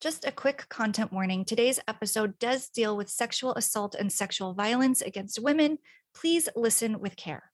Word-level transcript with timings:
Just 0.00 0.24
a 0.24 0.30
quick 0.30 0.68
content 0.68 1.12
warning 1.12 1.44
today's 1.44 1.80
episode 1.88 2.38
does 2.38 2.68
deal 2.68 2.96
with 2.96 3.08
sexual 3.08 3.52
assault 3.56 3.96
and 3.96 4.12
sexual 4.12 4.54
violence 4.54 5.02
against 5.02 5.42
women. 5.42 5.78
Please 6.14 6.48
listen 6.54 7.00
with 7.00 7.16
care. 7.16 7.50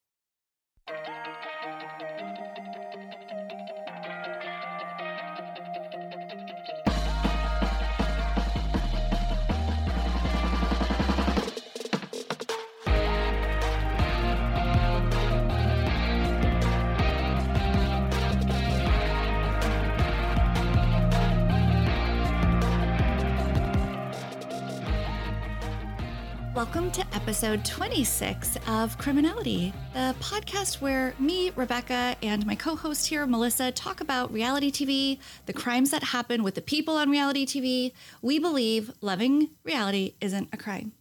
Welcome 26.54 26.92
to 26.92 27.00
episode 27.14 27.64
26 27.64 28.58
of 28.68 28.96
Criminality, 28.96 29.72
the 29.92 30.14
podcast 30.20 30.80
where 30.80 31.12
me, 31.18 31.50
Rebecca, 31.56 32.14
and 32.22 32.46
my 32.46 32.54
co 32.54 32.76
host 32.76 33.08
here, 33.08 33.26
Melissa, 33.26 33.72
talk 33.72 34.00
about 34.00 34.32
reality 34.32 34.70
TV, 34.70 35.18
the 35.46 35.52
crimes 35.52 35.90
that 35.90 36.04
happen 36.04 36.44
with 36.44 36.54
the 36.54 36.62
people 36.62 36.96
on 36.96 37.10
reality 37.10 37.44
TV. 37.44 37.92
We 38.22 38.38
believe 38.38 38.92
loving 39.00 39.50
reality 39.64 40.14
isn't 40.20 40.48
a 40.52 40.56
crime. 40.56 40.92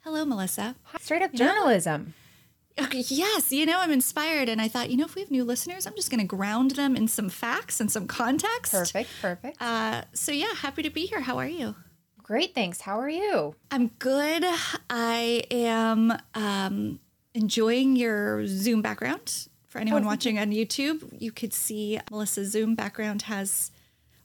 Hello, 0.00 0.24
Melissa. 0.26 0.76
Straight 1.00 1.22
up 1.22 1.30
You 1.32 1.38
know- 1.40 1.52
journalism. 1.54 2.12
Okay, 2.78 3.04
yes, 3.08 3.52
you 3.52 3.66
know, 3.66 3.78
I'm 3.80 3.90
inspired, 3.90 4.48
and 4.48 4.60
I 4.60 4.68
thought, 4.68 4.90
you 4.90 4.96
know, 4.96 5.04
if 5.04 5.14
we 5.14 5.22
have 5.22 5.30
new 5.30 5.44
listeners, 5.44 5.86
I'm 5.86 5.94
just 5.96 6.10
going 6.10 6.20
to 6.20 6.26
ground 6.26 6.72
them 6.72 6.94
in 6.96 7.08
some 7.08 7.28
facts 7.28 7.80
and 7.80 7.90
some 7.90 8.06
context. 8.06 8.72
Perfect, 8.72 9.10
perfect. 9.20 9.60
Uh, 9.60 10.02
so, 10.14 10.32
yeah, 10.32 10.54
happy 10.54 10.82
to 10.82 10.90
be 10.90 11.06
here. 11.06 11.20
How 11.20 11.36
are 11.38 11.48
you? 11.48 11.74
Great, 12.30 12.54
thanks. 12.54 12.82
How 12.82 13.00
are 13.00 13.08
you? 13.08 13.56
I'm 13.72 13.88
good. 13.98 14.44
I 14.88 15.42
am 15.50 16.16
um, 16.36 17.00
enjoying 17.34 17.96
your 17.96 18.46
Zoom 18.46 18.82
background. 18.82 19.48
For 19.66 19.80
anyone 19.80 20.04
Oh, 20.04 20.06
watching 20.06 20.38
on 20.38 20.52
YouTube, 20.52 21.12
you 21.20 21.32
could 21.32 21.52
see 21.52 21.98
Melissa's 22.08 22.52
Zoom 22.52 22.76
background 22.76 23.22
has. 23.22 23.72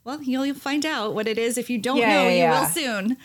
Well, 0.04 0.22
you'll 0.22 0.54
find 0.54 0.86
out 0.86 1.16
what 1.16 1.28
it 1.28 1.40
is. 1.40 1.58
If 1.58 1.68
you 1.72 1.80
don't 1.80 1.98
Yeah, 1.98 2.10
know, 2.10 2.24
yeah, 2.26 2.30
you 2.30 2.38
yeah. 2.38 2.60
will 2.60 2.68
soon. 2.68 3.18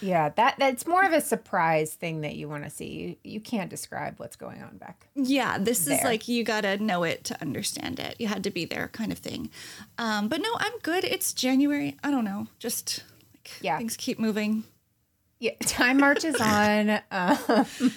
Yeah, 0.00 0.28
that 0.36 0.54
that's 0.56 0.86
more 0.86 1.04
of 1.04 1.12
a 1.12 1.20
surprise 1.20 1.94
thing 1.94 2.20
that 2.20 2.36
you 2.36 2.48
want 2.48 2.62
to 2.62 2.70
see. 2.70 2.86
You, 3.24 3.32
you 3.32 3.40
can't 3.40 3.68
describe 3.68 4.20
what's 4.20 4.36
going 4.36 4.62
on 4.62 4.76
back. 4.76 5.08
Yeah, 5.16 5.58
this 5.58 5.88
is 5.88 6.04
like 6.04 6.28
you 6.28 6.44
gotta 6.44 6.78
know 6.78 7.02
it 7.02 7.24
to 7.24 7.40
understand 7.42 7.98
it. 7.98 8.14
You 8.20 8.28
had 8.28 8.44
to 8.44 8.50
be 8.50 8.64
there, 8.66 8.86
kind 8.86 9.10
of 9.10 9.18
thing. 9.18 9.50
Um, 9.98 10.28
but 10.28 10.40
no, 10.40 10.50
I'm 10.58 10.78
good. 10.84 11.02
It's 11.02 11.32
January. 11.32 11.96
I 12.04 12.12
don't 12.12 12.24
know. 12.24 12.46
Just 12.60 13.02
like 13.56 13.62
Yeah. 13.64 13.78
things 13.78 13.96
keep 13.96 14.18
moving. 14.18 14.64
Yeah, 15.40 15.52
time 15.60 15.98
marches 15.98 16.36
on. 16.40 17.00
Um, 17.10 17.92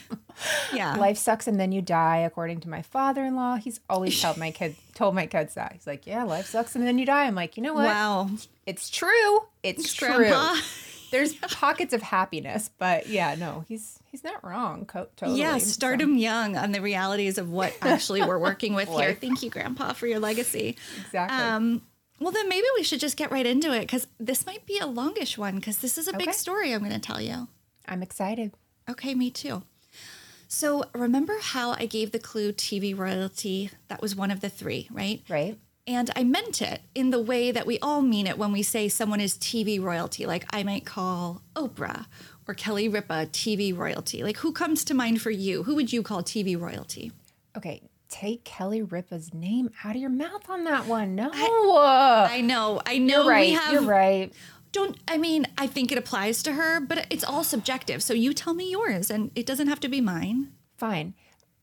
Yeah, 0.74 0.96
life 0.96 1.18
sucks 1.18 1.48
and 1.48 1.60
then 1.60 1.72
you 1.72 1.82
die, 1.82 2.18
according 2.20 2.62
to 2.62 2.70
my 2.70 2.82
father-in-law. 2.82 3.58
He's 3.58 3.80
always 3.90 4.20
told 4.20 4.38
my 4.38 4.50
kid 4.52 4.76
told 4.96 5.14
my 5.16 5.26
kids 5.28 5.54
that. 5.56 5.74
He's 5.74 5.86
like, 5.86 6.08
"Yeah, 6.08 6.24
life 6.24 6.48
sucks 6.48 6.76
and 6.76 6.86
then 6.86 6.98
you 6.98 7.06
die." 7.06 7.26
I'm 7.26 7.36
like, 7.36 7.58
you 7.58 7.64
know 7.64 7.74
what? 7.74 7.86
wow. 7.86 8.30
It's 8.66 8.90
true. 8.90 9.40
It's 9.64 9.94
true. 9.94 10.32
There's 11.12 11.34
pockets 11.36 11.94
of 11.94 12.02
happiness, 12.02 12.70
but 12.78 13.08
yeah, 13.08 13.36
no, 13.36 13.66
he's 13.68 14.00
he's 14.10 14.24
not 14.24 14.44
wrong. 14.44 14.86
Co- 14.86 15.10
totally. 15.18 15.40
Yeah, 15.42 15.58
So- 15.58 15.66
start 15.68 16.00
them 16.00 16.16
young 16.18 16.56
on 16.56 16.72
the 16.72 16.82
realities 16.82 17.38
of 17.38 17.50
what 17.52 17.74
actually 17.82 18.24
we're 18.24 18.40
working 18.40 18.74
with 18.74 18.88
here. 18.88 19.14
Thank 19.14 19.44
you, 19.44 19.50
Grandpa, 19.50 19.92
for 19.94 20.08
your 20.08 20.20
legacy. 20.20 20.78
Exactly. 21.06 21.38
Um, 21.38 21.82
well, 22.22 22.32
then 22.32 22.48
maybe 22.48 22.68
we 22.76 22.84
should 22.84 23.00
just 23.00 23.18
get 23.18 23.32
right 23.32 23.46
into 23.46 23.74
it 23.74 23.82
because 23.82 24.06
this 24.20 24.46
might 24.46 24.66
be 24.68 24.78
a 24.78 24.86
longish 24.86 25.38
one 25.38 25.56
because 25.56 25.78
this 25.78 25.98
is 25.98 26.08
a 26.08 26.16
big 26.16 26.34
story 26.34 26.72
I'm 26.72 26.80
going 26.80 26.92
to 26.92 27.00
tell 27.00 27.20
you. 27.20 27.48
I'm 27.88 28.04
excited. 28.04 28.54
Okay, 28.88 29.16
me 29.16 29.32
too. 29.32 29.64
So 30.48 30.84
remember 30.94 31.38
how 31.42 31.72
I 31.72 31.88
gave 31.88 32.12
the 32.12 32.20
clue 32.20 32.52
TV 32.52 32.96
royalty? 32.96 33.72
That 33.88 34.02
was 34.02 34.16
one 34.16 34.30
of 34.30 34.42
the 34.42 34.50
three, 34.50 34.88
right? 34.92 35.24
Right? 35.30 35.58
And 35.88 36.12
I 36.16 36.24
meant 36.24 36.62
it 36.62 36.82
in 36.94 37.10
the 37.10 37.22
way 37.22 37.52
that 37.52 37.66
we 37.66 37.80
all 37.80 38.02
mean 38.02 38.28
it 38.28 38.38
when 38.38 38.52
we 38.52 38.62
say 38.62 38.88
someone 38.88 39.20
is 39.20 39.38
TV 39.38 39.82
royalty. 39.82 40.28
Like 40.28 40.46
I 40.52 40.62
might 40.62 40.86
call 40.86 41.42
Oprah 41.56 42.06
or 42.48 42.54
Kelly 42.54 42.88
Ripa 42.88 43.28
TV 43.32 43.76
royalty. 43.76 44.24
Like 44.24 44.38
who 44.38 44.52
comes 44.52 44.84
to 44.86 44.94
mind 44.94 45.22
for 45.22 45.32
you? 45.32 45.64
Who 45.64 45.74
would 45.74 45.92
you 45.92 46.04
call 46.04 46.22
TV 46.22 46.60
royalty? 46.60 47.12
Okay, 47.58 47.82
take 48.12 48.44
Kelly 48.44 48.82
Ripa's 48.84 49.34
name 49.34 49.72
out 49.84 49.96
of 49.96 50.02
your 50.02 50.10
mouth 50.12 50.50
on 50.50 50.66
that 50.66 50.86
one. 50.86 51.16
No. 51.16 51.32
I, 51.34 52.28
I 52.32 52.42
know, 52.42 52.82
I 52.86 52.98
know 53.00 53.24
you're 53.24 53.30
right. 53.30 53.48
we 53.50 53.54
have 53.54 53.74
You're 53.74 53.82
right. 53.84 54.32
don't 54.72 54.98
I 55.08 55.18
mean, 55.18 55.48
I 55.58 55.66
think 55.66 55.92
it 55.92 55.98
applies 55.98 56.44
to 56.44 56.54
her, 56.54 56.80
but 56.80 57.08
it's 57.10 57.24
all 57.24 57.44
subjective. 57.44 58.04
So 58.04 58.14
you 58.14 58.34
tell 58.34 58.54
me 58.54 58.70
yours 58.70 59.10
and 59.10 59.32
it 59.34 59.46
doesn't 59.46 59.68
have 59.68 59.80
to 59.80 59.88
be 59.90 60.02
mine. 60.02 60.52
Fine. 60.78 61.16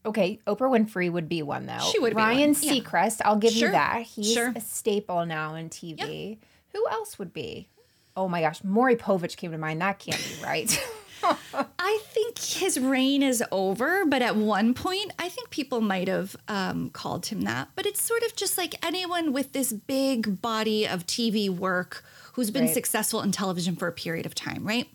Okay, 0.06 0.41
Oprah 0.47 0.70
Winfrey 0.70 1.12
would 1.12 1.28
be 1.28 1.42
one 1.42 1.66
though. 1.66 1.87
She 1.92 1.98
would 1.98 2.14
be 2.14 2.16
Ryan 2.16 2.53
one, 2.54 2.62
yeah. 2.62 2.72
Seacrest, 2.72 3.20
I'll 3.25 3.37
give 3.37 3.53
Sure, 3.53 3.69
you 3.69 3.72
that. 3.72 4.03
He's 4.03 4.32
sure. 4.32 4.53
a 4.56 4.60
staple 4.60 5.26
now 5.26 5.54
in 5.54 5.69
TV. 5.69 6.38
Who 6.72 6.88
else 6.91 7.19
would 7.19 7.32
be? 7.32 7.69
Oh 8.16 8.28
my 8.28 8.41
gosh, 8.41 8.64
Maury 8.64 8.97
Povich 8.97 9.37
came 9.37 9.53
to 9.53 9.58
mind. 9.58 9.81
That 9.81 9.98
can't 9.98 10.19
be 10.19 10.42
right. 10.42 10.84
I 11.78 12.00
think 12.12 12.38
his 12.38 12.78
reign 12.78 13.22
is 13.22 13.42
over, 13.50 14.04
but 14.06 14.22
at 14.22 14.36
one 14.36 14.74
point, 14.74 15.12
I 15.18 15.28
think 15.28 15.50
people 15.50 15.80
might 15.80 16.08
have 16.08 16.36
um, 16.48 16.90
called 16.90 17.26
him 17.26 17.42
that. 17.42 17.68
But 17.74 17.86
it's 17.86 18.02
sort 18.02 18.22
of 18.22 18.36
just 18.36 18.56
like 18.58 18.74
anyone 18.84 19.32
with 19.32 19.52
this 19.52 19.72
big 19.72 20.40
body 20.40 20.86
of 20.86 21.06
TV 21.06 21.48
work 21.48 22.04
who's 22.34 22.50
been 22.50 22.66
Right. 22.66 22.74
successful 22.74 23.20
in 23.22 23.32
television 23.32 23.76
for 23.76 23.88
a 23.88 23.92
period 23.92 24.26
of 24.26 24.34
time, 24.34 24.64
right? 24.66 24.88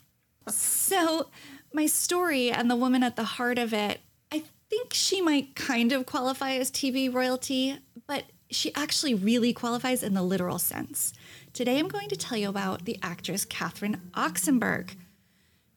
So, 0.47 1.29
my 1.73 1.85
story 1.85 2.51
and 2.51 2.69
the 2.69 2.75
woman 2.75 3.03
at 3.03 3.15
the 3.15 3.23
heart 3.23 3.57
of 3.57 3.73
it, 3.73 3.99
I 4.31 4.43
think 4.69 4.93
she 4.93 5.21
might 5.21 5.55
kind 5.55 5.91
of 5.91 6.05
qualify 6.05 6.51
as 6.53 6.69
TV 6.71 7.13
royalty, 7.13 7.77
but 8.07 8.25
she 8.49 8.73
actually 8.75 9.13
really 9.15 9.51
qualifies 9.53 10.03
in 10.03 10.13
the 10.13 10.21
literal 10.21 10.59
sense. 10.59 11.13
Today, 11.53 11.79
I'm 11.79 11.87
going 11.87 12.09
to 12.09 12.15
tell 12.15 12.37
you 12.37 12.49
about 12.49 12.85
the 12.85 12.99
actress 13.01 13.45
Catherine 13.45 14.01
Oxenberg. 14.13 14.95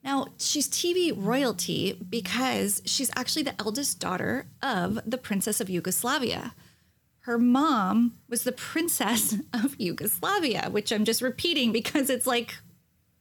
Now, 0.06 0.28
she's 0.38 0.68
TV 0.68 1.12
royalty 1.16 1.94
because 2.08 2.80
she's 2.84 3.10
actually 3.16 3.42
the 3.42 3.60
eldest 3.60 3.98
daughter 3.98 4.46
of 4.62 5.00
the 5.04 5.18
Princess 5.18 5.60
of 5.60 5.68
Yugoslavia. 5.68 6.54
Her 7.22 7.38
mom 7.38 8.16
was 8.28 8.44
the 8.44 8.52
Princess 8.52 9.34
of 9.52 9.74
Yugoslavia, 9.80 10.68
which 10.70 10.92
I'm 10.92 11.04
just 11.04 11.20
repeating 11.22 11.72
because 11.72 12.08
it's 12.08 12.24
like, 12.24 12.54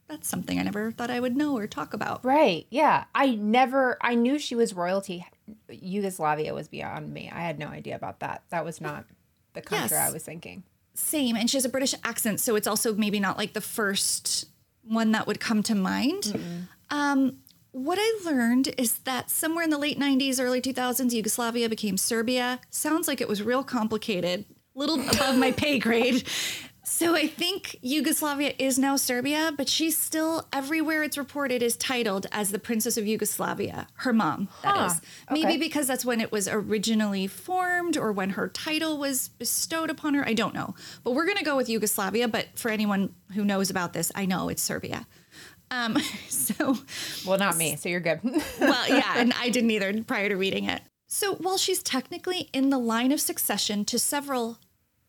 that's 0.08 0.28
something 0.28 0.60
I 0.60 0.62
never 0.62 0.92
thought 0.92 1.10
I 1.10 1.18
would 1.18 1.36
know 1.36 1.56
or 1.56 1.66
talk 1.66 1.92
about. 1.92 2.24
right. 2.24 2.68
Yeah. 2.70 3.06
I 3.16 3.34
never 3.34 3.98
I 4.00 4.14
knew 4.14 4.38
she 4.38 4.54
was 4.54 4.72
royalty. 4.72 5.26
Yugoslavia 5.68 6.54
was 6.54 6.68
beyond 6.68 7.12
me. 7.12 7.28
I 7.34 7.40
had 7.40 7.58
no 7.58 7.66
idea 7.66 7.96
about 7.96 8.20
that. 8.20 8.44
That 8.50 8.64
was 8.64 8.80
not 8.80 9.06
the 9.54 9.60
country 9.60 9.96
Yes. 9.96 10.08
I 10.08 10.12
was 10.12 10.22
thinking. 10.22 10.62
Same. 10.94 11.34
And 11.34 11.50
she 11.50 11.56
has 11.56 11.64
a 11.64 11.68
British 11.68 11.96
accent. 12.04 12.38
So 12.38 12.54
it's 12.54 12.68
also 12.68 12.94
maybe 12.94 13.18
not 13.18 13.38
like 13.38 13.54
the 13.54 13.60
first 13.60 14.46
one 14.84 15.10
that 15.10 15.26
would 15.26 15.40
come 15.40 15.64
to 15.64 15.74
mind. 15.74 16.40
Um, 16.90 17.38
what 17.72 17.98
I 18.00 18.18
learned 18.24 18.74
is 18.78 18.98
that 19.00 19.30
somewhere 19.30 19.64
in 19.64 19.70
the 19.70 19.78
late 19.78 19.98
90s, 19.98 20.40
early 20.40 20.60
2000s, 20.62 21.12
Yugoslavia 21.12 21.68
became 21.68 21.96
Serbia. 21.96 22.60
Sounds 22.70 23.06
like 23.06 23.20
it 23.20 23.28
was 23.28 23.42
real 23.42 23.62
complicated, 23.62 24.44
a 24.74 24.78
little 24.78 25.00
above 25.08 25.36
my 25.36 25.52
pay 25.52 25.78
grade. 25.78 26.26
So 26.88 27.16
I 27.16 27.26
think 27.26 27.76
Yugoslavia 27.82 28.54
is 28.60 28.78
now 28.78 28.94
Serbia, 28.94 29.52
but 29.56 29.68
she's 29.68 29.98
still 29.98 30.46
everywhere 30.52 31.02
it's 31.02 31.18
reported 31.18 31.60
is 31.60 31.76
titled 31.76 32.26
as 32.30 32.52
the 32.52 32.60
Princess 32.60 32.96
of 32.96 33.04
Yugoslavia. 33.08 33.88
Her 33.94 34.12
mom, 34.12 34.48
that 34.62 34.76
Huh, 34.76 34.86
is. 34.86 35.00
Maybe 35.28 35.46
okay. 35.48 35.56
because 35.56 35.88
that's 35.88 36.04
when 36.04 36.20
it 36.20 36.30
was 36.30 36.46
originally 36.46 37.26
formed 37.26 37.96
or 37.98 38.12
when 38.12 38.30
her 38.30 38.46
title 38.46 38.98
was 38.98 39.28
bestowed 39.30 39.90
upon 39.90 40.14
her. 40.14 40.24
I 40.26 40.32
don't 40.32 40.54
know. 40.54 40.76
But 41.02 41.10
we're 41.14 41.24
going 41.26 41.38
to 41.38 41.44
go 41.44 41.56
with 41.56 41.68
Yugoslavia. 41.68 42.28
But 42.28 42.46
for 42.54 42.70
anyone 42.70 43.12
who 43.34 43.44
knows 43.44 43.68
about 43.68 43.92
this, 43.92 44.12
I 44.14 44.24
know 44.24 44.48
it's 44.48 44.62
Serbia. 44.62 45.08
Um, 45.70 45.98
so, 46.28 46.76
Well, 47.26 47.38
not 47.38 47.56
me, 47.56 47.76
so 47.76 47.88
you're 47.88 48.00
good. 48.00 48.20
well, 48.60 48.88
yeah, 48.88 49.14
and 49.16 49.32
I 49.34 49.50
didn't 49.50 49.70
either 49.70 50.02
prior 50.04 50.28
to 50.28 50.36
reading 50.36 50.64
it. 50.64 50.82
So 51.06 51.34
while 51.36 51.58
she's 51.58 51.82
technically 51.82 52.48
in 52.52 52.70
the 52.70 52.78
line 52.78 53.12
of 53.12 53.20
succession 53.20 53.84
to 53.86 53.98
several 53.98 54.58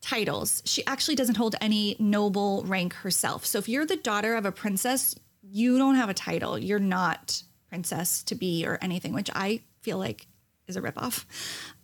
titles. 0.00 0.62
She 0.64 0.84
actually 0.86 1.14
doesn't 1.14 1.36
hold 1.36 1.56
any 1.60 1.96
noble 1.98 2.64
rank 2.66 2.94
herself. 2.94 3.44
So 3.44 3.58
if 3.58 3.68
you're 3.68 3.86
the 3.86 3.96
daughter 3.96 4.34
of 4.34 4.46
a 4.46 4.52
princess, 4.52 5.14
you 5.42 5.78
don't 5.78 5.96
have 5.96 6.08
a 6.08 6.14
title. 6.14 6.58
You're 6.58 6.78
not 6.78 7.42
princess 7.68 8.22
to 8.24 8.34
be 8.34 8.66
or 8.66 8.78
anything, 8.80 9.12
which 9.12 9.30
I 9.34 9.62
feel 9.82 9.98
like 9.98 10.26
is 10.66 10.76
a 10.76 10.80
ripoff. 10.82 11.24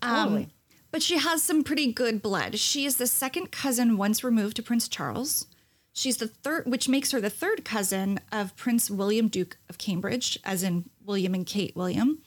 Um, 0.03 0.29
Totally. 0.29 0.49
but 0.91 1.03
she 1.03 1.19
has 1.19 1.43
some 1.43 1.65
pretty 1.65 1.93
good 1.93 2.23
blood. 2.23 2.59
She 2.59 2.85
is 2.85 2.97
the 2.97 3.07
second 3.07 3.51
cousin 3.51 3.97
once 3.97 4.25
removed 4.25 4.57
to 4.57 4.63
Prince 4.63 4.89
Charles. 4.89 5.47
She's 5.97 6.17
the 6.17 6.27
third, 6.29 6.67
which 6.67 6.89
makes 6.89 7.13
her 7.13 7.21
the 7.21 7.31
third 7.31 7.65
cousin 7.65 8.19
of 8.33 8.55
Prince 8.57 8.91
William, 8.91 9.29
Duke 9.29 9.57
of 9.71 9.79
Cambridge, 9.79 10.39
as 10.45 10.63
in 10.65 10.91
William 11.05 11.35
and 11.35 11.47
Kate 11.47 11.75
William. 11.77 12.19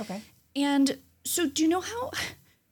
Okay. 0.00 0.22
And 0.56 0.96
so, 1.24 1.46
do 1.46 1.62
you 1.62 1.68
know 1.68 1.82
how 1.82 2.10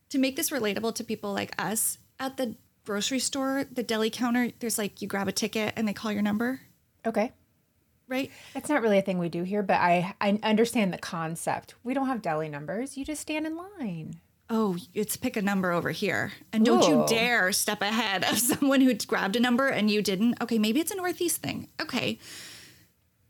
to 0.08 0.18
make 0.18 0.36
this 0.36 0.48
relatable 0.50 0.94
to 0.94 1.04
people 1.04 1.34
like 1.34 1.54
us 1.62 1.98
at 2.18 2.38
the 2.38 2.54
grocery 2.86 3.18
store, 3.18 3.64
the 3.70 3.82
deli 3.82 4.08
counter? 4.08 4.50
There's 4.58 4.78
like 4.78 5.02
you 5.02 5.06
grab 5.06 5.28
a 5.28 5.32
ticket 5.32 5.74
and 5.76 5.86
they 5.86 5.92
call 5.92 6.10
your 6.12 6.22
number, 6.22 6.62
Okay. 7.06 7.30
right? 8.08 8.30
That's 8.54 8.70
not 8.70 8.80
really 8.80 8.96
a 8.98 9.02
thing 9.02 9.18
we 9.18 9.28
do 9.28 9.42
here, 9.42 9.62
but 9.62 9.76
I 9.80 10.14
I 10.18 10.38
understand 10.42 10.94
the 10.94 10.98
concept. 10.98 11.74
We 11.84 11.92
don't 11.92 12.06
have 12.06 12.22
deli 12.22 12.48
numbers. 12.48 12.96
You 12.96 13.04
just 13.04 13.20
stand 13.20 13.46
in 13.46 13.54
line. 13.54 14.20
Oh, 14.50 14.76
it's 14.94 15.16
pick 15.16 15.36
a 15.36 15.42
number 15.42 15.72
over 15.72 15.90
here. 15.90 16.32
And 16.52 16.64
don't 16.64 16.88
you 16.88 17.04
dare 17.06 17.52
step 17.52 17.82
ahead 17.82 18.24
of 18.24 18.38
someone 18.38 18.80
who 18.80 18.94
grabbed 18.94 19.36
a 19.36 19.40
number 19.40 19.68
and 19.68 19.90
you 19.90 20.00
didn't. 20.02 20.40
Okay, 20.42 20.58
maybe 20.58 20.80
it's 20.80 20.90
a 20.90 20.96
Northeast 20.96 21.42
thing. 21.42 21.68
Okay. 21.80 22.18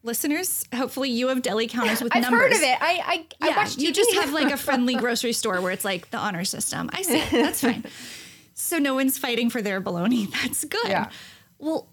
Listeners, 0.05 0.65
hopefully 0.73 1.11
you 1.11 1.27
have 1.29 1.43
deli 1.43 1.67
counters 1.67 2.01
with 2.01 2.15
I've 2.15 2.23
numbers. 2.23 2.41
heard 2.41 2.53
of 2.53 2.63
it. 2.63 2.79
I 2.81 3.03
I, 3.05 3.27
I 3.43 3.49
Yeah, 3.49 3.57
watched 3.57 3.79
you 3.79 3.91
TV. 3.91 3.95
just 3.97 4.15
have 4.15 4.33
like 4.33 4.53
a 4.53 4.57
friendly 4.67 4.95
grocery 4.95 5.33
store 5.33 5.61
where 5.61 5.73
it's 5.73 5.85
like 5.85 6.11
the 6.13 6.19
honor 6.19 6.45
system. 6.45 6.89
I 6.93 7.03
see. 7.03 7.23
That's 7.31 7.61
fine. 7.61 7.85
So 8.61 8.79
no 8.81 8.95
one's 8.95 9.17
fighting 9.19 9.51
for 9.51 9.63
their 9.63 9.79
bologna. 9.79 10.27
That's 10.27 10.65
good. 10.65 10.89
Yeah. 10.89 11.11
Well, 11.61 11.87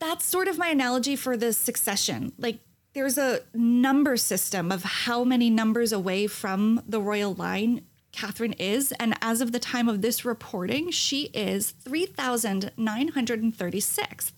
that's 0.00 0.26
sort 0.26 0.48
of 0.48 0.58
my 0.58 0.68
analogy 0.68 1.16
for 1.16 1.34
the 1.34 1.54
succession. 1.54 2.32
Like 2.36 2.58
there's 2.92 3.16
a 3.16 3.40
number 3.54 4.18
system 4.18 4.70
of 4.70 4.82
how 4.84 5.24
many 5.24 5.48
numbers 5.48 5.92
away 5.94 6.26
from 6.26 6.82
the 6.86 7.00
royal 7.00 7.32
line 7.32 7.86
Catherine 8.12 8.52
is. 8.54 8.92
And 8.92 9.14
as 9.20 9.40
of 9.40 9.52
the 9.52 9.58
time 9.58 9.88
of 9.88 10.02
this 10.02 10.24
reporting, 10.24 10.90
she 10.90 11.24
is 11.26 11.74
3,936th 11.84 14.32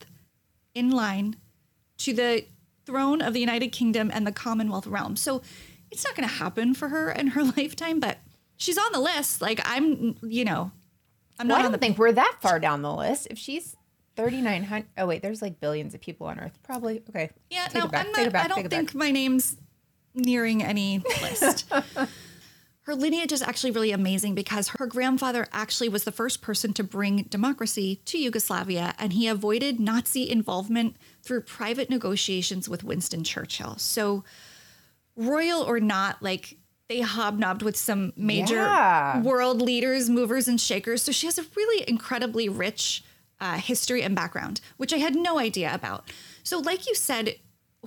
in 0.74 0.90
line 0.90 1.36
to 1.98 2.12
the 2.12 2.44
throne 2.84 3.22
of 3.22 3.34
the 3.34 3.40
United 3.40 3.68
Kingdom 3.68 4.10
and 4.12 4.26
the 4.26 4.32
Commonwealth 4.32 4.86
realm. 4.86 5.16
So 5.16 5.42
it's 5.90 6.04
not 6.04 6.16
going 6.16 6.28
to 6.28 6.34
happen 6.34 6.74
for 6.74 6.88
her 6.88 7.10
in 7.10 7.28
her 7.28 7.44
lifetime, 7.56 8.00
but 8.00 8.18
she's 8.56 8.78
on 8.78 8.92
the 8.92 9.00
list. 9.00 9.40
Like 9.40 9.60
I'm, 9.64 10.16
you 10.22 10.44
know, 10.44 10.72
I'm 11.38 11.48
Well, 11.48 11.56
not 11.56 11.60
I 11.60 11.62
don't 11.62 11.72
the 11.72 11.78
think 11.78 11.98
we're 11.98 12.12
that 12.12 12.38
far 12.40 12.58
down 12.58 12.82
the 12.82 12.94
list. 12.94 13.28
If 13.30 13.38
she's 13.38 13.76
thirty 14.16 14.40
nine 14.40 14.64
hundred, 14.64 14.88
oh 14.98 15.06
wait, 15.06 15.22
there's 15.22 15.42
like 15.42 15.60
billions 15.60 15.94
of 15.94 16.00
people 16.00 16.26
on 16.26 16.38
Earth. 16.38 16.58
Probably 16.62 17.02
okay. 17.10 17.30
Yeah, 17.50 17.66
Take 17.66 17.74
no, 17.74 17.90
I'm 17.92 18.12
not, 18.12 18.32
back, 18.32 18.44
I 18.44 18.48
don't 18.48 18.68
think 18.68 18.94
my 18.94 19.10
name's 19.10 19.56
nearing 20.14 20.62
any 20.62 21.02
list. 21.22 21.70
her 22.82 22.94
lineage 22.94 23.32
is 23.32 23.42
actually 23.42 23.70
really 23.70 23.92
amazing 23.92 24.34
because 24.34 24.68
her 24.78 24.86
grandfather 24.86 25.46
actually 25.52 25.88
was 25.88 26.04
the 26.04 26.10
first 26.12 26.42
person 26.42 26.72
to 26.74 26.82
bring 26.82 27.22
democracy 27.24 28.00
to 28.06 28.18
Yugoslavia, 28.18 28.94
and 28.98 29.12
he 29.12 29.28
avoided 29.28 29.78
Nazi 29.78 30.28
involvement 30.28 30.96
through 31.22 31.42
private 31.42 31.88
negotiations 31.88 32.68
with 32.68 32.82
Winston 32.82 33.22
Churchill. 33.22 33.76
So, 33.78 34.24
royal 35.16 35.62
or 35.62 35.78
not, 35.78 36.22
like 36.22 36.56
they 36.88 37.00
hobnobbed 37.00 37.62
with 37.62 37.76
some 37.76 38.12
major 38.16 38.56
Yeah. 38.56 39.20
world 39.22 39.62
leaders, 39.62 40.10
movers, 40.10 40.48
and 40.48 40.60
shakers. 40.60 41.02
So 41.02 41.12
she 41.12 41.26
has 41.26 41.38
a 41.38 41.44
really 41.56 41.88
incredibly 41.88 42.48
rich 42.48 43.04
uh, 43.40 43.58
history 43.58 44.02
and 44.02 44.14
background, 44.14 44.60
which 44.76 44.92
I 44.92 44.98
had 44.98 45.14
no 45.14 45.38
idea 45.38 45.72
about. 45.74 46.10
So, 46.42 46.58
like 46.58 46.86
you 46.88 46.94
said, 46.94 47.36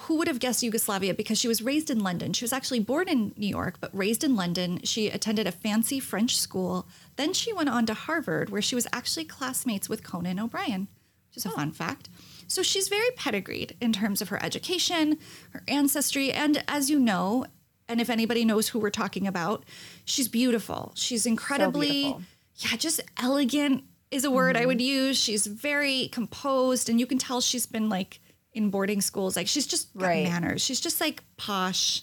who 0.02 0.18
would 0.18 0.28
have 0.28 0.40
guessed 0.40 0.62
Yugoslavia? 0.62 1.14
Because 1.14 1.40
she 1.40 1.48
was 1.48 1.62
raised 1.62 1.90
in 1.90 2.00
London. 2.00 2.34
She 2.34 2.44
was 2.44 2.52
actually 2.52 2.82
born 2.82 3.08
in 3.08 3.34
New 3.38 3.48
York, 3.48 3.78
but 3.80 3.96
raised 3.96 4.24
in 4.24 4.36
London. 4.36 4.82
She 4.84 5.08
attended 5.08 5.48
a 5.48 5.52
fancy 5.52 6.00
French 6.00 6.38
school. 6.38 6.88
Then 7.16 7.32
she 7.32 7.54
went 7.54 7.70
on 7.70 7.86
to 7.86 7.94
Harvard, 7.94 8.50
where 8.50 8.62
she 8.62 8.76
was 8.76 8.88
actually 8.92 9.26
classmates 9.26 9.88
with 9.88 10.04
Conan 10.04 10.40
O'Brien, 10.40 10.90
which 11.30 11.38
is 11.38 11.46
a 11.46 11.50
oh. 11.50 11.56
fun 11.56 11.72
fact. 11.72 12.10
So 12.48 12.62
she's 12.62 12.90
very 12.90 13.10
pedigreed 13.12 13.76
in 13.80 13.94
terms 13.94 14.22
of 14.22 14.30
her 14.30 14.44
education, 14.44 15.18
her 15.52 15.64
ancestry, 15.68 16.32
and 16.32 16.64
as 16.68 16.90
you 16.90 17.00
know, 17.00 17.46
and 17.88 18.02
if 18.02 18.10
anybody 18.10 18.44
knows 18.44 18.70
who 18.70 18.80
we're 18.80 18.90
talking 18.90 19.28
about, 19.28 19.64
she's 20.04 20.28
beautiful. 20.28 20.92
She's 20.96 21.26
incredibly, 21.26 22.04
beautiful. 22.04 22.22
yeah, 22.58 22.78
just 22.78 23.02
elegant 23.18 23.84
is 24.12 24.26
a 24.26 24.32
word 24.32 24.56
I 24.56 24.62
mm-hmm. 24.62 24.68
would 24.68 24.82
use. 24.82 25.18
She's 25.18 25.48
very 25.48 26.10
composed, 26.10 26.90
and 26.90 27.00
you 27.00 27.06
can 27.06 27.18
tell 27.18 27.42
she's 27.42 27.66
been 27.66 27.90
like 27.90 28.20
in 28.56 28.69
boarding 28.72 29.02
schools. 29.02 29.36
Like 29.36 29.48
she's 29.48 29.68
just 29.68 29.90
Right. 29.94 30.24
manners. 30.24 30.63
She's 30.63 30.80
just 30.80 31.00
like 31.00 31.24
posh. 31.38 32.02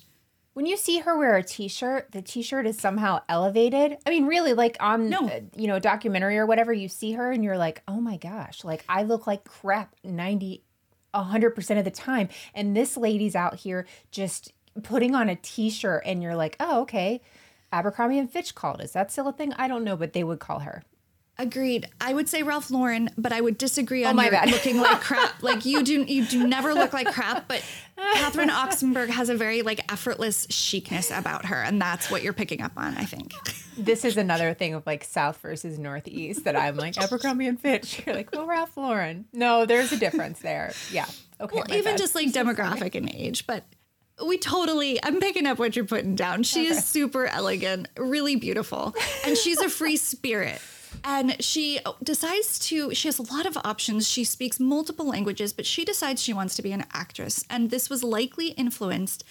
When 0.54 0.66
you 0.66 0.76
see 0.76 0.98
her 0.98 1.16
wear 1.16 1.36
a 1.36 1.42
t-shirt, 1.42 2.12
the 2.12 2.20
t-shirt 2.20 2.66
is 2.66 2.78
somehow 2.78 3.22
elevated. 3.26 3.96
I 4.04 4.10
mean, 4.10 4.26
really, 4.26 4.52
like 4.52 4.76
on 4.80 5.08
No. 5.08 5.26
uh, 5.26 5.40
you 5.56 5.66
know 5.66 5.76
a 5.76 5.80
documentary 5.80 6.36
or 6.38 6.44
whatever, 6.44 6.72
you 6.74 6.88
see 6.88 7.12
her 7.12 7.32
and 7.32 7.42
you're 7.42 7.56
like, 7.56 7.82
oh 7.88 8.00
my 8.02 8.18
gosh, 8.18 8.62
like 8.62 8.84
I 8.88 9.02
look 9.02 9.26
like 9.26 9.44
crap 9.44 9.96
90, 10.04 10.62
100% 11.14 11.78
of 11.78 11.84
the 11.84 11.90
time. 11.90 12.28
And 12.54 12.76
this 12.76 12.96
lady's 12.98 13.34
out 13.34 13.56
here 13.56 13.86
just 14.10 14.52
putting 14.82 15.14
on 15.14 15.28
a 15.30 15.36
t-shirt 15.36 16.02
and 16.04 16.22
you're 16.22 16.36
like, 16.36 16.56
oh, 16.60 16.82
okay. 16.82 17.22
Abercrombie 17.72 18.18
and 18.18 18.30
Fitch 18.30 18.54
called. 18.54 18.82
Is 18.82 18.92
that 18.92 19.10
still 19.10 19.28
a 19.28 19.32
thing? 19.32 19.54
I 19.54 19.68
don't 19.68 19.84
know, 19.84 19.96
but 19.96 20.12
they 20.12 20.22
would 20.24 20.38
call 20.40 20.58
her. 20.60 20.82
Agreed. 21.38 21.88
I 22.00 22.12
would 22.12 22.28
say 22.28 22.42
Ralph 22.42 22.70
Lauren, 22.70 23.10
but 23.16 23.32
I 23.32 23.40
would 23.40 23.56
disagree 23.56 24.04
oh, 24.04 24.10
on 24.10 24.16
my 24.16 24.24
your 24.24 24.32
bad. 24.32 24.50
looking 24.50 24.78
like 24.78 25.00
crap. 25.00 25.42
Like 25.42 25.64
you 25.64 25.82
do, 25.82 26.02
you 26.02 26.26
do 26.26 26.46
never 26.46 26.74
look 26.74 26.92
like 26.92 27.06
crap. 27.06 27.48
But 27.48 27.64
Catherine 27.96 28.50
Oxenberg 28.50 29.08
has 29.08 29.30
a 29.30 29.34
very 29.34 29.62
like 29.62 29.90
effortless 29.90 30.46
chicness 30.48 31.10
about 31.10 31.46
her, 31.46 31.56
and 31.56 31.80
that's 31.80 32.10
what 32.10 32.22
you're 32.22 32.34
picking 32.34 32.60
up 32.60 32.72
on. 32.76 32.96
I 32.96 33.04
think. 33.04 33.32
This 33.78 34.04
is 34.04 34.18
another 34.18 34.52
thing 34.52 34.74
of 34.74 34.86
like 34.86 35.04
South 35.04 35.38
versus 35.38 35.78
Northeast 35.78 36.44
that 36.44 36.54
I'm 36.54 36.76
like 36.76 36.98
Abercrombie 36.98 37.46
and 37.46 37.58
Fitch. 37.58 38.02
You're 38.06 38.14
like, 38.14 38.30
well, 38.30 38.46
Ralph 38.46 38.76
Lauren. 38.76 39.24
No, 39.32 39.64
there's 39.64 39.92
a 39.92 39.96
difference 39.96 40.40
there. 40.40 40.74
Yeah. 40.90 41.06
Okay. 41.40 41.56
Well, 41.56 41.64
even 41.70 41.92
bad. 41.92 41.98
just 41.98 42.14
like 42.14 42.28
demographic 42.28 42.94
and 42.94 43.08
age, 43.08 43.46
but 43.46 43.64
we 44.26 44.36
totally, 44.38 45.02
I'm 45.02 45.20
picking 45.20 45.46
up 45.46 45.58
what 45.58 45.74
you're 45.74 45.86
putting 45.86 46.14
down. 46.14 46.42
She 46.42 46.66
is 46.66 46.84
super 46.84 47.26
elegant, 47.26 47.88
really 47.96 48.36
beautiful, 48.36 48.94
and 49.24 49.36
she's 49.36 49.58
a 49.58 49.70
free 49.70 49.96
spirit. 49.96 50.60
And 51.04 51.42
she 51.42 51.80
decides 52.02 52.58
to, 52.60 52.94
she 52.94 53.08
has 53.08 53.18
a 53.18 53.32
lot 53.32 53.46
of 53.46 53.56
options. 53.64 54.08
She 54.08 54.24
speaks 54.24 54.60
multiple 54.60 55.06
languages, 55.06 55.52
but 55.52 55.66
she 55.66 55.84
decides 55.84 56.22
she 56.22 56.32
wants 56.32 56.54
to 56.56 56.62
be 56.62 56.72
an 56.72 56.84
actress. 56.92 57.44
And 57.50 57.70
this 57.70 57.90
was 57.90 58.02
likely 58.02 58.48
influenced 58.48 59.24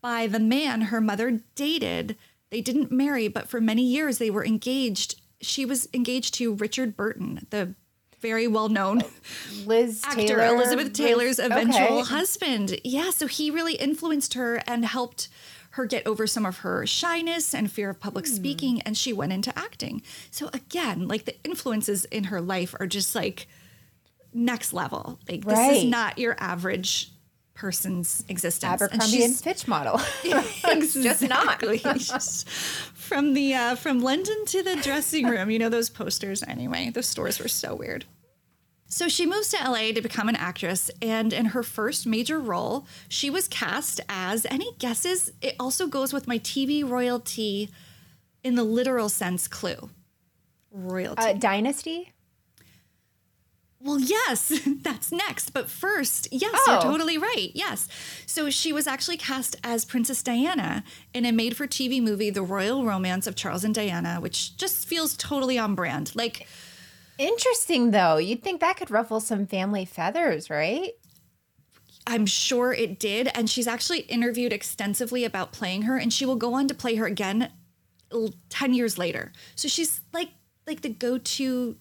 by 0.00 0.26
the 0.26 0.40
man 0.40 0.82
her 0.82 1.00
mother 1.00 1.40
dated. 1.54 2.16
They 2.50 2.60
didn't 2.60 2.92
marry, 2.92 3.28
but 3.28 3.48
for 3.48 3.60
many 3.60 3.82
years 3.82 4.18
they 4.18 4.30
were 4.30 4.44
engaged. 4.44 5.20
She 5.40 5.64
was 5.64 5.88
engaged 5.92 6.34
to 6.34 6.54
Richard 6.54 6.96
Burton, 6.96 7.46
the 7.50 7.74
very 8.20 8.46
well 8.46 8.70
known 8.70 9.02
Liz 9.66 10.02
actor 10.02 10.26
Taylor, 10.26 10.46
Elizabeth 10.46 10.86
Liz- 10.86 10.96
Taylor's 10.96 11.38
eventual 11.38 11.98
okay. 11.98 12.08
husband. 12.08 12.80
Yeah, 12.82 13.10
so 13.10 13.26
he 13.26 13.50
really 13.50 13.74
influenced 13.74 14.34
her 14.34 14.62
and 14.66 14.84
helped 14.84 15.28
her 15.74 15.86
get 15.86 16.06
over 16.06 16.24
some 16.26 16.46
of 16.46 16.58
her 16.58 16.86
shyness 16.86 17.52
and 17.52 17.70
fear 17.70 17.90
of 17.90 17.98
public 17.98 18.26
speaking 18.26 18.80
and 18.82 18.96
she 18.96 19.12
went 19.12 19.32
into 19.32 19.56
acting. 19.58 20.02
So 20.30 20.48
again, 20.52 21.08
like 21.08 21.24
the 21.24 21.34
influences 21.42 22.04
in 22.06 22.24
her 22.24 22.40
life 22.40 22.76
are 22.78 22.86
just 22.86 23.14
like 23.16 23.48
next 24.32 24.72
level. 24.72 25.18
Like 25.28 25.44
this 25.44 25.78
is 25.78 25.84
not 25.84 26.18
your 26.18 26.36
average 26.38 27.10
person's 27.54 28.24
existence. 28.28 28.82
Abercrombie 28.82 29.24
and 29.24 29.34
Fitch 29.34 29.66
model. 29.66 30.00
it's 30.22 30.94
just 31.02 31.22
not. 31.22 31.60
Just 31.60 32.48
from 32.48 33.34
the 33.34 33.54
uh, 33.54 33.74
from 33.74 34.00
London 34.00 34.44
to 34.46 34.62
the 34.62 34.76
dressing 34.76 35.26
room. 35.26 35.50
You 35.50 35.58
know 35.58 35.68
those 35.68 35.90
posters 35.90 36.44
anyway. 36.44 36.90
Those 36.90 37.08
stores 37.08 37.40
were 37.40 37.48
so 37.48 37.74
weird. 37.74 38.04
So 38.94 39.08
she 39.08 39.26
moves 39.26 39.48
to 39.48 39.56
LA 39.56 39.90
to 39.90 40.00
become 40.00 40.28
an 40.28 40.36
actress, 40.36 40.88
and 41.02 41.32
in 41.32 41.46
her 41.46 41.64
first 41.64 42.06
major 42.06 42.38
role, 42.38 42.86
she 43.08 43.28
was 43.28 43.48
cast 43.48 44.00
as 44.08 44.46
any 44.48 44.70
guesses? 44.78 45.32
It 45.42 45.56
also 45.58 45.88
goes 45.88 46.12
with 46.12 46.28
my 46.28 46.38
TV 46.38 46.88
royalty 46.88 47.70
in 48.44 48.54
the 48.54 48.62
literal 48.62 49.08
sense 49.08 49.48
clue. 49.48 49.90
Royalty. 50.70 51.20
uh, 51.20 51.32
Dynasty. 51.32 52.12
Well, 53.80 53.98
yes, 53.98 54.60
that's 54.82 55.10
next. 55.10 55.50
But 55.50 55.68
first, 55.68 56.28
yes, 56.30 56.54
Oh. 56.54 56.72
you're 56.74 56.82
totally 56.92 57.18
right. 57.18 57.50
Yes. 57.52 57.88
So 58.26 58.48
she 58.48 58.72
was 58.72 58.86
actually 58.86 59.16
cast 59.16 59.56
as 59.64 59.84
Princess 59.84 60.22
Diana 60.22 60.84
in 61.12 61.26
a 61.26 61.32
made 61.32 61.56
for 61.56 61.66
TV 61.66 62.00
movie, 62.00 62.30
The 62.30 62.42
Royal 62.44 62.84
Romance 62.84 63.26
of 63.26 63.34
Charles 63.34 63.64
and 63.64 63.74
Diana, 63.74 64.20
which 64.20 64.56
just 64.56 64.86
feels 64.86 65.16
totally 65.16 65.58
on 65.58 65.74
brand. 65.74 66.12
Like, 66.14 66.46
Interesting 67.18 67.90
though. 67.92 68.16
You'd 68.16 68.42
think 68.42 68.60
that 68.60 68.76
could 68.76 68.90
ruffle 68.90 69.20
some 69.20 69.46
family 69.46 69.84
feathers, 69.84 70.50
right? 70.50 70.92
I'm 72.06 72.26
sure 72.26 72.72
it 72.72 72.98
did. 72.98 73.30
And 73.34 73.48
she's 73.48 73.66
actually 73.66 74.00
interviewed 74.00 74.52
extensively 74.52 75.24
about 75.24 75.52
playing 75.52 75.82
her, 75.82 75.96
and 75.96 76.12
she 76.12 76.26
will 76.26 76.36
go 76.36 76.54
on 76.54 76.68
to 76.68 76.74
play 76.74 76.96
her 76.96 77.06
again 77.06 77.50
l- 78.12 78.34
10 78.50 78.74
years 78.74 78.98
later. 78.98 79.32
So 79.54 79.68
she's 79.68 80.02
like, 80.12 80.30
like 80.66 80.82
the 80.82 80.90
go 80.90 81.18
to 81.18 81.76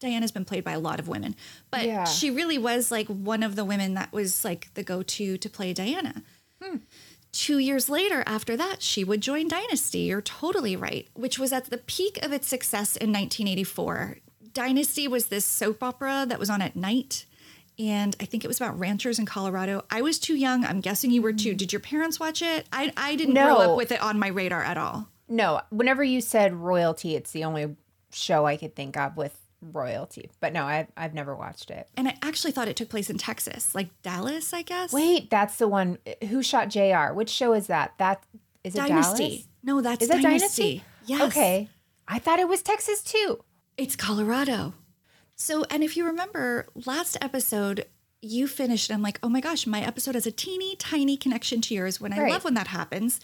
Diana's 0.00 0.32
been 0.32 0.44
played 0.44 0.64
by 0.64 0.72
a 0.72 0.78
lot 0.78 1.00
of 1.00 1.08
women, 1.08 1.34
but 1.70 1.84
Yeah. 1.86 2.04
she 2.04 2.30
really 2.30 2.58
was 2.58 2.90
like 2.90 3.06
one 3.08 3.42
of 3.42 3.56
the 3.56 3.64
women 3.64 3.94
that 3.94 4.12
was 4.12 4.44
like 4.44 4.68
the 4.74 4.82
go 4.82 5.02
to 5.02 5.38
to 5.38 5.48
play 5.48 5.72
Diana. 5.72 6.22
Hmm. 6.62 6.78
Two 7.32 7.58
years 7.58 7.88
later, 7.88 8.22
after 8.26 8.54
that, 8.58 8.82
she 8.82 9.02
would 9.04 9.22
join 9.22 9.48
Dynasty. 9.48 10.00
You're 10.00 10.20
totally 10.22 10.76
right, 10.76 11.08
which 11.14 11.38
was 11.38 11.52
at 11.54 11.66
the 11.70 11.78
peak 11.78 12.18
of 12.22 12.32
its 12.32 12.46
success 12.48 12.96
in 12.96 13.10
1984. 13.12 14.18
Dynasty 14.56 15.06
was 15.06 15.26
this 15.26 15.44
soap 15.44 15.82
opera 15.82 16.24
that 16.26 16.38
was 16.38 16.48
on 16.48 16.62
at 16.62 16.74
night. 16.74 17.26
And 17.78 18.16
I 18.18 18.24
think 18.24 18.42
it 18.42 18.48
was 18.48 18.56
about 18.56 18.78
ranchers 18.78 19.18
in 19.18 19.26
Colorado. 19.26 19.84
I 19.90 20.00
was 20.00 20.18
too 20.18 20.34
young. 20.34 20.64
I'm 20.64 20.80
guessing 20.80 21.10
you 21.10 21.20
were 21.20 21.34
too. 21.34 21.52
Mm. 21.52 21.58
Did 21.58 21.72
your 21.74 21.80
parents 21.80 22.18
watch 22.18 22.40
it? 22.40 22.66
I, 22.72 22.90
I 22.96 23.16
didn't 23.16 23.34
grow 23.34 23.58
up 23.58 23.76
with 23.76 23.92
it 23.92 24.00
on 24.00 24.18
my 24.18 24.28
radar 24.28 24.62
at 24.62 24.78
all. 24.78 25.08
No, 25.28 25.60
whenever 25.68 26.02
you 26.02 26.22
said 26.22 26.54
royalty, 26.54 27.16
it's 27.16 27.32
the 27.32 27.44
only 27.44 27.76
show 28.12 28.46
I 28.46 28.56
could 28.56 28.74
think 28.74 28.96
of 28.96 29.18
with 29.18 29.38
royalty. 29.60 30.30
But 30.40 30.54
no, 30.54 30.64
I've, 30.64 30.86
I've 30.96 31.12
never 31.12 31.36
watched 31.36 31.70
it. 31.70 31.86
And 31.94 32.08
I 32.08 32.16
actually 32.22 32.52
thought 32.52 32.66
it 32.66 32.76
took 32.76 32.88
place 32.88 33.10
in 33.10 33.18
Texas, 33.18 33.74
like 33.74 33.90
Dallas, 34.00 34.54
I 34.54 34.62
guess. 34.62 34.90
Wait, 34.90 35.28
that's 35.28 35.56
the 35.56 35.68
one. 35.68 35.98
Who 36.30 36.42
shot 36.42 36.70
JR? 36.70 37.12
Which 37.12 37.28
show 37.28 37.52
is 37.52 37.66
that? 37.66 37.92
That 37.98 38.24
is 38.64 38.74
it 38.74 38.78
Dynasty. 38.78 39.28
Dallas? 39.28 39.48
No, 39.62 39.80
that's 39.82 40.02
Is 40.02 40.08
that 40.08 40.22
Dynasty. 40.22 40.62
Dynasty? 40.62 40.84
Yes. 41.04 41.22
Okay. 41.24 41.68
I 42.08 42.18
thought 42.18 42.38
it 42.38 42.48
was 42.48 42.62
Texas 42.62 43.02
too. 43.02 43.44
It's 43.76 43.96
Colorado. 43.96 44.74
So, 45.34 45.64
and 45.70 45.82
if 45.84 45.96
you 45.96 46.06
remember 46.06 46.66
last 46.86 47.16
episode, 47.20 47.84
you 48.22 48.46
finished, 48.46 48.88
and 48.90 48.96
I'm 48.96 49.02
like, 49.02 49.18
oh 49.22 49.28
my 49.28 49.40
gosh, 49.40 49.66
my 49.66 49.82
episode 49.82 50.14
has 50.14 50.26
a 50.26 50.30
teeny 50.32 50.76
tiny 50.76 51.16
connection 51.16 51.60
to 51.62 51.74
yours. 51.74 52.00
When 52.00 52.12
I 52.12 52.20
Right. 52.20 52.32
love 52.32 52.44
when 52.44 52.54
that 52.54 52.68
happens. 52.68 53.20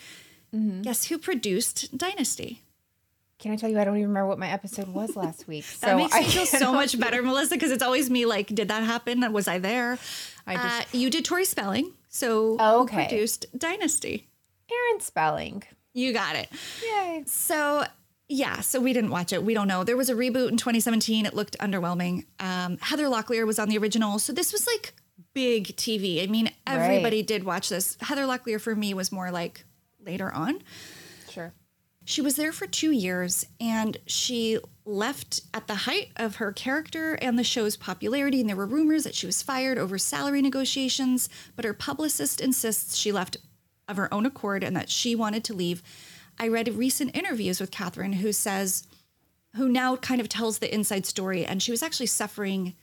Guess 0.82 1.06
who 1.06 1.16
produced 1.16 1.96
Dynasty? 1.96 2.60
Can 3.38 3.52
I 3.52 3.56
tell 3.56 3.70
you? 3.70 3.78
I 3.80 3.84
don't 3.84 3.96
even 3.96 4.08
remember 4.10 4.28
what 4.28 4.38
my 4.38 4.50
episode 4.50 4.88
was 4.88 5.16
last 5.16 5.48
week. 5.48 5.64
That 5.80 5.90
so 5.92 5.96
makes 5.96 6.14
I 6.14 6.20
me 6.20 6.26
feel 6.26 6.44
so 6.60 6.72
much 6.74 7.00
better, 7.00 7.22
Melissa, 7.22 7.54
because 7.54 7.70
it's 7.70 7.82
always 7.82 8.10
me 8.10 8.26
like, 8.26 8.48
did 8.48 8.68
that 8.68 8.82
happen? 8.82 9.32
Was 9.32 9.48
I 9.48 9.58
there? 9.58 9.98
I 10.46 10.56
just- 10.56 10.94
uh, 10.94 10.98
you 10.98 11.08
did 11.08 11.24
Tori 11.24 11.46
Spelling. 11.46 11.92
So, 12.10 12.56
Oh, 12.60 12.78
who 12.80 12.84
okay. 12.84 13.06
produced 13.08 13.46
Dynasty? 13.56 14.28
Aaron 14.70 15.00
Spelling. 15.00 15.62
You 15.94 16.12
got 16.12 16.36
it. 16.36 16.50
Yay. 16.82 17.22
So 17.26 17.84
yeah, 18.32 18.60
so 18.60 18.80
we 18.80 18.94
didn't 18.94 19.10
watch 19.10 19.32
it. 19.34 19.44
We 19.44 19.52
don't 19.52 19.68
know. 19.68 19.84
There 19.84 19.96
was 19.96 20.08
a 20.08 20.14
reboot 20.14 20.48
in 20.48 20.56
2017. 20.56 21.26
It 21.26 21.34
looked 21.34 21.58
underwhelming. 21.58 22.24
Um, 22.40 22.78
Heather 22.78 23.04
Locklear 23.04 23.46
was 23.46 23.58
on 23.58 23.68
the 23.68 23.76
original, 23.76 24.18
so 24.18 24.32
this 24.32 24.52
was 24.52 24.66
like 24.66 24.94
big 25.34 25.76
TV. 25.76 26.22
I 26.22 26.26
mean, 26.28 26.50
everybody 26.66 27.22
did 27.22 27.44
watch 27.44 27.68
this. 27.68 27.98
Heather 28.00 28.22
Locklear 28.22 28.58
for 28.58 28.74
me 28.74 28.94
was 28.94 29.12
more 29.12 29.30
like 29.30 29.66
later 30.02 30.32
on. 30.32 30.62
Sure. 31.28 31.52
She 32.06 32.22
was 32.22 32.36
there 32.36 32.52
for 32.52 32.66
two 32.66 32.90
years 32.90 33.44
and 33.60 33.98
she 34.06 34.58
left 34.86 35.42
at 35.52 35.66
the 35.66 35.74
height 35.74 36.08
of 36.16 36.36
her 36.36 36.52
character 36.52 37.14
and 37.14 37.38
the 37.38 37.44
show's 37.44 37.76
popularity. 37.76 38.40
And 38.40 38.48
there 38.48 38.56
were 38.56 38.66
rumors 38.66 39.04
that 39.04 39.14
she 39.14 39.26
was 39.26 39.42
fired 39.42 39.76
over 39.76 39.98
salary 39.98 40.40
negotiations, 40.40 41.28
but 41.54 41.66
her 41.66 41.74
publicist 41.74 42.40
insists 42.40 42.96
she 42.96 43.12
left 43.12 43.36
of 43.88 43.98
her 43.98 44.12
own 44.12 44.24
accord 44.24 44.64
and 44.64 44.74
that 44.74 44.88
she 44.88 45.14
wanted 45.14 45.44
to 45.44 45.54
leave. 45.54 45.82
I 46.38 46.48
read 46.48 46.74
recent 46.74 47.16
interviews 47.16 47.60
with 47.60 47.70
Catherine 47.70 48.14
who 48.14 48.32
says, 48.32 48.86
who 49.56 49.68
now 49.68 49.96
kind 49.96 50.20
of 50.20 50.28
tells 50.28 50.58
the 50.58 50.72
inside 50.72 51.06
story. 51.06 51.44
And 51.44 51.62
she 51.62 51.70
was 51.70 51.82
actually 51.82 52.06
suffering 52.06 52.74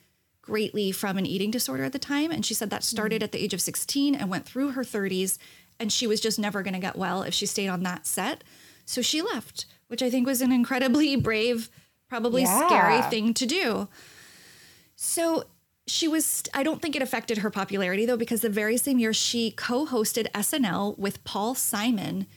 greatly 0.41 0.91
from 0.91 1.17
an 1.17 1.25
eating 1.25 1.51
disorder 1.51 1.83
at 1.83 1.93
the 1.93 1.99
time. 1.99 2.31
And 2.31 2.45
she 2.45 2.53
said 2.53 2.69
that 2.69 2.83
started 2.83 3.21
mm. 3.21 3.25
at 3.25 3.31
the 3.31 3.41
age 3.43 3.53
of 3.53 3.61
16 3.61 4.15
and 4.15 4.29
went 4.29 4.45
through 4.45 4.71
her 4.71 4.83
30s. 4.83 5.37
And 5.79 5.91
she 5.91 6.07
was 6.07 6.21
just 6.21 6.39
never 6.39 6.63
going 6.63 6.73
to 6.73 6.79
get 6.79 6.95
well 6.95 7.23
if 7.23 7.33
she 7.33 7.45
stayed 7.45 7.69
on 7.69 7.83
that 7.83 8.05
set. 8.05 8.43
So 8.85 9.01
she 9.01 9.21
left, 9.21 9.65
which 9.87 10.01
I 10.01 10.09
think 10.09 10.27
was 10.27 10.41
an 10.41 10.51
incredibly 10.51 11.15
brave, 11.17 11.69
probably 12.07 12.45
scary 12.45 13.01
thing 13.03 13.33
to 13.35 13.45
do. 13.45 13.87
So 14.95 15.45
she 15.87 16.07
was, 16.07 16.43
I 16.53 16.63
don't 16.63 16.81
think 16.81 16.95
it 16.95 17.01
affected 17.01 17.39
her 17.39 17.49
popularity 17.49 18.05
though, 18.05 18.17
because 18.17 18.41
the 18.41 18.49
very 18.49 18.77
same 18.77 18.99
year 18.99 19.13
she 19.13 19.51
co 19.51 19.85
hosted 19.85 20.29
SNL 20.31 20.97
with 20.97 21.23
Paul 21.23 21.55
Simon 21.55 22.27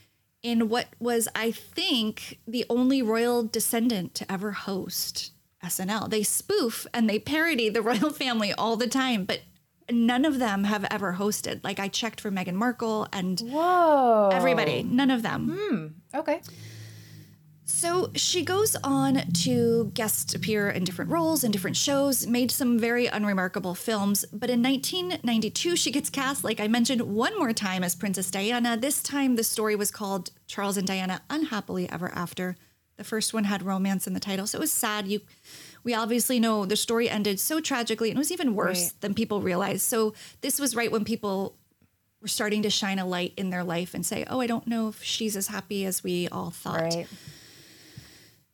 in 0.42 0.68
what 0.68 0.88
was, 0.98 1.28
I 1.34 1.50
think, 1.52 2.38
the 2.46 2.64
only 2.68 3.02
royal 3.02 3.44
descendant 3.44 4.14
to 4.16 4.30
ever 4.30 4.52
host 4.52 5.32
SNL. 5.64 6.10
They 6.10 6.22
spoof 6.22 6.86
and 6.92 7.08
they 7.08 7.18
parody 7.18 7.68
the 7.68 7.82
royal 7.90 8.10
family 8.10 8.52
all 8.52 8.76
the 8.76 8.88
time, 8.88 9.24
but 9.24 9.40
none 9.90 10.24
of 10.24 10.38
them 10.38 10.64
have 10.64 10.84
ever 10.90 11.14
hosted. 11.18 11.62
Like 11.62 11.78
I 11.78 11.88
checked 11.88 12.20
for 12.20 12.30
Meghan 12.30 12.54
Markle 12.54 13.06
and 13.12 13.40
Whoa. 13.40 14.30
everybody, 14.32 14.82
none 14.82 15.10
of 15.10 15.22
them. 15.22 15.56
Hmm, 15.58 16.18
okay. 16.18 16.40
So 17.72 18.10
she 18.14 18.44
goes 18.44 18.76
on 18.84 19.22
to 19.44 19.90
guest 19.94 20.34
appear 20.34 20.68
in 20.70 20.84
different 20.84 21.10
roles 21.10 21.42
in 21.42 21.50
different 21.50 21.76
shows, 21.76 22.26
made 22.26 22.50
some 22.50 22.78
very 22.78 23.06
unremarkable 23.06 23.74
films. 23.74 24.26
But 24.32 24.50
in 24.50 24.62
1992, 24.62 25.76
she 25.76 25.90
gets 25.90 26.10
cast, 26.10 26.44
like 26.44 26.60
I 26.60 26.68
mentioned, 26.68 27.00
one 27.00 27.36
more 27.38 27.52
time 27.54 27.82
as 27.82 27.96
Princess 27.96 28.30
Diana. 28.30 28.76
This 28.76 29.02
time, 29.02 29.36
the 29.36 29.42
story 29.42 29.74
was 29.74 29.90
called 29.90 30.30
Charles 30.46 30.76
and 30.76 30.86
Diana 30.86 31.22
Unhappily 31.30 31.88
Ever 31.90 32.12
After. 32.14 32.56
The 32.98 33.04
first 33.04 33.32
one 33.32 33.44
had 33.44 33.62
romance 33.62 34.06
in 34.06 34.12
the 34.12 34.20
title, 34.20 34.46
so 34.46 34.58
it 34.58 34.60
was 34.60 34.72
sad. 34.72 35.08
You, 35.08 35.20
we 35.82 35.94
obviously 35.94 36.38
know 36.38 36.66
the 36.66 36.76
story 36.76 37.08
ended 37.08 37.40
so 37.40 37.58
tragically, 37.58 38.10
and 38.10 38.18
it 38.18 38.20
was 38.20 38.30
even 38.30 38.54
worse 38.54 38.82
Right. 38.82 39.00
than 39.00 39.14
people 39.14 39.40
realized. 39.40 39.82
So 39.82 40.12
this 40.42 40.60
was 40.60 40.76
right 40.76 40.92
when 40.92 41.04
people 41.04 41.56
were 42.20 42.28
starting 42.28 42.62
to 42.62 42.70
shine 42.70 42.98
a 42.98 43.06
light 43.06 43.32
in 43.38 43.48
their 43.50 43.64
life 43.64 43.94
and 43.94 44.04
say, 44.06 44.24
"Oh, 44.28 44.40
I 44.40 44.46
don't 44.46 44.66
know 44.68 44.88
if 44.88 45.02
she's 45.02 45.36
as 45.36 45.48
happy 45.48 45.84
as 45.86 46.04
we 46.04 46.28
all 46.28 46.50
thought." 46.50 46.82
Right. 46.82 47.08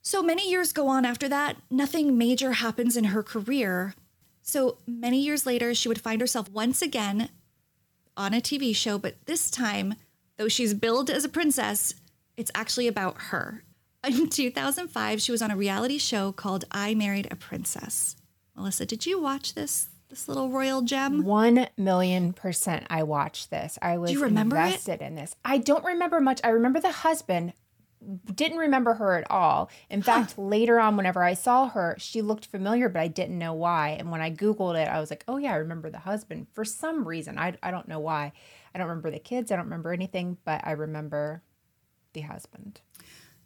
So 0.08 0.22
many 0.22 0.48
years 0.48 0.72
go 0.72 0.88
on 0.88 1.04
after 1.04 1.28
that. 1.28 1.58
Nothing 1.70 2.16
major 2.16 2.52
happens 2.52 2.96
in 2.96 3.04
her 3.04 3.22
career. 3.22 3.94
So 4.40 4.78
many 4.86 5.20
years 5.20 5.44
later, 5.44 5.74
she 5.74 5.86
would 5.86 6.00
find 6.00 6.22
herself 6.22 6.50
once 6.50 6.80
again 6.80 7.28
on 8.16 8.32
a 8.32 8.40
TV 8.40 8.74
show, 8.74 8.96
but 8.96 9.26
this 9.26 9.50
time, 9.50 9.96
though 10.38 10.48
she's 10.48 10.72
billed 10.72 11.10
as 11.10 11.26
a 11.26 11.28
princess, 11.28 11.92
it's 12.38 12.50
actually 12.54 12.88
about 12.88 13.20
her. 13.24 13.64
In 14.02 14.28
2005, 14.30 15.20
she 15.20 15.30
was 15.30 15.42
on 15.42 15.50
a 15.50 15.56
reality 15.58 15.98
show 15.98 16.32
called 16.32 16.64
I 16.70 16.94
Married 16.94 17.28
a 17.30 17.36
Princess. 17.36 18.16
Melissa, 18.56 18.86
did 18.86 19.04
you 19.04 19.20
watch 19.20 19.52
this 19.52 19.90
this 20.08 20.26
little 20.26 20.48
royal 20.48 20.80
gem? 20.80 21.22
One 21.22 21.68
million 21.76 22.32
percent. 22.32 22.86
I 22.88 23.02
watched 23.02 23.50
this. 23.50 23.78
I 23.82 23.98
was 23.98 24.16
remember 24.16 24.56
it? 24.56 24.60
invested 24.60 25.02
in 25.02 25.16
this. 25.16 25.36
I 25.44 25.58
don't 25.58 25.84
remember 25.84 26.18
much. 26.18 26.40
I 26.42 26.48
remember 26.48 26.80
the 26.80 26.92
husband. 26.92 27.52
Didn't 28.34 28.58
remember 28.58 28.94
her 28.94 29.16
at 29.16 29.28
all. 29.30 29.70
In 29.90 30.02
fact, 30.02 30.38
later 30.38 30.78
on, 30.78 30.96
whenever 30.96 31.22
I 31.22 31.34
saw 31.34 31.68
her, 31.68 31.96
she 31.98 32.22
looked 32.22 32.46
familiar, 32.46 32.88
but 32.88 33.00
I 33.00 33.08
didn't 33.08 33.38
know 33.38 33.54
why. 33.54 33.96
And 33.98 34.10
when 34.10 34.20
I 34.20 34.30
Googled 34.30 34.80
it, 34.80 34.88
I 34.88 35.00
was 35.00 35.10
like, 35.10 35.24
oh, 35.26 35.36
yeah, 35.36 35.52
I 35.52 35.56
remember 35.56 35.90
the 35.90 35.98
husband 35.98 36.46
for 36.52 36.64
some 36.64 37.06
reason. 37.06 37.38
I, 37.38 37.54
I 37.62 37.70
don't 37.70 37.88
know 37.88 37.98
why. 37.98 38.32
I 38.74 38.78
don't 38.78 38.88
remember 38.88 39.10
the 39.10 39.18
kids. 39.18 39.50
I 39.50 39.56
don't 39.56 39.64
remember 39.64 39.92
anything, 39.92 40.38
but 40.44 40.60
I 40.64 40.72
remember 40.72 41.42
the 42.12 42.20
husband. 42.20 42.80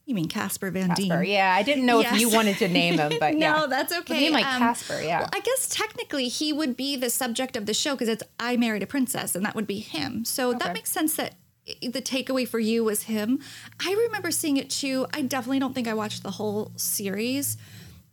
You 0.05 0.17
mean 0.17 0.27
Casper 0.27 0.71
Van 0.71 0.91
Dien? 0.95 1.09
Casper. 1.11 1.23
Yeah, 1.23 1.55
I 1.55 1.63
didn't 1.63 1.87
know 1.87 2.01
if 2.01 2.13
you 2.19 2.29
wanted 2.29 2.59
to 2.59 2.69
name 2.69 2.99
him, 2.99 3.13
but 3.21 3.35
yeah. 3.39 3.53
no, 3.53 3.67
that's 3.69 3.97
okay. 3.99 4.21
Name 4.21 4.33
like 4.33 4.45
Um, 4.45 4.59
Casper, 4.59 5.01
yeah. 5.01 5.21
Well, 5.21 5.31
I 5.33 5.41
guess 5.41 5.69
technically 5.69 6.27
he 6.29 6.53
would 6.53 6.77
be 6.77 6.97
the 6.97 7.09
subject 7.09 7.57
of 7.57 7.67
the 7.67 7.75
show 7.75 7.93
because 7.95 8.09
it's 8.09 8.25
I 8.41 8.57
Married 8.57 8.83
a 8.83 8.87
Princess, 8.87 9.37
and 9.37 9.45
that 9.45 9.55
would 9.55 9.67
be 9.67 9.79
him. 9.79 10.25
So 10.25 10.53
that 10.55 10.75
makes 10.75 10.91
sense 10.91 11.15
that 11.17 11.37
the 11.81 12.03
takeaway 12.03 12.47
for 12.47 12.59
you 12.59 12.85
was 12.85 13.05
him. 13.05 13.39
I 13.81 13.93
remember 14.07 14.31
seeing 14.31 14.57
it 14.57 14.71
too. 14.71 15.07
I 15.15 15.23
definitely 15.23 15.61
don't 15.61 15.75
think 15.75 15.89
I 15.89 15.95
watched 15.95 16.23
the 16.23 16.31
whole 16.33 16.73
series. 16.77 17.57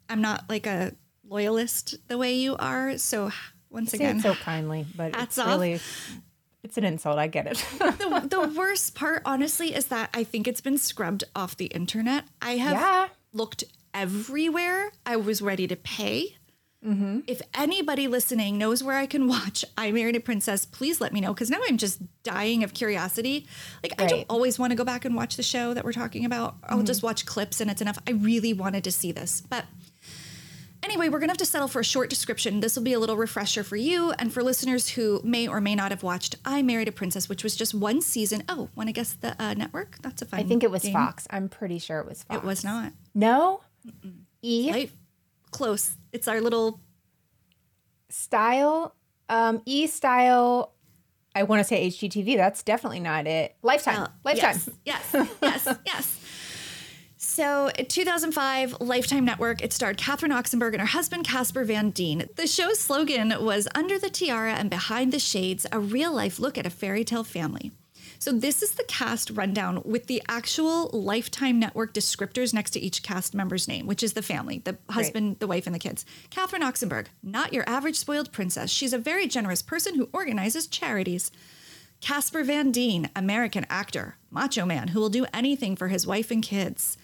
I'm 0.09 0.21
not 0.21 0.45
like 0.49 0.65
a 0.67 0.93
loyalist 1.27 1.95
the 2.07 2.17
way 2.17 2.33
you 2.33 2.55
are. 2.57 2.97
So 2.97 3.31
once 3.69 3.93
again, 3.93 4.19
so 4.19 4.33
kindly, 4.35 4.85
but 4.95 5.15
Hats 5.15 5.37
it's 5.37 5.39
off. 5.39 5.47
really, 5.47 5.79
it's 6.63 6.77
an 6.77 6.83
insult. 6.83 7.17
I 7.19 7.27
get 7.27 7.47
it. 7.47 7.63
the, 7.79 8.25
the 8.29 8.53
worst 8.57 8.95
part, 8.95 9.21
honestly, 9.25 9.73
is 9.75 9.85
that 9.87 10.09
I 10.13 10.23
think 10.23 10.47
it's 10.47 10.61
been 10.61 10.77
scrubbed 10.77 11.23
off 11.35 11.55
the 11.57 11.67
internet. 11.67 12.25
I 12.41 12.57
have 12.57 12.73
Yeah. 12.73 13.07
looked 13.33 13.63
everywhere. 13.93 14.91
I 15.05 15.15
was 15.17 15.41
ready 15.41 15.67
to 15.67 15.75
pay. 15.75 16.35
Mm-hmm. 16.85 17.19
If 17.27 17.41
anybody 17.53 18.07
listening 18.07 18.57
knows 18.57 18.81
where 18.81 18.95
I 18.95 19.05
can 19.05 19.27
watch 19.27 19.65
I 19.77 19.91
Married 19.91 20.15
a 20.15 20.19
Princess, 20.21 20.65
please 20.65 21.01
let 21.01 21.11
me 21.11 21.19
know 21.19 21.33
because 21.33 21.49
now 21.49 21.59
I'm 21.67 21.77
just 21.77 21.99
dying 22.23 22.63
of 22.63 22.73
curiosity. 22.73 23.47
Like, 23.83 24.01
I 24.01 24.05
don't 24.07 24.19
Mm-hmm. 24.21 24.31
always 24.31 24.57
want 24.57 24.71
to 24.71 24.75
go 24.77 24.85
back 24.85 25.03
and 25.03 25.13
watch 25.15 25.35
the 25.35 25.43
show 25.43 25.73
that 25.73 25.83
we're 25.83 25.91
talking 25.91 26.23
about. 26.23 26.55
I'll 26.63 26.83
just 26.83 27.03
watch 27.03 27.25
clips 27.25 27.59
and 27.59 27.69
it's 27.69 27.81
enough. 27.81 27.99
I 28.07 28.11
really 28.11 28.53
wanted 28.53 28.83
to 28.85 28.91
see 28.91 29.11
this. 29.11 29.41
But 29.41 29.65
Anyway, 30.81 31.09
we're 31.09 31.19
going 31.19 31.27
to 31.27 31.33
have 31.33 31.37
to 31.37 31.45
settle 31.45 31.67
for 31.67 31.81
a 31.81 31.83
short 31.83 32.09
description. 32.09 32.61
This 32.61 32.77
will 32.77 32.83
be 32.83 32.93
a 32.93 32.99
little 32.99 33.17
refresher 33.17 33.65
for 33.65 33.75
you 33.75 34.11
and 34.13 34.31
for 34.33 34.41
listeners 34.41 34.87
who 34.87 35.19
may 35.25 35.45
or 35.45 35.59
may 35.59 35.75
not 35.75 35.91
have 35.91 36.03
watched 36.03 36.37
I 36.45 36.61
Married 36.61 36.87
a 36.87 36.93
Princess, 36.93 37.27
which 37.27 37.43
was 37.43 37.57
just 37.57 37.73
one 37.73 38.01
season. 38.01 38.43
Oh, 38.47 38.69
want 38.77 38.87
to 38.87 38.93
guess 38.93 39.11
the 39.11 39.35
uh, 39.43 39.55
network? 39.55 39.97
That's 40.01 40.21
a 40.21 40.25
fun 40.25 40.39
I 40.39 40.43
think 40.43 40.63
it 40.63 40.71
was 40.71 40.83
game. 40.83 40.93
Fox. 40.93 41.27
I'm 41.31 41.49
pretty 41.49 41.79
sure 41.79 41.99
it 41.99 42.07
was 42.07 42.23
Fox. 42.23 42.37
It 42.41 42.47
was 42.47 42.63
not. 42.63 42.93
No? 43.13 43.59
E 44.41 44.71
Right? 44.71 44.91
Close. 45.51 45.95
It's 46.11 46.27
our 46.27 46.41
little 46.41 46.81
style. 48.09 48.95
Um, 49.29 49.61
E 49.65 49.87
style. 49.87 50.73
I 51.35 51.43
want 51.43 51.59
to 51.59 51.63
say 51.63 51.87
HGTV. 51.87 52.35
That's 52.37 52.63
definitely 52.63 52.99
not 52.99 53.27
it. 53.27 53.55
Lifetime. 53.61 54.03
Uh, 54.03 54.07
Lifetime. 54.23 54.57
Yes, 54.85 55.11
yes, 55.13 55.37
yes, 55.41 55.77
yes. 55.85 56.15
So, 57.21 57.69
in 57.77 57.85
2005, 57.85 58.77
Lifetime 58.81 59.23
Network, 59.23 59.61
it 59.61 59.71
starred 59.71 59.97
Catherine 59.97 60.31
Oxenberg 60.31 60.71
and 60.71 60.81
her 60.81 60.87
husband, 60.87 61.25
Casper 61.25 61.63
Van 61.63 61.91
Dien. 61.91 62.27
The 62.35 62.47
show's 62.47 62.79
slogan 62.79 63.33
was 63.39 63.67
Under 63.75 63.99
the 63.99 64.09
Tiara 64.09 64.53
and 64.53 64.69
Behind 64.69 65.11
the 65.11 65.19
Shades, 65.19 65.65
a 65.71 65.79
real 65.79 66.13
life 66.13 66.39
look 66.39 66.57
at 66.57 66.65
a 66.65 66.69
fairy 66.69 67.03
tale 67.03 67.23
family. 67.23 67.71
So, 68.19 68.33
this 68.33 68.61
is 68.61 68.71
the 68.71 68.83
cast 68.83 69.29
rundown 69.29 69.81
with 69.85 70.07
the 70.07 70.21
actual 70.27 70.89
Lifetime 70.89 71.57
Network 71.57 71.93
descriptors 71.93 72.53
next 72.53 72.71
to 72.71 72.79
each 72.79 73.01
cast 73.01 73.33
member's 73.33 73.65
name, 73.65 73.87
which 73.87 74.03
is 74.03 74.11
the 74.11 74.21
family 74.21 74.61
the 74.65 74.77
husband, 74.89 75.39
the 75.39 75.47
wife, 75.47 75.65
and 75.65 75.73
the 75.73 75.79
kids. 75.79 76.05
Catherine 76.29 76.61
Oxenberg, 76.61 77.07
not 77.23 77.53
your 77.53 77.67
average 77.67 77.95
spoiled 77.95 78.33
princess. 78.33 78.69
She's 78.69 78.91
a 78.91 78.97
very 78.97 79.25
generous 79.25 79.61
person 79.61 79.95
who 79.95 80.09
organizes 80.11 80.67
charities. 80.67 81.31
Casper 82.01 82.43
Van 82.43 82.71
Dien, 82.71 83.09
American 83.15 83.65
actor, 83.69 84.17
macho 84.29 84.65
man 84.65 84.89
who 84.89 84.99
will 84.99 85.09
do 85.09 85.25
anything 85.33 85.77
for 85.77 85.87
his 85.87 86.05
wife 86.05 86.29
and 86.29 86.43
kids. 86.43 86.97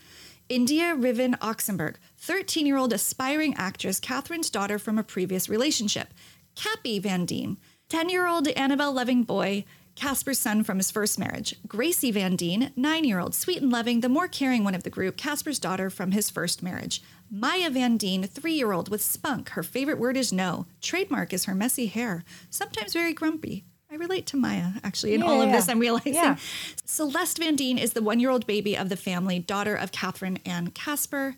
India 0.49 0.93
Riven 0.93 1.35
Oxenberg, 1.35 1.95
13 2.17 2.65
year 2.65 2.77
old 2.77 2.91
aspiring 2.91 3.55
actress, 3.55 4.01
Catherine's 4.01 4.49
daughter 4.49 4.77
from 4.77 4.97
a 4.97 5.03
previous 5.03 5.47
relationship. 5.47 6.13
Cappy 6.55 6.99
Van 6.99 7.25
Dien, 7.25 7.57
10 7.87 8.09
year 8.09 8.27
old 8.27 8.49
Annabelle 8.49 8.93
loving 8.93 9.23
boy, 9.23 9.63
Casper's 9.95 10.39
son 10.39 10.63
from 10.63 10.77
his 10.77 10.91
first 10.91 11.17
marriage. 11.17 11.55
Gracie 11.67 12.11
Van 12.11 12.35
Dien, 12.35 12.71
nine 12.75 13.05
year 13.05 13.19
old, 13.19 13.33
sweet 13.33 13.61
and 13.61 13.71
loving, 13.71 14.01
the 14.01 14.09
more 14.09 14.27
caring 14.27 14.63
one 14.63 14.75
of 14.75 14.83
the 14.83 14.89
group, 14.89 15.15
Casper's 15.15 15.59
daughter 15.59 15.89
from 15.89 16.11
his 16.11 16.29
first 16.29 16.61
marriage. 16.61 17.01
Maya 17.31 17.69
Van 17.69 17.95
Dien, 17.97 18.23
three 18.23 18.53
year 18.53 18.71
old 18.73 18.89
with 18.89 19.01
spunk. 19.01 19.49
Her 19.49 19.63
favorite 19.63 19.97
word 19.97 20.17
is 20.17 20.33
no. 20.33 20.65
Trademark 20.81 21.31
is 21.33 21.45
her 21.45 21.55
messy 21.55 21.87
hair, 21.87 22.23
sometimes 22.49 22.93
very 22.93 23.13
grumpy. 23.13 23.63
I 23.89 23.95
relate 23.95 24.25
to 24.27 24.37
Maya 24.37 24.71
actually 24.83 25.13
in 25.13 25.21
Yeah, 25.21 25.27
all 25.27 25.41
of 25.41 25.47
yeah. 25.47 25.55
this. 25.55 25.69
I'm 25.69 25.79
realizing. 25.79 26.15
Yeah. 26.15 26.35
Celeste 26.83 27.37
Van 27.37 27.55
Dien 27.55 27.77
is 27.77 27.93
the 27.93 28.01
one 28.01 28.19
year 28.19 28.29
old 28.31 28.45
baby 28.45 28.75
of 28.75 28.89
the 28.89 28.97
family, 28.97 29.39
daughter 29.39 29.75
of 29.75 29.91
Catherine 29.93 30.39
and 30.45 30.73
Casper. 30.73 31.35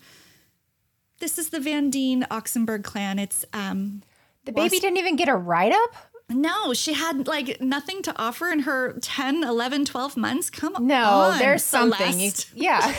This 1.19 1.37
is 1.37 1.49
the 1.49 1.59
Van 1.59 1.89
Dien 1.89 2.25
Oxenberg 2.31 2.83
clan. 2.83 3.19
It's 3.19 3.45
um 3.53 4.01
The 4.45 4.51
baby 4.51 4.79
didn't 4.79 4.97
even 4.97 5.15
get 5.15 5.29
a 5.29 5.35
write 5.35 5.73
up? 5.73 5.93
No, 6.29 6.73
she 6.73 6.93
had 6.93 7.27
like 7.27 7.61
nothing 7.61 8.01
to 8.03 8.13
offer 8.21 8.49
in 8.49 8.59
her 8.59 8.97
10, 9.01 9.43
11, 9.43 9.85
12 9.85 10.17
months. 10.17 10.49
Come 10.49 10.73
No, 10.85 11.03
on. 11.05 11.31
No, 11.33 11.37
there's 11.39 11.63
something. 11.63 12.19
You, 12.19 12.31
yeah. 12.55 12.95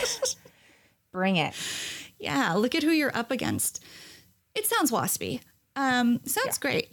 Bring 1.11 1.35
it. 1.37 1.53
Yeah, 2.19 2.53
look 2.53 2.75
at 2.75 2.83
who 2.83 2.91
you're 2.91 3.15
up 3.15 3.31
against. 3.31 3.83
It 4.55 4.65
sounds 4.65 4.91
waspy. 4.91 5.41
Um, 5.75 6.19
sounds 6.25 6.57
great. 6.57 6.89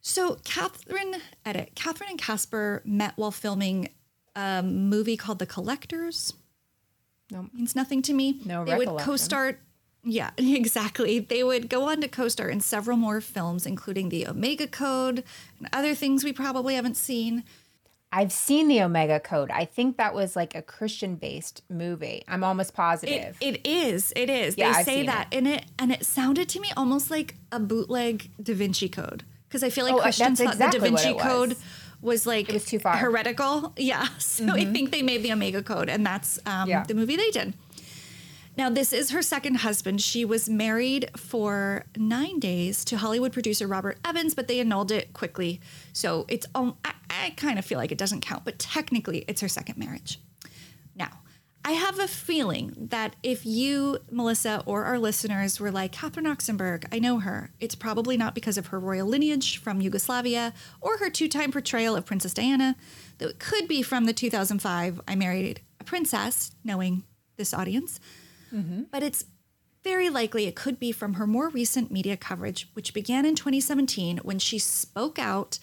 So 0.00 0.36
Catherine, 0.44 1.16
edit. 1.44 1.72
Catherine 1.74 2.10
and 2.10 2.18
Casper 2.18 2.82
met 2.84 3.12
while 3.16 3.30
filming 3.30 3.88
a 4.36 4.62
movie 4.62 5.16
called 5.16 5.38
The 5.38 5.46
Collectors. 5.46 6.34
No, 7.30 7.42
Nope. 7.42 7.50
Means 7.54 7.74
nothing 7.74 8.02
to 8.02 8.12
me. 8.12 8.40
No 8.44 8.64
They 8.64 8.76
would 8.76 8.88
co-star. 8.98 9.58
Yeah, 10.04 10.30
exactly. 10.38 11.18
They 11.20 11.44
would 11.44 11.68
go 11.68 11.88
on 11.88 12.00
to 12.00 12.08
co-star 12.08 12.48
in 12.48 12.60
several 12.60 12.96
more 12.96 13.20
films, 13.20 13.66
including 13.66 14.08
The 14.08 14.26
Omega 14.26 14.66
Code 14.66 15.22
and 15.58 15.68
other 15.72 15.94
things 15.94 16.24
we 16.24 16.32
probably 16.32 16.74
haven't 16.74 16.96
seen. 16.96 17.44
I've 18.14 18.32
seen 18.32 18.68
the 18.68 18.82
Omega 18.82 19.20
Code. 19.20 19.50
I 19.50 19.64
think 19.64 19.96
that 19.96 20.12
was 20.14 20.36
like 20.36 20.54
a 20.54 20.60
Christian 20.60 21.14
based 21.14 21.62
movie. 21.70 22.22
I'm 22.28 22.44
almost 22.44 22.70
It, 22.70 22.74
positive. 22.76 23.36
it 23.40 23.66
is. 23.66 24.12
It 24.14 24.28
is. 24.28 24.58
Yeah, 24.58 24.72
they 24.72 24.78
I've 24.80 24.84
say 24.84 25.06
that 25.06 25.28
in 25.30 25.46
it, 25.46 25.64
and 25.78 25.90
it 25.90 26.04
sounded 26.04 26.48
to 26.50 26.60
me 26.60 26.68
almost 26.76 27.10
like 27.10 27.36
a 27.50 27.58
bootleg 27.58 28.28
Da 28.42 28.52
Vinci 28.54 28.90
Code 28.90 29.24
because 29.48 29.62
I 29.62 29.70
feel 29.70 29.84
like 29.86 29.94
Oh, 29.94 29.98
uh, 29.98 30.02
Christians 30.02 30.40
thought 30.42 30.58
the 30.58 30.68
Da 30.68 30.78
Vinci 30.78 31.08
it 31.10 31.18
Code 31.20 31.50
was. 31.50 31.62
was 32.02 32.26
like 32.26 32.48
was 32.48 32.66
too 32.66 32.78
far. 32.78 32.96
Mm-hmm. 32.96 33.04
heretical. 33.04 33.72
Yeah, 33.78 34.06
so 34.18 34.46
I 34.50 34.66
think 34.66 34.90
they 34.90 35.00
made 35.00 35.22
the 35.22 35.32
Omega 35.32 35.62
Code, 35.62 35.88
and 35.88 36.04
that's 36.04 36.38
um, 36.44 36.68
Yeah. 36.68 36.82
the 36.82 36.94
movie 36.94 37.16
they 37.16 37.30
did. 37.30 37.54
Now, 38.56 38.68
this 38.68 38.92
is 38.92 39.10
her 39.10 39.22
second 39.22 39.56
husband. 39.56 40.02
She 40.02 40.24
was 40.26 40.48
married 40.48 41.10
for 41.16 41.86
nine 41.96 42.38
days 42.38 42.84
to 42.86 42.98
Hollywood 42.98 43.32
producer 43.32 43.66
Robert 43.66 43.98
Evans, 44.04 44.34
but 44.34 44.46
they 44.46 44.60
annulled 44.60 44.92
it 44.92 45.14
quickly. 45.14 45.60
So 45.94 46.26
it's, 46.28 46.46
um, 46.54 46.76
I, 46.84 46.92
I 47.08 47.30
kind 47.30 47.58
of 47.58 47.64
feel 47.64 47.78
like 47.78 47.92
it 47.92 47.98
doesn't 47.98 48.20
count, 48.20 48.44
but 48.44 48.58
technically 48.58 49.24
it's 49.26 49.40
her 49.40 49.48
second 49.48 49.78
marriage. 49.78 50.20
Now, 50.94 51.20
I 51.64 51.72
have 51.72 51.98
a 51.98 52.08
feeling 52.08 52.88
that 52.90 53.16
if 53.22 53.46
you, 53.46 53.98
Melissa, 54.10 54.62
or 54.66 54.84
our 54.84 54.98
listeners 54.98 55.58
were 55.58 55.70
like, 55.70 55.92
Catherine 55.92 56.26
Oxenberg, 56.26 56.84
I 56.92 56.98
know 56.98 57.20
her, 57.20 57.52
it's 57.58 57.74
probably 57.74 58.18
not 58.18 58.34
because 58.34 58.58
of 58.58 58.66
her 58.66 58.78
royal 58.78 59.06
lineage 59.06 59.58
from 59.58 59.80
Yugoslavia 59.80 60.52
or 60.82 60.98
her 60.98 61.08
two 61.08 61.28
time 61.28 61.52
portrayal 61.52 61.96
of 61.96 62.04
Princess 62.04 62.34
Diana, 62.34 62.76
though 63.16 63.28
it 63.28 63.38
could 63.38 63.66
be 63.66 63.80
from 63.80 64.04
the 64.04 64.12
2005 64.12 65.00
I 65.08 65.14
Married 65.14 65.62
a 65.80 65.84
Princess, 65.84 66.50
knowing 66.64 67.04
this 67.36 67.54
audience. 67.54 67.98
Mm-hmm. 68.52 68.82
But 68.90 69.02
it's 69.02 69.24
very 69.82 70.08
likely 70.10 70.46
it 70.46 70.54
could 70.54 70.78
be 70.78 70.92
from 70.92 71.14
her 71.14 71.26
more 71.26 71.48
recent 71.48 71.90
media 71.90 72.16
coverage, 72.16 72.68
which 72.74 72.94
began 72.94 73.24
in 73.24 73.34
2017 73.34 74.18
when 74.18 74.38
she 74.38 74.58
spoke 74.58 75.18
out 75.18 75.58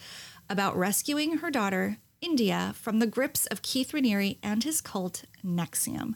about 0.48 0.76
rescuing 0.76 1.38
her 1.38 1.50
daughter, 1.50 1.98
India, 2.20 2.72
from 2.76 2.98
the 2.98 3.06
grips 3.06 3.46
of 3.46 3.62
Keith 3.62 3.92
Raniere 3.92 4.38
and 4.42 4.62
his 4.64 4.80
cult, 4.80 5.24
NXIVM. 5.44 6.14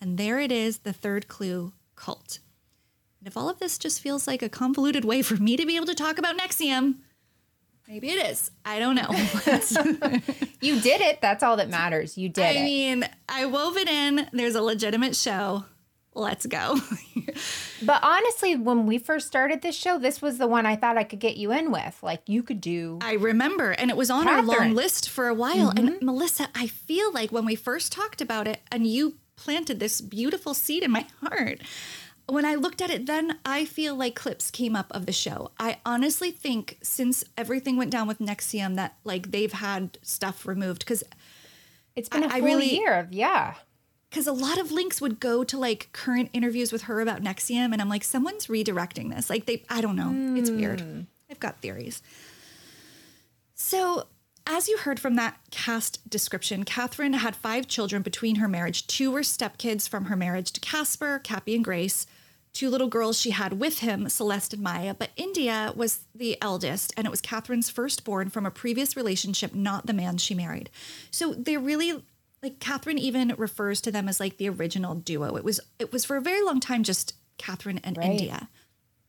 And 0.00 0.16
there 0.16 0.38
it 0.38 0.52
is, 0.52 0.78
the 0.78 0.92
third 0.92 1.28
clue 1.28 1.72
cult. 1.96 2.38
And 3.18 3.26
if 3.26 3.36
all 3.36 3.48
of 3.48 3.58
this 3.58 3.78
just 3.78 4.00
feels 4.00 4.26
like 4.26 4.42
a 4.42 4.48
convoluted 4.48 5.04
way 5.04 5.22
for 5.22 5.36
me 5.36 5.56
to 5.56 5.66
be 5.66 5.76
able 5.76 5.86
to 5.86 5.94
talk 5.94 6.18
about 6.18 6.38
NXIVM, 6.38 6.96
maybe 7.88 8.10
it 8.10 8.30
is. 8.30 8.50
I 8.64 8.78
don't 8.78 8.94
know. 8.94 9.10
you 10.60 10.80
did 10.80 11.00
it. 11.00 11.20
That's 11.20 11.42
all 11.42 11.56
that 11.56 11.68
matters. 11.68 12.16
You 12.16 12.28
did 12.28 12.44
I 12.44 12.50
it. 12.50 12.64
mean, 12.64 13.08
I 13.28 13.46
wove 13.46 13.76
it 13.76 13.88
in. 13.88 14.28
There's 14.32 14.54
a 14.54 14.62
legitimate 14.62 15.16
show. 15.16 15.64
Let's 16.20 16.46
go. 16.46 16.78
But 17.82 18.02
honestly, 18.02 18.56
when 18.56 18.84
we 18.84 18.98
first 18.98 19.26
started 19.26 19.62
this 19.62 19.74
show, 19.74 19.98
this 19.98 20.20
was 20.20 20.36
the 20.36 20.46
one 20.46 20.66
I 20.66 20.76
thought 20.76 20.98
I 20.98 21.04
could 21.04 21.18
get 21.18 21.38
you 21.38 21.50
in 21.50 21.70
with. 21.72 21.98
Like 22.02 22.20
you 22.26 22.42
could 22.42 22.60
do. 22.60 22.98
I 23.00 23.14
remember, 23.14 23.70
and 23.70 23.90
it 23.90 23.96
was 23.96 24.10
on 24.10 24.28
our 24.28 24.42
long 24.42 24.74
list 24.74 25.08
for 25.08 25.28
a 25.28 25.34
while. 25.34 25.70
And 25.70 25.88
mm-hmm. 25.88 26.04
Melissa, 26.04 26.48
I 26.54 26.66
feel 26.66 27.10
like 27.10 27.32
when 27.32 27.46
we 27.46 27.54
first 27.56 27.90
talked 27.92 28.20
about 28.20 28.46
it, 28.46 28.60
and 28.70 28.86
you 28.86 29.14
planted 29.36 29.80
this 29.80 30.02
beautiful 30.02 30.52
seed 30.52 30.82
in 30.82 30.90
my 30.90 31.06
heart. 31.22 31.60
When 32.26 32.44
I 32.44 32.54
looked 32.56 32.82
at 32.82 32.90
it, 32.90 33.06
then 33.06 33.38
I 33.46 33.64
feel 33.64 33.94
like 33.96 34.14
clips 34.14 34.50
came 34.50 34.76
up 34.76 34.92
of 34.94 35.06
the 35.06 35.12
show. 35.12 35.50
I 35.58 35.78
honestly 35.86 36.30
think 36.30 36.76
since 36.82 37.24
everything 37.38 37.78
went 37.78 37.90
down 37.90 38.06
with 38.06 38.18
NXIVM, 38.18 38.76
that 38.76 38.96
like 39.04 39.30
they've 39.30 39.52
had 39.52 39.96
stuff 40.02 40.44
removed 40.44 40.80
because 40.80 41.02
It's 41.96 42.10
been 42.10 42.24
a 42.24 42.26
I- 42.26 42.34
I 42.34 42.38
full 42.40 42.46
really- 42.48 42.76
year 42.76 42.98
of 42.98 43.12
yeah. 43.12 43.54
Because 44.10 44.26
a 44.26 44.32
lot 44.32 44.58
of 44.58 44.72
links 44.72 45.00
would 45.00 45.20
go 45.20 45.44
to 45.44 45.56
like 45.56 45.88
current 45.92 46.30
interviews 46.32 46.72
with 46.72 46.82
her 46.82 47.00
about 47.00 47.22
NXIVM, 47.22 47.72
and 47.72 47.80
I'm 47.80 47.88
like, 47.88 48.04
someone's 48.04 48.48
redirecting 48.48 49.14
this. 49.14 49.30
Like 49.30 49.46
they, 49.46 49.64
I 49.70 49.80
don't 49.80 49.96
know, 49.96 50.36
it's 50.36 50.50
weird. 50.50 50.80
Hmm. 50.80 51.02
I've 51.30 51.40
got 51.40 51.60
theories. 51.60 52.02
So, 53.54 54.06
as 54.46 54.68
you 54.68 54.78
heard 54.78 54.98
from 54.98 55.14
that 55.16 55.38
cast 55.50 56.08
description, 56.10 56.64
Catherine 56.64 57.12
had 57.12 57.36
five 57.36 57.68
children 57.68 58.02
between 58.02 58.36
her 58.36 58.48
marriage. 58.48 58.86
Two 58.86 59.12
were 59.12 59.20
stepkids 59.20 59.88
from 59.88 60.06
her 60.06 60.16
marriage 60.16 60.50
to 60.52 60.60
Casper, 60.60 61.20
Cappy, 61.20 61.54
and 61.54 61.64
Grace. 61.64 62.06
Two 62.52 62.68
little 62.68 62.88
girls 62.88 63.20
she 63.20 63.30
had 63.30 63.60
with 63.60 63.78
him, 63.78 64.08
Celeste 64.08 64.54
and 64.54 64.62
Maya, 64.62 64.92
but 64.92 65.10
India 65.16 65.72
was 65.76 66.00
the 66.12 66.36
eldest, 66.42 66.92
and 66.96 67.06
it 67.06 67.10
was 67.10 67.20
Catherine's 67.20 67.70
firstborn 67.70 68.28
from 68.28 68.44
a 68.44 68.50
previous 68.50 68.96
relationship, 68.96 69.54
not 69.54 69.86
the 69.86 69.92
man 69.92 70.18
she 70.18 70.34
married. 70.34 70.68
So 71.12 71.32
they're 71.32 71.60
really 71.60 72.02
like 72.42 72.58
Catherine 72.60 72.98
even 72.98 73.34
refers 73.36 73.80
to 73.82 73.92
them 73.92 74.08
as 74.08 74.20
like 74.20 74.38
the 74.38 74.48
original 74.48 74.94
duo. 74.94 75.36
It 75.36 75.44
was 75.44 75.60
it 75.78 75.92
was 75.92 76.04
for 76.04 76.16
a 76.16 76.22
very 76.22 76.42
long 76.42 76.60
time 76.60 76.82
just 76.82 77.14
Catherine 77.38 77.80
and 77.84 77.96
Right. 77.96 78.10
India. 78.10 78.48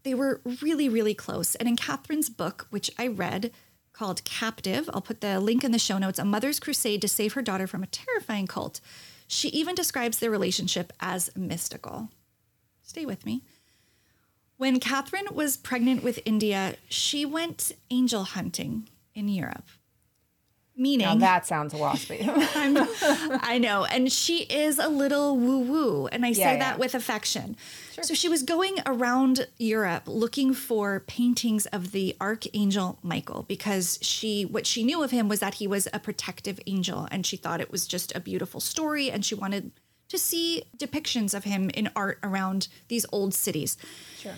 They 0.04 0.14
were 0.16 0.42
really, 0.62 0.90
really 0.90 1.14
close. 1.14 1.54
And 1.56 1.68
in 1.70 1.76
Catherine's 1.76 2.30
book, 2.30 2.66
which 2.72 2.90
I 2.98 3.08
read 3.08 3.52
called 3.94 4.24
Captive, 4.24 4.90
I'll 4.94 5.02
put 5.02 5.22
the 5.22 5.40
link 5.40 5.64
in 5.64 5.72
the 5.72 5.78
show 5.78 5.98
notes, 5.98 6.18
A 6.18 6.26
Mother's 6.26 6.60
Crusade 6.60 7.02
to 7.02 7.08
Save 7.08 7.34
Her 7.34 7.42
Daughter 7.42 7.68
from 7.68 7.84
a 7.84 7.88
Terrifying 7.88 8.48
Cult. 8.48 8.82
She 9.28 9.50
even 9.50 9.76
describes 9.76 10.18
their 10.18 10.32
relationship 10.32 10.92
as 11.00 11.30
mystical. 11.36 12.10
Stay 12.82 13.06
with 13.06 13.26
me. 13.26 13.44
When 14.58 14.80
Catherine 14.80 15.28
was 15.32 15.56
pregnant 15.58 16.04
with 16.04 16.20
India, 16.26 16.76
she 16.90 17.26
went 17.26 17.72
angel 17.90 18.24
hunting 18.24 18.90
in 19.14 19.28
Europe. 19.28 19.68
Meaning, 20.82 21.06
Now 21.06 21.16
that 21.16 21.46
sounds 21.46 21.74
waspy. 21.74 22.20
I 23.44 23.60
know. 23.60 23.86
And 23.86 24.12
she 24.12 24.40
is 24.44 24.80
a 24.80 24.88
little 24.88 25.38
woo 25.38 25.60
woo. 25.60 26.08
And 26.08 26.26
I 26.26 26.32
say 26.34 26.42
Yeah, 26.42 26.58
that 26.58 26.74
yeah. 26.76 26.78
with 26.78 26.96
affection. 26.96 27.56
So 28.02 28.14
she 28.16 28.28
was 28.28 28.42
going 28.42 28.78
around 28.86 29.48
Europe 29.60 30.04
looking 30.08 30.54
for 30.56 31.02
paintings 31.02 31.68
of 31.68 31.92
the 31.92 32.16
Archangel 32.20 32.98
Michael 33.04 33.44
because 33.48 34.00
she, 34.02 34.44
what 34.44 34.66
she 34.66 34.84
knew 34.84 35.04
of 35.04 35.12
him 35.12 35.30
was 35.30 35.40
that 35.40 35.56
he 35.56 35.68
was 35.68 35.88
a 35.94 36.00
protective 36.00 36.60
angel. 36.66 37.08
And 37.12 37.26
she 37.26 37.38
thought 37.38 37.62
it 37.62 37.72
was 37.72 37.86
just 37.86 38.16
a 38.16 38.20
beautiful 38.20 38.60
story. 38.60 39.12
And 39.12 39.24
she 39.24 39.36
wanted 39.36 39.72
to 40.10 40.18
see 40.18 40.64
depictions 40.78 41.34
of 41.36 41.44
him 41.44 41.70
in 41.70 41.90
art 41.96 42.18
around 42.24 42.68
these 42.88 43.06
old 43.12 43.34
cities. 43.36 43.78
sure. 44.18 44.34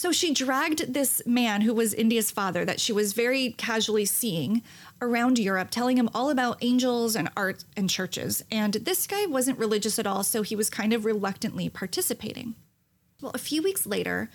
So 0.00 0.12
she 0.12 0.32
dragged 0.32 0.94
this 0.94 1.20
man 1.26 1.60
who 1.60 1.74
was 1.74 1.92
India's 1.92 2.30
father 2.30 2.64
that 2.64 2.80
she 2.80 2.90
was 2.90 3.12
very 3.12 3.50
casually 3.58 4.06
seeing 4.06 4.62
around 5.02 5.38
Europe, 5.38 5.68
telling 5.70 5.98
him 5.98 6.08
all 6.14 6.30
about 6.30 6.56
angels 6.62 7.14
and 7.14 7.28
art 7.36 7.66
and 7.76 7.90
churches. 7.90 8.42
And 8.50 8.72
this 8.72 9.06
guy 9.06 9.26
wasn't 9.26 9.58
religious 9.58 9.98
at 9.98 10.06
all, 10.06 10.22
so 10.22 10.40
he 10.40 10.56
was 10.56 10.70
kind 10.70 10.94
of 10.94 11.04
reluctantly 11.04 11.68
participating. 11.68 12.54
Well, 13.20 13.32
a 13.34 13.38
few 13.38 13.62
weeks 13.62 13.84
later, 13.84 14.30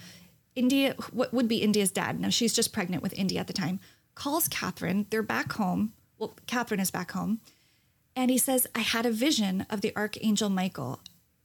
India, 0.56 0.94
what 1.12 1.34
would 1.34 1.48
be 1.48 1.64
India's 1.64 1.90
dad, 1.90 2.20
now 2.20 2.30
she's 2.30 2.54
just 2.54 2.72
pregnant 2.72 3.02
with 3.02 3.18
India 3.18 3.40
at 3.40 3.48
the 3.48 3.52
time, 3.52 3.80
calls 4.14 4.48
Catherine. 4.48 5.08
They're 5.10 5.24
back 5.24 5.54
home. 5.54 5.94
Well, 6.20 6.36
Catherine 6.46 6.80
is 6.80 6.92
back 6.92 7.14
home. 7.14 7.40
And 8.16 8.30
he 8.30 8.38
says, 8.38 8.68
I 8.76 8.82
had 8.82 9.08
a 9.08 9.12
vision 9.12 9.66
of 9.72 9.82
the 9.82 9.96
Archangel 9.96 10.50
Michael, 10.50 11.00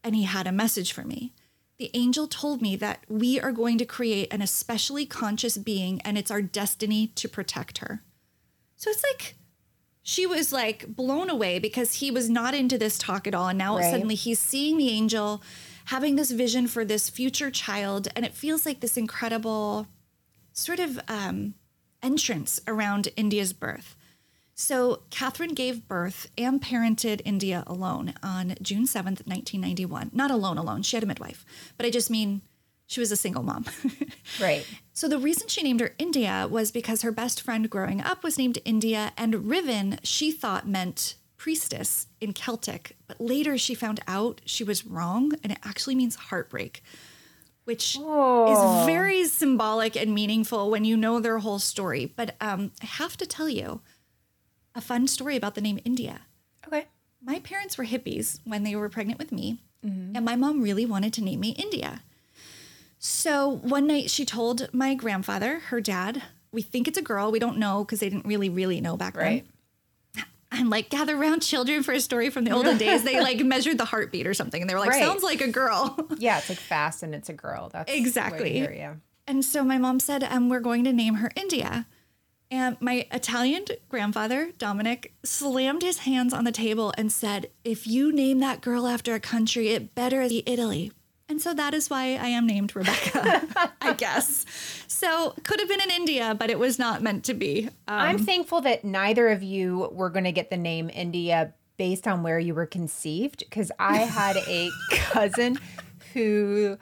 and 0.05 0.15
he 0.15 0.25
had 0.25 0.47
a 0.47 0.53
message 0.53 0.93
for 0.93 1.05
me. 1.05 1.33
The 1.81 1.91
angel 1.95 2.27
told 2.27 2.61
me 2.61 2.77
that 2.77 3.05
we 3.09 3.41
are 3.41 3.53
going 3.53 3.79
to 3.79 3.87
create 3.87 4.31
an 4.31 4.43
especially 4.43 5.07
conscious 5.07 5.57
being, 5.57 6.03
and 6.03 6.19
it's 6.19 6.31
our 6.31 6.43
destiny 6.43 7.07
to 7.15 7.27
protect 7.27 7.79
her. 7.79 8.03
So 8.77 8.91
it's 8.91 9.03
like 9.03 9.37
she 10.03 10.27
was 10.27 10.53
like 10.53 10.95
blown 10.95 11.31
away 11.31 11.59
because 11.59 11.95
he 11.95 12.11
was 12.11 12.29
not 12.29 12.53
into 12.53 12.77
this 12.77 12.99
talk 12.99 13.27
at 13.27 13.35
all. 13.35 13.49
And 13.49 13.57
now 13.57 13.79
Right. 13.79 13.91
suddenly 13.91 14.15
he's 14.15 14.39
seeing 14.39 14.77
the 14.77 14.91
angel 14.91 15.43
having 15.87 16.17
this 16.17 16.33
vision 16.33 16.67
for 16.69 16.85
this 16.85 17.09
future 17.09 17.51
child. 17.51 18.09
And 18.15 18.27
it 18.27 18.35
feels 18.35 18.67
like 18.67 18.81
this 18.81 18.99
incredible 18.99 19.87
sort 20.53 20.81
of 20.81 21.01
um, 21.09 21.55
entrance 22.03 22.61
around 22.69 23.09
India's 23.17 23.55
birth. 23.55 23.97
So 24.61 25.05
Catherine 25.09 25.55
gave 25.55 25.89
birth 25.89 26.31
and 26.37 26.61
parented 26.61 27.23
India 27.25 27.65
alone 27.67 28.13
on 28.23 28.57
June 28.61 28.85
7th, 28.85 29.27
1991. 29.27 30.11
Not 30.13 30.31
alone, 30.31 30.59
alone. 30.59 30.83
She 30.83 30.97
had 30.97 31.03
a 31.03 31.07
midwife. 31.07 31.47
But 31.79 31.87
I 31.87 31.91
just 31.91 32.11
mean 32.11 32.43
she 32.87 33.01
was 33.01 33.11
a 33.11 33.17
single 33.17 33.43
mom. 33.43 33.65
Right. 34.41 34.65
So 34.93 35.09
the 35.09 35.19
reason 35.19 35.49
she 35.49 35.63
named 35.63 35.81
her 35.81 35.95
India 35.99 36.47
was 36.49 36.71
because 36.71 37.03
her 37.03 37.11
best 37.11 37.41
friend 37.41 37.69
growing 37.69 38.01
up 38.01 38.23
was 38.23 38.39
named 38.39 38.59
India, 38.65 39.13
and 39.17 39.49
Riven 39.49 39.99
she 40.03 40.31
thought 40.31 40.69
meant 40.69 41.15
priestess 41.37 42.07
in 42.21 42.33
Celtic, 42.33 42.97
but 43.07 43.21
later 43.21 43.59
she 43.59 43.75
found 43.75 44.01
out 44.07 44.41
she 44.45 44.63
was 44.63 44.87
wrong, 44.87 45.33
and 45.43 45.53
it 45.53 45.59
actually 45.65 45.95
means 45.95 46.15
heartbreak, 46.15 46.83
which 47.65 47.97
is 47.97 48.87
very 48.87 49.25
symbolic 49.25 49.97
and 49.97 50.15
meaningful 50.15 50.71
when 50.71 50.85
you 50.85 50.97
know 50.97 51.19
their 51.19 51.39
whole 51.39 51.59
story. 51.59 52.07
But 52.15 52.37
um, 52.41 52.71
I 52.83 52.87
have 52.87 53.17
to 53.17 53.27
tell 53.27 53.49
you 53.49 53.81
a 54.75 54.81
fun 54.81 55.07
story 55.09 55.37
about 55.37 55.55
the 55.55 55.61
name 55.61 55.79
India. 55.85 56.21
Okay. 56.67 56.87
My 57.23 57.41
parents 57.41 57.77
were 57.77 57.85
hippies 57.85 58.41
when 58.45 58.63
they 58.63 58.75
were 58.77 58.89
pregnant 58.89 59.19
with 59.19 59.31
me, 59.33 59.59
and 59.83 60.25
my 60.25 60.37
mom 60.37 60.63
really 60.63 60.85
wanted 60.87 61.13
to 61.15 61.23
name 61.23 61.41
me 61.41 61.51
India. 61.51 62.03
So 62.99 63.49
one 63.49 63.87
night 63.87 64.11
she 64.11 64.25
told 64.25 64.73
my 64.75 64.95
grandfather, 64.95 65.61
her 65.69 65.81
dad, 65.81 66.23
we 66.53 66.61
think 66.63 66.87
it's 66.87 66.99
a 66.99 67.03
girl. 67.03 67.31
We 67.33 67.39
don't 67.39 67.57
know 67.59 67.85
because 67.85 68.01
they 68.01 68.11
didn't 68.11 68.27
really, 68.27 68.49
really 68.51 68.81
know 68.81 68.97
back 68.97 69.17
Right. 69.17 69.45
then. 69.45 70.25
I'm 70.53 70.69
like, 70.69 70.91
gather 70.91 71.17
around 71.17 71.41
children 71.43 71.83
for 71.85 71.93
a 71.93 72.01
story 72.01 72.29
from 72.29 72.43
the 72.45 72.51
olden 72.51 72.77
days. 72.77 73.05
They 73.05 73.21
like 73.21 73.39
measured 73.45 73.79
the 73.79 73.85
heartbeat 73.85 74.27
or 74.27 74.35
something, 74.35 74.61
and 74.61 74.69
they 74.69 74.75
were 74.75 74.81
like, 74.81 74.91
Right. 74.91 75.03
sounds 75.03 75.23
like 75.23 75.41
a 75.41 75.49
girl. 75.49 75.97
Yeah, 76.19 76.39
it's 76.39 76.49
like 76.49 76.59
fast 76.59 77.03
and 77.03 77.15
it's 77.15 77.29
a 77.29 77.33
girl. 77.33 77.71
That's 77.73 77.91
Exactly. 77.93 78.53
hear, 78.55 78.73
yeah. 78.73 78.95
And 79.27 79.45
so 79.45 79.63
my 79.63 79.79
mom 79.79 80.01
said, 80.01 80.25
um, 80.25 80.49
we're 80.49 80.61
going 80.61 80.83
to 80.85 80.93
name 80.93 81.15
her 81.15 81.31
India. 81.37 81.87
And 82.51 82.77
my 82.81 83.07
Italian 83.13 83.65
grandfather, 83.89 84.51
Dominic, 84.59 85.15
slammed 85.25 85.83
his 85.83 85.99
hands 85.99 86.33
on 86.33 86.45
the 86.45 86.53
table 86.53 86.93
and 86.99 87.13
said, 87.13 87.51
if 87.65 87.87
you 87.87 88.13
name 88.13 88.41
that 88.41 88.61
girl 88.61 88.89
after 88.89 89.15
a 89.15 89.21
country, 89.21 89.69
it 89.69 89.95
better 89.95 90.29
be 90.29 90.43
Italy. 90.47 90.91
And 91.29 91.41
so 91.41 91.55
that 91.55 91.75
is 91.75 91.89
why 91.89 92.17
I 92.17 92.27
am 92.27 92.45
named 92.49 92.75
Rebecca, 92.75 93.47
I 93.81 93.93
guess. 93.93 94.45
So 94.89 95.33
could 95.45 95.61
have 95.61 95.69
been 95.69 95.81
in 95.81 95.91
India, 95.93 96.35
but 96.37 96.51
it 96.51 96.59
was 96.59 96.77
not 96.77 97.03
meant 97.03 97.25
to 97.27 97.35
be. 97.35 97.69
Um, 97.87 97.99
I'm 98.01 98.19
thankful 98.19 98.63
that 98.63 98.85
neither 98.85 99.29
of 99.29 99.41
you 99.45 99.89
were 99.93 100.11
going 100.11 100.25
to 100.25 100.33
get 100.33 100.51
the 100.51 100.57
name 100.57 100.91
India 100.93 101.55
based 101.77 102.09
on 102.09 102.25
where 102.25 102.41
you 102.41 102.53
were 102.53 102.67
conceived 102.67 103.39
because 103.39 103.71
I 103.79 103.99
had 103.99 104.37
a 104.39 104.71
cousin 104.91 105.61
who 106.15 106.77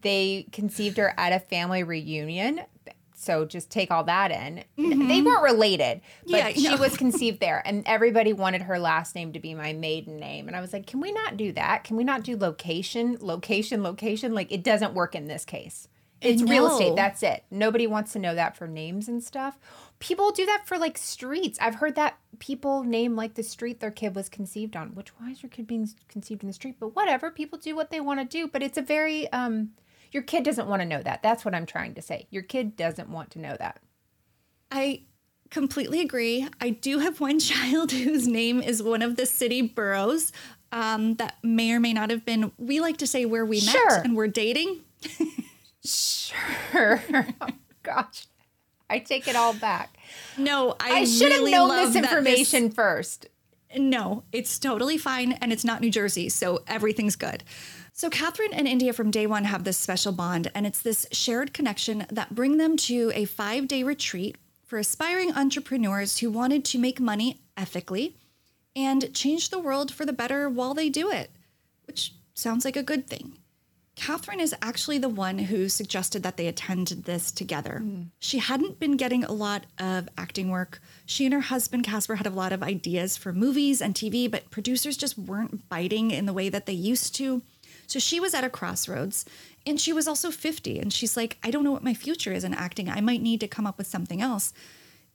they 0.00 0.46
conceived 0.50 0.96
her 0.96 1.12
at 1.18 1.34
a 1.34 1.38
family 1.38 1.82
reunion. 1.82 2.62
So 3.20 3.44
just 3.44 3.68
take 3.68 3.90
all 3.90 4.04
that 4.04 4.30
in. 4.30 4.64
They 4.78 5.20
weren't 5.20 5.42
related, 5.42 6.00
but 6.24 6.30
Yeah, 6.30 6.48
she 6.54 6.70
no. 6.70 6.76
was 6.78 6.96
conceived 7.04 7.38
there, 7.38 7.62
and 7.66 7.82
everybody 7.84 8.32
wanted 8.32 8.62
her 8.62 8.78
last 8.78 9.14
name 9.14 9.34
to 9.34 9.38
be 9.40 9.52
my 9.52 9.74
maiden 9.74 10.18
name. 10.18 10.46
And 10.48 10.56
I 10.56 10.60
was 10.62 10.72
like, 10.72 10.86
can 10.86 11.00
we 11.00 11.12
not 11.12 11.36
do 11.36 11.52
that? 11.52 11.84
Can 11.84 11.96
we 11.98 12.04
not 12.04 12.22
do 12.22 12.34
location, 12.36 13.18
location, 13.20 13.82
location? 13.82 14.32
Like 14.32 14.50
it 14.50 14.64
doesn't 14.64 14.94
work 14.94 15.14
in 15.14 15.26
this 15.26 15.44
case. 15.44 15.86
It's 16.22 16.42
real 16.42 16.66
estate. 16.66 16.96
That's 16.96 17.22
it. 17.22 17.44
Nobody 17.50 17.86
wants 17.86 18.12
to 18.12 18.18
know 18.18 18.34
that 18.34 18.56
for 18.56 18.66
names 18.66 19.08
and 19.08 19.22
stuff. 19.22 19.58
People 20.00 20.32
do 20.32 20.44
that 20.46 20.62
for 20.66 20.78
like 20.78 20.96
streets. 20.98 21.58
I've 21.60 21.76
heard 21.76 21.94
that 21.96 22.18
people 22.38 22.84
name 22.84 23.16
like 23.16 23.34
the 23.34 23.42
street 23.42 23.80
their 23.80 23.90
kid 23.90 24.14
was 24.14 24.28
conceived 24.30 24.76
on. 24.76 24.94
Which 24.94 25.10
why 25.18 25.30
is 25.30 25.42
your 25.42 25.50
kid 25.50 25.66
being 25.66 25.88
conceived 26.08 26.42
in 26.42 26.46
the 26.46 26.52
street? 26.54 26.76
But 26.80 26.94
whatever, 26.96 27.30
people 27.30 27.58
do 27.58 27.74
what 27.76 27.90
they 27.90 28.00
want 28.00 28.20
to 28.20 28.24
do. 28.26 28.48
But 28.48 28.62
it's 28.62 28.78
a 28.78 28.82
very 28.82 29.30
um 29.32 29.70
your 30.12 30.22
kid 30.22 30.44
doesn't 30.44 30.68
want 30.68 30.82
to 30.82 30.86
know 30.86 31.02
that. 31.02 31.22
That's 31.22 31.44
what 31.44 31.54
I'm 31.54 31.66
trying 31.66 31.94
to 31.94 32.02
say. 32.02 32.26
Your 32.30 32.42
kid 32.42 32.76
doesn't 32.76 33.08
want 33.08 33.30
to 33.32 33.38
know 33.38 33.56
that. 33.58 33.80
I 34.70 35.02
completely 35.50 36.00
agree. 36.00 36.46
I 36.60 36.70
do 36.70 36.98
have 36.98 37.20
one 37.20 37.38
child 37.40 37.92
whose 37.92 38.26
name 38.26 38.62
is 38.62 38.82
one 38.82 39.02
of 39.02 39.16
the 39.16 39.26
city 39.26 39.62
boroughs 39.62 40.32
um, 40.72 41.16
that 41.16 41.36
may 41.42 41.72
or 41.72 41.80
may 41.80 41.92
not 41.92 42.10
have 42.10 42.24
been, 42.24 42.52
we 42.58 42.80
like 42.80 42.96
to 42.98 43.06
say 43.06 43.24
where 43.24 43.44
we 43.44 43.60
Sure. 43.60 43.90
met 43.90 44.04
and 44.04 44.16
we're 44.16 44.28
dating. 44.28 44.80
Sure. 45.84 47.02
oh, 47.40 47.48
gosh. 47.82 48.26
I 48.88 48.98
take 48.98 49.28
it 49.28 49.36
all 49.36 49.54
back. 49.54 49.96
No, 50.36 50.74
I, 50.80 51.00
I, 51.00 51.04
should 51.04 51.32
have 51.32 51.48
known 51.48 51.68
this 51.68 51.94
information 51.94 52.70
first. 52.70 53.26
No, 53.76 54.24
it's 54.32 54.58
totally 54.58 54.98
fine 54.98 55.32
and 55.32 55.52
it's 55.52 55.64
not 55.64 55.80
New 55.80 55.90
Jersey, 55.90 56.28
so 56.28 56.62
everything's 56.66 57.14
good. 57.14 57.44
So 58.00 58.08
Catherine 58.08 58.54
and 58.54 58.66
India 58.66 58.94
from 58.94 59.10
day 59.10 59.26
one 59.26 59.44
have 59.44 59.64
this 59.64 59.76
special 59.76 60.10
bond, 60.10 60.50
and 60.54 60.66
it's 60.66 60.80
this 60.80 61.06
shared 61.12 61.52
connection 61.52 62.06
that 62.08 62.34
bring 62.34 62.56
them 62.56 62.78
to 62.78 63.12
a 63.14 63.26
five-day 63.26 63.82
retreat 63.82 64.38
for 64.64 64.78
aspiring 64.78 65.34
entrepreneurs 65.34 66.16
who 66.16 66.30
wanted 66.30 66.64
to 66.64 66.78
make 66.78 66.98
money 66.98 67.42
ethically 67.58 68.16
and 68.74 69.12
change 69.12 69.50
the 69.50 69.58
world 69.58 69.92
for 69.92 70.06
the 70.06 70.14
better 70.14 70.48
while 70.48 70.72
they 70.72 70.88
do 70.88 71.10
it, 71.10 71.30
which 71.84 72.14
sounds 72.32 72.64
like 72.64 72.74
a 72.74 72.82
good 72.82 73.06
thing. 73.06 73.34
Catherine 73.96 74.40
is 74.40 74.54
actually 74.62 74.96
the 74.96 75.10
one 75.10 75.38
who 75.38 75.68
suggested 75.68 76.22
that 76.22 76.38
they 76.38 76.46
attend 76.46 76.86
this 77.04 77.30
together. 77.30 77.80
Hmm. 77.80 78.02
She 78.18 78.38
hadn't 78.38 78.80
been 78.80 78.96
getting 78.96 79.24
a 79.24 79.32
lot 79.32 79.66
of 79.78 80.08
acting 80.16 80.48
work. 80.48 80.80
She 81.04 81.26
and 81.26 81.34
her 81.34 81.40
husband, 81.40 81.84
Casper, 81.84 82.14
had 82.14 82.26
a 82.26 82.30
lot 82.30 82.54
of 82.54 82.62
ideas 82.62 83.18
for 83.18 83.34
movies 83.34 83.82
and 83.82 83.94
TV, 83.94 84.30
but 84.30 84.50
producers 84.50 84.96
just 84.96 85.18
weren't 85.18 85.68
biting 85.68 86.10
in 86.12 86.24
the 86.24 86.32
way 86.32 86.48
that 86.48 86.64
they 86.64 86.72
used 86.72 87.14
to. 87.16 87.42
So 87.90 87.98
she 87.98 88.20
was 88.20 88.34
at 88.34 88.44
a 88.44 88.48
crossroads 88.50 89.24
and 89.66 89.80
she 89.80 89.92
was 89.92 90.06
also 90.06 90.30
50. 90.30 90.78
And 90.78 90.92
she's 90.92 91.16
like, 91.16 91.38
I 91.42 91.50
don't 91.50 91.64
know 91.64 91.72
what 91.72 91.82
my 91.82 91.92
future 91.92 92.32
is 92.32 92.44
in 92.44 92.54
acting. 92.54 92.88
I 92.88 93.00
might 93.00 93.20
need 93.20 93.40
to 93.40 93.48
come 93.48 93.66
up 93.66 93.78
with 93.78 93.88
something 93.88 94.22
else. 94.22 94.52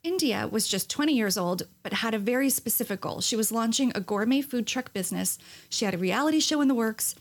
India 0.03 0.49
was 0.51 0.67
just 0.67 0.89
20 0.89 1.13
years 1.13 1.38
old, 1.38 1.67
but 1.83 1.93
had 1.93 2.13
a 2.13 2.19
very 2.19 2.49
specific 2.49 2.99
goal. 2.99 3.21
She 3.21 3.38
was 3.38 3.49
launching 3.49 3.93
a 3.95 4.01
gourmet 4.01 4.41
food 4.41 4.67
truck 4.67 4.91
business. 4.91 5.38
She 5.69 5.85
had 5.85 5.93
a 5.93 5.97
reality 5.97 6.41
show 6.41 6.59
in 6.59 6.67
the 6.67 6.75
works. 6.75 7.15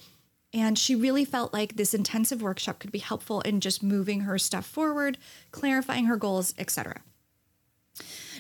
And 0.52 0.76
she 0.76 0.96
really 0.96 1.24
felt 1.24 1.52
like 1.52 1.76
this 1.76 1.94
intensive 1.94 2.42
workshop 2.42 2.80
could 2.80 2.92
be 2.92 2.98
helpful 2.98 3.40
in 3.42 3.60
just 3.60 3.80
moving 3.80 4.20
her 4.22 4.38
stuff 4.38 4.66
forward, 4.66 5.18
clarifying 5.52 6.06
her 6.06 6.16
goals, 6.16 6.52
etc. 6.58 7.00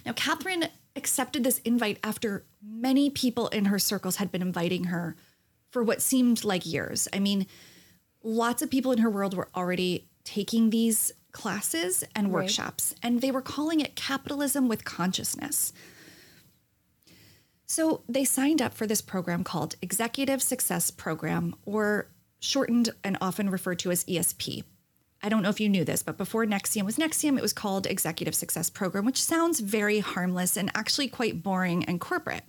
Now, 0.04 0.12
Catherine 0.14 0.68
accepted 0.96 1.44
this 1.44 1.58
invite 1.60 1.98
after 2.02 2.44
many 2.60 3.08
people 3.08 3.46
in 3.48 3.66
her 3.66 3.78
circles 3.78 4.16
had 4.16 4.32
been 4.32 4.42
inviting 4.42 4.84
her 4.84 5.16
for 5.74 5.82
what 5.82 6.00
seemed 6.00 6.44
like 6.44 6.64
years. 6.64 7.08
I 7.12 7.18
mean, 7.18 7.48
lots 8.22 8.62
of 8.62 8.70
people 8.70 8.92
in 8.92 8.98
her 8.98 9.10
world 9.10 9.36
were 9.36 9.48
already 9.56 10.06
taking 10.22 10.70
these 10.70 11.10
classes 11.32 12.04
and 12.14 12.30
workshops, 12.30 12.94
and 13.02 13.20
they 13.20 13.32
were 13.32 13.42
calling 13.42 13.80
it 13.80 13.96
capitalism 13.96 14.68
with 14.68 14.84
consciousness. 14.84 15.72
So 17.66 18.04
they 18.08 18.24
signed 18.24 18.62
up 18.62 18.72
for 18.72 18.86
this 18.86 19.00
program 19.00 19.42
called 19.42 19.74
Executive 19.82 20.40
Success 20.40 20.92
Program, 20.92 21.56
or 21.64 22.06
shortened 22.38 22.90
and 23.02 23.18
often 23.20 23.50
referred 23.50 23.80
to 23.80 23.90
as 23.90 24.04
ESP. 24.04 24.62
I 25.24 25.28
don't 25.28 25.42
know 25.42 25.48
if 25.48 25.58
you 25.58 25.68
knew 25.68 25.84
this, 25.84 26.04
but 26.04 26.16
before 26.16 26.46
NXIVM 26.46 26.84
was 26.84 26.98
NXIVM, 26.98 27.36
it 27.36 27.42
was 27.42 27.52
called 27.52 27.88
Executive 27.88 28.36
Success 28.36 28.70
Program, 28.70 29.04
which 29.04 29.20
sounds 29.20 29.58
very 29.58 29.98
harmless 29.98 30.56
and 30.56 30.70
actually 30.76 31.08
quite 31.08 31.42
boring 31.42 31.84
and 31.86 32.00
corporate. 32.00 32.44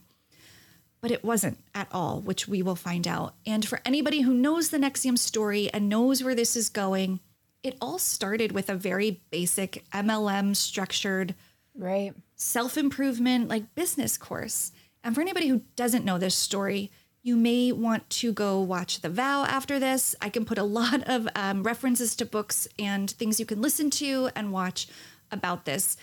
But 1.06 1.12
it 1.12 1.24
wasn't 1.24 1.60
at 1.76 1.88
all, 1.91 2.20
which 2.20 2.48
we 2.48 2.63
will 2.63 2.76
find 2.76 3.08
out. 3.08 3.36
And 3.46 3.63
for 3.63 3.80
anybody 3.86 4.22
who 4.22 4.34
knows 4.34 4.72
the 4.72 4.80
NXIVM 4.80 5.20
story 5.20 5.70
and 5.72 5.88
knows 5.88 6.24
where 6.24 6.34
this 6.34 6.56
is 6.56 6.68
going, 6.68 7.20
it 7.62 7.78
all 7.80 8.00
started 8.00 8.54
with 8.54 8.72
a 8.72 8.76
very 8.76 9.22
basic 9.30 9.86
MLM 9.91 10.56
structured 10.56 11.36
Right. 11.76 12.15
self 12.34 12.76
improvement, 12.76 13.50
like 13.50 13.76
business 13.76 14.18
course. 14.18 14.72
And 15.04 15.13
for 15.13 15.22
anybody 15.22 15.48
who 15.48 15.62
doesn't 15.76 16.06
know 16.06 16.18
this 16.18 16.34
story, 16.34 16.89
You 17.22 17.36
may 17.36 17.72
want 17.72 18.10
to 18.22 18.34
go 18.34 18.60
watch 18.62 19.02
The 19.02 19.10
Vow 19.10 19.44
after 19.46 19.80
this. 19.80 20.15
I 20.22 20.30
can 20.30 20.44
put 20.44 20.58
a 20.58 20.63
lot 20.80 21.04
of 21.08 21.28
um, 21.36 21.62
references 21.62 22.15
to 22.15 22.26
books 22.26 22.68
and 22.80 23.12
things 23.12 23.39
you 23.39 23.46
can 23.46 23.62
listen 23.62 23.91
to 23.91 24.30
and 24.36 24.52
watch 24.52 24.88
about 25.32 25.65
this. 25.65 25.98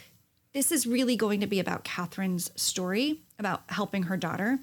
This 0.53 0.71
is 0.71 0.87
really 0.87 1.17
going 1.17 1.41
to 1.41 1.47
be 1.49 1.59
about 1.59 1.83
Catherine's 1.85 2.53
story, 2.55 3.21
about 3.39 3.63
helping 3.69 4.05
her 4.05 4.17
daughter, 4.17 4.61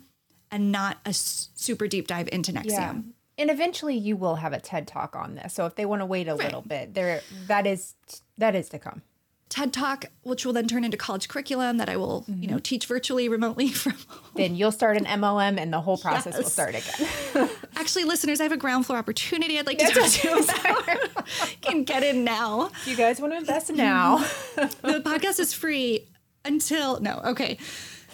and 0.51 0.71
not 0.71 0.97
a 1.05 1.13
super 1.13 1.88
deep 1.88 2.07
dive 2.07 2.29
into 2.31 2.51
NXIVM. 2.51 2.67
Yeah. 2.67 3.01
And 3.38 3.49
eventually 3.49 3.95
you 3.95 4.17
will 4.17 4.35
have 4.35 4.51
a 4.51 4.59
TED 4.59 4.88
talk 4.88 5.15
on 5.15 5.35
this. 5.35 5.53
So 5.53 5.65
if 5.65 5.75
they 5.75 5.85
want 5.85 6.01
to 6.01 6.05
wait 6.05 6.27
a 6.27 6.35
little 6.35 6.62
bit, 6.62 6.93
there 6.93 7.21
that 7.47 7.65
is 7.65 7.95
that 8.38 8.55
is 8.55 8.69
to 8.69 8.79
come. 8.79 9.01
TED 9.49 9.73
Talk, 9.73 10.05
which 10.21 10.45
will 10.45 10.53
then 10.53 10.67
turn 10.67 10.83
into 10.83 10.95
college 10.95 11.27
curriculum 11.27 11.77
that 11.77 11.89
I 11.89 11.97
will, 11.97 12.23
you 12.27 12.47
know, 12.47 12.55
mm-hmm. 12.55 12.57
teach 12.59 12.85
virtually 12.85 13.27
remotely 13.27 13.69
from 13.69 13.93
home. 13.93 14.31
Then 14.35 14.55
you'll 14.55 14.71
start 14.71 14.95
an 14.95 15.05
MLM 15.05 15.59
and 15.59 15.73
the 15.73 15.81
whole 15.81 15.97
process 16.05 16.38
will 16.38 16.43
start 16.43 16.75
again. 16.75 17.49
Actually, 17.75 18.03
listeners, 18.03 18.39
I 18.39 18.43
have 18.43 18.51
a 18.51 18.57
ground 18.57 18.85
floor 18.85 18.99
opportunity 18.99 19.57
I'd 19.57 19.65
like 19.65 19.79
to 19.79 19.88
talk 19.88 20.07
to 20.07 20.27
you 20.27 20.39
about. 20.39 21.27
can 21.62 21.83
get 21.83 22.03
in 22.03 22.23
now. 22.23 22.69
you 22.85 22.95
guys 22.95 23.19
want 23.19 23.33
to 23.33 23.38
invest 23.38 23.71
now? 23.71 24.17
The 24.55 25.01
podcast 25.03 25.39
is 25.39 25.51
free 25.51 26.07
until 26.45 26.99
no, 26.99 27.19
okay. 27.25 27.57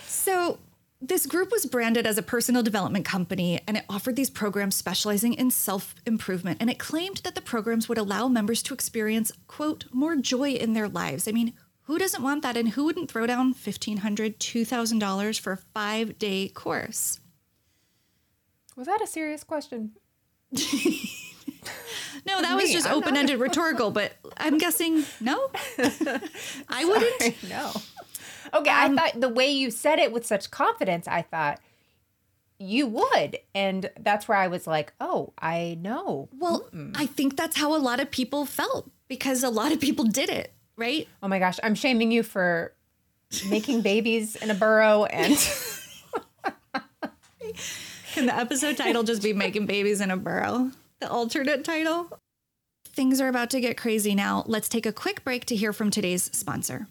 So 0.07 0.57
this 1.01 1.25
group 1.25 1.51
was 1.51 1.65
branded 1.65 2.07
as 2.07 2.17
a 2.17 2.23
personal 2.23 2.63
development 2.63 3.05
company 3.05 3.59
and 3.67 3.77
it 3.77 3.85
offered 3.89 4.15
these 4.15 4.29
programs 4.29 4.75
specializing 4.75 5.33
in 5.33 5.51
self 5.51 5.93
improvement. 6.05 6.57
And 6.61 6.69
it 6.69 6.79
claimed 6.79 7.17
that 7.17 7.35
the 7.35 7.41
programs 7.41 7.87
would 7.89 7.97
allow 7.97 8.27
members 8.27 8.63
to 8.63 8.73
experience, 8.73 9.31
quote, 9.47 9.85
more 9.91 10.15
joy 10.15 10.51
in 10.51 10.73
their 10.73 10.87
lives. 10.87 11.27
I 11.27 11.31
mean, 11.31 11.53
who 11.83 11.99
doesn't 11.99 12.23
want 12.23 12.41
that? 12.41 12.57
And 12.57 12.69
who 12.69 12.85
wouldn't 12.85 13.11
throw 13.11 13.27
down 13.27 13.53
$1,500, 13.53 14.37
$2,000 14.37 15.39
for 15.39 15.53
a 15.53 15.57
five 15.57 16.17
day 16.17 16.47
course? 16.49 17.19
Was 18.75 18.87
that 18.87 19.01
a 19.01 19.07
serious 19.07 19.43
question? 19.43 19.91
No, 22.25 22.41
that 22.41 22.55
was 22.55 22.71
just 22.71 22.89
open 22.89 23.15
ended 23.17 23.39
rhetorical, 23.39 23.91
but 23.91 24.13
I'm 24.37 24.57
guessing 24.57 25.03
no. 25.19 25.49
I 26.69 26.85
wouldn't. 26.85 27.43
No. 27.49 27.71
Okay, 28.53 28.69
I 28.69 28.85
um, 28.85 28.95
thought 28.95 29.19
the 29.19 29.29
way 29.29 29.49
you 29.49 29.71
said 29.71 29.99
it 29.99 30.11
with 30.11 30.25
such 30.25 30.51
confidence, 30.51 31.07
I 31.07 31.21
thought 31.21 31.59
you 32.59 32.87
would. 32.87 33.39
And 33.53 33.89
that's 33.99 34.27
where 34.27 34.37
I 34.37 34.47
was 34.47 34.67
like, 34.67 34.93
oh, 34.99 35.33
I 35.37 35.77
know. 35.81 36.29
Well, 36.37 36.69
I 36.95 37.05
think 37.05 37.35
that's 37.35 37.57
how 37.57 37.75
a 37.75 37.79
lot 37.79 37.99
of 37.99 38.11
people 38.11 38.45
felt 38.45 38.89
because 39.07 39.43
a 39.43 39.49
lot 39.49 39.71
of 39.71 39.79
people 39.79 40.05
did 40.05 40.29
it, 40.29 40.53
right? 40.77 41.07
Oh 41.21 41.27
my 41.27 41.39
gosh, 41.39 41.59
I'm 41.63 41.75
shaming 41.75 42.11
you 42.11 42.23
for 42.23 42.73
making 43.49 43.81
babies 43.81 44.35
in 44.35 44.51
a 44.51 44.55
borough 44.55 45.05
and 45.05 45.37
Can 48.13 48.27
the 48.27 48.35
episode 48.35 48.77
title 48.77 49.03
just 49.03 49.21
be 49.21 49.33
Making 49.33 49.65
Babies 49.65 49.99
in 49.99 50.09
a 50.09 50.15
Burrow? 50.15 50.71
The 51.01 51.09
alternate 51.11 51.65
title? 51.65 52.17
Things 52.87 53.19
are 53.19 53.27
about 53.27 53.49
to 53.49 53.59
get 53.59 53.75
crazy 53.75 54.15
now. 54.15 54.45
Let's 54.47 54.69
take 54.69 54.85
a 54.85 54.93
quick 54.93 55.25
break 55.25 55.43
to 55.47 55.55
hear 55.55 55.73
from 55.73 55.91
today's 55.91 56.23
sponsor. 56.33 56.87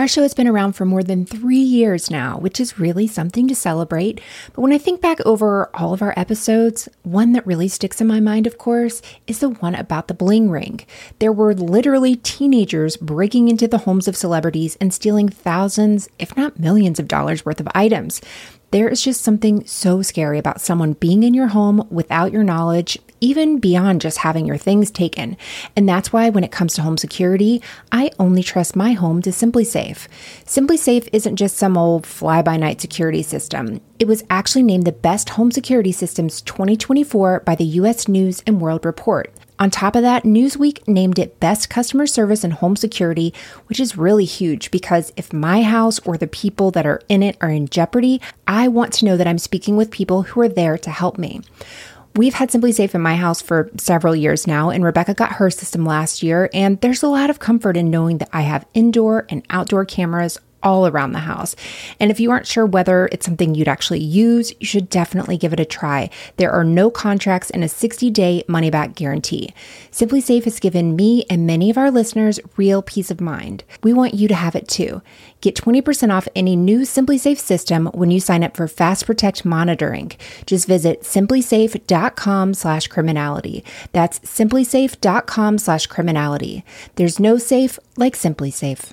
Our 0.00 0.08
show 0.08 0.22
has 0.22 0.32
been 0.32 0.48
around 0.48 0.72
for 0.72 0.86
more 0.86 1.02
than 1.02 1.26
three 1.26 1.58
years 1.58 2.10
now, 2.10 2.38
which 2.38 2.58
is 2.58 2.78
really 2.78 3.06
something 3.06 3.46
to 3.48 3.54
celebrate. 3.54 4.18
But 4.54 4.62
when 4.62 4.72
I 4.72 4.78
think 4.78 5.02
back 5.02 5.20
over 5.26 5.68
all 5.74 5.92
of 5.92 6.00
our 6.00 6.14
episodes, 6.16 6.88
one 7.02 7.34
that 7.34 7.46
really 7.46 7.68
sticks 7.68 8.00
in 8.00 8.06
my 8.06 8.18
mind, 8.18 8.46
of 8.46 8.56
course, 8.56 9.02
is 9.26 9.40
the 9.40 9.50
one 9.50 9.74
about 9.74 10.08
the 10.08 10.14
bling 10.14 10.48
ring. 10.48 10.80
There 11.18 11.34
were 11.34 11.52
literally 11.52 12.16
teenagers 12.16 12.96
breaking 12.96 13.48
into 13.48 13.68
the 13.68 13.76
homes 13.76 14.08
of 14.08 14.16
celebrities 14.16 14.78
and 14.80 14.94
stealing 14.94 15.28
thousands, 15.28 16.08
if 16.18 16.34
not 16.34 16.58
millions 16.58 16.98
of 16.98 17.06
dollars 17.06 17.44
worth 17.44 17.60
of 17.60 17.68
items. 17.74 18.22
There 18.70 18.88
is 18.88 19.02
just 19.02 19.20
something 19.20 19.66
so 19.66 20.00
scary 20.00 20.38
about 20.38 20.62
someone 20.62 20.94
being 20.94 21.24
in 21.24 21.34
your 21.34 21.48
home 21.48 21.86
without 21.90 22.32
your 22.32 22.44
knowledge, 22.44 22.96
even 23.20 23.58
beyond 23.58 24.00
just 24.00 24.18
having 24.18 24.46
your 24.46 24.56
things 24.56 24.90
taken. 24.90 25.36
And 25.76 25.88
that's 25.88 26.12
why 26.12 26.30
when 26.30 26.44
it 26.44 26.52
comes 26.52 26.74
to 26.74 26.82
home 26.82 26.96
security, 26.96 27.62
I 27.92 28.10
only 28.18 28.42
trust 28.42 28.76
my 28.76 28.92
home 28.92 29.22
to 29.22 29.30
SimpliSafe. 29.30 30.06
Simply 30.44 30.76
Safe 30.76 31.08
isn't 31.12 31.36
just 31.36 31.56
some 31.56 31.76
old 31.76 32.06
fly 32.06 32.42
by 32.42 32.56
night 32.56 32.80
security 32.80 33.22
system. 33.22 33.80
It 33.98 34.06
was 34.06 34.24
actually 34.30 34.62
named 34.62 34.86
the 34.86 34.92
best 34.92 35.30
home 35.30 35.50
security 35.50 35.92
systems 35.92 36.40
2024 36.42 37.40
by 37.40 37.54
the 37.54 37.64
US 37.64 38.08
News 38.08 38.42
and 38.46 38.60
World 38.60 38.84
Report. 38.84 39.32
On 39.60 39.68
top 39.68 39.94
of 39.94 40.00
that, 40.00 40.22
Newsweek 40.22 40.88
named 40.88 41.18
it 41.18 41.38
Best 41.38 41.68
Customer 41.68 42.06
Service 42.06 42.44
and 42.44 42.54
Home 42.54 42.76
Security, 42.76 43.34
which 43.66 43.78
is 43.78 43.98
really 43.98 44.24
huge 44.24 44.70
because 44.70 45.12
if 45.18 45.34
my 45.34 45.62
house 45.62 45.98
or 46.06 46.16
the 46.16 46.26
people 46.26 46.70
that 46.70 46.86
are 46.86 47.02
in 47.10 47.22
it 47.22 47.36
are 47.42 47.50
in 47.50 47.68
jeopardy, 47.68 48.22
I 48.48 48.68
want 48.68 48.94
to 48.94 49.04
know 49.04 49.18
that 49.18 49.26
I'm 49.26 49.36
speaking 49.36 49.76
with 49.76 49.90
people 49.90 50.22
who 50.22 50.40
are 50.40 50.48
there 50.48 50.78
to 50.78 50.90
help 50.90 51.18
me. 51.18 51.42
We've 52.20 52.34
had 52.34 52.50
SimpliSafe 52.50 52.94
in 52.94 53.00
my 53.00 53.16
house 53.16 53.40
for 53.40 53.70
several 53.78 54.14
years 54.14 54.46
now, 54.46 54.68
and 54.68 54.84
Rebecca 54.84 55.14
got 55.14 55.32
her 55.32 55.48
system 55.48 55.86
last 55.86 56.22
year. 56.22 56.50
And 56.52 56.78
there's 56.82 57.02
a 57.02 57.08
lot 57.08 57.30
of 57.30 57.38
comfort 57.38 57.78
in 57.78 57.88
knowing 57.88 58.18
that 58.18 58.28
I 58.30 58.42
have 58.42 58.66
indoor 58.74 59.24
and 59.30 59.42
outdoor 59.48 59.86
cameras 59.86 60.38
all 60.62 60.86
around 60.86 61.12
the 61.12 61.20
house. 61.20 61.56
And 61.98 62.10
if 62.10 62.20
you 62.20 62.30
aren't 62.30 62.46
sure 62.46 62.66
whether 62.66 63.08
it's 63.12 63.26
something 63.26 63.54
you'd 63.54 63.68
actually 63.68 64.00
use, 64.00 64.52
you 64.60 64.66
should 64.66 64.88
definitely 64.88 65.36
give 65.36 65.52
it 65.52 65.60
a 65.60 65.64
try. 65.64 66.10
There 66.36 66.52
are 66.52 66.64
no 66.64 66.90
contracts 66.90 67.50
and 67.50 67.64
a 67.64 67.68
60 67.68 68.10
day 68.10 68.44
money 68.48 68.70
back 68.70 68.94
guarantee. 68.94 69.54
SimpliSafe 69.90 70.44
has 70.44 70.60
given 70.60 70.96
me 70.96 71.24
and 71.30 71.46
many 71.46 71.70
of 71.70 71.78
our 71.78 71.90
listeners 71.90 72.40
real 72.56 72.82
peace 72.82 73.10
of 73.10 73.20
mind. 73.20 73.64
We 73.82 73.92
want 73.92 74.14
you 74.14 74.28
to 74.28 74.34
have 74.34 74.54
it 74.54 74.68
too. 74.68 75.02
Get 75.40 75.54
20% 75.54 76.12
off 76.12 76.28
any 76.36 76.56
new 76.56 76.80
SimpliSafe 76.80 77.38
system 77.38 77.86
when 77.86 78.10
you 78.10 78.20
sign 78.20 78.44
up 78.44 78.56
for 78.56 78.68
Fast 78.68 79.06
Protect 79.06 79.44
monitoring. 79.44 80.12
Just 80.46 80.66
visit 80.66 81.02
simplisafe.com 81.02 82.54
slash 82.54 82.86
criminality. 82.88 83.64
That's 83.92 84.18
simplisafe.com 84.20 85.58
slash 85.58 85.86
criminality. 85.86 86.64
There's 86.96 87.18
no 87.18 87.38
safe 87.38 87.78
like 87.96 88.14
SimpliSafe. 88.14 88.92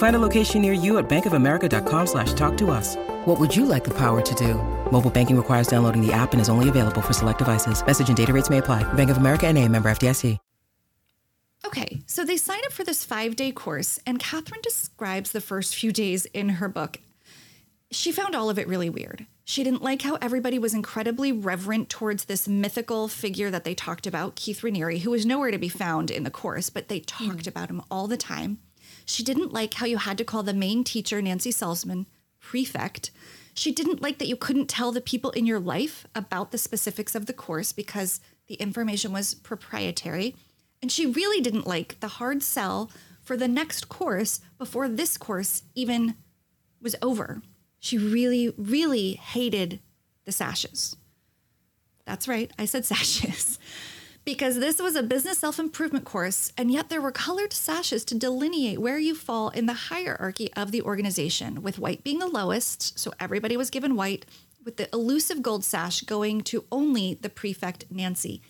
Find 0.00 0.16
a 0.16 0.18
location 0.18 0.62
near 0.62 0.72
you 0.72 0.96
at 0.96 1.10
bankofamerica.com 1.10 2.06
slash 2.06 2.32
talk 2.32 2.56
to 2.56 2.70
us. 2.70 2.96
What 3.26 3.38
would 3.38 3.54
you 3.54 3.66
like 3.66 3.84
the 3.84 3.92
power 3.98 4.22
to 4.22 4.34
do? 4.34 4.54
Mobile 4.90 5.10
banking 5.10 5.36
requires 5.36 5.68
downloading 5.68 6.00
the 6.00 6.10
app 6.10 6.32
and 6.32 6.40
is 6.40 6.48
only 6.48 6.70
available 6.70 7.02
for 7.02 7.12
select 7.12 7.38
devices. 7.38 7.84
Message 7.86 8.08
and 8.08 8.16
data 8.16 8.32
rates 8.32 8.48
may 8.48 8.58
apply. 8.58 8.82
Bank 8.94 9.10
of 9.10 9.18
America 9.18 9.46
and 9.46 9.58
a 9.58 9.68
member 9.68 9.90
FDIC. 9.90 10.38
Okay, 11.66 12.00
so 12.06 12.24
they 12.24 12.38
sign 12.38 12.60
up 12.64 12.72
for 12.72 12.84
this 12.84 13.04
five 13.04 13.36
day 13.36 13.52
course, 13.52 14.00
and 14.06 14.18
Catherine 14.18 14.62
describes 14.62 15.32
the 15.32 15.42
first 15.42 15.76
few 15.76 15.92
days 15.92 16.24
in 16.24 16.48
her 16.48 16.68
book. 16.70 16.98
She 17.90 18.10
found 18.10 18.34
all 18.34 18.48
of 18.48 18.58
it 18.58 18.66
really 18.66 18.88
weird. 18.88 19.26
She 19.44 19.62
didn't 19.62 19.82
like 19.82 20.00
how 20.00 20.16
everybody 20.22 20.58
was 20.58 20.72
incredibly 20.72 21.30
reverent 21.30 21.90
towards 21.90 22.24
this 22.24 22.48
mythical 22.48 23.08
figure 23.08 23.50
that 23.50 23.64
they 23.64 23.74
talked 23.74 24.06
about, 24.06 24.36
Keith 24.36 24.62
Raniere, 24.62 25.00
who 25.00 25.10
was 25.10 25.26
nowhere 25.26 25.50
to 25.50 25.58
be 25.58 25.68
found 25.68 26.10
in 26.10 26.24
the 26.24 26.30
course, 26.30 26.70
but 26.70 26.88
they 26.88 27.00
talked 27.00 27.44
hmm. 27.44 27.50
about 27.50 27.68
him 27.68 27.82
all 27.90 28.06
the 28.06 28.16
time. 28.16 28.60
She 29.10 29.24
didn't 29.24 29.52
like 29.52 29.74
how 29.74 29.86
you 29.86 29.98
had 29.98 30.16
to 30.18 30.24
call 30.24 30.44
the 30.44 30.54
main 30.54 30.84
teacher, 30.84 31.20
Nancy 31.20 31.50
Salzman, 31.50 32.06
prefect. 32.38 33.10
She 33.54 33.72
didn't 33.72 34.00
like 34.00 34.18
that 34.18 34.28
you 34.28 34.36
couldn't 34.36 34.68
tell 34.68 34.92
the 34.92 35.00
people 35.00 35.32
in 35.32 35.46
your 35.46 35.58
life 35.58 36.06
about 36.14 36.52
the 36.52 36.58
specifics 36.58 37.16
of 37.16 37.26
the 37.26 37.32
course 37.32 37.72
because 37.72 38.20
the 38.46 38.54
information 38.54 39.12
was 39.12 39.34
proprietary. 39.34 40.36
And 40.80 40.92
she 40.92 41.06
really 41.06 41.40
didn't 41.40 41.66
like 41.66 41.98
the 41.98 42.06
hard 42.06 42.44
sell 42.44 42.88
for 43.20 43.36
the 43.36 43.48
next 43.48 43.88
course 43.88 44.40
before 44.58 44.88
this 44.88 45.18
course 45.18 45.64
even 45.74 46.14
was 46.80 46.94
over. 47.02 47.42
She 47.80 47.98
really, 47.98 48.54
really 48.56 49.14
hated 49.14 49.80
the 50.24 50.32
sashes. 50.32 50.94
That's 52.06 52.28
right, 52.28 52.52
I 52.58 52.64
said 52.64 52.84
sashes. 52.86 53.58
Because 54.24 54.60
this 54.60 54.78
was 54.78 54.96
a 54.96 55.02
business 55.02 55.38
self 55.38 55.58
improvement 55.58 56.04
course, 56.04 56.52
and 56.56 56.70
yet 56.70 56.88
there 56.88 57.00
were 57.00 57.10
colored 57.12 57.52
sashes 57.52 58.04
to 58.06 58.14
delineate 58.14 58.80
where 58.80 58.98
you 58.98 59.14
fall 59.14 59.48
in 59.50 59.66
the 59.66 59.72
hierarchy 59.72 60.52
of 60.54 60.72
the 60.72 60.82
organization, 60.82 61.62
with 61.62 61.78
white 61.78 62.04
being 62.04 62.18
the 62.18 62.26
lowest, 62.26 62.98
so 62.98 63.12
everybody 63.18 63.56
was 63.56 63.70
given 63.70 63.96
white, 63.96 64.26
with 64.64 64.76
the 64.76 64.88
elusive 64.92 65.42
gold 65.42 65.64
sash 65.64 66.02
going 66.02 66.42
to 66.42 66.64
only 66.70 67.14
the 67.14 67.30
prefect, 67.30 67.84
Nancy. 67.90 68.42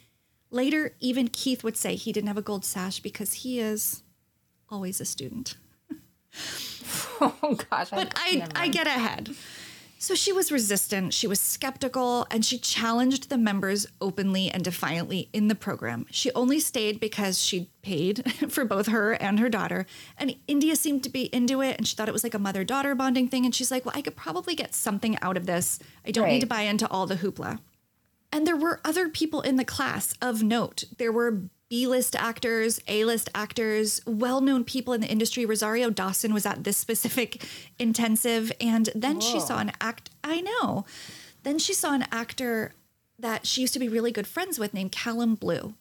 Later, 0.50 0.96
even 0.98 1.28
Keith 1.28 1.62
would 1.62 1.76
say 1.76 1.94
he 1.94 2.12
didn't 2.12 2.26
have 2.26 2.36
a 2.36 2.42
gold 2.42 2.64
sash 2.64 2.98
because 2.98 3.32
he 3.34 3.60
is 3.60 4.02
always 4.68 5.00
a 5.00 5.04
student. 5.04 5.56
Oh 7.22 7.58
gosh. 7.70 7.90
But 7.90 8.14
I, 8.16 8.46
I 8.54 8.68
get 8.68 8.86
ahead. 8.86 9.34
So 10.02 10.14
she 10.14 10.32
was 10.32 10.50
resistant, 10.50 11.12
she 11.12 11.26
was 11.26 11.38
skeptical, 11.38 12.26
and 12.30 12.42
she 12.42 12.56
challenged 12.56 13.28
the 13.28 13.36
members 13.36 13.86
openly 14.00 14.50
and 14.50 14.64
defiantly 14.64 15.28
in 15.34 15.48
the 15.48 15.54
program. 15.54 16.06
She 16.10 16.32
only 16.32 16.58
stayed 16.58 16.98
because 16.98 17.38
she'd 17.38 17.68
paid 17.82 18.24
for 18.48 18.64
both 18.64 18.86
her 18.86 19.12
and 19.12 19.38
her 19.38 19.50
daughter. 19.50 19.84
And 20.16 20.36
India 20.48 20.74
seemed 20.74 21.04
to 21.04 21.10
be 21.10 21.24
into 21.34 21.60
it, 21.60 21.76
and 21.76 21.86
she 21.86 21.94
thought 21.94 22.08
it 22.08 22.14
was 22.14 22.24
like 22.24 22.32
a 22.32 22.38
mother 22.38 22.64
daughter 22.64 22.94
bonding 22.94 23.28
thing. 23.28 23.44
And 23.44 23.54
she's 23.54 23.70
like, 23.70 23.84
well, 23.84 23.94
I 23.94 24.00
could 24.00 24.16
probably 24.16 24.54
get 24.54 24.74
something 24.74 25.18
out 25.20 25.36
of 25.36 25.44
this. 25.44 25.78
I 26.06 26.12
don't 26.12 26.28
need 26.28 26.40
to 26.40 26.46
buy 26.46 26.62
into 26.62 26.88
all 26.88 27.04
the 27.04 27.16
hoopla. 27.16 27.58
And 28.32 28.46
there 28.46 28.56
were 28.56 28.80
other 28.82 29.10
people 29.10 29.42
in 29.42 29.56
the 29.56 29.66
class 29.66 30.14
of 30.22 30.42
note. 30.42 30.84
There 30.96 31.12
were 31.12 31.42
B 31.70 31.86
list 31.86 32.16
actors, 32.16 32.80
A 32.88 33.04
list 33.04 33.30
actors, 33.34 34.02
well 34.04 34.40
known 34.40 34.64
people 34.64 34.92
in 34.92 35.00
the 35.00 35.06
industry. 35.06 35.46
Rosario 35.46 35.88
Dawson 35.88 36.34
was 36.34 36.44
at 36.44 36.64
this 36.64 36.76
specific 36.76 37.42
intensive. 37.78 38.52
And 38.60 38.90
then 38.94 39.20
she 39.20 39.38
saw 39.40 39.58
an 39.60 39.72
act, 39.80 40.10
I 40.22 40.40
know. 40.40 40.84
Then 41.44 41.58
she 41.58 41.72
saw 41.72 41.94
an 41.94 42.06
actor 42.10 42.74
that 43.18 43.46
she 43.46 43.60
used 43.60 43.72
to 43.74 43.78
be 43.78 43.88
really 43.88 44.10
good 44.10 44.26
friends 44.26 44.58
with 44.58 44.74
named 44.74 44.92
Callum 44.92 45.36
Blue. 45.36 45.74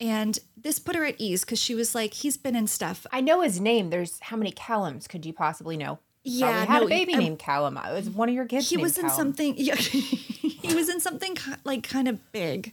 And 0.00 0.38
this 0.56 0.78
put 0.78 0.96
her 0.96 1.04
at 1.04 1.16
ease 1.18 1.44
because 1.44 1.60
she 1.60 1.74
was 1.74 1.94
like, 1.94 2.14
he's 2.14 2.36
been 2.36 2.56
in 2.56 2.66
stuff. 2.66 3.06
I 3.12 3.20
know 3.20 3.42
his 3.42 3.60
name. 3.60 3.90
There's 3.90 4.18
how 4.20 4.36
many 4.36 4.52
Callums 4.52 5.06
could 5.08 5.26
you 5.26 5.32
possibly 5.34 5.76
know? 5.76 5.98
Yeah, 6.24 6.64
Probably 6.64 6.66
had 6.72 6.80
no, 6.80 6.86
a 6.86 6.88
baby 6.88 7.14
um, 7.14 7.20
named 7.20 7.38
Callum. 7.38 7.76
It 7.76 7.92
was 7.92 8.10
one 8.10 8.28
of 8.28 8.34
your 8.34 8.46
kids. 8.46 8.68
he 8.68 8.76
was 8.78 8.96
in 8.96 9.02
Callum. 9.02 9.16
something 9.16 9.54
yeah 9.58 9.76
he 9.76 10.74
was 10.74 10.88
in 10.88 10.98
something 10.98 11.36
like 11.64 11.88
kind 11.88 12.08
of 12.08 12.32
big 12.32 12.72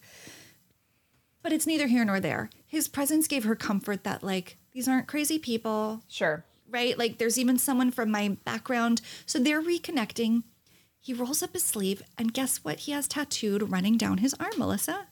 but 1.43 1.51
it's 1.53 1.67
neither 1.67 1.87
here 1.87 2.03
nor 2.05 2.19
there. 2.19 2.49
His 2.65 2.87
presence 2.87 3.27
gave 3.27 3.43
her 3.43 3.55
comfort 3.55 4.03
that 4.03 4.23
like 4.23 4.57
these 4.71 4.87
aren't 4.87 5.07
crazy 5.07 5.37
people. 5.37 6.01
Sure. 6.07 6.43
right? 6.69 6.97
Like 6.97 7.19
there's 7.19 7.37
even 7.37 7.59
someone 7.59 7.91
from 7.91 8.09
my 8.09 8.29
background. 8.45 9.01
So 9.27 9.37
they're 9.37 9.61
reconnecting. 9.61 10.43
He 10.99 11.13
rolls 11.13 11.43
up 11.43 11.53
his 11.53 11.63
sleeve 11.63 12.01
and 12.17 12.33
guess 12.33 12.63
what? 12.63 12.79
He 12.81 12.93
has 12.93 13.07
tattooed 13.07 13.69
running 13.69 13.97
down 13.97 14.17
his 14.19 14.33
arm 14.39 14.53
melissa. 14.57 15.07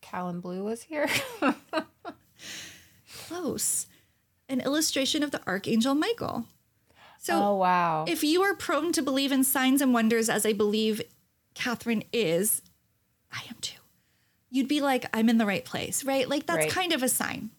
Callum 0.00 0.40
Blue 0.40 0.64
was 0.64 0.82
here. 0.84 1.06
close. 3.28 3.86
An 4.48 4.60
illustration 4.60 5.22
of 5.22 5.30
the 5.30 5.40
archangel 5.46 5.94
michael. 5.94 6.46
So 7.18 7.40
oh 7.40 7.56
wow. 7.56 8.04
if 8.08 8.24
you 8.24 8.42
are 8.42 8.54
prone 8.54 8.92
to 8.92 9.02
believe 9.02 9.30
in 9.30 9.44
signs 9.44 9.80
and 9.80 9.94
wonders 9.94 10.28
as 10.28 10.44
I 10.44 10.52
believe 10.52 11.00
Catherine 11.54 12.02
is, 12.12 12.62
I 13.30 13.42
am 13.48 13.56
too. 13.60 13.81
You'd 14.54 14.68
be 14.68 14.82
like, 14.82 15.06
I'm 15.14 15.28
in 15.30 15.38
the 15.38 15.46
right 15.46 15.64
place, 15.64 16.04
right? 16.04 16.28
Like 16.28 16.44
that's 16.46 16.58
Right. 16.66 16.70
kind 16.70 16.92
of 16.92 17.02
a 17.02 17.08
sign. 17.08 17.50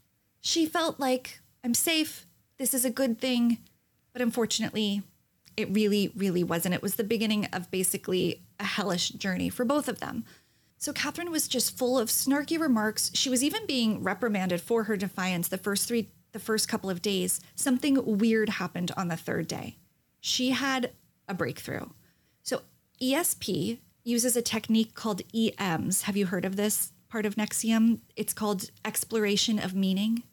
She 0.41 0.67
felt 0.67 0.99
like 0.99 1.39
I'm 1.63 1.73
safe. 1.73 2.27
This 2.59 2.73
is 2.73 2.85
a 2.85 2.91
good 2.91 3.19
thing. 3.19 3.57
But 4.13 4.21
unfortunately, 4.21 5.01
it 5.57 5.73
really, 5.73 6.11
really 6.15 6.43
wasn't. 6.43 6.75
It 6.75 6.83
was 6.83 6.95
the 6.95 7.03
beginning 7.03 7.45
of 7.47 7.71
basically 7.71 8.43
a 8.59 8.63
hellish 8.65 9.09
journey 9.09 9.49
for 9.49 9.65
both 9.65 9.87
of 9.87 9.99
them. 10.01 10.23
So 10.77 10.93
Catherine 10.93 11.31
was 11.31 11.47
just 11.47 11.75
full 11.75 11.97
of 11.97 12.09
snarky 12.09 12.59
remarks. 12.59 13.09
She 13.15 13.29
was 13.29 13.43
even 13.43 13.65
being 13.65 14.03
reprimanded 14.03 14.61
for 14.61 14.83
her 14.83 14.95
defiance 14.95 15.47
the 15.47 15.57
first 15.57 15.87
three 15.87 16.11
the 16.31 16.39
first 16.39 16.67
couple 16.67 16.89
of 16.91 17.01
days. 17.01 17.39
Something 17.55 18.17
weird 18.17 18.49
happened 18.49 18.91
on 18.97 19.07
the 19.07 19.15
third 19.17 19.47
day. 19.47 19.77
She 20.19 20.51
had 20.51 20.91
a 21.27 21.33
breakthrough. 21.33 21.87
So 22.43 22.61
ESP 23.01 23.79
uses 24.03 24.35
a 24.35 24.41
technique 24.41 24.95
called 24.95 25.21
EMs. 25.33 26.03
Have 26.03 26.17
you 26.17 26.27
heard 26.27 26.45
of 26.45 26.55
this 26.55 26.91
part 27.09 27.25
of 27.25 27.35
NXIVM? 27.35 27.99
It's 28.15 28.33
called 28.33 28.69
exploration 28.83 29.59
of 29.59 29.73
meaning. 29.73 30.23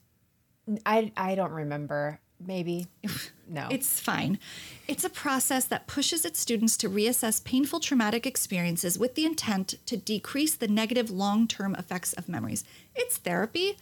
I 0.86 1.12
I 1.16 1.34
don't 1.34 1.52
remember. 1.52 2.20
Maybe. 2.44 2.86
No. 3.52 3.66
It's 3.68 3.98
fine. 3.98 4.38
It's 4.86 5.02
a 5.02 5.10
process 5.10 5.64
that 5.64 5.88
pushes 5.88 6.24
its 6.24 6.38
students 6.38 6.76
to 6.76 6.88
reassess 6.88 7.42
painful 7.42 7.80
traumatic 7.80 8.24
experiences 8.24 8.96
with 8.96 9.16
the 9.16 9.26
intent 9.26 9.74
to 9.86 9.96
decrease 9.96 10.54
the 10.54 10.68
negative 10.68 11.10
long 11.10 11.48
term 11.48 11.74
effects 11.74 12.12
of 12.12 12.28
memories. 12.28 12.62
It's 12.94 13.16
therapy, 13.16 13.76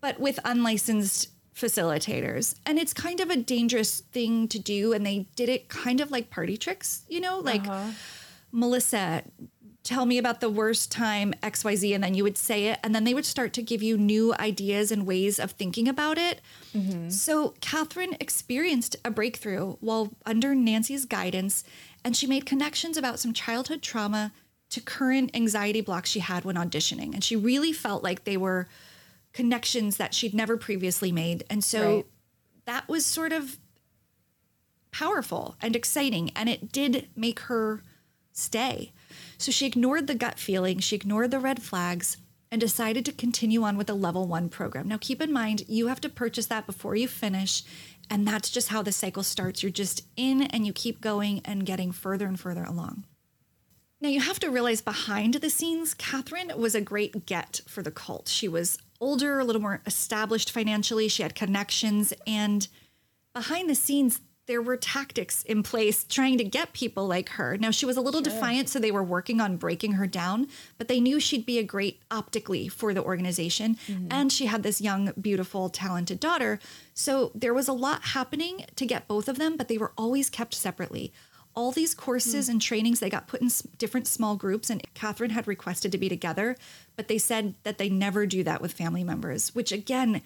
but 0.00 0.18
with 0.18 0.40
unlicensed 0.44 1.28
facilitators. 1.54 2.56
And 2.66 2.76
it's 2.76 2.92
kind 2.92 3.20
of 3.20 3.30
a 3.30 3.36
dangerous 3.36 4.00
thing 4.00 4.48
to 4.48 4.58
do. 4.58 4.92
And 4.92 5.06
they 5.06 5.28
did 5.36 5.48
it 5.48 5.68
kind 5.68 6.00
of 6.00 6.10
like 6.10 6.28
party 6.28 6.56
tricks, 6.56 7.04
you 7.08 7.20
know, 7.20 7.38
like 7.38 7.68
uh-huh. 7.68 7.92
Melissa, 8.54 9.24
tell 9.82 10.06
me 10.06 10.16
about 10.16 10.40
the 10.40 10.48
worst 10.48 10.90
time 10.92 11.34
XYZ. 11.42 11.94
And 11.94 12.02
then 12.04 12.14
you 12.14 12.22
would 12.22 12.38
say 12.38 12.68
it. 12.68 12.78
And 12.82 12.94
then 12.94 13.02
they 13.04 13.12
would 13.12 13.26
start 13.26 13.52
to 13.54 13.62
give 13.62 13.82
you 13.82 13.98
new 13.98 14.32
ideas 14.38 14.90
and 14.92 15.06
ways 15.06 15.38
of 15.40 15.50
thinking 15.50 15.88
about 15.88 16.16
it. 16.16 16.40
Mm-hmm. 16.72 17.10
So 17.10 17.54
Catherine 17.60 18.16
experienced 18.20 18.96
a 19.04 19.10
breakthrough 19.10 19.72
while 19.80 20.12
under 20.24 20.54
Nancy's 20.54 21.04
guidance, 21.04 21.64
and 22.04 22.16
she 22.16 22.26
made 22.26 22.46
connections 22.46 22.96
about 22.96 23.18
some 23.18 23.32
childhood 23.32 23.82
trauma 23.82 24.32
to 24.70 24.80
current 24.80 25.30
anxiety 25.34 25.80
blocks 25.80 26.08
she 26.10 26.20
had 26.20 26.44
when 26.44 26.56
auditioning. 26.56 27.12
And 27.12 27.22
she 27.22 27.36
really 27.36 27.72
felt 27.72 28.02
like 28.02 28.24
they 28.24 28.36
were 28.36 28.68
connections 29.32 29.96
that 29.96 30.14
she'd 30.14 30.32
never 30.32 30.56
previously 30.56 31.10
made. 31.12 31.44
And 31.50 31.62
so 31.62 31.96
Right. 31.96 32.06
that 32.66 32.88
was 32.88 33.04
sort 33.04 33.32
of 33.32 33.58
powerful 34.92 35.56
and 35.60 35.74
exciting. 35.74 36.30
And 36.36 36.48
it 36.48 36.72
did 36.72 37.08
make 37.16 37.40
her 37.40 37.82
stay. 38.34 38.92
So 39.38 39.50
she 39.50 39.66
ignored 39.66 40.06
the 40.06 40.14
gut 40.14 40.38
feeling, 40.38 40.80
she 40.80 40.96
ignored 40.96 41.30
the 41.30 41.40
red 41.40 41.62
flags, 41.62 42.18
and 42.50 42.60
decided 42.60 43.04
to 43.04 43.12
continue 43.12 43.62
on 43.62 43.76
with 43.76 43.86
the 43.86 43.94
level 43.94 44.28
one 44.28 44.48
program. 44.48 44.86
Now, 44.86 44.98
keep 45.00 45.20
in 45.20 45.32
mind, 45.32 45.64
you 45.66 45.88
have 45.88 46.00
to 46.02 46.08
purchase 46.08 46.46
that 46.46 46.66
before 46.66 46.94
you 46.94 47.08
finish. 47.08 47.64
And 48.10 48.28
that's 48.28 48.50
just 48.50 48.68
how 48.68 48.82
the 48.82 48.92
cycle 48.92 49.22
starts. 49.22 49.62
You're 49.62 49.72
just 49.72 50.04
in 50.16 50.42
and 50.42 50.66
you 50.66 50.72
keep 50.72 51.00
going 51.00 51.40
and 51.44 51.66
getting 51.66 51.90
further 51.90 52.26
and 52.26 52.38
further 52.38 52.62
along. 52.62 53.06
Now, 54.00 54.08
you 54.08 54.20
have 54.20 54.38
to 54.40 54.50
realize 54.50 54.82
behind 54.82 55.34
the 55.34 55.48
scenes, 55.50 55.94
Catherine 55.94 56.52
was 56.56 56.74
a 56.74 56.80
great 56.80 57.26
get 57.26 57.62
for 57.66 57.82
the 57.82 57.90
cult. 57.90 58.28
She 58.28 58.46
was 58.46 58.78
older, 59.00 59.38
a 59.38 59.44
little 59.44 59.62
more 59.62 59.80
established 59.86 60.50
financially, 60.50 61.08
she 61.08 61.22
had 61.22 61.34
connections, 61.34 62.12
and 62.26 62.68
behind 63.32 63.68
the 63.68 63.74
scenes, 63.74 64.20
there 64.46 64.60
were 64.60 64.76
tactics 64.76 65.42
in 65.44 65.62
place 65.62 66.04
trying 66.04 66.36
to 66.38 66.44
get 66.44 66.72
people 66.72 67.06
like 67.06 67.30
her. 67.30 67.56
Now, 67.56 67.70
she 67.70 67.86
was 67.86 67.96
a 67.96 68.00
little 68.02 68.20
defiant, 68.20 68.68
so 68.68 68.78
they 68.78 68.90
were 68.90 69.02
working 69.02 69.40
on 69.40 69.56
breaking 69.56 69.92
her 69.92 70.06
down, 70.06 70.48
but 70.76 70.88
they 70.88 71.00
knew 71.00 71.18
she'd 71.18 71.46
be 71.46 71.58
a 71.58 71.62
great 71.62 72.02
optically 72.10 72.68
for 72.68 72.92
the 72.92 73.02
organization. 73.02 73.78
Mm-hmm. 73.86 74.08
And 74.10 74.30
she 74.30 74.46
had 74.46 74.62
this 74.62 74.80
young, 74.80 75.12
beautiful, 75.20 75.70
talented 75.70 76.20
daughter. 76.20 76.58
So 76.92 77.32
there 77.34 77.54
was 77.54 77.68
a 77.68 77.72
lot 77.72 78.02
happening 78.02 78.66
to 78.76 78.86
get 78.86 79.08
both 79.08 79.28
of 79.28 79.38
them, 79.38 79.56
but 79.56 79.68
they 79.68 79.78
were 79.78 79.92
always 79.96 80.28
kept 80.28 80.54
separately. 80.54 81.12
All 81.56 81.70
these 81.70 81.94
courses 81.94 82.46
hmm. 82.46 82.52
and 82.52 82.62
trainings, 82.62 82.98
they 82.98 83.08
got 83.08 83.28
put 83.28 83.40
in 83.40 83.48
different 83.78 84.08
small 84.08 84.34
groups, 84.34 84.70
and 84.70 84.82
Catherine 84.94 85.30
had 85.30 85.46
requested 85.46 85.92
to 85.92 85.98
be 85.98 86.08
together, 86.08 86.56
but 86.96 87.06
they 87.06 87.16
said 87.16 87.54
that 87.62 87.78
they 87.78 87.88
never 87.88 88.26
do 88.26 88.42
that 88.42 88.60
with 88.60 88.72
family 88.72 89.04
members, 89.04 89.54
which 89.54 89.70
again, 89.70 90.20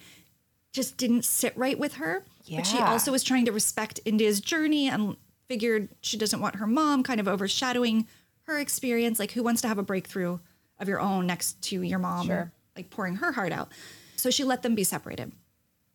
just 0.71 0.97
didn't 0.97 1.25
sit 1.25 1.55
right 1.57 1.77
with 1.77 1.95
her. 1.95 2.23
But 2.57 2.65
she 2.67 2.77
also 2.79 3.11
was 3.11 3.23
trying 3.23 3.45
to 3.45 3.51
respect 3.51 3.99
India's 4.05 4.39
journey 4.41 4.87
and 4.89 5.15
figured 5.47 5.89
she 6.01 6.17
doesn't 6.17 6.39
want 6.41 6.55
her 6.55 6.67
mom 6.67 7.03
kind 7.03 7.19
of 7.19 7.27
overshadowing 7.27 8.07
her 8.43 8.57
experience. 8.59 9.19
Like, 9.19 9.31
who 9.31 9.43
wants 9.43 9.61
to 9.61 9.67
have 9.67 9.77
a 9.77 9.83
breakthrough 9.83 10.39
of 10.79 10.87
your 10.87 10.99
own 10.99 11.25
next 11.27 11.61
to 11.63 11.81
your 11.81 11.99
mom, 11.99 12.27
Sure. 12.27 12.51
like 12.75 12.89
pouring 12.89 13.15
her 13.17 13.31
heart 13.31 13.51
out? 13.51 13.69
So 14.15 14.29
she 14.29 14.43
let 14.43 14.63
them 14.63 14.75
be 14.75 14.83
separated. 14.83 15.31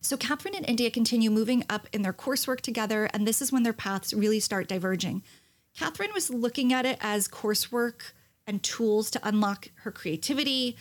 So 0.00 0.16
Catherine 0.16 0.54
and 0.54 0.68
India 0.68 0.90
continue 0.90 1.30
moving 1.30 1.64
up 1.70 1.88
in 1.92 2.02
their 2.02 2.12
coursework 2.12 2.60
together, 2.60 3.08
and 3.14 3.26
this 3.26 3.40
is 3.40 3.50
when 3.50 3.62
their 3.62 3.72
paths 3.72 4.12
really 4.12 4.40
start 4.40 4.68
diverging. 4.68 5.22
Catherine 5.76 6.12
was 6.12 6.30
looking 6.30 6.72
at 6.72 6.84
it 6.84 6.98
as 7.00 7.26
coursework 7.26 8.12
and 8.46 8.62
tools 8.62 9.10
to 9.12 9.20
unlock 9.26 9.70
her 9.76 9.90
creativity, 9.90 10.76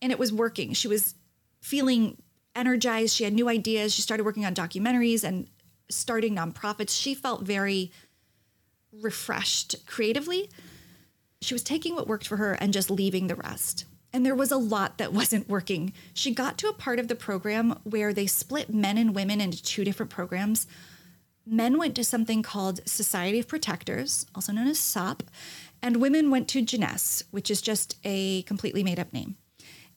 and 0.00 0.12
it 0.12 0.18
was 0.18 0.32
working. 0.32 0.72
She 0.74 0.86
was 0.86 1.16
feeling 1.60 2.22
energized. 2.58 3.14
She 3.14 3.24
had 3.24 3.32
new 3.32 3.48
ideas. 3.48 3.94
She 3.94 4.02
started 4.02 4.24
working 4.24 4.44
on 4.44 4.54
documentaries 4.54 5.24
and 5.24 5.48
starting 5.88 6.36
nonprofits. 6.36 6.90
She 6.90 7.14
felt 7.14 7.42
very 7.42 7.90
refreshed 8.92 9.86
creatively. 9.86 10.50
She 11.40 11.54
was 11.54 11.62
taking 11.62 11.94
what 11.94 12.08
worked 12.08 12.26
for 12.26 12.36
her 12.36 12.52
and 12.54 12.72
just 12.72 12.90
leaving 12.90 13.26
the 13.26 13.36
rest. 13.36 13.84
And 14.12 14.24
there 14.24 14.34
was 14.34 14.50
a 14.50 14.56
lot 14.56 14.98
that 14.98 15.12
wasn't 15.20 15.48
working. 15.48 15.92
She 16.14 16.34
got 16.34 16.58
to 16.58 16.68
a 16.68 16.74
part 16.74 16.98
of 16.98 17.08
the 17.08 17.14
program 17.14 17.78
where 17.84 18.12
they 18.12 18.26
split 18.26 18.72
men 18.72 18.98
and 18.98 19.14
women 19.14 19.40
into 19.40 19.62
two 19.62 19.84
different 19.84 20.10
programs. 20.10 20.66
Men 21.46 21.78
went 21.78 21.94
to 21.96 22.04
something 22.04 22.42
called 22.42 22.86
Society 22.86 23.38
of 23.38 23.48
Protectors, 23.48 24.26
also 24.34 24.52
known 24.52 24.66
as 24.66 24.78
SOP, 24.78 25.22
and 25.80 25.96
women 25.96 26.30
went 26.30 26.46
to 26.48 26.62
Jness, 26.62 27.22
which 27.30 27.50
is 27.50 27.62
just 27.62 27.96
a 28.04 28.42
completely 28.42 28.82
made 28.82 28.98
up 28.98 29.14
name. 29.14 29.36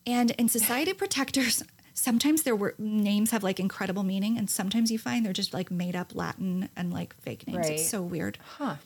And 0.06 0.30
in 0.32 0.48
Society 0.48 0.92
of 0.92 0.98
Protectors, 0.98 1.62
sometimes 1.94 2.42
their 2.42 2.56
wor- 2.56 2.74
names 2.78 3.30
have 3.30 3.42
like 3.42 3.60
incredible 3.60 4.02
meaning, 4.02 4.38
and 4.38 4.48
sometimes 4.48 4.90
you 4.90 4.98
find 4.98 5.24
they're 5.24 5.32
just 5.32 5.54
like 5.54 5.70
made 5.70 5.96
up 5.96 6.14
Latin 6.14 6.68
and 6.76 6.92
like 6.92 7.14
fake 7.20 7.46
names. 7.46 7.58
Right. 7.58 7.72
It's 7.72 7.88
so 7.88 8.02
weird. 8.02 8.38
Huh. 8.56 8.76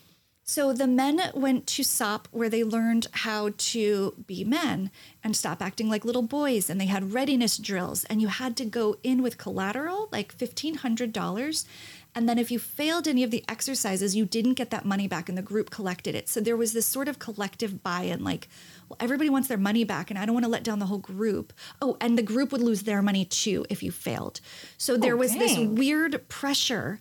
So 0.49 0.73
the 0.73 0.87
men 0.87 1.21
went 1.35 1.67
to 1.69 1.83
SOP 1.83 2.29
where 2.31 2.49
they 2.49 2.63
learned 2.63 3.09
how 3.11 3.51
to 3.57 4.15
be 4.29 4.45
men 4.45 4.93
and 5.25 5.35
stop 5.35 5.61
acting 5.61 5.89
like 5.89 6.05
little 6.05 6.23
boys. 6.23 6.71
And 6.71 6.81
they 6.81 6.87
had 6.87 7.13
readiness 7.13 7.59
drills, 7.59 8.05
and 8.05 8.23
you 8.23 8.29
had 8.29 8.57
to 8.59 8.65
go 8.65 8.97
in 9.03 9.23
with 9.23 9.39
collateral, 9.39 10.09
like 10.13 10.39
$1,500. 10.39 11.65
And 12.17 12.27
then 12.27 12.39
if 12.39 12.51
you 12.51 12.59
failed 12.59 13.07
any 13.07 13.23
of 13.23 13.31
the 13.31 13.45
exercises, 13.47 14.17
you 14.17 14.25
didn't 14.25 14.55
get 14.55 14.71
that 14.71 14.87
money 14.87 15.07
back 15.07 15.29
and 15.29 15.37
the 15.37 15.43
group 15.43 15.69
collected 15.69 16.15
it. 16.15 16.31
So 16.31 16.41
there 16.41 16.57
was 16.57 16.73
this 16.73 16.87
sort 16.87 17.09
of 17.09 17.19
collective 17.19 17.83
buy 17.83 18.03
in 18.05 18.25
like, 18.25 18.49
well, 18.89 18.97
everybody 19.01 19.29
wants 19.29 19.49
their 19.49 19.59
money 19.59 19.85
back 19.85 20.11
and 20.11 20.19
I 20.19 20.25
don't 20.25 20.35
want 20.35 20.45
to 20.45 20.51
let 20.51 20.65
down 20.65 20.79
the 20.79 20.87
whole 20.87 20.99
group. 20.99 21.53
Oh, 21.83 21.99
and 22.01 22.17
the 22.17 22.23
group 22.23 22.53
would 22.53 22.63
lose 22.63 22.85
their 22.85 23.03
money 23.03 23.27
too 23.27 23.67
if 23.69 23.83
you 23.83 23.93
failed. 23.93 24.41
So 24.79 24.95
oh, 24.95 24.97
there 24.97 25.15
was 25.17 25.35
this 25.35 25.59
weird 25.59 26.27
pressure 26.29 27.01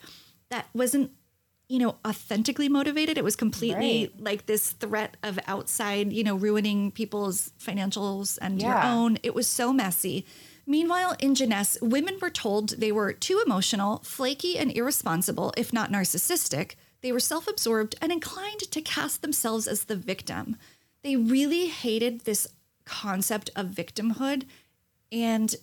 that 0.49 0.67
wasn't 0.73 1.11
you 1.67 1.79
know 1.79 1.95
authentically 2.05 2.69
motivated 2.69 3.17
it 3.17 3.23
was 3.23 3.35
completely 3.35 4.01
Right. 4.05 4.21
like 4.21 4.45
this 4.45 4.73
threat 4.73 5.17
of 5.23 5.39
outside 5.47 6.13
you 6.13 6.23
know 6.23 6.35
ruining 6.35 6.91
people's 6.91 7.53
financials 7.59 8.37
and 8.39 8.61
your 8.61 8.79
own 8.83 9.17
it 9.23 9.33
was 9.33 9.47
so 9.47 9.73
messy 9.73 10.27
meanwhile 10.65 11.15
in 11.19 11.33
Jness 11.33 11.81
women 11.81 12.17
were 12.21 12.29
told 12.29 12.69
they 12.69 12.91
were 12.91 13.13
too 13.13 13.41
emotional 13.45 13.99
flaky 14.03 14.57
and 14.57 14.71
irresponsible 14.71 15.53
if 15.57 15.71
not 15.71 15.91
narcissistic. 15.91 16.75
They 17.01 17.11
were 17.11 17.19
self-absorbed 17.19 17.95
and 18.01 18.11
inclined 18.11 18.61
to 18.71 18.81
cast 18.81 19.21
themselves 19.21 19.67
as 19.67 19.83
the 19.83 19.95
victim. 19.95 20.57
They 21.03 21.15
really 21.15 21.67
hated 21.67 22.21
this 22.21 22.47
concept 22.83 23.51
of 23.55 23.67
victimhood. 23.67 24.45
And 25.11 25.55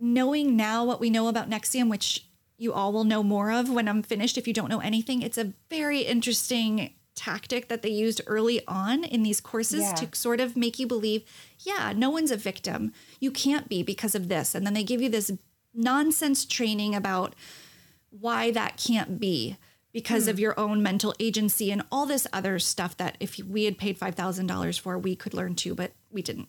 knowing 0.00 0.56
now 0.56 0.84
what 0.84 1.00
we 1.00 1.10
know 1.10 1.28
about 1.28 1.50
NXIVM, 1.50 1.90
which 1.90 2.24
you 2.56 2.72
all 2.72 2.92
will 2.92 3.04
know 3.04 3.22
more 3.22 3.50
of 3.50 3.70
when 3.70 3.88
I'm 3.88 4.02
finished 4.02 4.38
if 4.38 4.48
you 4.48 4.54
don't 4.54 4.70
know 4.70 4.80
anything, 4.80 5.22
it's 5.22 5.38
a 5.38 5.52
very 5.68 6.00
interesting 6.00 6.94
tactic 7.18 7.68
that 7.68 7.82
they 7.82 7.90
used 7.90 8.20
early 8.28 8.64
on 8.68 9.02
in 9.02 9.24
these 9.24 9.40
courses 9.40 9.80
Yeah. 9.80 9.94
to 9.94 10.16
sort 10.16 10.40
of 10.40 10.56
make 10.56 10.78
you 10.78 10.86
believe, 10.86 11.24
yeah, 11.58 11.92
no 11.94 12.10
one's 12.10 12.30
a 12.30 12.36
victim. 12.36 12.92
You 13.18 13.32
can't 13.32 13.68
be 13.68 13.82
because 13.82 14.14
of 14.14 14.28
this. 14.28 14.54
And 14.54 14.64
then 14.64 14.72
they 14.72 14.84
give 14.84 15.02
you 15.02 15.10
this 15.10 15.32
nonsense 15.74 16.46
training 16.46 16.94
about 16.94 17.34
why 18.10 18.52
that 18.52 18.76
can't 18.76 19.18
be 19.18 19.56
because 19.92 20.28
of 20.28 20.36
hmm. 20.36 20.42
your 20.42 20.60
own 20.60 20.82
mental 20.82 21.14
agency 21.18 21.72
and 21.72 21.82
all 21.90 22.06
this 22.06 22.26
other 22.32 22.58
stuff 22.60 22.96
that 22.98 23.16
if 23.18 23.38
we 23.38 23.64
had 23.64 23.78
paid 23.78 23.98
$5,000 23.98 24.80
for, 24.80 24.96
we 24.96 25.16
could 25.16 25.34
learn 25.34 25.56
too, 25.56 25.74
but 25.74 25.92
we 26.10 26.22
didn't. 26.22 26.48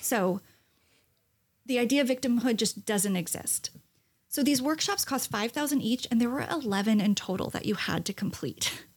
So 0.00 0.40
the 1.66 1.78
idea 1.78 2.00
of 2.00 2.08
victimhood 2.08 2.56
just 2.56 2.86
doesn't 2.86 3.16
exist. 3.16 3.70
So 4.28 4.42
these 4.42 4.62
workshops 4.62 5.04
cost 5.04 5.30
5000 5.30 5.82
each 5.82 6.06
and 6.10 6.20
there 6.20 6.30
were 6.30 6.46
11 6.50 7.00
in 7.00 7.14
total 7.14 7.50
that 7.50 7.66
you 7.66 7.74
had 7.74 8.06
to 8.06 8.12
complete. 8.12 8.84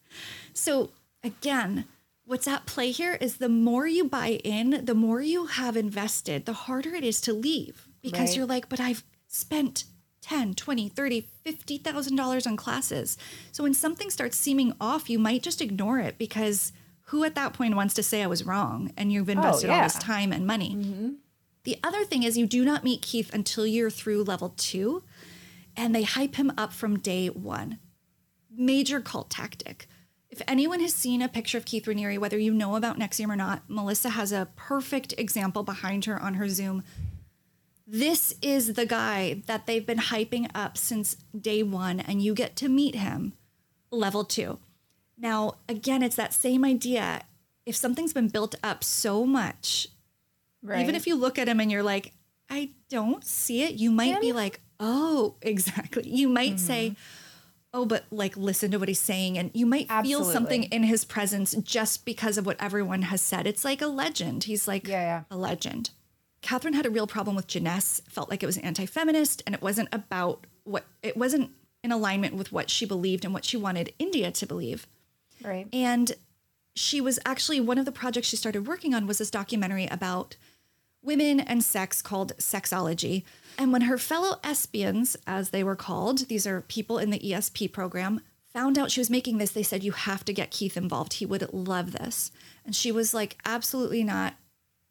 So 0.54 0.92
again, 1.24 1.86
what's 2.26 2.48
at 2.48 2.66
play 2.66 2.92
here 2.92 3.16
is 3.16 3.38
the 3.38 3.50
more 3.50 3.88
you 3.88 4.06
buy 4.06 4.40
in, 4.44 4.86
the 4.86 4.96
more 4.96 5.22
you 5.22 5.46
have 5.48 5.76
invested, 5.78 6.46
the 6.46 6.54
harder 6.54 6.94
it 6.96 7.04
is 7.04 7.22
to 7.22 7.34
leave 7.34 7.88
because 8.02 8.30
Right. 8.30 8.38
you're 8.38 8.46
like, 8.46 8.70
but 8.70 8.80
I've 8.80 9.04
spent 9.28 9.86
10, 10.22 10.54
20, 10.54 10.88
30, 10.90 11.28
$50,000 11.46 12.46
on 12.48 12.56
classes. 12.56 13.18
So 13.52 13.64
when 13.64 13.74
something 13.74 14.10
starts 14.10 14.38
seeming 14.38 14.74
off, 14.80 15.10
you 15.10 15.18
might 15.20 15.42
just 15.44 15.62
ignore 15.62 16.00
it 16.00 16.18
because 16.18 16.72
who 17.06 17.24
at 17.24 17.36
that 17.36 17.54
point 17.54 17.76
wants 17.76 17.94
to 17.96 18.04
say 18.04 18.22
I 18.22 18.28
was 18.28 18.46
wrong 18.46 18.92
and 18.96 19.12
you've 19.12 19.30
oh, 19.30 19.34
invested 19.34 19.70
all 19.70 19.82
this 19.82 19.98
time 19.98 20.32
and 20.32 20.46
money? 20.46 20.76
Mm-hmm. 20.76 21.10
The 21.64 21.78
other 21.84 22.06
thing 22.06 22.24
is 22.24 22.38
you 22.38 22.48
do 22.48 22.64
not 22.64 22.84
meet 22.84 23.02
Keith 23.02 23.34
until 23.34 23.68
you're 23.68 23.90
through 23.92 24.24
level 24.24 24.54
two, 24.58 25.04
and 25.78 25.94
they 25.94 26.04
hype 26.04 26.36
him 26.36 26.52
up 26.58 26.74
from 26.74 26.98
day 27.00 27.28
one. 27.28 27.78
Major 28.50 29.00
cult 29.00 29.30
tactic. 29.30 29.88
If 30.32 30.42
anyone 30.48 30.80
has 30.80 30.94
seen 30.96 31.22
a 31.22 31.28
picture 31.28 31.58
of 31.58 31.66
Keith 31.66 31.86
Raniere, 31.86 32.18
whether 32.18 32.38
you 32.38 32.54
know 32.54 32.78
about 32.78 32.98
NXIVM 32.98 33.30
or 33.30 33.36
not, 33.36 33.64
Melissa 33.68 34.10
has 34.10 34.32
a 34.32 34.48
perfect 34.56 35.14
example 35.18 35.62
behind 35.62 36.06
her 36.06 36.18
on 36.20 36.36
her 36.36 36.48
Zoom. 36.48 36.84
This 37.86 38.34
is 38.42 38.74
the 38.76 38.86
guy 38.86 39.44
that 39.48 39.68
they've 39.68 39.86
been 39.86 39.98
hyping 39.98 40.50
up 40.56 40.78
since 40.78 41.18
day 41.38 41.62
one, 41.64 42.00
and 42.00 42.22
you 42.22 42.34
get 42.34 42.56
to 42.58 42.70
meet 42.70 42.96
him 42.96 43.34
level 43.92 44.24
two. 44.24 44.60
Now, 45.18 45.56
again, 45.68 46.02
it's 46.02 46.16
that 46.16 46.34
same 46.34 46.64
idea. 46.64 47.24
If 47.66 47.76
something's 47.76 48.14
been 48.14 48.30
built 48.30 48.56
up 48.64 48.84
so 48.86 49.26
much, 49.26 49.90
Right. 50.64 50.82
even 50.82 50.96
if 50.96 51.06
you 51.08 51.16
look 51.16 51.38
at 51.38 51.50
him 51.50 51.60
and 51.60 51.70
you're 51.70 51.84
like, 51.84 52.14
I 52.50 52.70
don't 52.90 53.24
see 53.26 53.64
it, 53.64 53.74
you 53.74 53.92
might 53.92 54.22
be 54.22 54.32
like, 54.32 54.62
oh, 54.80 55.36
exactly. 55.42 56.08
You 56.08 56.30
might 56.30 56.60
say, 56.60 56.92
mm-hmm. 56.92 57.02
Oh, 57.74 57.86
but 57.86 58.06
like 58.12 58.36
listen 58.36 58.72
to 58.72 58.78
what 58.78 58.90
he's 58.90 59.00
saying. 59.00 59.38
And 59.38 59.52
you 59.54 59.66
might 59.66 59.90
feel 60.04 60.24
something 60.26 60.64
in 60.64 60.84
his 60.84 61.06
presence 61.06 61.54
just 61.56 62.04
because 62.06 62.38
of 62.38 62.46
what 62.46 62.62
everyone 62.62 63.04
has 63.04 63.22
said. 63.22 63.48
It's 63.48 63.64
like 63.64 63.82
a 63.82 63.88
legend. 63.88 64.44
He's 64.46 64.68
like 64.68 64.88
Yeah, 64.88 65.02
yeah. 65.02 65.24
a 65.32 65.38
legend. 65.38 65.92
Catherine 66.42 66.74
had 66.74 66.86
a 66.86 66.90
real 66.90 67.08
problem 67.08 67.36
with 67.36 67.48
Jness, 67.48 68.02
felt 68.10 68.30
like 68.30 68.44
it 68.44 68.48
was 68.48 68.58
anti 68.58 68.86
feminist 68.86 69.44
and 69.46 69.56
it 69.56 69.62
wasn't 69.62 69.90
about 69.94 70.48
what, 70.64 70.86
it 71.02 71.16
wasn't 71.16 71.52
in 71.84 71.92
alignment 71.92 72.36
with 72.36 72.52
what 72.52 72.70
she 72.70 72.86
believed 72.86 73.24
and 73.24 73.34
what 73.34 73.46
she 73.46 73.58
wanted 73.58 73.94
India 74.00 74.32
to 74.32 74.46
believe. 74.46 74.86
right. 75.44 75.68
And 75.72 76.12
she 76.76 77.02
was 77.02 77.20
actually 77.26 77.60
one 77.60 77.78
of 77.78 77.86
the 77.86 77.92
projects 77.92 78.28
she 78.28 78.36
started 78.38 78.66
working 78.68 78.94
on 78.94 79.06
was 79.06 79.18
this 79.18 79.30
documentary 79.30 79.88
about 79.88 80.36
women 81.04 81.40
and 81.40 81.64
sex 81.64 82.02
called 82.02 82.34
Sexology. 82.38 83.24
And 83.58 83.72
when 83.72 83.82
her 83.84 83.98
fellow 83.98 84.40
Espians, 84.44 85.16
as 85.28 85.50
they 85.50 85.64
were 85.64 85.76
called, 85.76 86.28
these 86.28 86.48
are 86.48 86.62
people 86.62 86.98
in 86.98 87.10
the 87.10 87.20
ESP 87.20 87.72
program, 87.72 88.22
found 88.54 88.78
out 88.78 88.92
she 88.92 89.00
was 89.00 89.10
making 89.10 89.38
this, 89.38 89.52
they 89.52 89.64
said, 89.64 89.84
You 89.84 89.92
have 89.92 90.26
to 90.26 90.34
get 90.34 90.52
Keith 90.52 90.78
involved. 90.78 91.14
He 91.14 91.26
would 91.26 91.52
love 91.54 91.92
this. 91.92 92.32
And 92.66 92.76
she 92.76 92.92
was 92.92 93.14
like, 93.14 93.38
Absolutely 93.46 94.04
not. 94.04 94.36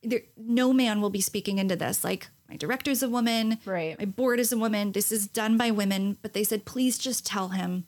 There, 0.03 0.23
no 0.37 0.73
man 0.73 1.01
will 1.01 1.11
be 1.11 1.21
speaking 1.21 1.59
into 1.59 1.77
this. 1.77 2.05
Like, 2.05 2.29
my 2.49 2.57
director's 2.57 3.03
a 3.03 3.09
woman. 3.09 3.59
Right. 3.65 3.99
My 3.99 4.07
board 4.07 4.41
is 4.41 4.51
a 4.51 4.59
woman. 4.59 4.93
This 4.93 5.13
is 5.13 5.27
done 5.27 5.57
by 5.57 5.71
women. 5.71 6.17
But 6.23 6.33
they 6.33 6.45
said, 6.45 6.65
Please 6.65 6.99
just 6.99 7.25
tell 7.27 7.49
him 7.49 7.85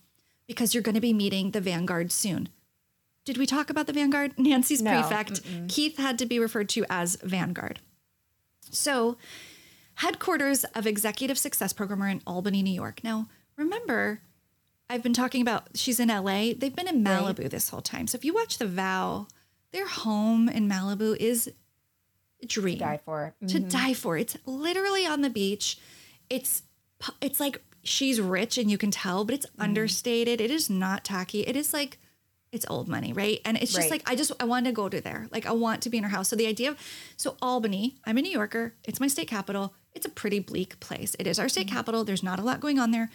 because 0.47 0.75
you're 0.75 0.83
going 0.83 0.95
to 0.95 1.01
be 1.01 1.13
meeting 1.13 1.51
the 1.51 1.61
Vanguard 1.61 2.13
soon. 2.13 2.49
Did 3.25 3.39
we 3.39 3.47
talk 3.47 3.71
about 3.71 3.87
the 3.87 3.93
Vanguard? 3.93 4.35
Nancy's 4.39 4.83
No, 4.83 5.01
prefect. 5.01 5.41
Keith 5.69 5.97
had 5.97 6.19
to 6.19 6.27
be 6.27 6.39
referred 6.39 6.69
to 6.71 6.85
as 6.91 7.17
Vanguard. 7.23 7.81
So, 8.73 9.17
headquarters 9.97 10.65
of 10.75 10.87
Executive 10.87 11.39
Success 11.39 11.73
Program 11.73 12.03
are 12.03 12.09
in 12.09 12.23
Albany, 12.27 12.63
New 12.63 12.75
York. 12.75 13.05
Now, 13.05 13.29
remember, 13.57 14.23
I've 14.89 15.03
been 15.03 15.13
talking 15.13 15.43
about 15.43 15.69
she's 15.75 16.01
in 16.01 16.09
LA. 16.09 16.53
They've 16.57 16.75
been 16.75 16.89
in 16.89 17.05
Malibu 17.05 17.49
this 17.49 17.69
whole 17.69 17.83
time. 17.83 18.07
So, 18.07 18.17
if 18.17 18.25
you 18.25 18.35
watch 18.35 18.59
The 18.59 18.67
Vow, 18.67 19.27
their 19.73 19.87
home 19.87 20.49
in 20.49 20.69
Malibu 20.69 21.17
is 21.17 21.51
a 22.43 22.47
dream 22.47 22.79
To 22.79 22.85
Die 22.85 23.01
for. 23.05 23.35
to 23.41 23.47
mm-hmm. 23.47 23.69
die 23.69 23.95
for. 23.95 24.17
It's 24.17 24.37
literally 24.47 25.07
on 25.07 25.21
the 25.21 25.31
beach. 25.31 25.79
It's 26.29 26.63
it's 27.21 27.41
like 27.41 27.63
she's 27.83 28.21
rich 28.21 28.59
and 28.59 28.71
you 28.71 28.79
can 28.79 28.91
tell, 28.91 29.25
but 29.25 29.35
it's 29.35 29.47
mm-hmm. 29.47 29.63
understated. 29.63 30.41
It 30.41 30.51
is 30.51 30.69
not 30.69 31.05
tacky. 31.05 31.41
It 31.41 31.57
is 31.57 31.73
like 31.73 31.99
it's 32.53 32.67
old 32.69 32.87
money, 32.87 33.13
right? 33.15 33.41
And 33.47 33.57
it's 33.57 33.73
just 33.73 33.91
Right. 33.91 33.91
like 33.91 34.03
I 34.11 34.15
just 34.15 34.31
I 34.39 34.45
want 34.45 34.67
to 34.67 34.73
go 34.73 34.89
to 34.89 35.01
there. 35.01 35.27
Like 35.33 35.47
I 35.47 35.53
want 35.53 35.83
to 35.83 35.91
be 35.91 35.97
in 35.97 36.05
her 36.05 36.11
house. 36.11 36.29
So 36.29 36.37
the 36.37 36.47
idea 36.47 36.71
of 36.71 36.79
so 37.17 37.37
Albany, 37.41 37.97
I'm 38.05 38.19
a 38.19 38.23
New 38.23 38.31
Yorker. 38.31 38.75
It's 38.85 39.01
my 39.01 39.09
state 39.09 39.27
capital. 39.29 39.75
It's 39.95 40.07
a 40.07 40.11
pretty 40.11 40.39
bleak 40.39 40.79
place. 40.79 41.17
It 41.19 41.27
is 41.27 41.39
our 41.39 41.49
state 41.49 41.67
mm-hmm. 41.67 41.77
capital. 41.77 42.05
There's 42.05 42.23
not 42.23 42.39
a 42.39 42.43
lot 42.43 42.61
going 42.61 42.79
on 42.79 42.91
there. 42.91 43.11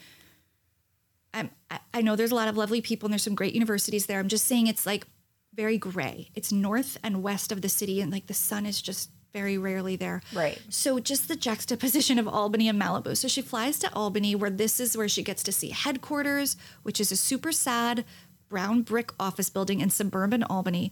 I'm, 1.34 1.52
I- 1.70 1.80
I 1.94 2.02
know 2.02 2.16
there's 2.16 2.32
a 2.32 2.36
lot 2.36 2.48
of 2.48 2.58
lovely 2.58 2.82
people 2.82 3.08
and 3.08 3.14
there's 3.14 3.24
some 3.24 3.36
great 3.36 3.54
universities 3.54 4.08
there. 4.08 4.20
I'm 4.20 4.28
just 4.28 4.46
saying 4.46 4.68
it's 4.68 4.86
like 4.86 5.06
very 5.54 5.78
gray. 5.78 6.30
It's 6.36 6.52
north 6.52 6.98
and 7.04 7.22
west 7.24 7.52
of 7.52 7.62
the 7.62 7.70
city, 7.70 8.00
and 8.00 8.12
like 8.12 8.28
the 8.28 8.34
sun 8.34 8.66
is 8.66 8.82
just 8.82 9.10
very 9.34 9.58
rarely 9.58 9.96
there. 9.96 10.22
Right. 10.34 10.60
So 10.70 11.00
just 11.00 11.28
the 11.28 11.36
juxtaposition 11.36 12.18
of 12.18 12.28
Albany 12.28 12.70
and 12.70 12.82
Malibu. 12.82 13.16
So 13.18 13.28
she 13.28 13.42
flies 13.42 13.78
to 13.80 13.94
Albany, 13.94 14.36
where 14.36 14.50
this 14.50 14.80
is 14.80 14.96
where 14.96 15.10
she 15.10 15.22
gets 15.24 15.44
to 15.44 15.52
see 15.52 15.70
headquarters, 15.70 16.58
which 16.84 17.00
is 17.02 17.12
a 17.12 17.16
super 17.16 17.52
sad 17.52 18.06
brown 18.50 18.82
brick 18.82 19.12
office 19.20 19.50
building 19.50 19.82
in 19.82 19.90
suburban 19.90 20.44
Albany. 20.44 20.92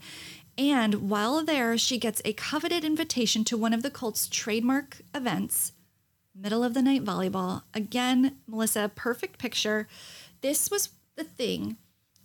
And 0.58 1.10
while 1.10 1.44
there, 1.44 1.78
she 1.78 1.98
gets 1.98 2.22
a 2.24 2.34
coveted 2.34 2.84
invitation 2.86 3.44
to 3.46 3.58
one 3.58 3.74
of 3.74 3.84
the 3.84 3.90
cult's 3.90 4.28
trademark 4.28 5.02
events, 5.14 5.74
middle 6.34 6.64
of 6.64 6.74
the 6.74 6.82
night 6.82 7.04
volleyball. 7.04 7.64
Again, 7.74 8.38
Melissa, 8.48 8.92
perfect 8.94 9.38
picture. 9.38 9.88
This 10.42 10.72
was 10.72 10.90
the 11.16 11.24
thing 11.24 11.78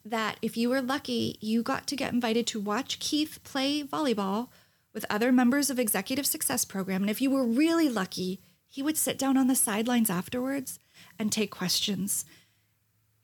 that 0.05 0.37
if 0.43 0.57
you 0.57 0.71
were 0.71 0.83
lucky, 0.83 1.39
you 1.41 1.63
got 1.63 1.87
to 1.89 1.97
get 1.97 2.13
invited 2.13 2.47
to 2.49 2.61
watch 2.61 2.99
Keith 2.99 3.39
play 3.45 3.83
volleyball 3.83 4.49
with 4.93 5.05
other 5.11 5.31
members 5.31 5.71
of 5.71 5.79
Executive 5.79 6.27
Success 6.27 6.65
Program. 6.65 7.03
And 7.03 7.11
if 7.11 7.21
you 7.21 7.31
were 7.31 7.45
really 7.45 7.89
lucky, 7.89 8.41
he 8.69 8.83
would 8.83 8.97
sit 8.97 9.19
down 9.19 9.37
on 9.37 9.49
the 9.49 9.55
sidelines 9.55 10.11
afterwards 10.11 10.79
and 11.19 11.31
take 11.31 11.51
questions. 11.51 12.25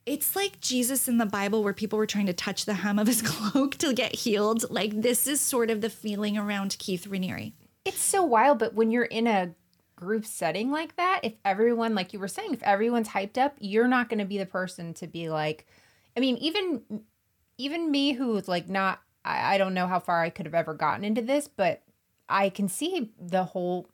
It's 0.07 0.37
like 0.37 0.61
Jesus 0.61 1.09
in 1.09 1.17
the 1.17 1.25
Bible 1.25 1.65
where 1.65 1.73
people 1.73 1.99
were 1.99 2.05
trying 2.05 2.27
to 2.27 2.33
touch 2.33 2.63
the 2.63 2.75
hem 2.75 2.97
of 2.97 3.07
his 3.07 3.21
cloak 3.25 3.75
to 3.75 3.93
get 3.93 4.15
healed. 4.15 4.71
Like 4.71 5.01
this 5.01 5.27
is 5.27 5.41
sort 5.41 5.69
of 5.69 5.81
the 5.81 5.89
feeling 5.89 6.37
around 6.37 6.77
Keith 6.79 7.05
Raniere. 7.07 7.51
It's 7.83 7.99
so 7.99 8.23
wild, 8.23 8.57
but 8.57 8.73
when 8.73 8.89
you're 8.89 9.03
in 9.03 9.27
a 9.27 9.53
group 9.97 10.25
setting 10.25 10.71
like 10.71 10.95
that, 10.95 11.19
if 11.23 11.33
everyone, 11.43 11.93
like 11.93 12.13
you 12.13 12.19
were 12.19 12.29
saying, 12.29 12.53
if 12.53 12.63
everyone's 12.63 13.09
hyped 13.09 13.37
up, 13.37 13.55
you're 13.59 13.87
not 13.87 14.07
going 14.07 14.19
to 14.19 14.25
be 14.25 14.37
the 14.37 14.45
person 14.45 14.93
to 14.93 15.07
be 15.07 15.29
like, 15.29 15.67
I 16.15 16.21
mean, 16.21 16.37
even 16.37 17.03
even 17.57 17.91
me 17.91 18.13
who's 18.13 18.47
like 18.47 18.69
not, 18.69 19.01
I, 19.25 19.55
I 19.55 19.57
don't 19.57 19.73
know 19.73 19.87
how 19.87 19.99
far 19.99 20.21
I 20.21 20.29
could 20.29 20.45
have 20.45 20.55
ever 20.55 20.73
gotten 20.73 21.03
into 21.03 21.21
this, 21.21 21.49
but 21.49 21.83
I 22.29 22.47
can 22.47 22.69
see 22.69 23.11
the 23.19 23.43
whole 23.43 23.89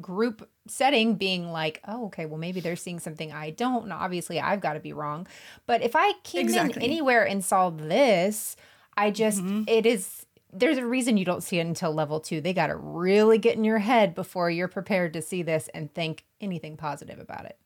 group 0.00 0.48
setting 0.66 1.14
being 1.14 1.50
like, 1.50 1.80
oh, 1.86 2.06
okay, 2.06 2.26
well, 2.26 2.38
maybe 2.38 2.60
they're 2.60 2.76
seeing 2.76 2.98
something 2.98 3.32
I 3.32 3.50
don't. 3.50 3.84
And 3.84 3.92
obviously, 3.92 4.40
I've 4.40 4.60
got 4.60 4.74
to 4.74 4.80
be 4.80 4.92
wrong. 4.92 5.26
But 5.66 5.82
if 5.82 5.94
I 5.94 6.12
came 6.24 6.42
Exactly. 6.42 6.84
in 6.84 6.90
anywhere 6.90 7.26
and 7.26 7.44
saw 7.44 7.70
this, 7.70 8.56
I 8.96 9.10
just, 9.10 9.42
it 9.66 9.86
is, 9.86 10.26
there's 10.52 10.78
a 10.78 10.86
reason 10.86 11.16
you 11.16 11.24
don't 11.24 11.42
see 11.42 11.58
it 11.58 11.66
until 11.66 11.92
level 11.92 12.20
two. 12.20 12.40
They 12.40 12.52
got 12.52 12.66
to 12.68 12.76
really 12.76 13.38
get 13.38 13.56
in 13.56 13.64
your 13.64 13.78
head 13.78 14.14
before 14.14 14.50
you're 14.50 14.68
prepared 14.68 15.12
to 15.12 15.22
see 15.22 15.42
this 15.42 15.68
and 15.74 15.92
think 15.92 16.24
anything 16.40 16.76
positive 16.76 17.18
about 17.18 17.44
it. 17.44 17.56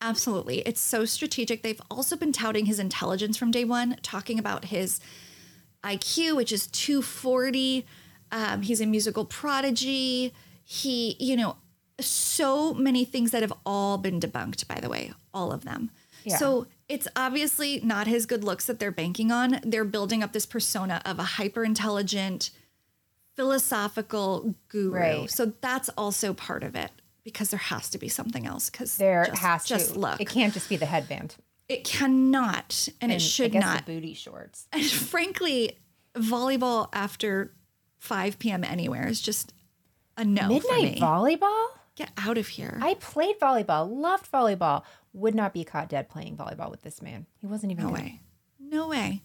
Absolutely. 0.00 0.60
It's 0.60 0.80
so 0.80 1.04
strategic. 1.04 1.62
They've 1.62 1.82
also 1.90 2.16
been 2.16 2.32
touting 2.32 2.66
his 2.66 2.78
intelligence 2.78 3.36
from 3.36 3.50
day 3.50 3.64
one, 3.64 3.96
talking 4.02 4.38
about 4.38 4.66
his 4.66 5.00
IQ, 5.82 6.36
which 6.36 6.52
is 6.52 6.68
240. 6.68 7.84
Um, 8.30 8.62
he's 8.62 8.80
a 8.80 8.86
musical 8.86 9.24
prodigy. 9.24 10.32
He, 10.64 11.16
you 11.18 11.36
know, 11.36 11.56
so 12.00 12.74
many 12.74 13.04
things 13.04 13.30
that 13.32 13.42
have 13.42 13.52
all 13.66 13.98
been 13.98 14.20
debunked, 14.20 14.66
by 14.68 14.80
the 14.80 14.88
way, 14.88 15.12
all 15.34 15.52
of 15.52 15.64
them. 15.64 15.90
Yeah. 16.24 16.36
So 16.36 16.66
it's 16.88 17.08
obviously 17.16 17.80
not 17.82 18.06
his 18.06 18.26
good 18.26 18.44
looks 18.44 18.66
that 18.66 18.78
they're 18.78 18.90
banking 18.90 19.30
on. 19.32 19.60
They're 19.62 19.84
building 19.84 20.22
up 20.22 20.32
this 20.32 20.46
persona 20.46 21.02
of 21.04 21.18
a 21.18 21.22
hyper 21.24 21.64
intelligent, 21.64 22.50
philosophical 23.36 24.54
guru. 24.68 24.92
Right. 24.92 25.30
So 25.30 25.52
that's 25.60 25.88
also 25.90 26.34
part 26.34 26.62
of 26.62 26.74
it 26.74 26.90
because 27.24 27.50
there 27.50 27.58
has 27.58 27.88
to 27.90 27.98
be 27.98 28.08
something 28.08 28.46
else. 28.46 28.70
Because 28.70 28.96
There 28.96 29.26
just, 29.26 29.42
has 29.42 29.64
just 29.64 29.94
to. 29.94 29.98
look. 30.00 30.20
It 30.20 30.28
can't 30.28 30.52
just 30.52 30.68
be 30.68 30.76
the 30.76 30.86
headband. 30.86 31.36
It 31.68 31.84
cannot, 31.84 32.88
and, 33.00 33.12
it 33.12 33.20
should 33.20 33.52
not. 33.52 33.84
the 33.84 33.92
booty 33.92 34.14
shorts. 34.14 34.66
And 34.72 34.84
frankly, 34.86 35.78
volleyball 36.14 36.88
after 36.92 37.52
5 37.98 38.38
p.m. 38.38 38.64
anywhere 38.64 39.06
is 39.06 39.20
just 39.20 39.52
a 40.16 40.24
no 40.24 40.58
for 40.60 40.72
Midnight 40.72 40.96
volleyball? 40.96 41.66
Get 41.98 42.12
out 42.16 42.38
of 42.38 42.46
here. 42.46 42.78
I 42.80 42.94
played 42.94 43.40
volleyball, 43.40 43.90
loved 43.90 44.30
volleyball. 44.30 44.84
Would 45.12 45.34
not 45.34 45.52
be 45.52 45.64
caught 45.64 45.88
dead 45.88 46.08
playing 46.08 46.36
volleyball 46.36 46.70
with 46.70 46.82
this 46.82 47.02
man. 47.02 47.26
He 47.40 47.46
wasn't 47.48 47.72
even 47.72 47.86
no 47.86 47.90
good. 47.90 47.98
way. 47.98 48.20
No 48.60 48.86
way. 48.86 49.22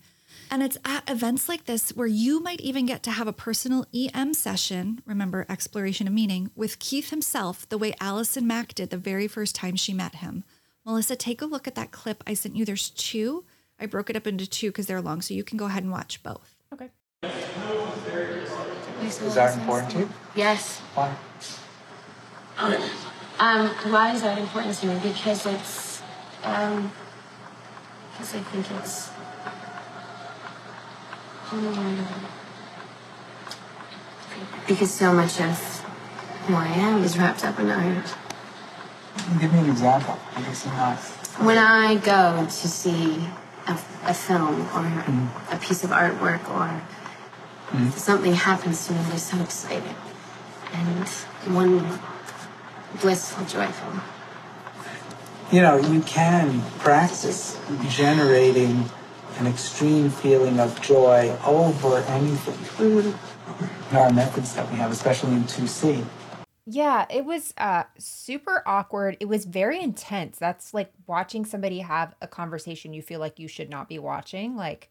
And 0.49 0.63
it's 0.63 0.79
at 0.83 1.07
events 1.07 1.47
like 1.47 1.65
this 1.65 1.91
where 1.91 2.07
you 2.07 2.39
might 2.39 2.59
even 2.61 2.87
get 2.87 3.03
to 3.03 3.11
have 3.11 3.27
a 3.27 3.33
personal 3.33 3.85
EM 3.93 4.33
session, 4.33 5.03
remember 5.05 5.45
exploration 5.47 6.07
of 6.07 6.13
meaning, 6.13 6.49
with 6.55 6.79
Keith 6.79 7.11
himself, 7.11 7.69
the 7.69 7.77
way 7.77 7.93
Allison 8.01 8.47
Mack 8.47 8.73
did 8.73 8.89
the 8.89 8.97
very 8.97 9.27
first 9.27 9.53
time 9.53 9.75
she 9.75 9.93
met 9.93 10.15
him. 10.15 10.43
Melissa, 10.83 11.15
take 11.15 11.43
a 11.43 11.45
look 11.45 11.67
at 11.67 11.75
that 11.75 11.91
clip 11.91 12.23
I 12.25 12.33
sent 12.33 12.55
you. 12.55 12.65
There's 12.65 12.89
two. 12.89 13.45
I 13.79 13.85
broke 13.85 14.09
it 14.09 14.15
up 14.15 14.25
into 14.25 14.47
two 14.47 14.69
because 14.69 14.87
they're 14.87 14.99
long, 14.99 15.21
so 15.21 15.35
you 15.35 15.43
can 15.43 15.59
go 15.59 15.65
ahead 15.65 15.83
and 15.83 15.91
watch 15.91 16.23
both. 16.23 16.55
Okay. 16.73 16.89
Is 19.03 19.35
that 19.35 19.55
important 19.59 19.91
to 19.91 19.99
you? 19.99 20.09
Yes. 20.35 20.79
Why? 20.95 21.15
Um, 22.57 23.67
why 23.91 24.13
is 24.13 24.21
that 24.21 24.37
important 24.37 24.75
to 24.77 24.87
me? 24.87 24.99
Because 25.01 25.45
it's, 25.45 26.01
um, 26.43 26.91
because 28.11 28.35
I 28.35 28.39
think 28.39 28.71
it's, 28.79 29.09
um, 31.51 32.07
because 34.67 34.93
so 34.93 35.13
much 35.13 35.41
of 35.41 35.57
who 36.45 36.55
I 36.55 36.67
am 36.67 37.03
is 37.03 37.17
wrapped 37.17 37.43
up 37.43 37.59
in 37.59 37.69
art. 37.69 38.15
Give 39.39 39.51
me 39.51 39.59
an 39.59 39.69
example. 39.69 40.19
I 40.35 40.41
guess 40.41 40.67
I'm 40.67 40.77
not. 40.77 40.97
When 41.47 41.57
I 41.57 41.95
go 41.95 42.45
to 42.45 42.67
see 42.67 43.27
a, 43.67 43.79
a 44.05 44.13
film 44.13 44.61
or 44.75 44.85
a 45.51 45.57
piece 45.59 45.83
of 45.83 45.89
artwork 45.89 46.47
or 46.49 46.81
something 47.97 48.33
happens 48.33 48.85
to 48.87 48.93
me, 48.93 48.99
I'm 48.99 49.11
just 49.11 49.27
so 49.27 49.41
excited 49.41 49.95
and 50.73 51.07
one 51.55 51.99
blissful, 53.01 53.45
joyful. 53.45 53.93
You 55.51 55.61
know, 55.61 55.77
you 55.77 56.01
can 56.01 56.61
practice 56.79 57.59
generating 57.89 58.89
an 59.37 59.47
extreme 59.47 60.09
feeling 60.09 60.59
of 60.59 60.81
joy 60.81 61.35
over 61.45 61.97
anything. 61.97 63.13
There 63.91 64.01
are 64.01 64.11
methods 64.11 64.55
that 64.55 64.69
we 64.71 64.77
have, 64.77 64.91
especially 64.91 65.33
in 65.33 65.43
2C. 65.43 66.05
Yeah, 66.65 67.05
it 67.09 67.25
was 67.25 67.53
uh 67.57 67.83
super 67.97 68.63
awkward. 68.65 69.17
It 69.19 69.27
was 69.27 69.45
very 69.45 69.81
intense. 69.81 70.37
That's 70.39 70.73
like 70.73 70.91
watching 71.07 71.45
somebody 71.45 71.79
have 71.79 72.15
a 72.21 72.27
conversation 72.27 72.93
you 72.93 73.01
feel 73.01 73.19
like 73.19 73.37
you 73.37 73.49
should 73.49 73.69
not 73.69 73.89
be 73.89 73.99
watching. 73.99 74.55
Like 74.55 74.89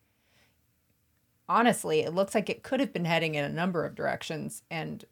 honestly, 1.49 2.01
it 2.01 2.13
looks 2.13 2.35
like 2.35 2.51
it 2.51 2.63
could 2.63 2.81
have 2.81 2.93
been 2.93 3.07
heading 3.07 3.35
in 3.35 3.45
a 3.45 3.49
number 3.49 3.85
of 3.85 3.95
directions 3.95 4.63
and 4.71 5.05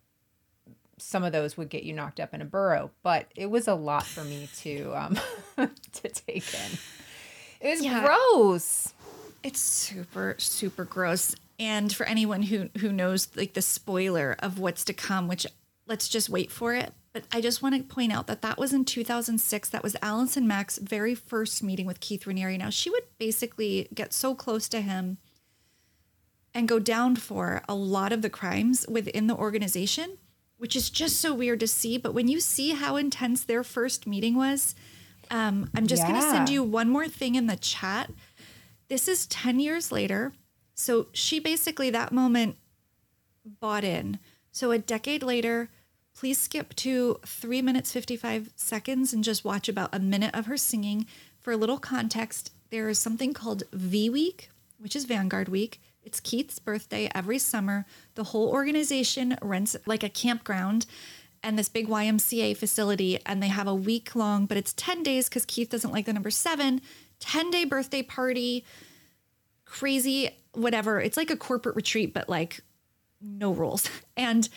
some 1.01 1.25
of 1.25 1.33
those 1.33 1.57
would 1.57 1.69
get 1.69 1.83
you 1.83 1.93
knocked 1.93 2.21
up 2.21 2.33
in 2.35 2.41
a 2.41 2.45
burrow, 2.45 2.91
but 3.03 3.27
it 3.37 3.47
was 3.51 3.67
a 3.69 3.75
lot 3.75 4.05
for 4.07 4.23
me 4.25 4.49
to 4.59 4.93
um 4.95 5.19
to 5.57 6.09
take 6.09 6.53
in. 6.55 6.79
It 7.61 7.71
was 7.71 7.83
Yeah. 7.85 8.05
gross. 8.05 8.93
It's 9.43 9.61
super 9.61 10.35
super 10.39 10.85
gross. 10.85 11.35
And 11.59 11.93
for 11.95 12.07
anyone 12.07 12.43
who 12.43 12.71
who 12.79 12.93
knows 12.93 13.29
like 13.37 13.55
the 13.55 13.63
spoiler 13.63 14.37
of 14.39 14.59
what's 14.59 14.85
to 14.87 14.93
come, 14.93 15.29
which 15.29 15.47
let's 15.87 16.09
just 16.09 16.29
wait 16.29 16.51
for 16.51 16.75
it. 16.75 16.93
But 17.13 17.25
I 17.33 17.41
just 17.41 17.61
want 17.61 17.75
to 17.75 17.83
point 17.83 18.13
out 18.13 18.29
that 18.29 18.41
that 18.43 18.57
was 18.57 18.73
in 18.73 18.85
2006. 18.85 19.69
That 19.71 19.83
was 19.83 19.97
Allison 20.01 20.47
Mack's 20.47 20.79
very 20.79 21.15
first 21.17 21.61
meeting 21.63 21.85
with 21.85 21.99
Keith 21.99 22.23
Raniere. 22.25 22.57
Now 22.57 22.71
she 22.71 22.89
would 22.89 23.03
basically 23.19 23.89
get 23.93 24.13
so 24.13 24.35
close 24.35 24.69
to 24.69 24.81
him 24.81 25.19
and 26.55 26.69
go 26.69 26.79
down 26.79 27.17
for 27.17 27.63
a 27.69 27.75
lot 27.75 28.13
of 28.13 28.23
the 28.23 28.31
crimes 28.31 28.85
within 28.89 29.27
the 29.27 29.37
organization, 29.37 30.19
which 30.61 30.77
is 30.77 30.91
just 30.91 31.19
so 31.19 31.33
weird 31.33 31.59
to 31.59 31.67
see. 31.67 31.97
But 31.97 32.13
when 32.13 32.29
you 32.29 32.39
see 32.39 32.73
how 32.73 32.97
intense 32.97 33.43
their 33.43 33.65
first 33.65 34.07
meeting 34.07 34.37
was, 34.37 34.75
um, 35.31 35.71
I'm 35.75 35.87
just 35.87 36.03
going 36.03 36.17
to 36.17 36.21
send 36.21 36.51
you 36.51 36.63
one 36.63 36.91
more 36.91 37.09
thing 37.09 37.35
in 37.35 37.47
the 37.47 37.57
chat. 37.57 38.11
This 38.89 39.09
is 39.09 39.27
10 39.29 39.59
years 39.59 39.91
later. 39.91 40.35
So 40.75 41.07
she 41.13 41.41
basically, 41.41 41.89
that 41.89 42.13
moment, 42.13 42.57
bought 43.43 43.85
in. 43.85 44.19
So 44.53 44.71
a 44.71 44.79
decade 44.79 45.23
later, 45.23 45.71
please 46.15 46.37
skip 46.37 46.77
to 46.77 47.21
three 47.25 47.63
minutes, 47.63 47.91
55 47.91 48.51
seconds 48.55 49.15
and 49.15 49.25
just 49.25 49.47
watch 49.47 49.67
about 49.67 49.95
a 49.95 49.99
minute 49.99 50.35
of 50.35 50.45
her 50.45 50.59
singing. 50.59 51.07
For 51.39 51.53
a 51.53 51.57
little 51.57 51.79
context, 51.79 52.53
there 52.69 52.91
is 52.91 52.99
something 52.99 53.33
called 53.33 53.63
V 53.73 54.11
Week, 54.11 54.51
which 54.79 54.95
is 54.95 55.07
Vanguard 55.07 55.49
Week. 55.49 55.81
It's 56.11 56.19
Keith's 56.19 56.59
birthday 56.59 57.09
every 57.15 57.39
summer. 57.39 57.87
The 58.17 58.25
whole 58.25 58.49
organization 58.49 59.39
rents 59.41 59.77
like 59.87 60.03
a 60.03 60.09
campground 60.09 60.85
and 61.41 61.57
this 61.57 61.69
big 61.69 61.87
YMCA 61.87 62.57
facility, 62.57 63.21
and 63.25 63.41
they 63.41 63.47
have 63.47 63.69
a 63.69 63.75
week 63.77 64.17
long, 64.17 64.47
but 64.47 64.57
it's 64.57 64.73
10 64.73 65.05
days 65.05 65.29
because 65.29 65.45
Keith 65.45 65.71
doesn't 65.71 65.93
like 65.93 66.07
the 66.07 66.13
number 66.13 66.33
seven, 66.33 66.81
10 67.21 67.53
day 67.53 67.65
birthday 67.65 68.03
party. 68.03 68.65
Crazy 69.65 70.31
whatever. 70.53 71.01
It's 71.01 71.17
like 71.17 71.31
a 71.31 71.37
corporate 71.37 71.77
retreat 71.77 72.13
but 72.13 72.29
like 72.29 72.61
no 73.21 73.53
rules. 73.53 73.89
And 74.17 74.49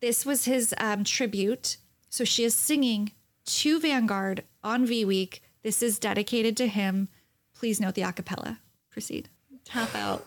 this 0.00 0.26
was 0.26 0.44
his 0.44 0.74
um, 0.76 1.02
tribute. 1.04 1.78
So 2.10 2.24
she 2.24 2.44
is 2.44 2.54
singing 2.54 3.12
to 3.46 3.80
vanguard 3.80 4.44
on 4.62 4.84
v 4.84 5.06
week. 5.06 5.42
This 5.62 5.82
is 5.82 5.98
dedicated 5.98 6.58
to 6.58 6.66
him. 6.66 7.08
Please 7.54 7.80
note 7.80 7.94
the 7.94 8.02
acapella 8.02 8.58
proceed. 8.90 9.30
Tap 9.64 9.94
out 9.94 10.26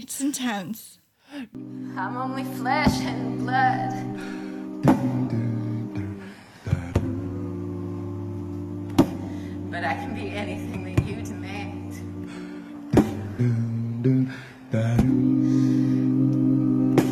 it's 0.00 0.20
intense 0.20 1.00
I'm 1.32 2.16
only 2.16 2.44
flesh 2.44 3.00
and 3.00 3.38
blood. 3.40 3.92
But 9.70 9.84
I 9.84 9.94
can 9.94 10.14
be 10.14 10.30
anything 10.30 10.84
that 10.84 11.04
you 11.04 11.22
demand. 11.22 11.92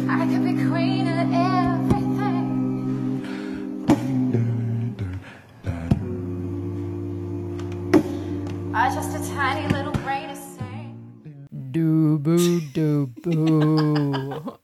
I 0.09 0.27
could 0.27 0.45
be 0.45 0.55
queen 0.71 1.07
of 1.09 1.33
everything. 1.35 2.47
I 8.75 8.95
just 8.95 9.15
a 9.15 9.35
tiny 9.35 9.67
little 9.75 9.93
grain 9.93 10.31
of. 10.31 10.56
Doo 11.77 12.19
boo 12.19 12.61
doo 12.73 13.13
boo. 13.23 14.59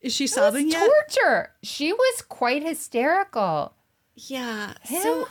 is 0.00 0.14
she 0.14 0.28
sobbing 0.28 0.70
yet 0.70 0.88
Torture. 0.88 1.50
She 1.64 1.92
was 1.92 2.22
quite 2.22 2.62
hysterical. 2.62 3.72
Yeah. 4.14 4.74
Him? 4.82 5.02
So 5.02 5.28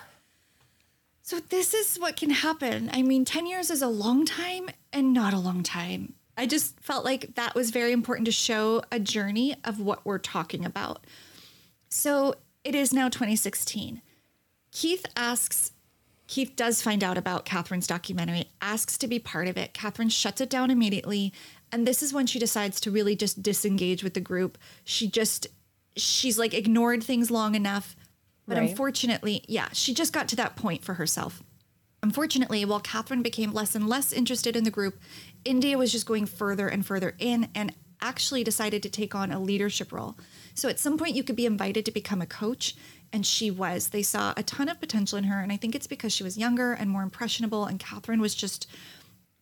so 1.22 1.40
this 1.40 1.74
is 1.74 1.96
what 1.96 2.18
can 2.18 2.32
happen. 2.32 2.90
I 2.92 3.04
mean, 3.04 3.24
10 3.24 3.48
years 3.48 3.70
is 3.70 3.82
a 3.82 3.88
long 3.88 4.26
time 4.26 4.68
and 4.92 5.14
not 5.14 5.34
a 5.34 5.40
long 5.40 5.64
time. 5.64 6.16
I 6.36 6.46
just 6.46 6.78
felt 6.82 7.06
like 7.06 7.36
that 7.36 7.56
was 7.56 7.72
very 7.72 7.94
important 7.94 8.26
to 8.26 8.34
show 8.34 8.84
a 8.92 9.00
journey 9.00 9.56
of 9.64 9.80
what 9.80 10.06
we're 10.06 10.18
talking 10.18 10.66
about. 10.66 11.08
So 11.88 12.36
it 12.66 12.76
is 12.76 12.92
now 12.92 13.08
2016. 13.08 14.02
Keith 14.74 15.06
asks, 15.16 15.72
Keith 16.28 16.56
does 16.56 16.82
find 16.82 17.04
out 17.04 17.18
about 17.18 17.46
Catherine's 17.46 17.88
documentary, 17.88 18.50
asks 18.62 18.98
to 18.98 19.08
be 19.08 19.20
part 19.20 19.48
of 19.48 19.58
it. 19.58 19.74
Catherine 19.74 20.10
shuts 20.10 20.42
it 20.42 20.50
down 20.50 20.72
immediately. 20.72 21.32
And 21.72 21.88
this 21.88 22.02
is 22.02 22.14
when 22.14 22.26
she 22.26 22.40
decides 22.40 22.80
to 22.82 22.92
really 22.92 23.16
just 23.16 23.44
disengage 23.44 24.04
with 24.04 24.16
the 24.16 24.22
group. 24.22 24.58
She 24.84 25.08
just, 25.08 25.48
she's 25.96 26.40
like 26.40 26.54
ignored 26.54 27.04
things 27.04 27.30
long 27.30 27.54
enough. 27.54 27.96
But 28.48 28.58
Right. 28.58 28.70
unfortunately, 28.70 29.44
yeah, 29.48 29.70
she 29.74 29.94
just 29.94 30.14
got 30.14 30.28
to 30.30 30.36
that 30.38 30.56
point 30.56 30.84
for 30.84 30.96
herself. 30.96 31.44
Unfortunately, 32.04 32.64
while 32.66 32.80
Catherine 32.80 33.24
became 33.24 33.52
less 33.52 33.74
and 33.74 33.88
less 33.90 34.14
interested 34.14 34.56
in 34.56 34.64
the 34.64 34.72
group, 34.72 35.00
India 35.44 35.78
was 35.78 35.92
just 35.92 36.06
going 36.06 36.28
further 36.28 36.68
and 36.68 36.86
further 36.86 37.16
in 37.18 37.50
and 37.56 37.74
actually 38.02 38.44
decided 38.44 38.84
to 38.84 38.90
take 38.90 39.16
on 39.16 39.32
a 39.32 39.40
leadership 39.40 39.92
role. 39.92 40.16
So 40.54 40.70
at 40.70 40.80
some 40.80 40.98
point, 40.98 41.16
you 41.16 41.24
could 41.24 41.36
be 41.36 41.48
invited 41.48 41.86
to 41.86 41.92
become 41.92 42.22
a 42.22 42.28
coach, 42.28 42.76
and 43.14 43.26
she 43.26 43.50
was. 43.52 43.90
They 43.90 44.04
saw 44.04 44.34
a 44.38 44.44
ton 44.44 44.70
of 44.70 44.80
potential 44.80 45.18
in 45.18 45.26
her, 45.26 45.40
and 45.42 45.52
I 45.52 45.58
think 45.58 45.76
it's 45.76 45.88
because 45.88 46.14
she 46.14 46.24
was 46.24 46.38
younger 46.38 46.74
and 46.74 46.90
more 46.90 47.04
impressionable, 47.04 47.66
and 47.66 47.80
Catherine 47.80 48.22
was 48.22 48.36
just 48.36 48.68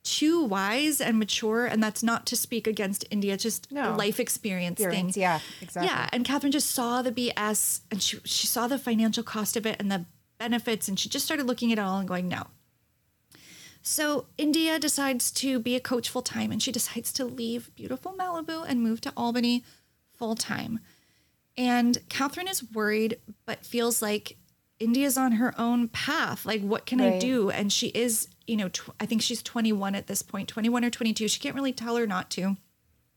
too 0.04 0.44
wise 0.44 1.00
and 1.00 1.18
mature. 1.18 1.66
And 1.66 1.82
that's 1.82 2.04
not 2.04 2.26
to 2.28 2.36
speak 2.36 2.68
against 2.68 3.06
India, 3.10 3.38
just 3.38 3.72
No. 3.72 3.96
life 3.96 4.20
experience, 4.20 4.80
Experience, 4.80 5.14
thing. 5.14 5.22
yeah, 5.22 5.40
exactly. 5.62 5.88
Yeah, 5.90 6.10
and 6.12 6.26
Catherine 6.26 6.52
just 6.52 6.72
saw 6.72 7.02
the 7.02 7.12
BS 7.12 7.82
and 7.90 8.04
she 8.04 8.20
she 8.26 8.46
saw 8.48 8.68
the 8.68 8.78
financial 8.78 9.24
cost 9.24 9.56
of 9.56 9.66
it 9.66 9.78
and 9.80 9.90
the 9.92 10.06
benefits, 10.40 10.88
and 10.90 11.00
she 11.00 11.08
just 11.10 11.24
started 11.26 11.46
looking 11.48 11.72
at 11.72 11.78
it 11.78 11.82
all 11.82 12.00
and 12.00 12.08
going, 12.08 12.28
no. 12.28 12.48
So 13.82 14.28
India 14.38 14.80
decides 14.80 15.30
to 15.32 15.60
be 15.60 15.76
a 15.76 15.80
coach 15.80 16.10
full 16.10 16.22
time, 16.22 16.52
and 16.52 16.62
she 16.62 16.72
decides 16.72 17.12
to 17.14 17.26
leave 17.26 17.74
beautiful 17.76 18.14
Malibu 18.14 18.66
and 18.68 18.82
move 18.82 19.02
to 19.02 19.14
Albany 19.18 19.64
full 20.14 20.36
time. 20.36 20.80
And 21.58 21.98
Catherine 22.10 22.48
is 22.48 22.64
worried, 22.72 23.20
but 23.46 23.66
feels 23.66 24.02
like 24.02 24.38
India's 24.80 25.18
on 25.18 25.34
her 25.34 25.54
own 25.60 25.88
path. 25.88 26.46
Like, 26.46 26.62
what 26.62 26.86
can 26.86 27.00
I 27.00 27.20
do? 27.20 27.50
And 27.50 27.72
she 27.72 27.88
is, 27.88 28.28
you 28.48 28.58
know, 28.58 28.70
tw- 28.70 28.90
I 29.00 29.06
think 29.06 29.22
she's 29.22 29.44
21 29.44 29.96
at 29.96 30.08
this 30.08 30.22
point, 30.22 30.50
21 30.50 30.84
or 30.84 30.90
22. 30.90 31.28
She 31.28 31.40
can't 31.40 31.56
really 31.56 31.74
tell 31.74 31.96
her 31.96 32.08
not 32.08 32.30
to. 32.32 32.58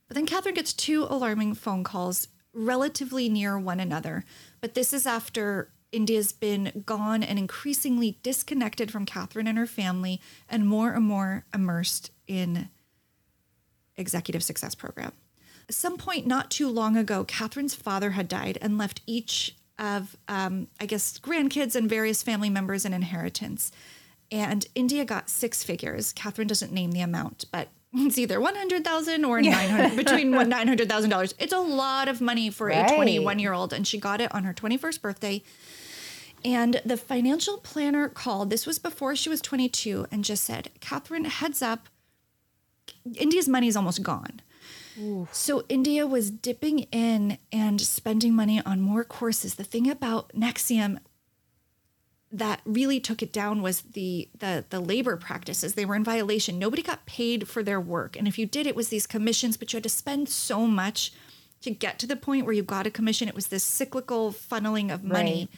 But 0.07 0.15
then 0.15 0.27
Catherine 0.27 0.55
gets 0.55 0.73
two 0.73 1.05
alarming 1.05 1.55
phone 1.55 1.83
calls 1.83 2.29
relatively 2.53 3.29
near 3.29 3.59
one 3.59 3.81
another. 3.81 4.25
But 4.61 4.75
this 4.75 4.93
is 4.93 5.07
after 5.07 5.73
India's 5.93 6.33
been 6.33 6.85
gone 6.85 7.23
and 7.23 7.39
increasingly 7.39 8.19
disconnected 8.23 8.91
from 8.91 9.07
Catherine 9.07 9.47
and 9.47 9.59
her 9.59 9.67
family 9.67 10.21
and 10.49 10.69
more 10.69 10.93
and 10.93 11.05
more 11.05 11.45
immersed 11.55 12.11
in 12.27 12.69
executive 13.97 14.43
success 14.43 14.75
program. 14.75 15.13
Some 15.69 15.97
point 15.97 16.27
not 16.27 16.51
too 16.51 16.69
long 16.69 16.97
ago, 16.97 17.25
Catherine's 17.25 17.75
father 17.75 18.11
had 18.11 18.29
died 18.29 18.59
and 18.61 18.79
left 18.79 19.01
each 19.07 19.57
of, 19.79 20.17
um, 20.29 20.69
I 20.81 20.87
guess, 20.87 21.19
grandkids 21.19 21.75
and 21.75 21.89
various 21.89 22.23
family 22.23 22.49
members 22.51 22.85
an 22.85 22.93
inheritance. 22.93 23.73
And 24.31 24.67
India 24.75 25.05
got 25.05 25.29
six 25.29 25.63
figures. 25.63 26.13
Catherine 26.13 26.49
doesn't 26.49 26.73
name 26.73 26.93
the 26.93 27.01
amount, 27.01 27.45
but 27.53 27.69
it's 27.95 28.19
either 28.19 28.41
one 28.41 28.57
hundred 28.57 28.85
thousand 28.85 29.25
or 29.25 29.41
nine 29.41 29.71
hundred 29.71 29.97
between 29.97 30.31
nine 30.31 30.69
hundred 30.69 30.89
thousand 30.89 31.11
dollars. 31.11 31.35
It's 31.39 31.53
a 31.53 31.59
lot 31.59 32.09
of 32.09 32.21
money 32.21 32.51
for 32.51 32.69
a 32.69 32.87
twenty 32.89 33.19
one 33.19 33.39
year 33.39 33.53
old, 33.53 33.73
and 33.73 33.87
she 33.87 33.99
got 33.99 34.21
it 34.21 34.35
on 34.35 34.45
her 34.45 34.53
twenty 34.53 34.77
first 34.77 35.01
birthday. 35.01 35.43
And 36.45 36.81
the 36.85 36.97
financial 36.97 37.59
planner 37.59 38.09
called. 38.09 38.51
This 38.51 38.67
was 38.67 38.79
before 38.79 39.17
she 39.17 39.29
was 39.29 39.41
twenty 39.41 39.69
two, 39.69 40.07
and 40.11 40.25
just 40.25 40.45
said, 40.45 40.71
"Catherine, 40.81 41.25
heads 41.25 41.63
up, 41.63 41.89
India's 43.15 43.49
money 43.49 43.69
is 43.69 43.77
almost 43.77 44.03
gone." 44.03 44.41
So 45.33 45.65
India 45.69 46.07
was 46.07 46.31
dipping 46.31 46.81
in 46.93 47.39
and 47.53 47.81
spending 47.81 48.35
money 48.35 48.63
on 48.65 48.81
more 48.81 49.05
courses. 49.05 49.55
The 49.55 49.65
thing 49.65 49.91
about 49.91 50.33
NXIVM 50.35 50.99
that 52.33 52.61
really 52.65 53.01
took 53.01 53.23
it 53.23 53.33
down 53.33 53.63
was 53.63 53.83
the 53.83 54.29
the 54.39 54.65
the 54.69 54.81
labor 54.81 55.17
practices. 55.17 55.75
They 55.75 55.85
were 55.85 55.95
in 55.95 56.05
violation. 56.05 56.59
Nobody 56.59 56.83
got 56.83 57.07
paid 57.07 57.49
for 57.49 57.63
their 57.63 57.81
work. 57.81 58.17
And 58.17 58.27
if 58.27 58.39
you 58.39 58.47
did, 58.47 58.67
it 58.67 58.77
was 58.77 58.89
these 58.89 59.07
commissions, 59.07 59.57
but 59.57 59.73
you 59.73 59.77
had 59.77 59.85
to 59.85 59.89
spend 59.89 60.29
so 60.29 60.67
much 60.67 61.13
to 61.63 61.71
get 61.71 61.99
to 62.01 62.07
the 62.07 62.17
point 62.17 62.45
where 62.45 62.55
you 62.55 62.63
got 62.63 62.87
a 62.87 62.91
commission. 62.91 63.29
It 63.29 63.35
was 63.35 63.47
this 63.49 63.65
cyclical 63.65 64.33
funneling 64.33 64.93
of 64.93 65.03
money. 65.05 65.49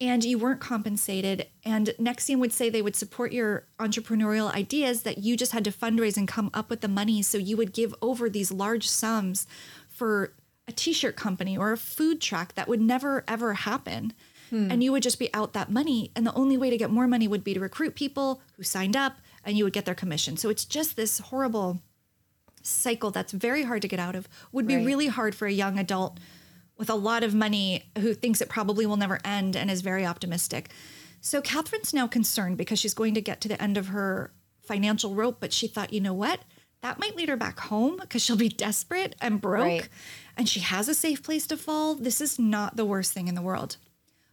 And 0.00 0.22
you 0.24 0.38
weren't 0.38 0.60
compensated. 0.60 1.48
And 1.64 1.88
NXIVM 1.98 2.38
would 2.38 2.52
say 2.52 2.70
they 2.70 2.82
would 2.82 2.94
support 2.94 3.32
your 3.32 3.66
entrepreneurial 3.80 4.54
ideas 4.54 5.02
that 5.02 5.18
you 5.18 5.36
just 5.36 5.50
had 5.52 5.64
to 5.64 5.72
fundraise 5.72 6.16
and 6.16 6.28
come 6.28 6.50
up 6.54 6.70
with 6.70 6.82
the 6.82 6.88
money. 6.88 7.20
So 7.22 7.36
you 7.36 7.56
would 7.56 7.72
give 7.72 7.94
over 8.00 8.30
these 8.30 8.52
large 8.52 8.88
sums 8.88 9.46
for 9.88 10.34
a 10.68 10.72
t-shirt 10.72 11.16
company 11.16 11.58
or 11.58 11.72
a 11.72 11.76
food 11.76 12.20
truck 12.20 12.54
that 12.54 12.68
would 12.68 12.80
never 12.80 13.24
ever 13.26 13.54
happen. 13.54 14.12
Hmm. 14.50 14.70
And 14.70 14.84
you 14.84 14.92
would 14.92 15.02
just 15.02 15.18
be 15.18 15.32
out 15.34 15.52
that 15.54 15.70
money. 15.70 16.12
And 16.14 16.24
the 16.26 16.34
only 16.34 16.56
way 16.56 16.70
to 16.70 16.76
get 16.78 16.90
more 16.90 17.08
money 17.08 17.26
would 17.26 17.42
be 17.42 17.54
to 17.54 17.60
recruit 17.60 17.94
people 17.96 18.40
who 18.56 18.62
signed 18.62 18.96
up 18.96 19.16
and 19.44 19.58
you 19.58 19.64
would 19.64 19.72
get 19.72 19.84
their 19.84 19.94
commission. 19.96 20.36
So 20.36 20.48
it's 20.48 20.64
just 20.64 20.94
this 20.94 21.18
horrible 21.18 21.80
cycle 22.62 23.10
that's 23.10 23.32
very 23.32 23.64
hard 23.64 23.82
to 23.82 23.88
get 23.88 23.98
out 23.98 24.14
of. 24.14 24.28
Would 24.52 24.66
be 24.66 24.76
Right. 24.76 24.86
really 24.86 25.06
hard 25.08 25.34
for 25.34 25.46
a 25.46 25.52
young 25.52 25.78
adult 25.78 26.18
with 26.78 26.88
a 26.88 26.94
lot 26.94 27.22
of 27.24 27.34
money 27.34 27.90
who 27.98 28.14
thinks 28.14 28.40
it 28.40 28.48
probably 28.48 28.86
will 28.86 28.96
never 28.96 29.18
end 29.24 29.56
and 29.56 29.70
is 29.70 29.80
very 29.80 30.06
optimistic. 30.06 30.70
So 31.20 31.42
Catherine's 31.42 31.92
now 31.92 32.06
concerned 32.06 32.56
because 32.56 32.78
she's 32.78 32.94
going 32.94 33.14
to 33.14 33.20
get 33.20 33.40
to 33.42 33.48
the 33.48 33.60
end 33.60 33.76
of 33.76 33.88
her 33.88 34.32
financial 34.62 35.14
rope, 35.14 35.38
but 35.40 35.52
she 35.52 35.66
thought, 35.66 35.92
you 35.92 36.00
know 36.00 36.14
what? 36.14 36.40
That 36.80 37.00
might 37.00 37.16
lead 37.16 37.28
her 37.28 37.36
back 37.36 37.58
home 37.58 37.96
because 38.00 38.22
she'll 38.22 38.36
be 38.36 38.48
desperate 38.48 39.16
and 39.20 39.40
broke 39.40 39.64
Right. 39.64 39.88
and 40.36 40.48
she 40.48 40.60
has 40.60 40.88
a 40.88 40.94
safe 40.94 41.22
place 41.24 41.46
to 41.48 41.56
fall. 41.56 41.96
This 41.96 42.20
is 42.20 42.38
not 42.38 42.76
the 42.76 42.84
worst 42.84 43.12
thing 43.12 43.26
in 43.26 43.34
the 43.34 43.42
world. 43.42 43.76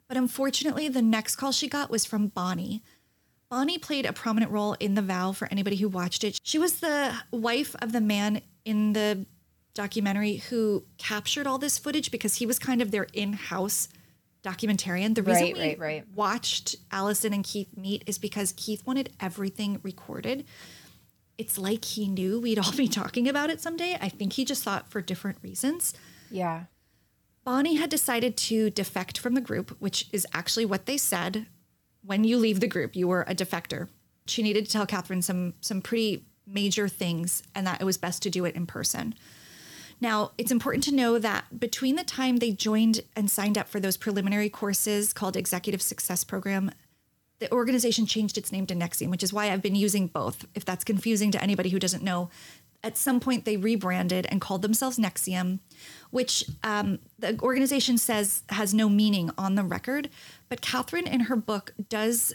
But 0.08 0.18
unfortunately, 0.18 0.88
the 0.88 1.02
next 1.02 1.38
call 1.38 1.52
she 1.52 1.68
got 1.68 1.90
was 1.90 2.06
from 2.06 2.28
Bonnie. 2.28 2.84
Bonnie 3.50 3.80
played 3.80 4.06
a 4.06 4.14
prominent 4.14 4.52
role 4.52 4.74
in 4.80 4.94
The 4.94 5.02
Vow 5.02 5.32
for 5.32 5.48
anybody 5.52 5.78
who 5.78 5.90
watched 5.90 6.24
it. 6.24 6.40
She 6.44 6.60
was 6.60 6.80
the 6.80 7.16
wife 7.32 7.76
of 7.82 7.92
the 7.92 8.02
man 8.02 8.42
in 8.64 8.94
the 8.94 9.26
documentary 9.76 10.38
who 10.38 10.84
captured 10.98 11.46
all 11.46 11.60
this 11.60 11.78
footage 11.78 12.10
because 12.10 12.36
he 12.36 12.48
was 12.48 12.58
kind 12.58 12.82
of 12.82 12.90
their 12.90 13.08
in-house 13.14 13.90
documentarian. 14.44 15.14
The 15.14 15.22
reason 15.24 15.44
Right, 15.44 15.54
we 15.54 15.62
right, 15.62 15.80
right. 15.80 16.06
watched 16.16 16.76
Allison 16.92 17.34
and 17.34 17.44
Keith 17.44 17.76
meet 17.78 18.04
is 18.08 18.18
because 18.18 18.54
Keith 18.56 18.86
wanted 18.88 19.12
everything 19.20 19.80
recorded. 19.84 20.46
It's 21.38 21.58
like 21.58 21.84
he 21.84 22.08
knew 22.08 22.40
we'd 22.40 22.58
all 22.60 22.72
be 22.78 22.88
talking 22.88 23.28
about 23.28 23.50
it 23.50 23.62
someday. 23.62 23.98
I 24.02 24.10
think 24.10 24.34
he 24.34 24.46
just 24.46 24.64
thought 24.64 24.90
for 24.90 25.02
different 25.02 25.38
reasons. 25.44 25.94
Yeah. 26.32 26.64
Bonnie 27.44 27.76
had 27.76 27.90
decided 27.90 28.38
to 28.38 28.70
defect 28.72 29.20
from 29.20 29.36
the 29.36 29.42
group, 29.42 29.76
which 29.80 30.08
is 30.12 30.26
actually 30.34 30.66
what 30.66 30.86
they 30.88 30.98
said. 30.98 31.46
When 32.04 32.24
you 32.24 32.38
leave 32.38 32.60
the 32.60 32.68
group, 32.68 32.96
you 32.96 33.08
were 33.08 33.24
a 33.28 33.36
defector. 33.36 33.90
She 34.26 34.42
needed 34.42 34.66
to 34.66 34.72
tell 34.72 34.86
Catherine 34.88 35.22
some 35.22 35.54
some 35.62 35.82
pretty 35.82 36.26
major 36.48 36.88
things, 36.88 37.44
and 37.54 37.66
that 37.68 37.82
it 37.82 37.86
was 37.86 37.98
best 37.98 38.22
to 38.24 38.30
do 38.30 38.46
it 38.46 38.56
in 38.56 38.66
person. 38.66 39.14
Now, 40.02 40.32
it's 40.38 40.52
important 40.52 40.84
to 40.86 40.96
know 40.96 41.18
that 41.20 41.60
between 41.60 41.96
the 41.96 42.04
time 42.04 42.38
they 42.38 42.52
joined 42.52 43.02
and 43.16 43.30
signed 43.30 43.58
up 43.58 43.68
for 43.68 43.80
those 43.80 43.98
preliminary 43.98 44.50
courses 44.50 45.14
called 45.14 45.38
Executive 45.38 45.82
Success 45.82 46.24
Program, 46.24 46.72
the 47.40 47.52
organization 47.52 48.06
changed 48.06 48.38
its 48.38 48.52
name 48.52 48.66
to 48.68 48.76
NXIVM, 48.76 49.10
which 49.10 49.24
is 49.24 49.34
why 49.34 49.52
I've 49.52 49.62
been 49.62 49.76
using 49.76 50.08
both. 50.08 50.46
If 50.56 50.66
that's 50.66 50.84
confusing 50.84 51.32
to 51.32 51.42
anybody 51.42 51.70
who 51.70 51.80
doesn't 51.80 52.04
know, 52.04 52.30
at 52.84 52.98
some 52.98 53.20
point 53.20 53.46
they 53.46 53.58
rebranded 53.58 54.28
and 54.28 54.40
called 54.40 54.62
themselves 54.62 54.98
NXIVM, 54.98 55.60
which 56.12 56.46
um, 56.64 57.00
the 57.18 57.40
organization 57.42 57.98
says 57.98 58.44
has 58.50 58.74
no 58.74 58.88
meaning 58.88 59.32
on 59.38 59.56
the 59.56 59.64
record. 59.64 60.10
But 60.50 60.62
Catherine, 60.62 61.08
in 61.08 61.22
her 61.22 61.36
book, 61.36 61.74
does 61.90 62.34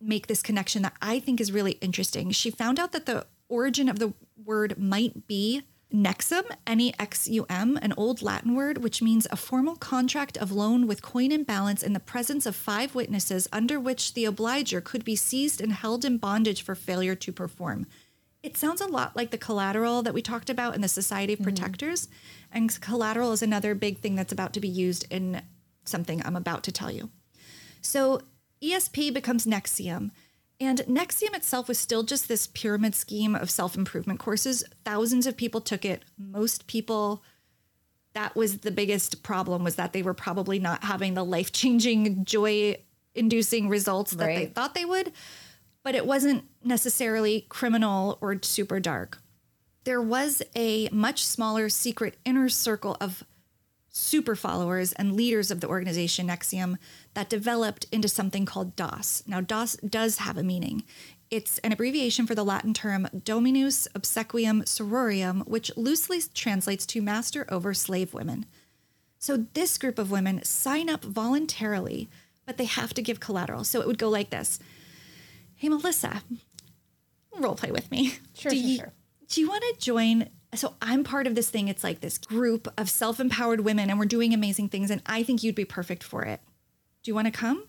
make 0.00 0.26
this 0.26 0.42
connection 0.42 0.82
that 0.82 0.92
I 1.00 1.18
think 1.20 1.40
is 1.40 1.50
really 1.50 1.72
interesting. 1.72 2.30
She 2.30 2.50
found 2.50 2.78
out 2.78 2.92
that 2.92 3.06
the 3.06 3.26
origin 3.48 3.88
of 3.88 3.98
the 3.98 4.12
word 4.44 4.78
might 4.78 5.26
be 5.26 5.62
nexum, 5.92 6.44
N 6.66 6.80
E 6.80 6.92
X 6.98 7.28
U 7.28 7.46
M, 7.48 7.78
an 7.80 7.94
old 7.96 8.22
Latin 8.22 8.54
word 8.54 8.78
which 8.78 9.02
means 9.02 9.26
a 9.30 9.36
formal 9.36 9.76
contract 9.76 10.36
of 10.36 10.52
loan 10.52 10.86
with 10.86 11.02
coin 11.02 11.32
and 11.32 11.46
balance 11.46 11.82
in 11.82 11.92
the 11.92 12.00
presence 12.00 12.46
of 12.46 12.56
five 12.56 12.94
witnesses 12.94 13.48
under 13.52 13.78
which 13.78 14.14
the 14.14 14.24
obliger 14.24 14.80
could 14.80 15.04
be 15.04 15.16
seized 15.16 15.60
and 15.60 15.72
held 15.72 16.04
in 16.04 16.18
bondage 16.18 16.62
for 16.62 16.74
failure 16.74 17.14
to 17.14 17.32
perform. 17.32 17.86
It 18.42 18.56
sounds 18.56 18.80
a 18.80 18.86
lot 18.86 19.16
like 19.16 19.32
the 19.32 19.38
collateral 19.38 20.02
that 20.02 20.14
we 20.14 20.22
talked 20.22 20.50
about 20.50 20.76
in 20.76 20.80
the 20.80 20.88
Society 20.88 21.32
of 21.32 21.40
mm-hmm. 21.40 21.48
Protectors. 21.48 22.08
And 22.52 22.80
collateral 22.80 23.32
is 23.32 23.42
another 23.42 23.74
big 23.74 23.98
thing 23.98 24.14
that's 24.14 24.32
about 24.32 24.52
to 24.52 24.60
be 24.60 24.68
used 24.68 25.04
in 25.10 25.42
something 25.84 26.22
I'm 26.24 26.36
about 26.36 26.62
to 26.64 26.72
tell 26.72 26.90
you. 26.90 27.10
So 27.80 28.20
ESP 28.62 29.12
becomes 29.12 29.46
NXIVM. 29.46 30.10
And 30.58 30.78
NXIVM 30.78 31.34
itself 31.34 31.68
was 31.68 31.78
still 31.78 32.02
just 32.02 32.28
this 32.28 32.46
pyramid 32.46 32.94
scheme 32.94 33.34
of 33.34 33.50
self 33.50 33.76
improvement 33.76 34.18
courses. 34.18 34.64
Thousands 34.84 35.26
of 35.26 35.36
people 35.36 35.60
took 35.60 35.84
it. 35.84 36.04
Most 36.18 36.66
people, 36.66 37.22
that 38.14 38.34
was 38.34 38.58
the 38.58 38.70
biggest 38.70 39.22
problem, 39.22 39.64
was 39.64 39.76
that 39.76 39.92
they 39.92 40.02
were 40.02 40.14
probably 40.14 40.58
not 40.58 40.84
having 40.84 41.14
the 41.14 41.24
life 41.24 41.52
changing, 41.52 42.24
joy 42.24 42.76
inducing 43.14 43.68
results 43.68 44.12
that 44.12 44.26
they 44.26 44.46
thought 44.46 44.74
they 44.74 44.84
would. 44.84 45.12
But 45.82 45.94
it 45.94 46.06
wasn't 46.06 46.44
necessarily 46.64 47.46
criminal 47.48 48.18
or 48.20 48.38
super 48.42 48.80
dark. 48.80 49.18
There 49.84 50.02
was 50.02 50.42
a 50.56 50.88
much 50.90 51.24
smaller 51.24 51.68
secret 51.68 52.16
inner 52.24 52.48
circle 52.48 52.96
of 53.00 53.24
super 53.96 54.36
followers 54.36 54.92
and 54.92 55.16
leaders 55.16 55.50
of 55.50 55.60
the 55.60 55.68
organization 55.68 56.28
NXIVM 56.28 56.76
that 57.14 57.30
developed 57.30 57.86
into 57.90 58.08
something 58.08 58.44
called 58.44 58.76
DOS. 58.76 59.22
Now, 59.26 59.40
DOS 59.40 59.76
does 59.76 60.18
have 60.18 60.36
a 60.36 60.42
meaning. 60.42 60.84
It's 61.30 61.56
an 61.58 61.72
abbreviation 61.72 62.26
for 62.26 62.34
the 62.34 62.44
Latin 62.44 62.74
term 62.74 63.08
Dominus 63.24 63.88
Obsequium 63.94 64.64
Sororium, 64.64 65.46
which 65.48 65.74
loosely 65.78 66.20
translates 66.34 66.84
to 66.86 67.00
master 67.00 67.46
over 67.48 67.72
slave 67.72 68.12
women. 68.12 68.44
So 69.18 69.46
this 69.54 69.78
group 69.78 69.98
of 69.98 70.10
women 70.10 70.44
sign 70.44 70.90
up 70.90 71.02
voluntarily, 71.02 72.10
but 72.44 72.58
they 72.58 72.66
have 72.66 72.92
to 72.94 73.02
give 73.02 73.18
collateral. 73.18 73.64
So 73.64 73.80
it 73.80 73.86
would 73.86 73.98
go 73.98 74.10
like 74.10 74.28
this 74.28 74.60
Hey, 75.54 75.70
Melissa, 75.70 76.22
role 77.34 77.54
play 77.54 77.70
with 77.70 77.90
me. 77.90 78.18
Sure, 78.34 78.50
do 78.50 78.58
sure, 78.58 78.68
you, 78.68 78.76
sure. 78.76 78.92
Do 79.28 79.40
you 79.40 79.48
want 79.48 79.62
to 79.62 79.80
join? 79.80 80.28
So 80.56 80.74
I'm 80.82 81.04
part 81.04 81.26
of 81.26 81.34
this 81.34 81.50
thing. 81.50 81.68
It's 81.68 81.84
like 81.84 82.00
this 82.00 82.18
group 82.18 82.68
of 82.78 82.88
self 82.90 83.20
empowered 83.20 83.60
women, 83.60 83.90
and 83.90 83.98
we're 83.98 84.06
doing 84.06 84.34
amazing 84.34 84.68
things. 84.70 84.90
And 84.90 85.02
I 85.06 85.22
think 85.22 85.42
you'd 85.42 85.54
be 85.54 85.64
perfect 85.64 86.02
for 86.02 86.22
it. 86.22 86.40
Do 87.02 87.10
you 87.10 87.14
want 87.14 87.26
to 87.26 87.30
come? 87.32 87.64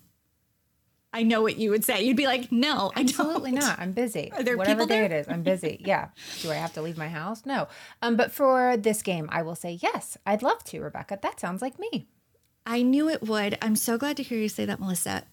I 1.14 1.24
know 1.24 1.42
what 1.42 1.58
you 1.58 1.70
would 1.72 1.86
say. 1.86 2.04
You'd 2.04 2.18
be 2.18 2.28
like, 2.28 2.52
no, 2.52 2.92
I 2.96 3.00
Absolutely 3.02 3.52
don't. 3.52 3.62
not. 3.62 3.80
I'm 3.80 3.94
busy. 3.94 4.32
Are 4.34 4.44
there 4.44 4.58
Whatever 4.58 4.82
people 4.82 4.88
day 4.88 4.96
there? 4.96 5.06
it 5.06 5.12
is, 5.14 5.28
I'm 5.28 5.42
busy. 5.42 5.82
Yeah. 5.86 6.10
Do 6.42 6.52
I 6.52 6.56
have 6.56 6.74
to 6.74 6.82
leave 6.82 6.98
my 6.98 7.08
house? 7.08 7.46
No. 7.46 7.70
Um, 8.02 8.18
but 8.18 8.32
for 8.32 8.76
this 8.78 9.02
game, 9.02 9.30
I 9.32 9.42
will 9.42 9.56
say 9.56 9.80
yes. 9.82 10.18
I'd 10.26 10.44
love 10.44 10.64
to, 10.66 10.82
Rebecca. 10.82 11.18
That 11.22 11.40
sounds 11.40 11.62
like 11.62 11.80
me. 11.80 12.08
I 12.66 12.82
knew 12.82 13.10
it 13.10 13.24
would. 13.24 13.58
I'm 13.62 13.78
so 13.78 13.98
glad 13.98 14.18
to 14.18 14.24
hear 14.24 14.38
you 14.38 14.50
say 14.50 14.66
that, 14.66 14.80
Melissa. 14.82 15.24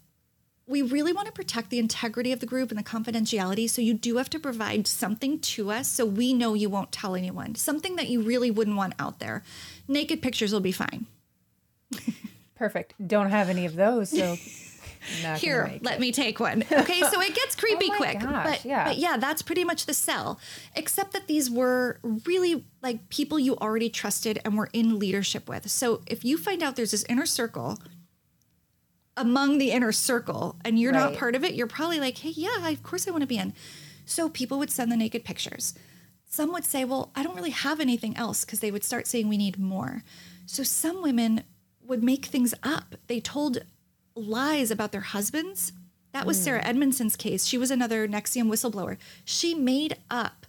We 0.66 0.80
really 0.80 1.12
want 1.12 1.26
to 1.26 1.32
protect 1.32 1.68
the 1.70 1.78
integrity 1.78 2.32
of 2.32 2.40
the 2.40 2.46
group 2.46 2.70
and 2.70 2.78
the 2.78 2.82
confidentiality. 2.84 3.68
So 3.68 3.82
you 3.82 3.92
do 3.92 4.16
have 4.16 4.30
to 4.30 4.38
provide 4.38 4.86
something 4.86 5.38
to 5.40 5.70
us 5.70 5.88
so 5.88 6.06
we 6.06 6.32
know 6.32 6.54
you 6.54 6.70
won't 6.70 6.90
tell 6.90 7.14
anyone. 7.14 7.54
Something 7.54 7.96
that 7.96 8.08
you 8.08 8.22
really 8.22 8.50
wouldn't 8.50 8.76
want 8.76 8.94
out 8.98 9.18
there. 9.18 9.42
Naked 9.88 10.22
pictures 10.22 10.52
will 10.54 10.60
be 10.60 10.72
fine. 10.72 11.06
Perfect. 12.54 12.94
Don't 13.06 13.30
have 13.30 13.48
any 13.50 13.66
of 13.66 13.74
those, 13.74 14.10
so 14.10 14.36
not 15.22 15.38
Here, 15.38 15.78
let 15.82 15.96
it. 15.96 16.00
me 16.00 16.12
take 16.12 16.40
one. 16.40 16.64
Okay, 16.72 17.00
so 17.02 17.20
it 17.20 17.34
gets 17.34 17.56
creepy 17.56 17.86
Oh 17.86 17.88
my 17.90 17.96
quick. 17.96 18.20
gosh, 18.20 18.46
but 18.46 18.64
yeah. 18.64 18.84
but 18.84 18.96
yeah, 18.96 19.16
that's 19.18 19.42
pretty 19.42 19.64
much 19.64 19.86
the 19.86 19.92
sell. 19.94 20.38
Except 20.76 21.12
that 21.12 21.26
these 21.26 21.50
were 21.50 21.98
really 22.26 22.64
like 22.80 23.08
people 23.10 23.38
you 23.38 23.56
already 23.56 23.90
trusted 23.90 24.40
and 24.44 24.56
were 24.56 24.70
in 24.72 24.98
leadership 24.98 25.48
with. 25.48 25.68
So 25.70 26.00
if 26.06 26.24
you 26.24 26.38
find 26.38 26.62
out 26.62 26.76
there's 26.76 26.92
this 26.92 27.04
inner 27.08 27.26
circle 27.26 27.78
among 29.16 29.58
the 29.58 29.70
inner 29.70 29.92
circle 29.92 30.56
and 30.64 30.78
you're 30.78 30.92
not 30.92 31.14
part 31.14 31.34
of 31.34 31.44
it, 31.44 31.54
you're 31.54 31.66
probably 31.66 32.00
like, 32.00 32.18
hey, 32.18 32.30
yeah, 32.30 32.68
of 32.68 32.82
course 32.82 33.06
I 33.06 33.10
want 33.10 33.22
to 33.22 33.26
be 33.26 33.38
in. 33.38 33.54
So 34.04 34.28
people 34.28 34.58
would 34.58 34.70
send 34.70 34.90
the 34.90 34.96
naked 34.96 35.24
pictures. 35.24 35.74
Some 36.26 36.52
would 36.52 36.64
say, 36.64 36.84
well, 36.84 37.12
I 37.14 37.22
don't 37.22 37.36
really 37.36 37.50
have 37.50 37.80
anything 37.80 38.16
else 38.16 38.44
because 38.44 38.60
they 38.60 38.70
would 38.70 38.84
start 38.84 39.06
saying 39.06 39.28
we 39.28 39.36
need 39.36 39.58
more. 39.58 40.02
So 40.46 40.62
some 40.62 41.00
women 41.02 41.44
would 41.86 42.02
make 42.02 42.26
things 42.26 42.54
up. 42.62 42.96
They 43.06 43.20
told 43.20 43.58
lies 44.16 44.70
about 44.70 44.92
their 44.92 45.00
husbands. 45.02 45.72
That 46.12 46.26
was 46.26 46.40
Sarah 46.40 46.62
mm. 46.62 46.68
Edmondson's 46.68 47.16
case. 47.16 47.46
She 47.46 47.58
was 47.58 47.70
another 47.70 48.06
NXIVM 48.06 48.48
whistleblower. 48.48 48.96
She 49.24 49.54
made 49.54 49.96
up 50.10 50.43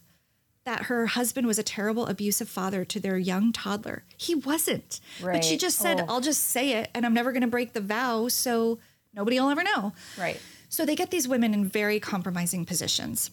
that 0.65 0.83
her 0.83 1.05
husband 1.05 1.47
was 1.47 1.59
a 1.59 1.63
terrible 1.63 2.07
abusive 2.07 2.49
father 2.49 2.83
to 2.85 2.99
their 2.99 3.17
young 3.17 3.51
toddler. 3.51 4.03
He 4.17 4.35
wasn't. 4.35 4.99
But 5.21 5.43
she 5.43 5.57
just 5.57 5.77
said, 5.77 6.01
Oh. 6.01 6.05
I'll 6.09 6.21
just 6.21 6.43
say 6.43 6.73
it 6.73 6.89
and 6.93 7.05
I'm 7.05 7.13
never 7.13 7.31
going 7.31 7.41
to 7.41 7.47
break 7.47 7.73
the 7.73 7.81
vow, 7.81 8.27
so 8.27 8.79
nobody 9.13 9.39
will 9.39 9.49
ever 9.49 9.63
know. 9.63 9.93
Right. 10.17 10.41
So 10.67 10.85
they 10.85 10.95
get 10.95 11.11
these 11.11 11.27
women 11.27 11.53
in 11.53 11.65
very 11.65 11.99
compromising 11.99 12.65
positions. 12.65 13.31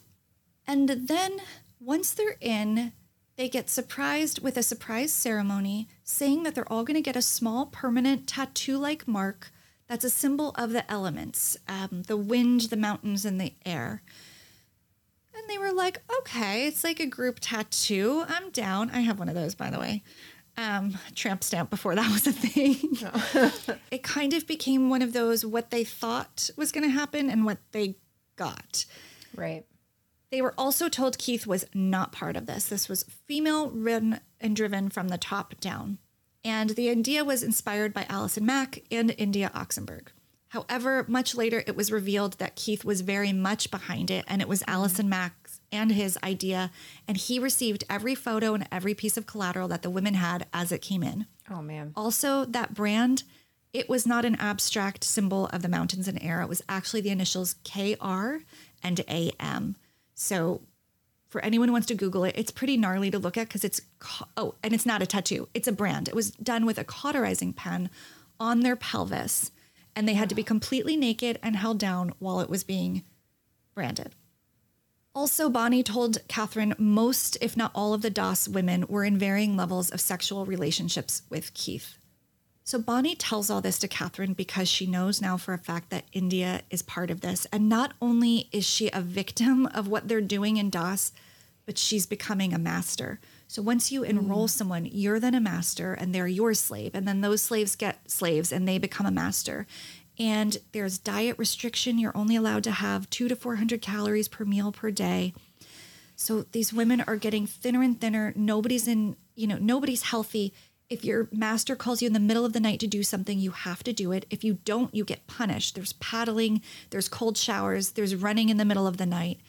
And 0.67 0.89
then 0.89 1.41
once 1.81 2.13
they're 2.13 2.37
in, 2.41 2.93
they 3.37 3.49
get 3.49 3.71
surprised 3.71 4.43
with 4.43 4.57
a 4.57 4.63
surprise 4.63 5.13
ceremony 5.13 5.89
saying 6.05 6.43
that 6.43 6.55
they're 6.55 6.71
all 6.71 6.85
going 6.85 6.95
to 6.95 7.01
get 7.01 7.17
a 7.17 7.23
small 7.23 7.67
permanent 7.67 8.27
tattoo 8.27 8.77
like 8.77 9.09
mark 9.09 9.51
that's 9.89 10.05
a 10.05 10.11
symbol 10.11 10.51
of 10.51 10.71
the 10.71 10.91
elements 10.91 11.57
um, 11.67 12.05
the 12.07 12.17
wind, 12.17 12.63
the 12.63 12.77
mountains, 12.77 13.25
and 13.25 13.41
the 13.41 13.55
air. 13.67 14.03
And 15.43 15.51
they 15.51 15.59
were 15.59 15.73
like, 15.73 16.01
okay, 16.21 16.67
it's 16.69 16.85
like 16.85 17.01
a 17.01 17.07
group 17.07 17.39
tattoo. 17.41 18.25
I'm 18.29 18.51
down. 18.51 18.91
I 18.91 19.01
have 19.01 19.19
one 19.19 19.29
of 19.29 19.35
those, 19.35 19.57
by 19.57 19.71
the 19.71 19.81
way. 19.81 20.05
Um, 20.57 20.99
tramp 21.17 21.43
stamp 21.43 21.69
before 21.69 21.97
that 21.97 22.11
was 22.13 22.27
a 22.27 22.33
thing. 22.33 23.73
it 23.91 24.05
kind 24.05 24.35
of 24.35 24.47
became 24.47 24.89
one 24.89 25.03
of 25.03 25.13
those 25.13 25.45
what 25.45 25.71
they 25.71 25.83
thought 25.83 26.49
was 26.57 26.71
going 26.71 26.85
to 26.85 26.91
happen 26.91 27.29
and 27.29 27.45
what 27.45 27.59
they 27.73 27.97
got. 28.37 28.85
Right. 29.35 29.65
They 30.31 30.43
were 30.43 30.55
also 30.57 30.89
told 30.89 31.19
Keith 31.19 31.47
was 31.47 31.65
not 31.75 32.13
part 32.13 32.37
of 32.37 32.47
this. 32.47 32.67
This 32.67 32.89
was 32.89 33.05
female 33.27 33.71
run 33.71 34.21
and 34.41 34.55
driven 34.55 34.91
from 34.91 35.09
the 35.09 35.19
top 35.19 35.59
down. 35.61 35.99
And 36.45 36.71
the 36.71 36.89
idea 36.89 37.25
was 37.25 37.43
inspired 37.43 37.93
by 37.93 38.07
Allison 38.09 38.47
Mack 38.47 38.83
and 38.91 39.15
India 39.19 39.51
Oxenberg. 39.55 40.09
However, 40.53 41.07
much 41.09 41.35
later 41.35 41.65
it 41.67 41.75
was 41.75 41.91
revealed 41.91 42.35
that 42.35 42.57
Keith 42.57 42.85
was 42.85 43.01
very 43.01 43.33
much 43.33 43.71
behind 43.71 44.11
it 44.11 44.27
and 44.29 44.43
it 44.43 44.49
was 44.49 44.61
mm-hmm. 44.61 44.73
Allison 44.73 45.09
Mack's 45.09 45.61
and 45.73 45.91
his 45.91 46.19
idea. 46.23 46.71
And 47.09 47.17
he 47.17 47.39
received 47.39 47.85
every 47.89 48.15
photo 48.15 48.53
and 48.53 48.69
every 48.71 48.93
piece 48.93 49.17
of 49.17 49.25
collateral 49.25 49.67
that 49.69 49.81
the 49.81 49.89
women 49.89 50.13
had 50.13 50.45
as 50.53 50.71
it 50.71 50.83
came 50.83 51.03
in. 51.03 51.25
Oh 51.51 51.63
man. 51.63 51.93
Also, 51.97 52.45
that 52.45 52.75
brand, 52.75 53.23
it 53.73 53.89
was 53.89 54.07
not 54.07 54.27
an 54.27 54.35
abstract 54.35 55.05
symbol 55.05 55.47
of 55.47 55.63
the 55.63 55.71
mountains 55.71 56.07
and 56.07 56.23
air. 56.23 56.43
It 56.43 56.51
was 56.51 56.63
actually 56.69 57.01
the 57.01 57.09
initials 57.09 57.55
KR 57.65 58.45
and 58.83 59.01
AM. 59.09 59.77
So, 60.15 60.61
for 61.31 61.43
anyone 61.43 61.69
who 61.69 61.73
wants 61.73 61.87
to 61.87 61.95
Google 61.95 62.25
it, 62.25 62.35
it's 62.37 62.51
pretty 62.51 62.77
gnarly 62.77 63.11
to 63.11 63.19
look 63.19 63.39
at 63.39 63.49
because 63.49 63.65
it's, 63.65 63.81
oh, 64.37 64.57
and 64.63 64.75
it's 64.75 64.85
not 64.85 65.01
a 65.01 65.07
tattoo, 65.07 65.49
it's 65.55 65.67
a 65.67 65.73
brand. 65.73 66.09
It 66.09 66.15
was 66.15 66.33
done 66.33 66.67
with 66.67 66.77
a 66.77 66.85
cauterizing 66.85 67.55
pen 67.55 67.89
on 68.39 68.61
their 68.61 68.77
pelvis, 68.77 69.51
and 69.95 70.09
they 70.09 70.15
had 70.15 70.29
to 70.29 70.35
be 70.35 70.43
completely 70.43 70.97
naked 70.97 71.39
and 71.43 71.57
held 71.57 71.79
down 71.79 72.13
while 72.19 72.41
it 72.41 72.51
was 72.51 72.65
being 72.65 73.03
branded. 73.75 74.15
Also, 75.15 75.51
Bonnie 75.51 75.83
told 75.83 76.27
Catherine 76.27 76.75
most, 76.79 77.37
if 77.43 77.57
not 77.57 77.71
all, 77.75 77.93
of 77.93 78.01
the 78.01 78.11
DOS 78.11 78.49
women 78.49 78.87
were 78.89 79.05
in 79.05 79.19
varying 79.19 79.57
levels 79.57 79.91
of 79.91 80.01
sexual 80.01 80.47
relationships 80.47 81.23
with 81.29 81.53
Keith. 81.53 81.99
So 82.65 82.79
Bonnie 82.79 83.17
tells 83.17 83.51
all 83.51 83.61
this 83.61 83.79
to 83.81 83.89
Catherine 83.89 84.33
because 84.33 84.69
she 84.69 84.87
knows 84.87 85.21
now 85.21 85.37
for 85.37 85.53
a 85.53 85.59
fact 85.59 85.91
that 85.91 86.07
India 86.13 86.63
is 86.71 86.81
part 86.81 87.11
of 87.11 87.21
this. 87.21 87.45
And 87.53 87.69
not 87.69 87.93
only 88.01 88.49
is 88.53 88.65
she 88.65 88.89
a 88.89 89.01
victim 89.01 89.67
of 89.67 89.89
what 89.89 90.09
they're 90.09 90.21
doing 90.21 90.57
in 90.57 90.71
DOS, 90.71 91.13
but 91.67 91.77
she's 91.77 92.07
becoming 92.07 92.55
a 92.55 92.59
master. 92.59 93.21
So 93.53 93.61
once 93.61 93.93
you 93.93 94.03
enroll 94.03 94.47
mm. 94.47 94.51
someone, 94.51 94.89
you're 94.91 95.21
then 95.21 95.35
a 95.35 95.41
master 95.41 95.93
and 95.93 96.15
they're 96.15 96.27
your 96.27 96.55
slave. 96.55 96.93
And 96.95 97.07
then 97.07 97.21
those 97.21 97.43
slaves 97.43 97.77
get 97.77 98.11
slaves 98.11 98.51
and 98.51 98.67
they 98.67 98.79
become 98.79 99.05
a 99.05 99.11
master. 99.11 99.67
And 100.19 100.57
there's 100.73 100.97
diet 100.97 101.39
restriction. 101.39 101.99
You're 101.99 102.17
only 102.17 102.35
allowed 102.35 102.65
to 102.65 102.71
have 102.71 103.11
two 103.11 103.29
to 103.29 103.37
400 103.37 103.83
calories 103.83 104.27
per 104.27 104.47
meal 104.47 104.73
per 104.73 104.91
day. 104.91 105.35
So 106.17 106.47
these 106.53 106.73
women 106.73 107.03
are 107.03 107.17
getting 107.17 107.47
thinner 107.47 107.83
and 107.83 108.01
thinner. 108.01 108.33
Nobody's 108.35 108.89
in, 108.89 109.17
you 109.35 109.47
know, 109.47 109.59
nobody's 109.61 110.05
healthy. 110.05 110.55
If 110.89 111.05
your 111.05 111.29
master 111.31 111.77
calls 111.77 112.01
you 112.01 112.07
in 112.07 112.15
the 112.15 112.21
middle 112.21 112.47
of 112.47 112.55
the 112.55 112.61
night 112.61 112.81
to 112.81 112.87
do 112.87 113.03
something, 113.03 113.39
you 113.39 113.51
have 113.51 113.85
to 113.85 113.93
do 113.93 114.13
it. 114.13 114.25
If 114.31 114.43
you 114.43 114.61
don't, 114.65 114.95
you 114.95 115.05
get 115.05 115.27
punished. 115.27 115.75
There's 115.75 115.93
paddling, 115.93 116.63
there's 116.89 117.07
cold 117.07 117.37
showers, 117.37 117.91
there's 117.91 118.17
running 118.17 118.49
in 118.49 118.57
the 118.57 118.65
middle 118.65 118.87
of 118.87 118.97
the 118.97 119.05
night. 119.05 119.41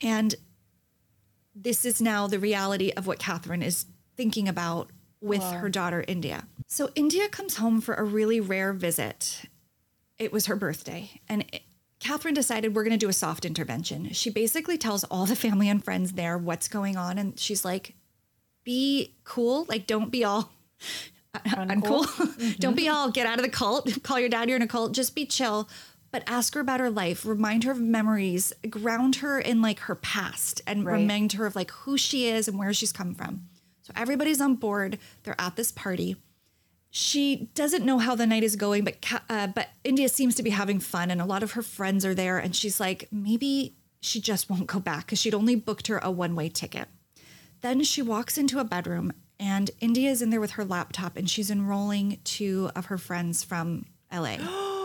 And 0.00 0.34
this 1.56 1.84
is 1.84 2.00
now 2.00 2.26
the 2.26 2.38
reality 2.38 2.92
of 2.96 3.06
what 3.06 3.18
Catherine 3.18 3.62
is 3.62 3.86
thinking 4.16 4.48
about 4.48 4.90
with 5.20 5.42
her 5.42 5.68
daughter, 5.68 6.04
India. 6.06 6.46
So 6.66 6.90
India 6.94 7.28
comes 7.28 7.56
home 7.56 7.80
for 7.80 7.94
a 7.94 8.04
really 8.04 8.40
rare 8.40 8.72
visit. 8.72 9.42
It 10.18 10.32
was 10.32 10.46
her 10.46 10.56
birthday. 10.56 11.20
And 11.28 11.44
it- 11.52 11.62
Catherine 11.98 12.34
decided 12.34 12.74
we're 12.74 12.84
going 12.84 12.92
to 12.92 12.98
do 12.98 13.08
a 13.08 13.14
soft 13.14 13.44
intervention. 13.44 14.12
She 14.12 14.28
basically 14.28 14.76
tells 14.76 15.04
all 15.04 15.24
the 15.24 15.34
family 15.34 15.68
and 15.68 15.82
friends 15.82 16.12
there 16.12 16.36
what's 16.36 16.68
going 16.68 16.96
on. 16.96 17.16
And 17.18 17.38
she's 17.40 17.64
like, 17.64 17.94
be 18.64 19.14
cool. 19.24 19.64
Like, 19.68 19.86
don't 19.86 20.10
be 20.10 20.22
all 20.22 20.52
uncool. 21.34 22.58
don't 22.58 22.76
be 22.76 22.84
mm-hmm. 22.84 22.94
all 22.94 23.10
get 23.10 23.26
out 23.26 23.38
of 23.38 23.44
the 23.44 23.50
cult. 23.50 23.90
Call 24.02 24.20
your 24.20 24.28
dad, 24.28 24.48
you're 24.48 24.56
in 24.56 24.62
a 24.62 24.68
cult. 24.68 24.92
Just 24.92 25.14
be 25.14 25.24
chill. 25.24 25.68
But 26.16 26.24
ask 26.26 26.54
her 26.54 26.60
about 26.60 26.80
her 26.80 26.88
life, 26.88 27.26
remind 27.26 27.64
her 27.64 27.72
of 27.72 27.78
memories, 27.78 28.50
ground 28.70 29.16
her 29.16 29.38
in 29.38 29.60
like 29.60 29.80
her 29.80 29.94
past, 29.94 30.62
and 30.66 30.82
Right. 30.82 30.94
remind 30.94 31.34
her 31.34 31.44
of 31.44 31.54
like 31.54 31.70
who 31.70 31.98
she 31.98 32.26
is 32.26 32.48
and 32.48 32.58
where 32.58 32.72
she's 32.72 32.90
come 32.90 33.14
from. 33.14 33.42
So 33.82 33.92
everybody's 33.94 34.40
on 34.40 34.54
board. 34.54 34.98
They're 35.24 35.38
at 35.38 35.56
this 35.56 35.70
party. 35.70 36.16
She 36.88 37.50
doesn't 37.54 37.84
know 37.84 37.98
how 37.98 38.14
the 38.14 38.26
night 38.26 38.44
is 38.44 38.56
going, 38.56 38.82
but 38.84 38.96
uh, 39.28 39.48
but 39.48 39.68
India 39.84 40.08
seems 40.08 40.34
to 40.36 40.42
be 40.42 40.48
having 40.48 40.80
fun, 40.80 41.10
and 41.10 41.20
a 41.20 41.26
lot 41.26 41.42
of 41.42 41.52
her 41.52 41.60
friends 41.60 42.02
are 42.06 42.14
there. 42.14 42.38
And 42.38 42.56
she's 42.56 42.80
like, 42.80 43.08
maybe 43.12 43.74
she 44.00 44.18
just 44.18 44.48
won't 44.48 44.68
go 44.68 44.80
back 44.80 45.04
because 45.04 45.20
she'd 45.20 45.34
only 45.34 45.54
booked 45.54 45.88
her 45.88 45.98
a 45.98 46.10
one 46.10 46.34
way 46.34 46.48
ticket. 46.48 46.88
Then 47.60 47.82
she 47.82 48.00
walks 48.00 48.38
into 48.38 48.58
a 48.58 48.64
bedroom, 48.64 49.12
and 49.38 49.70
India 49.82 50.10
is 50.10 50.22
in 50.22 50.30
there 50.30 50.40
with 50.40 50.52
her 50.52 50.64
laptop, 50.64 51.18
and 51.18 51.28
she's 51.28 51.50
enrolling 51.50 52.20
two 52.24 52.70
of 52.74 52.86
her 52.86 52.96
friends 52.96 53.44
from 53.44 53.84
LA 54.10 54.38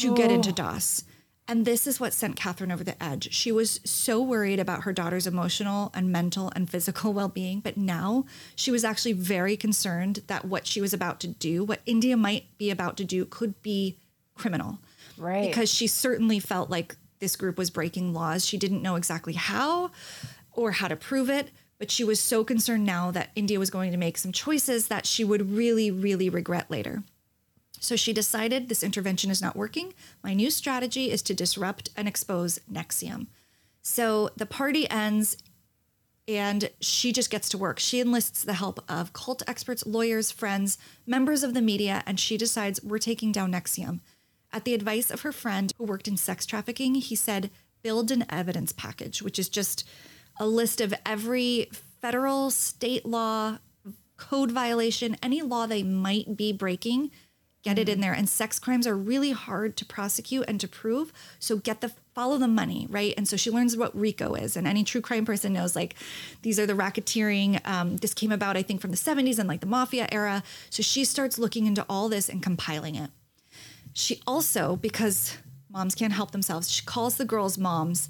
to 0.00 0.14
get 0.14 0.30
into 0.30 0.50
oh. 0.50 0.54
DOS. 0.54 1.04
And 1.48 1.64
this 1.64 1.86
is 1.86 1.98
what 1.98 2.12
sent 2.12 2.36
Catherine 2.36 2.70
over 2.70 2.84
the 2.84 3.02
edge. 3.02 3.32
She 3.32 3.50
was 3.50 3.80
so 3.84 4.22
worried 4.22 4.60
about 4.60 4.84
her 4.84 4.92
daughter's 4.92 5.26
emotional 5.26 5.90
and 5.92 6.10
mental 6.10 6.52
and 6.54 6.70
physical 6.70 7.12
well 7.14 7.28
being, 7.28 7.60
but 7.60 7.76
now 7.76 8.24
she 8.54 8.70
was 8.70 8.84
actually 8.84 9.12
very 9.12 9.56
concerned 9.56 10.22
that 10.28 10.44
what 10.44 10.66
she 10.66 10.80
was 10.80 10.94
about 10.94 11.20
to 11.20 11.28
do, 11.28 11.64
what 11.64 11.80
India 11.84 12.16
might 12.16 12.56
be 12.58 12.70
about 12.70 12.96
to 12.98 13.04
do, 13.04 13.24
could 13.24 13.60
be 13.62 13.98
criminal. 14.34 14.78
Right. 15.18 15.48
Because 15.48 15.72
she 15.72 15.86
certainly 15.86 16.38
felt 16.38 16.70
like 16.70 16.96
this 17.18 17.36
group 17.36 17.58
was 17.58 17.70
breaking 17.70 18.14
laws. 18.14 18.46
She 18.46 18.56
didn't 18.56 18.82
know 18.82 18.96
exactly 18.96 19.34
how 19.34 19.90
or 20.52 20.72
how 20.72 20.88
to 20.88 20.96
prove 20.96 21.30
it, 21.30 21.50
But 21.78 21.90
she 21.90 22.04
was 22.04 22.20
so 22.20 22.44
concerned 22.44 22.84
now 22.84 23.10
that 23.10 23.30
India 23.34 23.58
was 23.58 23.70
going 23.70 23.90
to 23.90 23.96
make 23.96 24.16
some 24.16 24.30
choices 24.30 24.86
that 24.88 25.04
she 25.04 25.24
would 25.24 25.50
really, 25.50 25.90
really 25.90 26.28
regret 26.28 26.70
later. 26.70 27.02
So 27.82 27.96
she 27.96 28.12
decided 28.12 28.68
this 28.68 28.84
intervention 28.84 29.28
is 29.28 29.42
not 29.42 29.56
working. 29.56 29.92
My 30.22 30.34
new 30.34 30.52
strategy 30.52 31.10
is 31.10 31.20
to 31.22 31.34
disrupt 31.34 31.90
and 31.96 32.06
expose 32.06 32.60
NXIVM. 32.72 33.26
So 33.82 34.30
the 34.36 34.46
party 34.46 34.88
ends 34.88 35.36
and 36.28 36.70
she 36.80 37.12
just 37.12 37.28
gets 37.28 37.48
to 37.48 37.58
work. 37.58 37.80
She 37.80 38.00
enlists 38.00 38.44
the 38.44 38.52
help 38.52 38.78
of 38.88 39.12
cult 39.12 39.42
experts, 39.48 39.84
lawyers, 39.84 40.30
friends, 40.30 40.78
members 41.06 41.42
of 41.42 41.54
the 41.54 41.60
media, 41.60 42.04
and 42.06 42.20
she 42.20 42.36
decides 42.38 42.80
we're 42.84 42.98
taking 42.98 43.32
down 43.32 43.50
NXIVM. 43.50 43.98
At 44.52 44.64
the 44.64 44.74
advice 44.74 45.10
of 45.10 45.22
her 45.22 45.32
friend 45.32 45.72
who 45.76 45.84
worked 45.84 46.06
in 46.06 46.16
sex 46.16 46.46
trafficking, 46.46 46.94
he 46.94 47.16
said, 47.16 47.50
build 47.82 48.12
an 48.12 48.24
evidence 48.28 48.70
package, 48.70 49.22
which 49.22 49.40
is 49.40 49.48
just 49.48 49.84
a 50.38 50.46
list 50.46 50.80
of 50.80 50.94
every 51.04 51.68
federal, 52.00 52.52
state 52.52 53.04
law, 53.04 53.58
code 54.16 54.52
violation, 54.52 55.16
any 55.20 55.42
law 55.42 55.66
they 55.66 55.82
might 55.82 56.36
be 56.36 56.52
breaking 56.52 57.10
get 57.62 57.78
it 57.78 57.88
in 57.88 58.00
there. 58.00 58.12
And 58.12 58.28
sex 58.28 58.58
crimes 58.58 58.86
are 58.86 58.96
really 58.96 59.30
hard 59.30 59.76
to 59.76 59.84
prosecute 59.84 60.44
and 60.48 60.60
to 60.60 60.68
prove. 60.68 61.12
So 61.38 61.56
get 61.56 61.80
the 61.80 61.92
follow 62.14 62.36
the 62.36 62.48
money 62.48 62.86
right? 62.90 63.14
And 63.16 63.26
so 63.26 63.36
she 63.36 63.50
learns 63.50 63.76
what 63.76 63.98
rico 63.98 64.34
is. 64.34 64.56
And 64.56 64.66
any 64.66 64.84
true 64.84 65.00
crime 65.00 65.24
person 65.24 65.52
knows 65.52 65.74
like 65.74 65.94
these 66.42 66.58
are 66.58 66.66
the 66.66 66.74
racketeering 66.74 67.66
um, 67.66 67.96
this 67.96 68.12
came 68.12 68.32
about 68.32 68.56
i 68.56 68.62
think 68.62 68.80
from 68.80 68.90
the 68.90 68.96
70s 68.96 69.38
and 69.38 69.48
like 69.48 69.60
the 69.60 69.66
mafia 69.66 70.08
era. 70.12 70.42
So 70.70 70.82
she 70.82 71.04
starts 71.04 71.38
looking 71.38 71.66
into 71.66 71.86
all 71.88 72.08
this 72.08 72.28
and 72.28 72.42
compiling 72.42 72.96
it. 72.96 73.10
She 73.92 74.20
also 74.26 74.76
because 74.76 75.38
moms 75.70 75.94
can't 75.94 76.12
help 76.12 76.32
themselves 76.32 76.70
she 76.70 76.84
calls 76.84 77.16
the 77.16 77.24
girls 77.24 77.56
moms. 77.56 78.08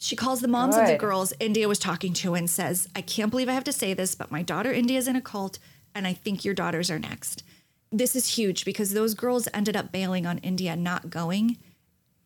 She 0.00 0.14
calls 0.14 0.40
the 0.40 0.48
moms 0.48 0.76
of 0.76 0.86
the 0.86 0.96
girls 0.96 1.32
india 1.40 1.66
was 1.66 1.80
talking 1.80 2.12
to 2.14 2.34
and 2.34 2.48
says 2.48 2.88
i 2.94 3.00
can't 3.00 3.30
believe 3.30 3.48
i 3.48 3.52
have 3.52 3.64
to 3.64 3.72
say 3.72 3.94
this 3.94 4.14
but 4.14 4.30
my 4.30 4.42
daughter 4.42 4.72
india 4.72 4.96
is 4.96 5.08
in 5.08 5.16
a 5.16 5.20
cult 5.20 5.58
and 5.92 6.06
i 6.06 6.12
think 6.12 6.44
your 6.44 6.54
daughters 6.54 6.88
are 6.88 7.00
next 7.00 7.42
this 7.90 8.14
is 8.14 8.36
huge 8.36 8.64
because 8.64 8.92
those 8.92 9.14
girls 9.14 9.48
ended 9.54 9.76
up 9.76 9.92
bailing 9.92 10.26
on 10.26 10.38
India 10.38 10.76
not 10.76 11.10
going, 11.10 11.56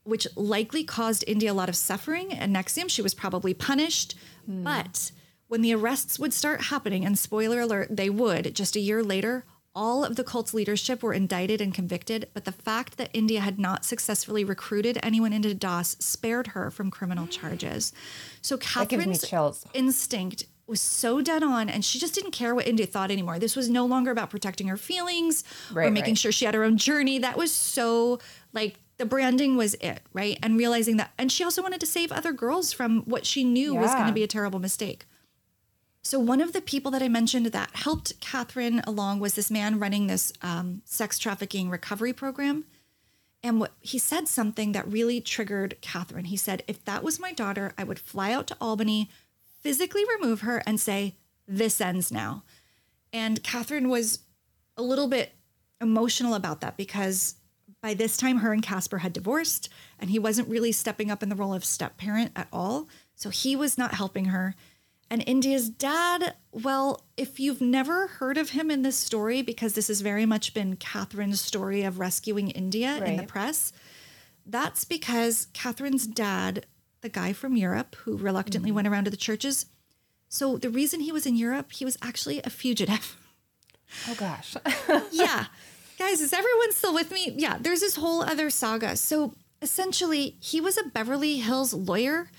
which 0.05 0.27
likely 0.37 0.85
caused 0.85 1.25
India 1.27 1.53
a 1.53 1.55
lot 1.55 1.69
of 1.69 1.77
suffering. 1.77 2.33
And 2.33 2.55
NXIVM, 2.55 2.91
she 2.91 3.03
was 3.03 3.15
probably 3.15 3.55
punished. 3.55 4.15
But 4.65 5.13
when 5.49 5.63
the 5.63 5.75
arrests 5.75 6.19
would 6.19 6.33
start 6.33 6.63
happening, 6.63 7.05
and 7.05 7.19
spoiler 7.19 7.61
alert, 7.61 7.89
they 7.91 8.11
would 8.11 8.55
just 8.55 8.75
a 8.75 8.81
year 8.81 9.03
later, 9.03 9.45
all 9.75 10.05
of 10.05 10.17
the 10.17 10.25
cult's 10.25 10.53
leadership 10.53 11.03
were 11.03 11.15
indicted 11.15 11.61
and 11.61 11.73
convicted. 11.73 12.29
But 12.35 12.45
the 12.45 12.53
fact 12.53 12.97
that 12.99 13.11
India 13.13 13.41
had 13.41 13.59
not 13.59 13.85
successfully 13.85 14.45
recruited 14.45 14.99
anyone 15.03 15.33
into 15.33 15.55
DOS 15.55 15.97
spared 16.01 16.49
her 16.49 16.71
from 16.71 16.91
criminal 16.91 17.27
charges. 17.27 17.93
So 18.41 18.57
Catherine's 18.59 19.25
instinct 19.73 20.45
was 20.67 20.81
so 20.81 21.21
dead 21.21 21.43
on 21.43 21.69
and 21.69 21.85
she 21.85 21.99
just 21.99 22.15
didn't 22.15 22.31
care 22.31 22.55
what 22.55 22.67
India 22.67 22.87
thought 22.87 23.11
anymore. 23.11 23.39
This 23.39 23.57
was 23.57 23.69
no 23.69 23.85
longer 23.85 24.11
about 24.11 24.31
protecting 24.31 24.69
her 24.69 24.77
feelings 24.77 25.45
or 25.71 25.83
Right, 25.83 25.93
making 25.93 26.13
right. 26.13 26.19
sure 26.19 26.33
she 26.33 26.45
had 26.45 26.55
her 26.55 26.65
own 26.65 26.77
journey. 26.77 27.19
That 27.19 27.37
was 27.37 27.53
so 27.53 28.21
like 28.53 28.79
the 28.99 29.05
branding 29.07 29.57
was 29.57 29.75
it, 29.75 30.01
right? 30.13 30.39
And 30.43 30.57
realizing 30.57 30.97
that 30.99 31.13
and 31.19 31.31
she 31.33 31.45
also 31.45 31.63
wanted 31.63 31.81
to 31.81 31.87
save 31.87 32.13
other 32.13 32.33
girls 32.33 32.73
from 32.73 33.03
what 33.03 33.27
she 33.27 33.45
knew 33.45 33.75
was 33.75 33.93
going 33.93 34.07
to 34.07 34.13
be 34.13 34.23
a 34.23 34.29
terrible 34.29 34.61
mistake. 34.61 35.07
So 36.05 36.19
one 36.19 36.41
of 36.41 36.53
the 36.53 36.61
people 36.61 36.91
that 36.93 37.03
I 37.03 37.09
mentioned 37.09 37.47
that 37.47 37.71
helped 37.75 38.19
Catherine 38.21 38.81
along 38.87 39.21
was 39.21 39.35
this 39.35 39.51
man 39.51 39.79
running 39.79 40.07
this 40.09 40.33
um, 40.43 40.83
sex 40.85 41.19
trafficking 41.19 41.71
recovery 41.71 42.13
program. 42.13 42.65
And 43.45 43.59
what 43.61 43.73
he 43.81 43.99
said 43.99 44.29
something 44.29 44.73
that 44.73 44.87
really 44.91 45.21
triggered 45.21 45.77
Catherine. 45.81 46.27
He 46.27 46.37
said, 46.37 46.63
if 46.69 46.85
that 46.85 47.03
was 47.03 47.19
my 47.21 47.33
daughter, 47.33 47.73
I 47.77 47.85
would 47.85 47.99
fly 47.99 48.33
out 48.33 48.47
to 48.49 48.57
Albany, 48.61 49.11
physically 49.63 50.05
remove 50.19 50.43
her, 50.43 50.63
and 50.67 50.79
say, 50.79 51.17
this 51.49 51.81
ends 51.81 52.13
now. 52.13 52.45
And 53.13 53.43
Catherine 53.43 53.89
was 53.89 54.21
a 54.77 54.83
little 54.83 55.09
bit 55.09 55.33
emotional 55.81 56.35
about 56.35 56.61
that 56.61 56.77
because 56.77 57.35
by 57.83 57.95
this 57.95 58.17
time, 58.17 58.39
her 58.39 58.53
and 58.53 58.63
Casper 58.63 58.99
had 58.99 59.13
divorced, 59.13 59.69
and 59.99 60.09
he 60.09 60.19
wasn't 60.19 60.49
really 60.49 60.71
stepping 60.71 61.11
up 61.11 61.23
in 61.23 61.29
the 61.29 61.37
role 61.37 61.53
of 61.53 61.65
step 61.65 61.97
parent 61.97 62.31
at 62.37 62.47
all. 62.53 62.89
So 63.17 63.29
he 63.29 63.57
was 63.57 63.77
not 63.77 63.95
helping 63.95 64.27
her. 64.27 64.55
And 65.11 65.23
India's 65.27 65.69
dad, 65.69 66.35
well, 66.53 67.05
if 67.17 67.39
you've 67.39 67.61
never 67.61 68.07
heard 68.07 68.39
of 68.39 68.51
him 68.51 68.71
in 68.71 68.83
this 68.83 68.97
story, 68.97 69.43
because 69.43 69.75
this 69.75 69.89
has 69.89 70.01
very 70.01 70.25
much 70.25 70.55
been 70.55 70.77
Catherine's 70.77 71.41
story 71.41 71.83
of 71.83 71.99
rescuing 71.99 72.51
India 72.51 73.05
in 73.05 73.17
the 73.17 73.25
press, 73.25 73.73
that's 74.47 74.85
because 74.85 75.49
Catherine's 75.53 76.07
dad, 76.07 76.67
the 77.03 77.09
guy 77.09 77.33
from 77.33 77.57
Europe 77.57 77.95
who 77.97 78.17
reluctantly 78.17 78.71
mm-hmm. 78.71 78.77
went 78.77 78.89
around 78.89 79.05
to 79.05 79.11
the 79.11 79.17
churches, 79.17 79.67
so 80.33 80.57
the 80.57 80.71
reason 80.71 81.01
he 81.01 81.13
was 81.13 81.27
in 81.27 81.37
Europe, 81.37 81.73
he 81.73 81.85
was 81.85 81.99
actually 82.01 82.41
a 82.43 82.51
fugitive. 82.51 83.17
Oh 84.09 84.15
gosh. 84.15 84.57
yeah. 85.13 85.45
Guys, 85.99 86.23
is 86.23 86.33
everyone 86.33 86.73
still 86.73 86.95
with 86.95 87.11
me? 87.11 87.35
Yeah, 87.37 87.59
there's 87.61 87.81
this 87.81 87.97
whole 87.97 88.23
other 88.23 88.49
saga. 88.49 88.97
So 88.97 89.35
essentially, 89.61 90.37
he 90.41 90.63
was 90.63 90.79
a 90.79 90.89
Beverly 90.89 91.41
Hills 91.41 91.75
lawyer 91.75 92.31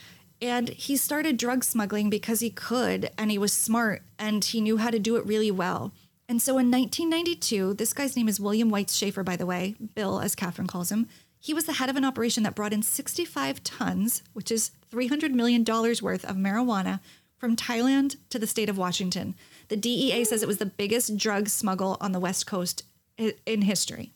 and 0.42 0.70
he 0.70 0.98
started 0.98 1.38
drug 1.38 1.64
smuggling 1.64 2.10
because 2.10 2.40
he 2.40 2.50
could 2.50 3.12
and 3.20 3.30
he 3.30 3.38
was 3.38 3.54
smart 3.54 4.02
and 4.18 4.44
he 4.44 4.62
knew 4.62 4.78
how 4.78 4.90
to 4.90 4.98
do 4.98 5.16
it 5.16 5.28
really 5.28 5.52
well. 5.52 5.94
And 6.28 6.42
so 6.42 6.58
in 6.58 6.72
1992, 6.72 7.76
this 7.76 7.94
guy's 7.94 8.18
name 8.18 8.28
is 8.28 8.40
William 8.40 8.70
White 8.70 8.90
Schaefer, 8.90 9.24
by 9.24 9.36
the 9.36 9.46
way, 9.46 9.76
Bill, 9.94 10.20
as 10.20 10.34
Catherine 10.34 10.68
calls 10.68 10.92
him. 10.92 11.08
He 11.44 11.54
was 11.54 11.66
the 11.66 11.74
head 11.74 11.90
of 11.90 11.98
an 11.98 12.06
operation 12.06 12.44
that 12.44 12.56
brought 12.56 12.72
in 12.72 12.84
65 12.84 13.62
tons, 13.66 14.24
which 14.32 14.50
is 14.50 14.72
$300 14.94 15.32
million 15.32 15.66
worth 15.66 16.24
of 16.24 16.38
marijuana 16.38 17.02
from 17.36 17.58
Thailand 17.58 18.16
to 18.30 18.40
the 18.40 18.48
state 18.48 18.70
of 18.70 18.78
Washington. 18.78 19.36
The 19.68 19.76
DEA 19.76 20.24
says 20.24 20.42
it 20.42 20.48
was 20.48 20.60
the 20.60 20.66
biggest 20.66 21.18
drug 21.18 21.50
smuggle 21.50 21.98
on 22.00 22.14
the 22.14 22.20
West 22.22 22.48
Coast 22.48 22.84
in 23.18 23.64
history. 23.64 24.14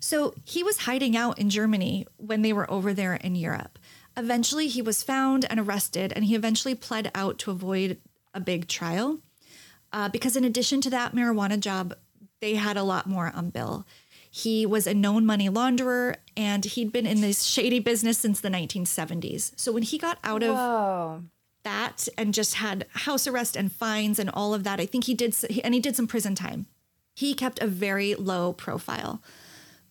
So 0.00 0.32
he 0.42 0.62
was 0.62 0.78
hiding 0.78 1.18
out 1.18 1.38
in 1.38 1.50
Germany 1.50 2.06
when 2.16 2.40
they 2.40 2.54
were 2.54 2.70
over 2.70 2.94
there 2.94 3.16
in 3.16 3.34
Europe. 3.34 3.78
Eventually, 4.16 4.68
he 4.68 4.80
was 4.80 5.02
found 5.02 5.44
and 5.50 5.60
arrested, 5.60 6.14
and 6.16 6.24
he 6.24 6.34
eventually 6.34 6.74
pled 6.74 7.10
out 7.14 7.38
to 7.40 7.50
avoid 7.50 7.98
a 8.32 8.40
big 8.40 8.68
trial. 8.68 9.18
Uh, 9.92 10.08
because, 10.08 10.34
in 10.34 10.44
addition 10.44 10.80
to 10.80 10.88
that 10.88 11.14
marijuana 11.14 11.60
job, 11.60 11.94
they 12.40 12.54
had 12.54 12.78
a 12.78 12.82
lot 12.82 13.06
more 13.06 13.30
on 13.34 13.50
Bill. 13.50 13.86
He 14.38 14.66
was 14.66 14.86
a 14.86 14.94
known 14.94 15.26
money 15.26 15.48
launderer, 15.48 16.14
and 16.36 16.64
he'd 16.64 16.92
been 16.92 17.06
in 17.08 17.20
this 17.20 17.42
shady 17.42 17.80
business 17.80 18.18
since 18.18 18.38
the 18.38 18.48
1970s. 18.48 19.50
So, 19.56 19.72
when 19.72 19.82
he 19.82 19.98
got 19.98 20.18
out 20.22 20.44
of 20.44 20.54
Whoa. 20.54 21.22
that 21.64 22.06
and 22.16 22.32
just 22.32 22.54
had 22.54 22.86
house 22.90 23.26
arrest 23.26 23.56
and 23.56 23.72
fines 23.72 24.16
and 24.20 24.30
all 24.30 24.54
of 24.54 24.62
that. 24.62 24.78
I 24.78 24.86
think 24.86 25.04
he 25.04 25.14
did, 25.14 25.34
and 25.64 25.74
he 25.74 25.80
did 25.80 25.96
some 25.96 26.06
prison 26.06 26.36
time. 26.36 26.66
He 27.16 27.34
kept 27.34 27.58
a 27.60 27.66
very 27.66 28.14
low 28.14 28.52
profile. 28.52 29.20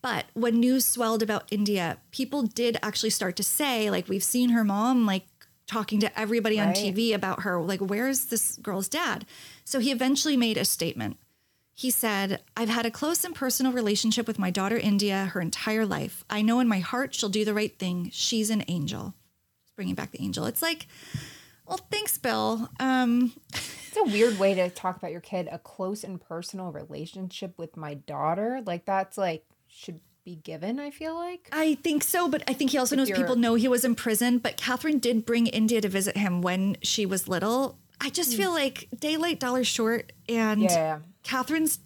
But 0.01 0.27
when 0.33 0.61
news 0.61 0.85
swelled 0.85 1.21
about 1.21 1.51
India, 1.51 1.97
people 2.11 2.43
did 2.43 2.77
actually 2.81 3.09
start 3.09 3.35
to 3.35 3.43
say, 3.43 3.89
like, 3.89 4.07
we've 4.07 4.23
seen 4.23 4.51
her 4.51 4.63
mom, 4.63 5.05
like, 5.05 5.25
talking 5.67 5.99
to 5.99 6.17
everybody 6.17 6.57
on 6.57 6.69
TV 6.69 7.13
about 7.13 7.41
her, 7.41 7.61
like, 7.61 7.81
where's 7.81 8.27
this 8.27 8.55
girl's 8.55 8.87
dad? 8.87 9.25
So 9.65 9.79
he 9.79 9.91
eventually 9.91 10.37
made 10.37 10.55
a 10.55 10.63
statement. 10.63 11.17
He 11.79 11.91
said, 11.91 12.41
I've 12.57 12.69
had 12.69 12.87
a 12.87 12.91
close 12.91 13.23
and 13.23 13.35
personal 13.35 13.71
relationship 13.71 14.25
with 14.25 14.39
my 14.39 14.49
daughter, 14.49 14.77
India, 14.77 15.25
her 15.33 15.39
entire 15.39 15.85
life. 15.85 16.25
I 16.27 16.41
know 16.41 16.59
in 16.59 16.67
my 16.67 16.79
heart 16.79 17.13
she'll 17.13 17.29
do 17.29 17.45
the 17.45 17.53
right 17.53 17.77
thing. 17.77 18.09
She's 18.11 18.49
an 18.49 18.63
angel. 18.67 19.13
Just 19.63 19.75
bringing 19.75 19.93
back 19.93 20.09
the 20.09 20.19
angel. 20.19 20.45
It's 20.47 20.63
like, 20.63 20.87
well, 21.67 21.79
thanks, 21.91 22.17
Bill. 22.17 22.67
Um, 22.79 23.31
It's 23.53 23.95
a 23.95 24.03
weird 24.05 24.39
way 24.39 24.55
to 24.55 24.71
talk 24.71 24.97
about 24.97 25.11
your 25.11 25.21
kid. 25.21 25.47
A 25.51 25.59
close 25.59 26.03
and 26.03 26.19
personal 26.19 26.71
relationship 26.71 27.53
with 27.59 27.77
my 27.77 27.93
daughter. 27.93 28.59
Like 28.65 28.85
that's 28.85 29.15
like 29.15 29.43
should 29.67 29.99
be 30.23 30.35
given, 30.35 30.79
I 30.79 30.89
feel 30.89 31.13
like. 31.13 31.47
I 31.51 31.75
think 31.75 32.03
so, 32.03 32.27
but 32.27 32.43
I 32.47 32.53
think 32.53 32.71
he 32.71 32.79
also 32.79 32.95
knows 32.95 33.07
you're- 33.09 33.21
people 33.21 33.35
know 33.35 33.53
he 33.53 33.67
was 33.67 33.85
in 33.85 33.93
prison. 33.93 34.39
But 34.39 34.57
Catherine 34.57 34.97
did 34.97 35.27
bring 35.27 35.45
India 35.45 35.79
to 35.81 35.89
visit 35.89 36.17
him 36.17 36.41
when 36.41 36.77
she 36.81 37.05
was 37.05 37.27
little. 37.27 37.77
I 38.01 38.09
just 38.09 38.35
feel 38.35 38.51
like 38.51 38.87
daylight 38.99 39.39
dollar 39.39 39.63
short, 39.63 40.11
and 40.27 40.61
Yeah. 40.63 40.99
Catherine's 41.27 41.79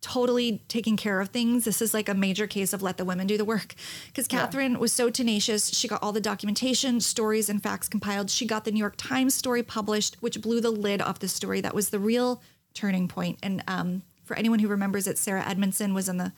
totally 0.00 0.62
taking 0.68 0.96
care 0.96 1.20
of 1.20 1.30
things. 1.30 1.64
This 1.64 1.80
is 1.80 1.94
like 1.94 2.08
a 2.08 2.14
major 2.14 2.46
case 2.46 2.72
of 2.72 2.82
let 2.82 2.98
the 2.98 3.04
women 3.04 3.26
do 3.26 3.38
the 3.38 3.44
work. 3.44 3.74
Because 4.06 4.28
Catherine 4.28 4.78
was 4.78 4.92
so 4.92 5.08
tenacious. 5.08 5.70
She 5.70 5.88
got 5.88 6.02
all 6.02 6.12
the 6.12 6.20
documentation, 6.20 7.00
stories, 7.00 7.48
and 7.48 7.62
facts 7.62 7.88
compiled. 7.88 8.30
She 8.30 8.46
got 8.46 8.64
the 8.64 8.70
New 8.70 8.78
York 8.78 8.94
Times 8.96 9.34
story 9.34 9.62
published, 9.62 10.16
which 10.20 10.42
blew 10.42 10.60
the 10.60 10.70
lid 10.70 11.00
off 11.00 11.20
the 11.20 11.28
story. 11.28 11.62
That 11.62 11.74
was 11.74 11.88
the 11.88 11.98
real 11.98 12.42
turning 12.74 13.08
point. 13.08 13.38
And 13.42 13.64
um, 13.66 14.02
for 14.24 14.36
anyone 14.36 14.58
who 14.58 14.68
remembers 14.68 15.06
it, 15.06 15.16
Sarah 15.16 15.46
Edmondson 15.46 15.94
was 15.94 16.08
in 16.08 16.18
the 16.18 16.32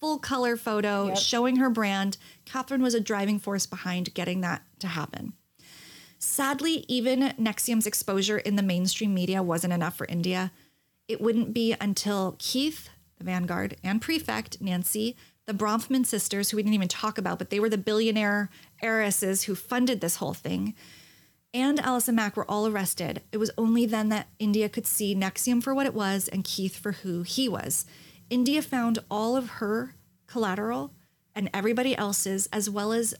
full 0.00 0.18
color 0.18 0.56
photo 0.56 1.14
showing 1.16 1.56
her 1.56 1.70
brand. 1.70 2.18
Catherine 2.44 2.82
was 2.82 2.94
a 2.94 3.00
driving 3.00 3.40
force 3.40 3.66
behind 3.66 4.14
getting 4.14 4.42
that 4.42 4.62
to 4.78 4.86
happen. 4.86 5.32
Sadly, 6.20 6.84
even 6.88 7.20
NXIVM's 7.20 7.86
exposure 7.86 8.38
in 8.38 8.56
the 8.56 8.62
mainstream 8.62 9.12
media 9.12 9.42
wasn't 9.42 9.72
enough 9.72 9.96
for 9.96 10.06
India. 10.06 10.52
It 11.08 11.20
wouldn't 11.20 11.54
be 11.54 11.74
until 11.80 12.36
Keith, 12.38 12.90
the 13.16 13.24
Vanguard, 13.24 13.76
and 13.82 14.00
Prefect, 14.00 14.60
Nancy, 14.60 15.16
the 15.46 15.54
Bronfman 15.54 16.04
sisters, 16.04 16.50
who 16.50 16.58
we 16.58 16.62
didn't 16.62 16.74
even 16.74 16.88
talk 16.88 17.16
about, 17.16 17.38
but 17.38 17.48
they 17.48 17.58
were 17.58 17.70
the 17.70 17.78
billionaire 17.78 18.50
heiresses 18.82 19.44
who 19.44 19.54
funded 19.54 20.00
this 20.02 20.16
whole 20.16 20.34
thing. 20.34 20.74
and 21.54 21.80
Allison 21.80 22.14
Mack 22.14 22.36
were 22.36 22.48
all 22.50 22.66
arrested. 22.66 23.22
It 23.32 23.38
was 23.38 23.50
only 23.56 23.86
then 23.86 24.10
that 24.10 24.28
India 24.38 24.68
could 24.68 24.86
see 24.86 25.14
NXIVM 25.14 25.62
for 25.62 25.74
what 25.74 25.86
it 25.86 25.94
was 25.94 26.28
and 26.28 26.44
Keith 26.44 26.76
for 26.76 26.92
who 26.92 27.22
he 27.22 27.48
was. 27.48 27.86
India 28.28 28.60
found 28.60 28.98
all 29.10 29.34
of 29.34 29.48
her 29.52 29.94
collateral 30.26 30.92
and 31.34 31.48
everybody 31.54 31.96
else's, 31.96 32.48
as 32.52 32.68
well 32.68 32.92
as 32.92 33.14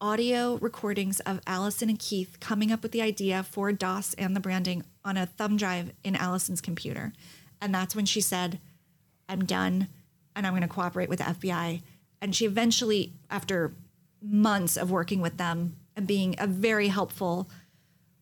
audio 0.00 0.56
recordings 0.56 1.20
of 1.20 1.40
Allison 1.46 1.88
and 1.90 1.98
Keith 1.98 2.38
coming 2.40 2.72
up 2.72 2.82
with 2.82 2.92
the 2.92 3.02
idea 3.02 3.42
for 3.42 3.70
DOS 3.72 4.14
and 4.14 4.34
the 4.34 4.40
branding 4.40 4.84
on 5.04 5.16
a 5.16 5.26
thumb 5.26 5.56
drive 5.56 5.92
in 6.02 6.16
Allison's 6.16 6.60
computer. 6.60 7.12
And 7.60 7.74
that's 7.74 7.94
when 7.94 8.06
she 8.06 8.20
said, 8.20 8.58
I'm 9.28 9.44
done 9.44 9.88
and 10.34 10.46
I'm 10.46 10.52
going 10.52 10.62
to 10.62 10.68
cooperate 10.68 11.08
with 11.08 11.18
the 11.18 11.26
FBI. 11.26 11.82
And 12.22 12.34
she 12.34 12.46
eventually, 12.46 13.12
after 13.30 13.74
months 14.22 14.76
of 14.76 14.90
working 14.90 15.20
with 15.20 15.36
them 15.36 15.76
and 15.96 16.06
being 16.06 16.34
a 16.38 16.46
very 16.46 16.88
helpful 16.88 17.48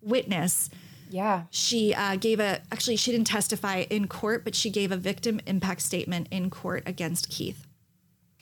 witness, 0.00 0.70
Yeah. 1.10 1.44
she 1.50 1.94
uh, 1.94 2.16
gave 2.16 2.40
a 2.40 2.60
actually 2.72 2.96
she 2.96 3.10
didn't 3.12 3.26
testify 3.26 3.84
in 3.90 4.06
court 4.08 4.44
but 4.44 4.54
she 4.54 4.70
gave 4.70 4.92
a 4.92 4.96
victim 4.96 5.40
impact 5.46 5.80
statement 5.82 6.28
in 6.30 6.50
court 6.50 6.82
against 6.86 7.28
keith 7.30 7.66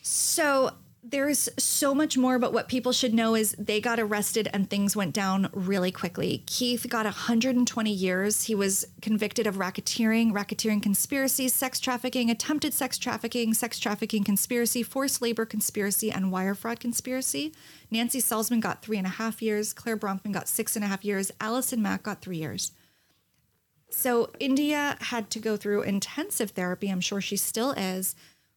so 0.03 0.73
there's 1.09 1.49
so 1.57 1.95
much 1.95 2.19
more 2.19 2.39
but 2.39 2.53
what 2.53 2.69
people 2.69 2.91
should 2.91 3.15
know 3.15 3.37
is 3.37 3.55
they 3.59 3.81
got 3.81 4.01
arrested 4.01 4.49
and 4.53 4.69
things 4.69 4.97
went 4.97 5.15
down 5.15 5.49
really 5.53 5.93
quickly. 5.93 6.43
Keith 6.47 6.87
got 6.89 7.05
120 7.05 7.91
years. 7.91 8.45
He 8.45 8.55
was 8.57 8.85
convicted 9.01 9.47
of 9.47 9.57
racketeering 9.57 10.33
racketeering 10.33 10.83
conspiracy 10.83 11.49
sex 11.49 11.79
trafficking 11.79 12.29
attempted 12.29 12.75
sex 12.75 12.99
trafficking 12.99 13.55
sex 13.55 13.79
trafficking 13.79 14.25
conspiracy 14.25 14.83
forced 14.83 15.23
labor 15.23 15.47
conspiracy 15.47 16.11
and 16.11 16.33
wire 16.33 16.55
fraud 16.55 16.81
conspiracy. 16.81 17.55
Nancy 17.91 18.21
salzman 18.21 18.61
got 18.61 18.83
three 18.83 18.99
and 18.99 19.07
a 19.07 19.11
half 19.11 19.41
years. 19.41 19.73
Clare 19.73 19.97
Bronfman 19.97 20.33
got 20.33 20.49
six 20.49 20.75
and 20.75 20.85
a 20.85 20.89
half 20.89 21.05
years. 21.05 21.31
Allison 21.41 21.81
mack 21.81 22.03
got 22.03 22.21
three 22.21 22.39
years. 22.39 22.73
So 23.91 24.31
India 24.41 24.97
had 25.01 25.31
to 25.31 25.39
go 25.39 25.57
through 25.57 25.83
intensive 25.83 26.51
therapy. 26.51 26.89
I'm 26.89 27.01
sure 27.01 27.21
she 27.21 27.37
still 27.37 27.71
is. 27.73 28.17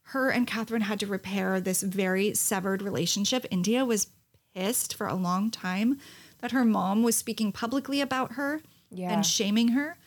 Her 0.09 0.29
and 0.31 0.47
Catherine 0.47 0.81
had 0.81 0.99
to 1.01 1.07
repair 1.07 1.61
this 1.61 1.83
very 1.83 2.33
severed 2.33 2.81
relationship. 2.81 3.45
India 3.51 3.85
was 3.85 4.07
pissed 4.55 4.95
for 4.95 5.05
a 5.05 5.13
long 5.13 5.51
time 5.51 5.99
that 6.39 6.51
her 6.51 6.65
mom 6.65 7.03
was 7.03 7.15
speaking 7.15 7.51
publicly 7.51 8.01
about 8.01 8.33
her 8.33 8.61
Yeah. 8.89 9.11
and 9.11 9.23
shaming 9.25 9.69
her. 9.69 9.97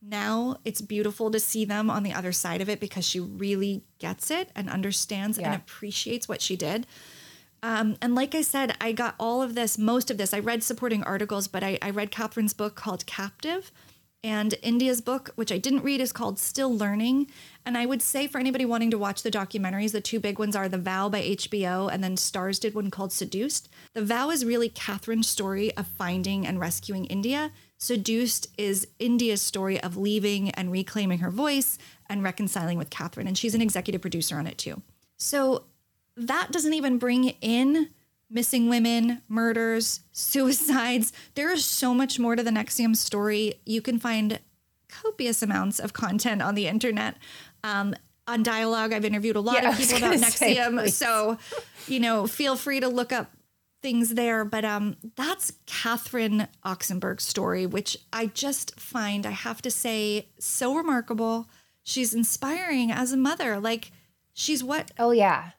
Now 0.00 0.56
it's 0.64 0.80
beautiful 0.80 1.30
to 1.30 1.38
see 1.38 1.64
them 1.64 1.90
on 1.90 2.02
the 2.02 2.12
other 2.12 2.32
side 2.32 2.60
of 2.60 2.68
it 2.68 2.80
because 2.80 3.06
she 3.06 3.20
really 3.20 3.84
gets 4.00 4.32
it 4.32 4.50
and 4.56 4.68
understands 4.68 5.38
and 5.38 5.54
appreciates 5.54 6.26
what 6.28 6.42
she 6.42 6.56
did. 6.56 6.86
Um, 7.62 7.96
and 8.02 8.16
like 8.16 8.34
I 8.34 8.42
said, 8.42 8.74
I 8.80 8.90
got 8.90 9.14
all 9.20 9.42
of 9.42 9.54
this, 9.54 9.78
most 9.78 10.10
of 10.10 10.18
this. 10.18 10.34
I 10.34 10.40
read 10.40 10.64
supporting 10.64 11.04
articles, 11.04 11.46
but 11.46 11.62
I, 11.62 11.78
I 11.80 11.90
read 11.90 12.10
Catherine's 12.10 12.52
book 12.52 12.74
called 12.74 13.06
Captive. 13.06 13.70
And 14.24 14.54
India's 14.62 15.00
book, 15.00 15.30
which 15.34 15.50
I 15.50 15.58
didn't 15.58 15.82
read, 15.82 16.00
is 16.00 16.12
called 16.12 16.38
Still 16.38 16.72
Learning. 16.72 17.26
And 17.66 17.76
I 17.76 17.86
would 17.86 18.00
say 18.00 18.28
for 18.28 18.38
anybody 18.38 18.64
wanting 18.64 18.92
to 18.92 18.98
watch 18.98 19.22
the 19.22 19.32
documentaries, 19.32 19.90
the 19.90 20.00
two 20.00 20.20
big 20.20 20.38
ones 20.38 20.54
are 20.54 20.68
The 20.68 20.78
Vow 20.78 21.08
by 21.08 21.22
HBO, 21.22 21.92
and 21.92 22.04
then 22.04 22.14
Starz 22.14 22.60
did 22.60 22.74
one 22.74 22.90
called 22.90 23.12
Seduced. 23.12 23.68
The 23.94 24.04
Vow 24.04 24.30
is 24.30 24.44
really 24.44 24.68
Catherine's 24.68 25.28
story 25.28 25.76
of 25.76 25.88
finding 25.88 26.46
and 26.46 26.60
rescuing 26.60 27.06
India. 27.06 27.50
Seduced 27.78 28.46
is 28.56 28.86
India's 29.00 29.42
story 29.42 29.82
of 29.82 29.96
leaving 29.96 30.50
and 30.50 30.70
reclaiming 30.70 31.18
her 31.18 31.30
voice 31.30 31.76
and 32.08 32.22
reconciling 32.22 32.78
with 32.78 32.90
Catherine. 32.90 33.26
And 33.26 33.36
she's 33.36 33.56
an 33.56 33.62
executive 33.62 34.00
producer 34.00 34.36
on 34.38 34.46
it 34.46 34.56
too. 34.56 34.82
So 35.16 35.64
that 36.16 36.52
doesn't 36.52 36.74
even 36.74 36.98
bring 36.98 37.30
in 37.40 37.88
missing 38.32 38.68
women, 38.68 39.22
murders, 39.28 40.00
suicides. 40.12 41.12
There 41.34 41.52
is 41.52 41.64
so 41.64 41.94
much 41.94 42.18
more 42.18 42.34
to 42.36 42.42
the 42.42 42.50
NXIVM 42.50 42.96
story. 42.96 43.54
You 43.66 43.82
can 43.82 43.98
find 43.98 44.40
copious 44.88 45.42
amounts 45.42 45.78
of 45.78 45.92
content 45.92 46.42
on 46.42 46.54
the 46.54 46.66
internet. 46.66 47.16
Um, 47.64 47.94
on 48.26 48.42
dialogue, 48.42 48.92
I've 48.92 49.04
interviewed 49.04 49.36
a 49.36 49.40
lot 49.40 49.62
Yeah, 49.62 49.70
of 49.70 49.76
people 49.78 49.98
about 49.98 50.12
gonna 50.12 50.30
say, 50.30 50.56
NXIVM. 50.56 50.90
so, 50.90 51.38
you 51.88 52.00
know, 52.00 52.26
feel 52.26 52.56
free 52.56 52.80
to 52.80 52.88
look 52.88 53.12
up 53.12 53.32
things 53.82 54.14
there. 54.14 54.44
But 54.44 54.64
um, 54.64 54.96
that's 55.16 55.52
Catherine 55.66 56.46
Oxenberg's 56.64 57.24
story, 57.24 57.66
which 57.66 57.96
I 58.12 58.26
just 58.26 58.78
find, 58.78 59.26
I 59.26 59.30
have 59.30 59.60
to 59.62 59.70
say, 59.70 60.28
so 60.38 60.74
remarkable. 60.74 61.48
She's 61.82 62.14
inspiring 62.14 62.92
as 62.92 63.12
a 63.12 63.16
mother. 63.16 63.58
Like, 63.58 63.90
she's 64.32 64.62
what 64.62 64.92
Oh 64.98 65.10
yeah. 65.10 65.50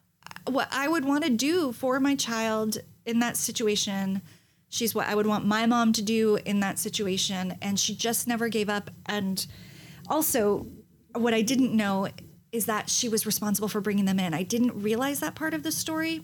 What 0.46 0.68
I 0.70 0.88
would 0.88 1.04
want 1.04 1.24
to 1.24 1.30
do 1.30 1.72
for 1.72 2.00
my 2.00 2.14
child 2.14 2.78
in 3.06 3.18
that 3.20 3.36
situation. 3.36 4.22
She's 4.68 4.94
what 4.94 5.06
I 5.06 5.14
would 5.14 5.26
want 5.26 5.46
my 5.46 5.66
mom 5.66 5.92
to 5.94 6.02
do 6.02 6.36
in 6.44 6.60
that 6.60 6.78
situation. 6.78 7.56
And 7.62 7.78
she 7.78 7.94
just 7.94 8.26
never 8.26 8.48
gave 8.48 8.68
up. 8.68 8.90
And 9.06 9.46
also, 10.08 10.66
what 11.14 11.34
I 11.34 11.42
didn't 11.42 11.74
know 11.74 12.08
is 12.52 12.66
that 12.66 12.88
she 12.90 13.08
was 13.08 13.26
responsible 13.26 13.68
for 13.68 13.80
bringing 13.80 14.04
them 14.04 14.18
in. 14.18 14.34
I 14.34 14.42
didn't 14.42 14.80
realize 14.80 15.20
that 15.20 15.34
part 15.34 15.54
of 15.54 15.62
the 15.62 15.72
story 15.72 16.22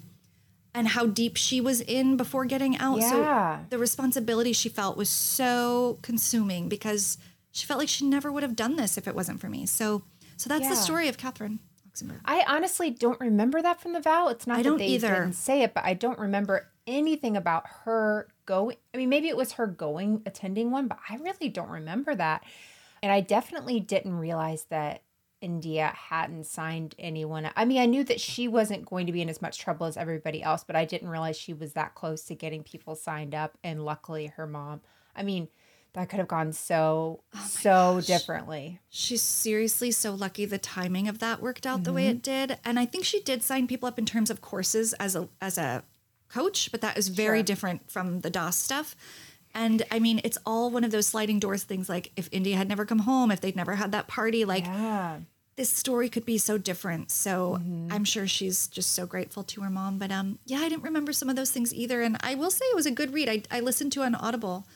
and 0.74 0.88
how 0.88 1.06
deep 1.06 1.36
she 1.36 1.60
was 1.60 1.80
in 1.80 2.16
before 2.16 2.44
getting 2.44 2.78
out. 2.78 2.98
Yeah. 3.00 3.58
So 3.58 3.66
the 3.70 3.78
responsibility 3.78 4.52
she 4.52 4.68
felt 4.68 4.96
was 4.96 5.10
so 5.10 5.98
consuming 6.02 6.68
because 6.68 7.18
she 7.50 7.66
felt 7.66 7.80
like 7.80 7.88
she 7.88 8.06
never 8.06 8.30
would 8.30 8.44
have 8.44 8.54
done 8.54 8.76
this 8.76 8.96
if 8.96 9.08
it 9.08 9.14
wasn't 9.14 9.40
for 9.40 9.48
me. 9.48 9.66
So, 9.66 10.02
so 10.36 10.48
that's 10.48 10.68
the 10.68 10.76
story 10.76 11.08
of 11.08 11.18
Catherine 11.18 11.58
Oxenberg. 12.02 12.20
I 12.24 12.44
honestly 12.46 12.90
don't 12.90 13.20
remember 13.20 13.62
that 13.62 13.80
from 13.80 13.92
the 13.92 14.00
vow. 14.00 14.28
It's 14.28 14.46
not 14.46 14.58
I 14.58 14.62
that 14.62 14.68
don't 14.68 14.78
they 14.78 14.86
either. 14.86 15.08
didn't 15.08 15.32
say 15.34 15.62
it, 15.62 15.74
but 15.74 15.84
I 15.84 15.94
don't 15.94 16.18
remember 16.18 16.68
anything 16.86 17.36
about 17.36 17.64
her 17.84 18.28
going. 18.46 18.76
I 18.92 18.98
mean, 18.98 19.08
maybe 19.08 19.28
it 19.28 19.36
was 19.36 19.52
her 19.52 19.66
going 19.66 20.22
attending 20.26 20.70
one, 20.70 20.88
but 20.88 20.98
I 21.08 21.16
really 21.16 21.48
don't 21.48 21.70
remember 21.70 22.14
that. 22.14 22.44
And 23.02 23.10
I 23.10 23.20
definitely 23.20 23.80
didn't 23.80 24.18
realize 24.18 24.64
that 24.70 25.02
India 25.40 25.94
hadn't 25.96 26.44
signed 26.44 26.94
anyone. 26.98 27.48
I 27.56 27.64
mean, 27.64 27.80
I 27.80 27.86
knew 27.86 28.04
that 28.04 28.20
she 28.20 28.46
wasn't 28.46 28.84
going 28.84 29.06
to 29.06 29.12
be 29.12 29.22
in 29.22 29.30
as 29.30 29.40
much 29.40 29.58
trouble 29.58 29.86
as 29.86 29.96
everybody 29.96 30.42
else, 30.42 30.64
but 30.64 30.76
I 30.76 30.84
didn't 30.84 31.08
realize 31.08 31.38
she 31.38 31.54
was 31.54 31.72
that 31.72 31.94
close 31.94 32.24
to 32.24 32.34
getting 32.34 32.62
people 32.62 32.94
signed 32.94 33.34
up. 33.34 33.56
And 33.64 33.84
luckily, 33.84 34.26
her 34.26 34.46
mom. 34.46 34.82
I 35.16 35.22
mean, 35.22 35.48
that 35.94 36.08
could 36.08 36.18
have 36.18 36.28
gone 36.28 36.52
so 36.52 37.20
so 37.46 38.00
differently. 38.06 38.80
She's 38.90 39.22
seriously 39.22 39.90
so 39.90 40.14
lucky 40.14 40.44
the 40.44 40.58
timing 40.58 41.08
of 41.08 41.18
that 41.18 41.40
worked 41.42 41.66
out 41.66 41.84
the 41.84 41.92
way 41.92 42.06
it 42.06 42.22
did. 42.22 42.58
And 42.64 42.78
I 42.78 42.86
think 42.86 43.04
she 43.04 43.20
did 43.20 43.42
sign 43.42 43.66
people 43.66 43.88
up 43.88 43.98
in 43.98 44.06
terms 44.06 44.30
of 44.30 44.40
courses 44.40 44.92
as 44.94 45.16
a 45.16 45.28
as 45.40 45.58
a 45.58 45.82
coach, 46.28 46.70
but 46.70 46.80
that 46.80 46.96
is 46.96 47.08
very 47.08 47.42
different 47.42 47.90
from 47.90 48.20
the 48.20 48.30
DOS 48.30 48.56
stuff. 48.56 48.94
And 49.52 49.82
I 49.90 49.98
mean, 49.98 50.20
it's 50.22 50.38
all 50.46 50.70
one 50.70 50.84
of 50.84 50.92
those 50.92 51.08
sliding 51.08 51.40
doors 51.40 51.64
things 51.64 51.88
like 51.88 52.12
if 52.16 52.28
India 52.30 52.56
had 52.56 52.68
never 52.68 52.84
come 52.86 53.00
home, 53.00 53.32
if 53.32 53.40
they'd 53.40 53.56
never 53.56 53.74
had 53.74 53.90
that 53.92 54.06
party, 54.06 54.44
like 54.44 54.64
Yeah. 54.64 55.18
this 55.56 55.70
story 55.70 56.08
could 56.08 56.24
be 56.24 56.38
so 56.38 56.56
different. 56.56 57.10
So 57.10 57.58
Mm-hmm. 57.60 57.88
I'm 57.92 58.04
sure 58.04 58.28
she's 58.28 58.68
just 58.68 58.92
so 58.92 59.06
grateful 59.06 59.42
to 59.42 59.60
her 59.62 59.70
mom. 59.70 59.98
But 59.98 60.12
um 60.12 60.38
yeah, 60.46 60.58
I 60.58 60.68
didn't 60.68 60.84
remember 60.84 61.12
some 61.12 61.28
of 61.28 61.34
those 61.34 61.50
things 61.50 61.74
either. 61.74 62.00
And 62.00 62.16
I 62.20 62.36
will 62.36 62.52
say 62.52 62.64
it 62.66 62.76
was 62.76 62.86
a 62.86 62.92
good 62.92 63.12
read. 63.12 63.28
I, 63.28 63.42
I 63.50 63.58
listened 63.58 63.90
to 63.94 64.02
on 64.02 64.14
Audible. 64.14 64.68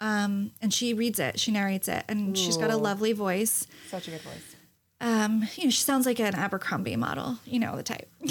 Um, 0.00 0.52
and 0.60 0.72
she 0.74 0.92
reads 0.94 1.18
it, 1.18 1.40
she 1.40 1.50
narrates 1.50 1.88
it, 1.88 2.04
and 2.08 2.36
she's 2.36 2.56
got 2.56 2.70
a 2.70 2.76
lovely 2.76 3.12
voice. 3.12 3.66
Such 3.88 4.08
a 4.08 4.10
good 4.10 4.20
voice. 4.20 4.56
Um, 5.00 5.46
you 5.56 5.64
know, 5.64 5.70
she 5.70 5.82
sounds 5.82 6.06
like 6.06 6.18
an 6.20 6.34
Abercrombie 6.34 6.96
model, 6.96 7.38
you 7.44 7.58
know, 7.58 7.76
the 7.76 7.82
type. 7.82 8.08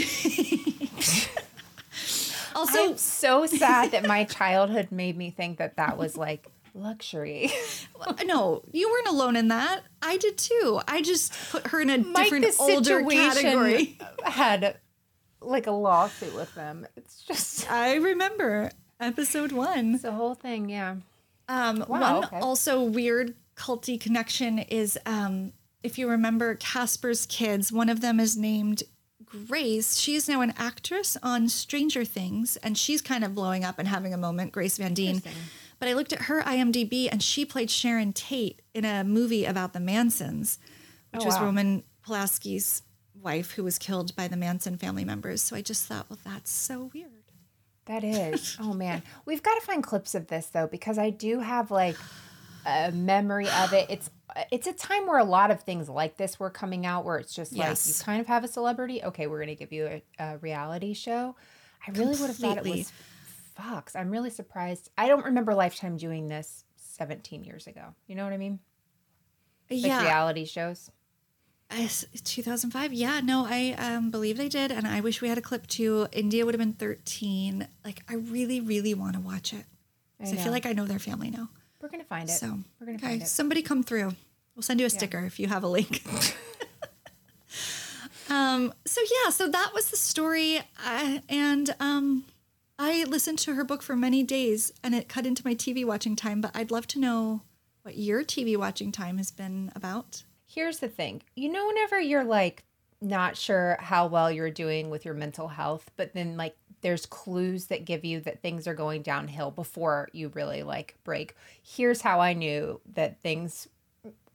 also, 2.56 2.92
I'm 2.92 2.98
so 2.98 3.46
sad 3.46 3.92
that 3.92 4.08
my 4.08 4.24
childhood 4.24 4.92
made 4.92 5.18
me 5.18 5.30
think 5.30 5.60
that 5.60 5.78
that 5.78 5.98
was 5.98 6.18
like 6.18 6.48
luxury. 6.74 7.52
no, 8.26 8.64
you 8.72 8.90
weren't 8.90 9.08
alone 9.08 9.36
in 9.36 9.48
that. 9.50 9.82
I 10.02 10.18
did 10.18 10.38
too. 10.38 10.82
I 10.88 11.02
just 11.02 11.34
put 11.52 11.68
her 11.68 11.82
in 11.82 11.90
a 11.90 11.98
Mike, 12.00 12.26
different 12.26 12.48
older 12.60 13.04
category. 13.04 13.98
had 14.24 14.78
like 15.42 15.68
a 15.68 15.72
lawsuit 15.72 16.36
with 16.36 16.54
them. 16.56 16.88
It's 16.96 17.22
just 17.22 17.72
I 17.72 17.96
remember 17.96 18.72
episode 19.00 19.52
one. 19.52 20.00
the 20.00 20.12
whole 20.12 20.34
thing. 20.36 20.70
Yeah. 20.70 20.96
Um, 21.48 21.80
Wow, 21.80 21.86
one 21.88 22.24
okay. 22.26 22.40
also 22.40 22.82
weird 22.84 23.36
culty 23.56 24.00
connection 24.00 24.60
is 24.60 24.98
um, 25.06 25.54
if 25.84 25.98
you 25.98 26.10
remember 26.10 26.56
Casper's 26.56 27.26
kids, 27.26 27.72
one 27.72 27.90
of 27.90 28.02
them 28.02 28.20
is 28.20 28.36
named 28.36 28.84
Grace. 29.26 29.98
She 29.98 30.16
is 30.16 30.28
now 30.28 30.42
an 30.42 30.54
actress 30.58 31.18
on 31.22 31.50
Stranger 31.50 32.06
Things, 32.06 32.58
and 32.58 32.78
she's 32.78 33.02
kind 33.02 33.24
of 33.24 33.34
blowing 33.36 33.64
up 33.64 33.80
and 33.80 33.88
having 33.88 34.14
a 34.14 34.18
moment. 34.18 34.52
Grace 34.52 34.78
Van 34.78 34.94
Dien. 34.94 35.22
But 35.80 35.90
I 35.90 35.94
looked 35.94 36.14
at 36.14 36.24
her 36.24 36.42
IMDb, 36.42 37.10
and 37.12 37.22
she 37.22 37.44
played 37.46 37.70
Sharon 37.70 38.14
Tate 38.14 38.62
in 38.74 38.86
a 38.86 39.04
movie 39.04 39.46
about 39.46 39.74
the 39.74 39.80
Mansons, 39.80 40.58
which 41.12 41.24
Oh, 41.24 41.26
was 41.26 41.36
wow. 41.36 41.46
Roman 41.46 41.84
Polanski's 42.06 42.82
wife, 43.22 43.52
who 43.52 43.64
was 43.64 43.78
killed 43.78 44.16
by 44.16 44.28
the 44.28 44.38
Manson 44.38 44.78
family 44.78 45.04
members. 45.04 45.42
So 45.42 45.56
I 45.56 45.62
just 45.62 45.86
thought, 45.86 46.06
well, 46.10 46.20
that's 46.24 46.52
so 46.52 46.90
weird. 46.94 47.12
That 47.86 48.04
is. 48.04 48.58
Oh 48.62 48.74
man. 48.74 49.04
We've 49.26 49.44
got 49.44 49.56
to 49.56 49.66
find 49.66 49.84
clips 49.84 50.16
of 50.16 50.28
this 50.28 50.48
though 50.48 50.68
because 50.68 50.98
I 50.98 51.10
do 51.10 51.40
have 51.40 51.72
like 51.72 51.98
a 52.66 52.92
memory 52.92 53.48
of 53.48 53.74
it. 53.74 53.88
It's 53.90 54.10
it's 54.52 54.68
a 54.68 54.74
time 54.74 55.08
where 55.08 55.20
a 55.20 55.24
lot 55.24 55.52
of 55.52 55.62
things 55.62 55.88
like 55.88 56.18
this 56.18 56.40
were 56.40 56.50
coming 56.50 56.86
out 56.86 57.06
where 57.06 57.18
it's 57.18 57.34
just 57.34 57.54
like 57.54 57.78
you 57.86 57.94
kind 58.04 58.20
of 58.20 58.28
have 58.28 58.44
a 58.44 58.48
celebrity. 58.48 59.04
Okay, 59.04 59.28
we're 59.28 59.38
going 59.38 59.50
to 59.50 59.56
give 59.56 59.72
you 59.72 59.86
a, 59.86 60.04
a 60.20 60.38
reality 60.38 60.94
show. 60.94 61.36
I 61.88 61.92
really 61.92 62.16
would 62.16 62.28
have 62.28 62.38
thought 62.38 62.58
it 62.58 62.66
was 62.66 62.92
Fox. 63.56 63.96
I'm 63.96 64.10
really 64.10 64.30
surprised. 64.30 64.90
I 64.98 65.08
don't 65.08 65.26
remember 65.26 65.54
Lifetime 65.54 65.98
doing 65.98 66.28
this 66.28 66.66
17 66.76 67.44
years 67.44 67.68
ago. 67.68 67.96
You 68.08 68.16
know 68.16 68.24
what 68.24 68.34
I 68.34 68.38
mean? 68.38 68.60
Like 69.70 69.86
yeah. 69.86 70.02
reality 70.02 70.46
shows. 70.46 70.90
I 71.72 71.84
s 71.84 72.06
2005. 72.24 72.94
Yeah, 72.94 73.22
no, 73.22 73.46
I 73.48 73.76
um, 73.78 74.12
believe 74.12 74.38
they 74.38 74.50
did. 74.50 74.72
And 74.72 74.88
I 74.88 75.02
wish 75.02 75.22
we 75.22 75.30
had 75.30 75.38
a 75.38 75.42
clip 75.42 75.68
too. 75.68 76.08
India 76.12 76.46
would 76.46 76.54
have 76.54 76.60
been 76.60 76.74
13. 76.74 77.68
Like, 77.84 78.04
I 78.10 78.16
really, 78.16 78.62
really 78.62 78.94
want 78.94 79.16
to 79.16 79.20
watch 79.20 79.54
it 79.54 79.66
I, 80.20 80.32
know. 80.32 80.42
feel 80.42 80.52
like 80.52 80.66
I 80.66 80.74
know 80.74 80.86
their 80.86 81.00
family 81.00 81.30
now. 81.30 81.50
We're 81.82 81.90
gonna 81.90 82.04
find 82.04 82.30
it. 82.30 82.34
So, 82.34 82.60
we're 82.80 82.88
gonna 82.88 82.98
okay, 82.98 83.08
find 83.08 83.22
it. 83.22 83.28
somebody 83.28 83.62
come 83.62 83.84
through. 83.84 84.14
We'll 84.56 84.64
send 84.64 84.80
you 84.80 84.86
a 84.86 84.90
sticker 84.90 85.20
if 85.20 85.40
you 85.40 85.48
have 85.48 85.64
a 85.64 85.68
link. 85.68 86.02
um, 88.30 88.74
so 88.86 89.02
yeah, 89.02 89.30
so 89.30 89.50
that 89.50 89.72
was 89.74 89.90
the 89.90 89.98
story, 89.98 90.60
uh, 90.84 91.20
and 91.28 91.76
um, 91.80 92.24
I 92.80 93.04
listened 93.04 93.40
to 93.40 93.56
her 93.56 93.64
book 93.64 93.84
for 93.84 93.96
many 93.96 94.24
days, 94.24 94.72
and 94.82 94.96
it 94.96 95.10
cut 95.10 95.26
into 95.26 95.44
my 95.46 95.56
TV 95.56 95.86
watching 95.86 96.16
time. 96.16 96.42
But 96.42 96.52
I'd 96.56 96.72
love 96.72 96.88
to 96.88 97.00
know 97.00 97.42
what 97.84 97.98
your 97.98 98.24
TV 98.24 98.58
watching 98.58 98.92
time 98.92 99.18
has 99.18 99.30
been 99.30 99.72
about. 99.76 100.24
Here's 100.56 100.80
the 100.80 100.88
thing. 100.88 101.22
You 101.36 101.52
know, 101.52 101.68
whenever 101.68 102.00
you're 102.00 102.24
like 102.24 102.64
not 103.02 103.36
sure 103.36 103.78
how 103.80 104.08
well 104.08 104.32
you're 104.32 104.50
doing 104.50 104.90
with 104.90 105.04
your 105.04 105.14
mental 105.14 105.50
health, 105.50 105.92
but 105.98 106.14
then 106.14 106.38
like 106.38 106.56
there's 106.82 107.06
clues 107.06 107.66
that 107.66 107.84
give 107.84 108.06
you 108.06 108.22
that 108.22 108.42
things 108.42 108.68
are 108.68 108.74
going 108.74 109.02
downhill 109.02 109.52
before 109.52 110.08
you 110.14 110.30
really 110.30 110.64
like 110.64 110.96
break. 111.04 111.36
Here's 111.62 112.02
how 112.02 112.22
I 112.22 112.34
knew 112.34 112.80
that 112.94 113.22
things 113.22 113.68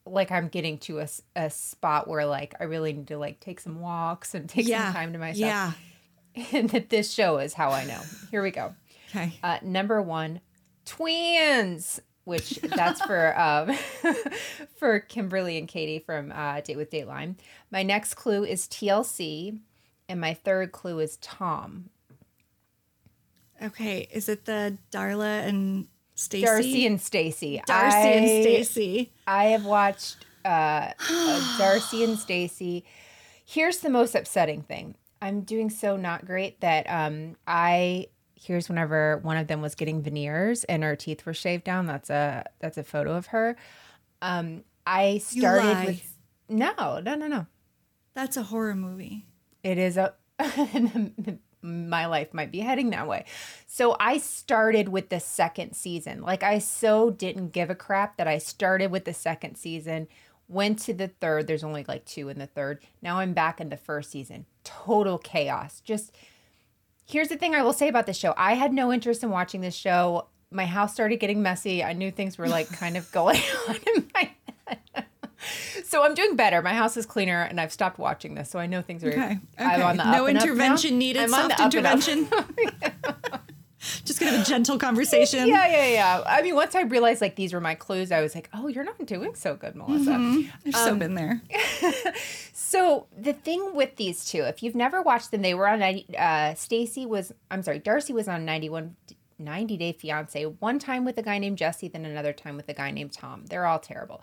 like 0.05 0.31
I'm 0.31 0.49
getting 0.49 0.79
to 0.79 1.01
a, 1.01 1.09
a 1.37 1.49
spot 1.49 2.07
where 2.07 2.27
like 2.27 2.55
I 2.61 2.65
really 2.65 2.93
need 2.93 3.09
to 3.09 3.19
like 3.19 3.41
take 3.41 3.61
some 3.61 3.81
walks 3.81 4.35
and 4.35 4.49
take 4.49 4.67
some 4.67 4.93
time 4.93 5.13
to 5.15 5.19
myself. 5.19 5.49
And 6.53 6.71
that 6.71 6.91
this 6.91 7.13
show 7.13 7.39
is 7.39 7.55
how 7.55 7.71
I 7.71 7.85
know. 7.85 8.01
Here 8.31 8.43
we 8.43 8.51
go. 8.51 8.75
Okay. 9.09 9.33
Uh, 9.43 9.59
number 9.63 10.01
one, 10.01 10.41
twins, 10.85 12.01
which 12.31 12.61
that's 12.63 13.03
for 13.03 13.39
um, 13.39 13.77
for 14.77 15.01
Kimberly 15.01 15.59
and 15.59 15.69
Katie 15.69 15.99
from 15.99 16.33
uh, 16.33 16.61
Date 16.63 16.77
with 16.77 16.91
Dateline. 16.91 17.35
My 17.71 17.83
next 17.83 18.15
clue 18.15 18.45
is 18.45 18.67
TLC, 18.67 19.59
and 20.09 20.21
my 20.21 20.33
third 20.33 20.73
clue 20.73 21.01
is 21.01 21.19
Tom. 21.19 21.91
Okay. 23.63 24.09
Is 24.11 24.29
it 24.29 24.47
the 24.47 24.79
Darla 24.91 25.47
and 25.47 25.87
Stacy? 26.15 26.47
Darcy 26.47 26.87
and 26.87 27.01
Stacy. 27.01 27.63
Darcy 27.67 27.97
and 27.97 28.25
I- 28.25 28.43
Stacy. 28.43 29.13
I 29.27 29.45
have 29.47 29.67
watched 29.67 30.25
uh, 30.45 30.93
uh, 31.11 31.57
Darcy 31.59 32.05
and 32.05 32.19
Stacy. 32.19 32.85
Here's 33.45 33.79
the 33.79 33.91
most 33.91 34.15
upsetting 34.15 34.63
thing. 34.63 34.95
I'm 35.21 35.43
doing 35.43 35.69
so 35.69 35.97
not 35.97 36.25
great 36.25 36.61
that 36.61 36.89
um, 36.89 37.37
I 37.47 38.07
here's 38.43 38.69
whenever 38.69 39.19
one 39.19 39.37
of 39.37 39.47
them 39.47 39.61
was 39.61 39.75
getting 39.75 40.03
veneers 40.03 40.65
and 40.65 40.83
her 40.83 40.97
teeth 40.97 41.27
were 41.27 41.35
shaved 41.35 41.65
down. 41.65 41.87
That's 41.87 42.11
a 42.11 42.45
that's 42.59 42.79
a 42.79 42.85
photo 42.85 43.15
of 43.15 43.27
her. 43.27 43.57
Um, 44.23 44.65
I 44.87 45.19
started 45.19 45.87
with 45.87 46.17
no, 46.49 47.01
no, 47.01 47.15
no, 47.15 47.27
no. 47.27 47.47
That's 48.15 48.37
a 48.37 48.43
horror 48.43 48.75
movie. 48.75 49.27
It 49.63 49.79
is 49.79 49.97
a 49.97 50.15
my 51.63 52.07
life 52.07 52.33
might 52.33 52.51
be 52.51 52.61
heading 52.61 52.91
that 52.91 53.07
way. 53.07 53.27
So 53.67 53.97
I 54.01 54.19
started 54.19 54.89
with 54.89 55.11
the 55.11 55.21
second 55.21 55.75
season. 55.75 56.23
Like 56.23 56.43
I 56.43 56.59
so 56.59 57.11
didn't 57.11 57.51
give 57.51 57.71
a 57.71 57.75
crap 57.75 58.17
that 58.17 58.27
I 58.27 58.39
started 58.39 58.91
with 58.91 59.05
the 59.05 59.13
second 59.13 59.57
season, 59.57 60.09
went 60.49 60.79
to 60.81 60.95
the 60.95 61.09
third. 61.09 61.47
There's 61.47 61.65
only 61.65 61.85
like 61.87 62.07
two 62.07 62.31
in 62.31 62.39
the 62.39 62.47
third. 62.47 62.81
Now 63.03 63.19
I'm 63.19 63.35
back 63.35 63.61
in 63.61 63.69
the 63.69 63.77
first 63.77 64.11
season. 64.11 64.47
Total 64.65 65.19
chaos. 65.19 65.81
Just 65.81 66.13
here's 67.11 67.29
the 67.29 67.37
thing 67.37 67.55
I 67.55 67.63
will 67.63 67.73
say 67.73 67.89
about 67.89 68.07
this 68.07 68.17
show. 68.17 68.35
I 68.37 68.55
had 68.55 68.73
no 68.73 68.93
interest 68.93 69.23
in 69.23 69.31
watching 69.31 69.61
this 69.61 69.75
show. 69.75 70.27
My 70.51 70.67
house 70.67 70.93
started 70.95 71.19
getting 71.19 71.43
messy. 71.43 71.83
I 71.83 71.93
knew 71.93 72.11
things 72.11 72.39
were 72.39 72.49
like 72.49 72.69
kind 72.69 72.97
of 72.97 73.11
going 73.13 73.41
on 73.69 73.77
in 73.97 74.11
my 74.15 74.31
head. 74.67 75.07
So 75.85 76.05
I'm 76.05 76.15
doing 76.15 76.37
better. 76.37 76.63
My 76.63 76.75
house 76.75 76.97
is 76.97 77.07
cleaner, 77.07 77.43
and 77.43 77.61
I've 77.61 77.73
stopped 77.73 77.99
watching 77.99 78.35
this, 78.35 78.51
so 78.51 78.59
I 78.59 78.67
know 78.67 78.83
things 78.83 79.03
are. 79.03 79.09
Okay. 79.09 79.39
I'm 79.59 79.81
okay. 79.81 79.83
on 79.83 79.97
the 79.97 80.05
no 80.05 80.25
up 80.25 80.29
and 80.29 80.39
up 80.39 80.45
now. 80.45 80.51
intervention 80.51 80.99
needed. 80.99 81.23
I'm 81.23 81.35
on 81.35 81.49
the 81.49 81.57
Soft 81.57 81.75
up 81.75 81.75
and 81.75 81.87
up. 81.87 82.09
intervention. 82.09 83.40
Just 84.05 84.21
gonna 84.21 84.33
have 84.33 84.43
a 84.43 84.45
gentle 84.45 84.79
conversation. 84.79 85.49
Yeah, 85.49 85.67
yeah, 85.67 85.87
yeah. 85.89 86.23
I 86.27 86.43
mean, 86.43 86.55
once 86.55 86.75
I 86.75 86.83
realized 86.83 87.21
like 87.21 87.37
these 87.37 87.53
were 87.53 87.61
my 87.61 87.75
clues, 87.75 88.13
I 88.13 88.21
was 88.21 88.35
like, 88.35 88.51
"Oh, 88.53 88.69
you're 88.69 88.85
not 88.85 89.07
doing 89.07 89.35
so 89.35 89.57
good, 89.57 89.75
Melissa." 89.75 90.13
I've 90.67 90.75
so 90.77 90.95
been 90.95 91.15
there. 91.15 91.43
So 92.71 93.09
the 93.19 93.33
thing 93.33 93.75
with 93.75 93.97
these 93.97 94.25
two, 94.25 94.43
if 94.43 94.63
you've 94.63 94.77
never 94.77 95.03
watched 95.03 95.33
them, 95.33 95.43
they 95.43 95.55
were 95.55 95.67
on 95.67 95.81
90, 95.81 96.17
uh 96.17 96.55
Stacy 96.55 97.05
was 97.05 97.33
I'm 97.51 97.65
sorry, 97.65 97.81
Darcy 97.81 98.13
was 98.13 98.29
on 98.29 98.45
91 98.45 98.95
90 99.41 99.77
Day 99.77 99.93
Fiance, 99.93 100.45
one 100.45 100.79
time 100.79 101.05
with 101.05 101.19
a 101.19 101.23
guy 101.23 101.39
named 101.39 101.59
Jesse, 101.59 101.89
then 101.89 102.05
another 102.05 102.33
time 102.33 102.57
with 102.57 102.69
a 102.69 102.75
guy 102.75 102.93
named 102.93 103.13
Tom. 103.13 103.47
They're 103.47 103.67
all 103.67 103.81
terrible. 103.81 104.23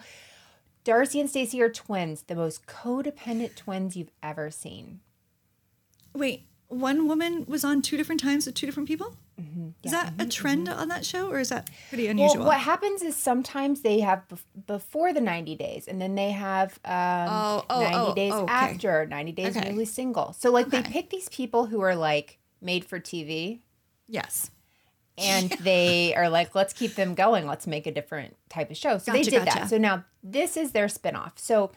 Darcy 0.86 1.20
and 1.20 1.30
Stacy 1.30 1.62
are 1.62 1.70
twins, 1.70 2.22
the 2.22 2.36
most 2.36 2.66
codependent 2.68 3.56
twins 3.56 3.98
you've 3.98 4.12
ever 4.24 4.50
seen. 4.50 5.02
Wait, 6.14 6.46
one 6.70 7.06
woman 7.08 7.44
was 7.50 7.66
on 7.66 7.82
two 7.82 7.98
different 7.98 8.22
times 8.22 8.46
with 8.46 8.56
two 8.56 8.66
different 8.66 8.88
people. 8.88 9.18
Mm-hmm. 9.40 9.70
Is 9.84 9.92
that 9.92 10.10
a 10.10 10.12
mm-hmm, 10.12 10.30
trend 10.30 10.68
mm-hmm. 10.68 10.80
on 10.80 10.88
that 10.88 11.06
show, 11.06 11.30
or 11.30 11.40
is 11.40 11.50
that 11.50 11.70
pretty 11.90 12.08
unusual? 12.08 12.40
Well, 12.40 12.48
what 12.48 12.60
happens 12.60 13.04
is 13.04 13.16
sometimes 13.16 13.82
they 13.82 14.00
have 14.00 14.24
bef- 14.28 14.66
before 14.66 15.14
the 15.14 15.22
90 15.22 15.56
days, 15.56 15.88
and 15.88 16.02
then 16.02 16.16
they 16.16 16.32
have 16.32 16.80
um, 16.84 17.28
Oh, 17.30 17.66
oh, 17.70 17.82
90 17.82 17.96
oh, 17.96 18.14
days 18.16 18.34
okay. 18.34 18.52
after, 18.54 19.06
90 19.06 19.32
days 19.34 19.56
Okay. 19.58 19.70
newly 19.70 19.86
single. 19.86 20.34
So, 20.34 20.52
like, 20.52 20.70
they 20.70 20.82
pick 20.82 21.12
these 21.12 21.30
people 21.30 21.68
who 21.68 21.82
are 21.82 21.96
like 21.96 22.40
made 22.62 22.84
for 22.84 23.00
TV, 23.00 23.60
yes. 24.08 24.50
and 25.20 25.50
they 25.62 26.16
are 26.16 26.30
like, 26.30 26.56
let's 26.56 26.74
keep 26.74 26.96
them 26.96 27.14
going. 27.14 27.46
Let's 27.46 27.68
make 27.68 27.86
a 27.86 27.92
different 27.92 28.36
type 28.50 28.72
of 28.72 28.78
show. 28.78 28.98
So 28.98 29.12
they 29.12 29.22
did 29.22 29.46
gotcha. 29.46 29.60
that. 29.60 29.70
So 29.70 29.78
now 29.78 30.06
this 30.24 30.58
is 30.58 30.72
their 30.72 30.88
spinoff. 30.88 31.34
So 31.36 31.72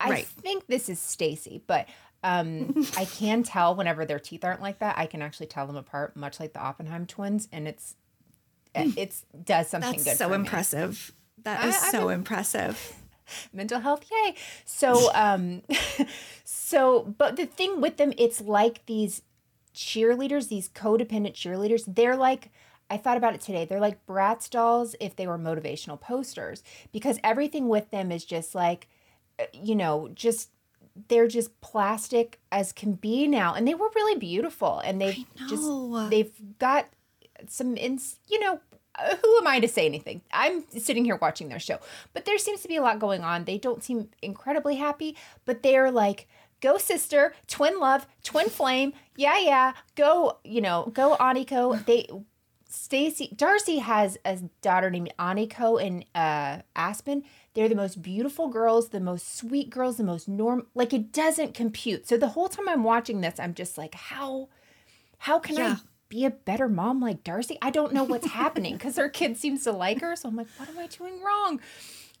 I 0.00 0.10
Right. 0.10 0.26
think 0.26 0.66
this 0.66 0.88
is 0.88 0.98
Stacy, 0.98 1.62
but 1.66 1.88
um, 2.24 2.86
I 2.96 3.04
can 3.04 3.42
tell 3.42 3.74
whenever 3.74 4.04
their 4.04 4.18
teeth 4.18 4.44
aren't 4.44 4.60
like 4.62 4.78
that. 4.80 4.98
I 4.98 5.06
can 5.06 5.22
actually 5.22 5.46
tell 5.46 5.66
them 5.66 5.76
apart, 5.76 6.16
much 6.16 6.40
like 6.40 6.52
the 6.52 6.60
Oppenheim 6.60 7.06
twins, 7.06 7.48
and 7.52 7.68
it's 7.68 7.94
it's 8.74 9.24
does 9.44 9.68
something 9.68 9.92
That's 9.92 10.04
good. 10.04 10.16
so 10.16 10.26
for 10.28 10.30
me. 10.30 10.44
impressive. 10.44 11.12
That 11.44 11.60
I- 11.62 11.68
I've 11.68 11.74
so 11.74 12.06
been- 12.08 12.14
impressive. 12.18 12.92
mental 13.52 13.80
health 13.80 14.04
yay 14.08 14.36
so 14.64 15.10
um 15.12 15.60
so 16.44 17.02
but 17.18 17.34
the 17.34 17.44
thing 17.44 17.80
with 17.80 17.96
them 17.96 18.12
it's 18.16 18.40
like 18.40 18.86
these 18.86 19.22
cheerleaders 19.74 20.48
these 20.48 20.68
codependent 20.68 21.32
cheerleaders 21.34 21.82
they're 21.92 22.14
like 22.16 22.50
i 22.88 22.96
thought 22.96 23.16
about 23.16 23.34
it 23.34 23.40
today 23.40 23.64
they're 23.64 23.80
like 23.80 24.04
bratz 24.06 24.48
dolls 24.48 24.94
if 25.00 25.16
they 25.16 25.26
were 25.26 25.36
motivational 25.38 26.00
posters 26.00 26.62
because 26.92 27.18
everything 27.24 27.66
with 27.68 27.90
them 27.90 28.12
is 28.12 28.24
just 28.24 28.54
like 28.54 28.86
uh, 29.40 29.44
you 29.52 29.74
know 29.74 30.08
just 30.14 30.50
they're 31.08 31.28
just 31.28 31.60
plastic 31.60 32.40
as 32.50 32.72
can 32.72 32.94
be 32.94 33.26
now 33.26 33.54
and 33.54 33.66
they 33.66 33.74
were 33.74 33.90
really 33.94 34.18
beautiful 34.18 34.80
and 34.80 35.00
they've 35.00 35.24
just 35.48 36.10
they've 36.10 36.32
got 36.58 36.86
some 37.48 37.76
ins 37.76 38.18
you 38.28 38.40
know 38.40 38.60
who 39.22 39.38
am 39.38 39.46
I 39.46 39.60
to 39.60 39.68
say 39.68 39.84
anything? 39.84 40.22
I'm 40.32 40.64
sitting 40.70 41.04
here 41.04 41.16
watching 41.16 41.48
their 41.48 41.58
show, 41.58 41.78
but 42.12 42.24
there 42.24 42.38
seems 42.38 42.62
to 42.62 42.68
be 42.68 42.76
a 42.76 42.82
lot 42.82 42.98
going 42.98 43.22
on. 43.22 43.44
They 43.44 43.58
don't 43.58 43.84
seem 43.84 44.08
incredibly 44.22 44.76
happy, 44.76 45.16
but 45.44 45.62
they're 45.62 45.90
like, 45.90 46.26
go 46.60 46.78
sister, 46.78 47.34
twin 47.46 47.78
love, 47.78 48.06
twin 48.22 48.48
flame. 48.48 48.92
Yeah, 49.16 49.38
yeah. 49.38 49.72
Go, 49.94 50.38
you 50.44 50.60
know, 50.60 50.90
go 50.94 51.16
Aniko. 51.16 51.84
They, 51.84 52.08
Stacy, 52.68 53.32
Darcy 53.36 53.78
has 53.78 54.18
a 54.24 54.38
daughter 54.62 54.90
named 54.90 55.12
Aniko 55.18 55.82
and 55.84 56.04
uh, 56.14 56.62
Aspen. 56.74 57.24
They're 57.56 57.70
the 57.70 57.74
most 57.74 58.02
beautiful 58.02 58.48
girls, 58.48 58.90
the 58.90 59.00
most 59.00 59.34
sweet 59.34 59.70
girls, 59.70 59.96
the 59.96 60.04
most 60.04 60.28
norm. 60.28 60.66
Like 60.74 60.92
it 60.92 61.10
doesn't 61.10 61.54
compute. 61.54 62.06
So 62.06 62.18
the 62.18 62.28
whole 62.28 62.48
time 62.50 62.68
I'm 62.68 62.84
watching 62.84 63.22
this, 63.22 63.40
I'm 63.40 63.54
just 63.54 63.78
like, 63.78 63.94
how, 63.94 64.50
how 65.18 65.38
can 65.38 65.56
Yeah. 65.56 65.72
I 65.72 65.76
be 66.10 66.26
a 66.26 66.30
better 66.30 66.68
mom 66.68 67.00
like 67.00 67.24
Darcy? 67.24 67.56
I 67.62 67.70
don't 67.70 67.94
know 67.94 68.04
what's 68.04 68.26
happening 68.26 68.74
because 68.74 68.96
her 68.96 69.08
kid 69.08 69.38
seems 69.38 69.64
to 69.64 69.72
like 69.72 70.02
her. 70.02 70.14
So 70.16 70.28
I'm 70.28 70.36
like, 70.36 70.48
what 70.58 70.68
am 70.68 70.78
I 70.78 70.86
doing 70.86 71.22
wrong? 71.22 71.60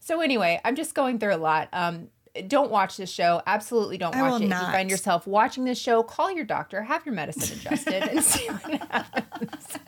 So 0.00 0.22
anyway, 0.22 0.58
I'm 0.64 0.74
just 0.74 0.94
going 0.94 1.18
through 1.18 1.34
a 1.34 1.36
lot. 1.36 1.68
Um, 1.74 2.08
don't 2.48 2.70
watch 2.70 2.96
this 2.96 3.10
show. 3.10 3.42
Absolutely 3.46 3.98
don't 3.98 4.16
watch 4.16 4.40
it. 4.40 4.44
If 4.46 4.50
you 4.50 4.72
find 4.72 4.90
yourself 4.90 5.26
watching 5.26 5.64
this 5.64 5.78
show, 5.78 6.02
call 6.02 6.30
your 6.32 6.46
doctor, 6.46 6.82
have 6.82 7.04
your 7.04 7.14
medicine 7.14 7.58
adjusted, 7.58 8.04
and 8.04 8.24
see 8.24 8.46
what 8.48 8.90
happens. 8.90 9.78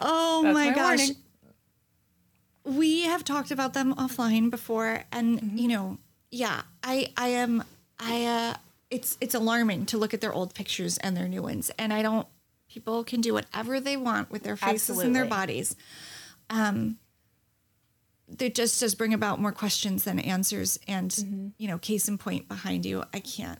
Oh 0.00 0.42
That's 0.42 0.54
my, 0.54 0.70
my 0.70 0.74
gosh. 0.74 0.98
warning. 0.98 1.16
We 2.68 3.02
have 3.02 3.24
talked 3.24 3.50
about 3.50 3.72
them 3.74 3.94
offline 3.94 4.50
before 4.50 5.04
and 5.10 5.40
Mm-hmm. 5.40 5.56
you 5.58 5.68
know, 5.68 5.98
yeah, 6.30 6.62
I 6.82 7.12
I 7.16 7.28
am 7.28 7.64
I 7.98 8.26
uh 8.26 8.54
it's 8.90 9.16
it's 9.20 9.34
alarming 9.34 9.86
to 9.86 9.98
look 9.98 10.12
at 10.14 10.20
their 10.20 10.32
old 10.32 10.54
pictures 10.54 10.98
and 10.98 11.16
their 11.16 11.28
new 11.28 11.42
ones 11.42 11.70
and 11.78 11.92
I 11.92 12.02
don't 12.02 12.26
people 12.68 13.02
can 13.04 13.20
do 13.22 13.32
whatever 13.32 13.80
they 13.80 13.96
want 13.96 14.30
with 14.30 14.42
their 14.42 14.56
faces 14.56 14.98
and 14.98 15.16
their 15.16 15.24
bodies. 15.24 15.74
Um 16.50 16.98
it 18.38 18.54
just 18.54 18.78
does 18.80 18.94
bring 18.94 19.14
about 19.14 19.40
more 19.40 19.52
questions 19.52 20.04
than 20.04 20.18
answers 20.18 20.78
and 20.86 21.10
Mm-hmm. 21.10 21.48
you 21.56 21.68
know, 21.68 21.78
case 21.78 22.08
in 22.08 22.18
point 22.18 22.48
behind 22.48 22.84
you. 22.84 23.04
I 23.14 23.20
can't. 23.20 23.58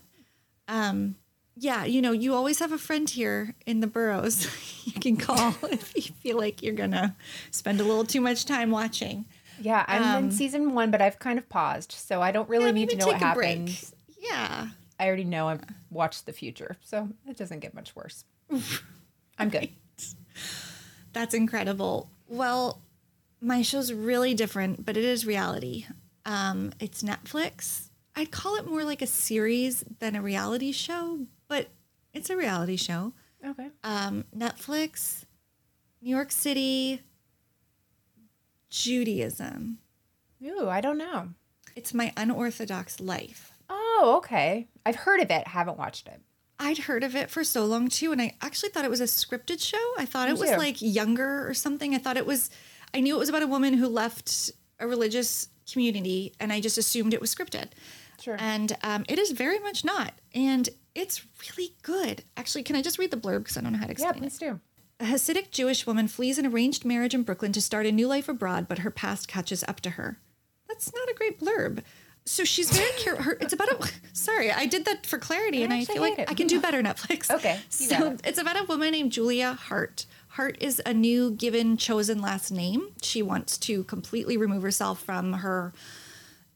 Um 0.67 1.15
yeah, 1.59 1.83
you 1.85 2.01
know, 2.01 2.11
you 2.11 2.33
always 2.33 2.59
have 2.59 2.71
a 2.71 2.77
friend 2.77 3.09
here 3.09 3.53
in 3.65 3.79
the 3.81 3.87
burrows 3.87 4.47
you 4.85 4.93
can 4.93 5.17
call 5.17 5.53
if 5.71 5.93
you 5.95 6.01
feel 6.01 6.37
like 6.37 6.63
you're 6.63 6.73
gonna 6.75 7.15
spend 7.51 7.79
a 7.81 7.83
little 7.83 8.05
too 8.05 8.21
much 8.21 8.45
time 8.45 8.71
watching. 8.71 9.25
Yeah, 9.61 9.83
I'm 9.87 10.23
in 10.25 10.31
season 10.31 10.73
one, 10.73 10.89
but 10.89 11.01
I've 11.01 11.19
kind 11.19 11.37
of 11.37 11.49
paused, 11.49 11.91
so 11.91 12.21
I 12.21 12.31
don't 12.31 12.47
really 12.47 12.67
Yeah, 12.67 12.71
need 12.71 12.89
to 12.91 12.95
know 12.97 13.07
what 13.07 13.21
a 13.21 13.33
break. 13.33 13.57
happens. 13.57 13.93
Yeah. 14.17 14.67
I 14.97 15.07
already 15.07 15.25
know 15.25 15.49
I've 15.49 15.61
watched 15.89 16.25
the 16.25 16.33
future, 16.33 16.77
so 16.83 17.09
it 17.27 17.35
doesn't 17.37 17.59
get 17.59 17.73
much 17.73 17.93
worse. 17.95 18.23
I'm 19.37 19.49
good. 19.49 19.69
That's 21.13 21.33
incredible. 21.33 22.09
Well, 22.27 22.81
my 23.41 23.61
show's 23.61 23.91
really 23.91 24.33
different, 24.33 24.85
but 24.85 24.95
it 24.97 25.03
is 25.03 25.25
reality. 25.25 25.85
Um, 26.25 26.71
it's 26.79 27.01
Netflix. 27.03 27.89
I'd 28.15 28.31
call 28.31 28.55
it 28.57 28.67
more 28.67 28.83
like 28.83 29.01
a 29.01 29.07
series 29.07 29.83
than 29.99 30.15
a 30.15 30.21
reality 30.21 30.71
show, 30.71 31.25
but 31.49 31.67
it's 32.13 32.29
a 32.29 32.37
reality 32.37 32.77
show. 32.77 33.13
Okay. 33.45 33.69
Um, 33.83 34.23
Netflix, 34.35 35.25
New 36.01 36.09
York 36.15 36.31
City, 36.31 37.01
Judaism. 38.69 39.79
Ooh, 40.45 40.69
I 40.69 40.79
don't 40.79 40.97
know. 40.97 41.29
It's 41.75 41.93
my 41.93 42.13
unorthodox 42.15 42.99
life. 42.99 43.51
Oh, 43.69 44.15
okay. 44.17 44.67
I've 44.85 44.95
heard 44.95 45.19
of 45.19 45.29
it, 45.29 45.47
haven't 45.47 45.77
watched 45.77 46.07
it. 46.07 46.21
I'd 46.59 46.77
heard 46.79 47.03
of 47.03 47.15
it 47.15 47.29
for 47.29 47.43
so 47.43 47.65
long 47.65 47.87
too, 47.87 48.11
and 48.11 48.21
I 48.21 48.35
actually 48.41 48.69
thought 48.69 48.83
it 48.83 48.91
was 48.91 48.99
a 49.01 49.05
scripted 49.05 49.61
show. 49.61 49.93
I 49.97 50.05
thought 50.05 50.27
Me 50.27 50.33
it 50.35 50.39
was 50.39 50.51
too. 50.51 50.57
like 50.57 50.81
younger 50.81 51.47
or 51.47 51.53
something. 51.53 51.95
I 51.95 51.99
thought 51.99 52.17
it 52.17 52.25
was, 52.25 52.49
I 52.93 52.99
knew 52.99 53.15
it 53.15 53.19
was 53.19 53.29
about 53.29 53.43
a 53.43 53.47
woman 53.47 53.73
who 53.75 53.87
left 53.87 54.51
a 54.79 54.87
religious 54.87 55.47
community, 55.71 56.33
and 56.39 56.51
I 56.51 56.59
just 56.59 56.77
assumed 56.77 57.13
it 57.13 57.21
was 57.21 57.33
scripted. 57.33 57.69
Sure. 58.21 58.35
And 58.37 58.75
um, 58.83 59.05
it 59.07 59.17
is 59.19 59.31
very 59.31 59.59
much 59.59 59.85
not, 59.85 60.13
and 60.35 60.67
it's 60.95 61.25
really 61.47 61.73
good. 61.81 62.23
Actually, 62.37 62.63
can 62.63 62.75
I 62.75 62.81
just 62.81 62.97
read 62.97 63.11
the 63.11 63.17
blurb 63.17 63.39
because 63.39 63.57
I 63.57 63.61
don't 63.61 63.73
know 63.73 63.79
how 63.79 63.85
to 63.85 63.89
Yeah, 63.89 64.09
explain 64.09 64.15
it. 64.15 64.19
please 64.19 64.37
do. 64.37 64.59
A 64.99 65.05
Hasidic 65.05 65.51
Jewish 65.51 65.87
woman 65.87 66.07
flees 66.07 66.37
an 66.37 66.45
arranged 66.45 66.83
marriage 66.83 67.13
in 67.13 67.23
Brooklyn 67.23 67.51
to 67.53 67.61
start 67.61 67.85
a 67.85 67.91
new 67.91 68.07
life 68.07 68.27
abroad, 68.27 68.67
but 68.67 68.79
her 68.79 68.91
past 68.91 69.27
catches 69.27 69.63
up 69.67 69.79
to 69.81 69.91
her. 69.91 70.19
That's 70.67 70.93
not 70.93 71.09
a 71.09 71.13
great 71.13 71.39
blurb. 71.39 71.83
So 72.25 72.43
she's 72.43 72.69
very 72.69 72.91
careful. 72.99 73.33
It's 73.39 73.53
about 73.53 73.69
a. 73.69 73.89
Sorry, 74.13 74.51
I 74.51 74.65
did 74.65 74.85
that 74.85 75.05
for 75.05 75.17
clarity, 75.17 75.61
I 75.61 75.63
and 75.63 75.73
I 75.73 75.85
feel 75.85 76.01
like 76.01 76.19
it. 76.19 76.29
I 76.29 76.33
can 76.33 76.47
do 76.47 76.59
better. 76.61 76.83
Netflix. 76.83 77.29
Okay, 77.33 77.59
So 77.69 78.11
it. 78.11 78.21
it's 78.25 78.37
about 78.39 78.59
a 78.59 78.65
woman 78.65 78.91
named 78.91 79.11
Julia 79.13 79.57
Haart. 79.69 80.05
Haart 80.35 80.57
is 80.59 80.81
a 80.85 80.93
new 80.93 81.31
given 81.31 81.75
chosen 81.77 82.21
last 82.21 82.51
name. 82.51 82.89
She 83.01 83.21
wants 83.23 83.57
to 83.59 83.83
completely 83.85 84.37
remove 84.37 84.61
herself 84.63 85.01
from 85.01 85.33
her 85.33 85.73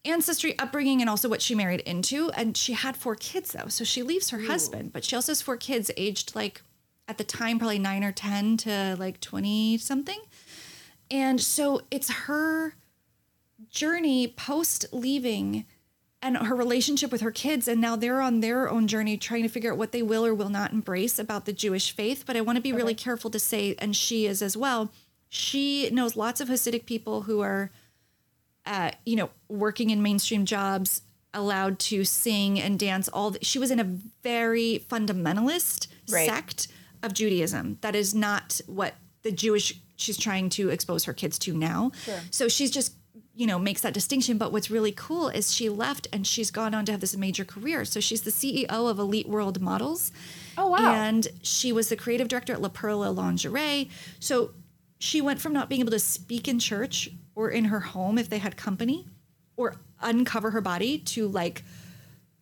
ancestry, 0.05 0.57
upbringing, 0.59 1.01
and 1.01 1.09
also 1.09 1.30
what 1.30 1.41
she 1.41 1.55
married 1.55 1.81
into. 1.81 2.30
And 2.31 2.55
she 2.55 2.73
had 2.73 2.97
four 2.97 3.15
kids 3.15 3.51
though, 3.51 3.67
so 3.67 3.84
she 3.84 4.03
leaves 4.03 4.30
her 4.30 4.39
husband, 4.39 4.93
but 4.93 5.03
she 5.03 5.15
also 5.15 5.31
has 5.31 5.41
four 5.41 5.57
kids, 5.57 5.91
aged 5.97 6.35
like 6.35 6.61
at 7.07 7.17
the 7.17 7.23
time 7.23 7.59
probably 7.59 7.80
nine 7.80 8.03
or 8.03 8.11
ten 8.11 8.57
to 8.57 8.95
like 8.99 9.19
twenty 9.19 9.77
something. 9.77 10.19
And 11.11 11.39
so 11.39 11.81
it's 11.91 12.09
her 12.11 12.75
journey 13.69 14.27
post 14.27 14.85
leaving 14.91 15.65
and 16.21 16.38
her 16.38 16.55
relationship 16.55 17.11
with 17.11 17.21
her 17.21 17.31
kids 17.31 17.67
and 17.67 17.81
now 17.81 17.95
they're 17.95 18.21
on 18.21 18.39
their 18.39 18.69
own 18.69 18.88
journey 18.88 19.17
trying 19.17 19.43
to 19.43 19.49
figure 19.49 19.71
out 19.71 19.77
what 19.77 19.91
they 19.91 20.01
will 20.01 20.25
or 20.25 20.34
will 20.34 20.49
not 20.49 20.71
embrace 20.71 21.19
about 21.19 21.45
the 21.45 21.53
Jewish 21.53 21.93
faith 21.93 22.23
but 22.25 22.38
I 22.38 22.41
want 22.41 22.55
to 22.55 22.61
be 22.61 22.71
really 22.71 22.95
careful 22.95 23.30
to 23.31 23.39
say 23.39 23.75
and 23.80 23.95
she 23.95 24.25
is 24.25 24.41
as 24.41 24.55
well 24.55 24.91
she 25.27 25.89
knows 25.89 26.15
lots 26.15 26.39
of 26.39 26.47
Hasidic 26.47 26.85
people 26.85 27.23
who 27.23 27.41
are 27.41 27.71
uh, 28.65 28.91
you 29.06 29.15
know 29.15 29.30
working 29.49 29.90
in 29.90 30.02
mainstream 30.02 30.45
jobs 30.45 31.02
allowed 31.34 31.80
to 31.80 32.03
sing 32.06 32.60
and 32.60 32.77
dance 32.77 33.07
all 33.10 33.31
the, 33.31 33.40
she 33.44 33.57
was 33.57 33.72
in 33.72 33.80
a 33.80 33.84
very 34.23 34.85
fundamentalist 34.90 35.88
Right. 36.11 36.27
sect 36.30 36.68
of 37.02 37.14
Judaism. 37.14 37.77
That 37.81 37.95
is 37.95 38.14
not 38.14 38.60
what 38.68 38.94
the 39.23 39.31
Jewish 39.31 39.80
she's 39.95 40.18
trying 40.18 40.49
to 40.49 40.69
expose 40.69 41.06
her 41.06 41.14
kids 41.14 41.40
to 41.40 41.53
now. 41.53 41.91
So 42.30 42.48
she's 42.49 42.69
just 42.72 42.94
you 43.35 43.48
know 43.48 43.57
makes 43.57 43.81
that 43.81 43.94
distinction. 43.94 44.38
But 44.38 44.52
what's 44.52 44.69
really 44.69 44.91
cool 44.91 45.30
is 45.30 45.53
she 45.53 45.69
left 45.69 46.07
and 46.14 46.27
she's 46.27 46.52
gone 46.52 46.73
on 46.76 46.85
to 46.85 46.91
have 46.91 47.02
this 47.02 47.15
major 47.18 47.45
career. 47.45 47.84
So 47.85 47.99
she's 47.99 48.22
the 48.22 48.31
ceo 48.31 48.68
of 48.90 48.99
elite 48.99 49.27
world 49.27 49.61
models. 49.61 50.11
Oh, 50.57 50.68
wow. 50.68 50.94
and 50.94 51.27
she 51.41 51.72
was 51.72 51.90
the 51.90 51.95
creative 51.95 52.27
director 52.27 52.53
at 52.53 52.61
la 52.61 52.69
perla 52.69 53.10
lingerie. 53.11 53.90
So 54.19 54.52
she 54.99 55.19
went 55.22 55.41
from 55.41 55.52
not 55.53 55.68
being 55.69 55.81
able 55.81 55.91
to 55.91 55.99
speak 55.99 56.48
in 56.48 56.60
church 56.60 57.10
or 57.35 57.49
in 57.49 57.65
her 57.65 57.80
home 57.80 58.18
if 58.18 58.30
they 58.30 58.38
had 58.39 58.57
company 58.57 59.05
or 59.55 59.76
uncover 60.01 60.51
her 60.51 60.61
body 60.61 60.97
to 60.99 61.27
like 61.27 61.64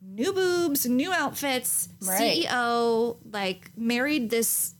new 0.01 0.33
boobs 0.33 0.85
new 0.85 1.11
outfits 1.13 1.89
Right. 2.01 2.45
ceo 2.45 3.17
like 3.31 3.71
married 3.77 4.29
this 4.29 4.73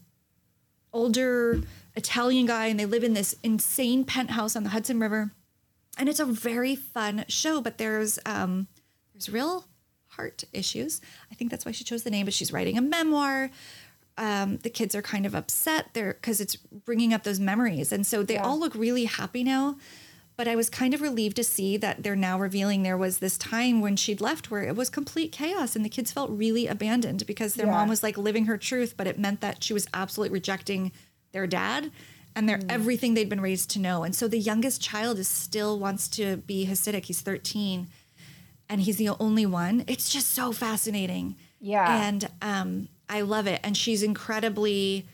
older 0.92 1.60
Italian 1.94 2.46
guy, 2.46 2.66
and 2.66 2.78
they 2.80 2.86
live 2.86 3.04
in 3.04 3.14
this 3.14 3.34
insane 3.42 4.04
penthouse 4.04 4.56
on 4.56 4.64
the 4.64 4.70
Hudson 4.70 4.98
River. 4.98 5.30
And 5.98 6.08
it's 6.08 6.20
a 6.20 6.24
very 6.24 6.74
fun 6.74 7.24
show, 7.28 7.60
but 7.60 7.78
there's 7.78 8.18
um, 8.24 8.66
there's 9.12 9.28
real 9.28 9.66
heart 10.08 10.44
issues. 10.52 11.00
I 11.30 11.34
think 11.34 11.50
that's 11.50 11.66
why 11.66 11.72
she 11.72 11.84
chose 11.84 12.02
the 12.02 12.10
name. 12.10 12.24
But 12.24 12.34
she's 12.34 12.52
writing 12.52 12.78
a 12.78 12.82
memoir. 12.82 13.50
Um, 14.18 14.58
the 14.58 14.70
kids 14.70 14.94
are 14.94 15.02
kind 15.02 15.26
of 15.26 15.34
upset 15.34 15.94
there 15.94 16.14
because 16.14 16.40
it's 16.40 16.56
bringing 16.56 17.12
up 17.12 17.24
those 17.24 17.40
memories, 17.40 17.92
and 17.92 18.06
so 18.06 18.22
they 18.22 18.38
all 18.38 18.58
look 18.58 18.74
really 18.74 19.04
happy 19.04 19.44
now. 19.44 19.76
But 20.42 20.48
I 20.50 20.56
was 20.56 20.68
kind 20.68 20.92
of 20.92 21.00
relieved 21.00 21.36
to 21.36 21.44
see 21.44 21.76
that 21.76 22.02
they're 22.02 22.16
now 22.16 22.36
revealing 22.36 22.82
there 22.82 22.96
was 22.98 23.18
this 23.18 23.38
time 23.38 23.80
when 23.80 23.94
she'd 23.94 24.20
left 24.20 24.50
where 24.50 24.64
it 24.64 24.74
was 24.74 24.90
complete 24.90 25.30
chaos 25.30 25.76
and 25.76 25.84
the 25.84 25.88
kids 25.88 26.10
felt 26.10 26.30
really 26.32 26.66
abandoned 26.66 27.24
because 27.28 27.54
their 27.54 27.66
Yeah. 27.66 27.74
mom 27.74 27.88
was 27.88 28.02
like 28.02 28.18
living 28.18 28.46
her 28.46 28.58
truth, 28.58 28.94
but 28.96 29.06
it 29.06 29.20
meant 29.20 29.40
that 29.40 29.62
she 29.62 29.72
was 29.72 29.86
absolutely 29.94 30.32
rejecting 30.34 30.90
their 31.30 31.46
dad 31.46 31.92
and 32.34 32.48
their 32.48 32.58
everything 32.68 33.14
they'd 33.14 33.28
been 33.28 33.40
raised 33.40 33.70
to 33.70 33.78
know. 33.78 34.02
And 34.02 34.16
so 34.16 34.26
the 34.26 34.36
youngest 34.36 34.80
child 34.82 35.20
is 35.20 35.28
still 35.28 35.78
wants 35.78 36.08
to 36.08 36.38
be 36.38 36.66
Hasidic. 36.66 37.04
He's 37.04 37.20
13 37.20 37.86
and 38.68 38.80
he's 38.80 38.96
the 38.96 39.10
only 39.10 39.46
one. 39.46 39.84
It's 39.86 40.08
just 40.08 40.30
so 40.30 40.50
fascinating. 40.50 41.36
Yeah. 41.60 42.02
And 42.04 42.28
um, 42.42 42.88
I 43.08 43.20
love 43.20 43.46
it. 43.46 43.60
And 43.62 43.76
she's 43.76 44.02
incredibly 44.02 45.06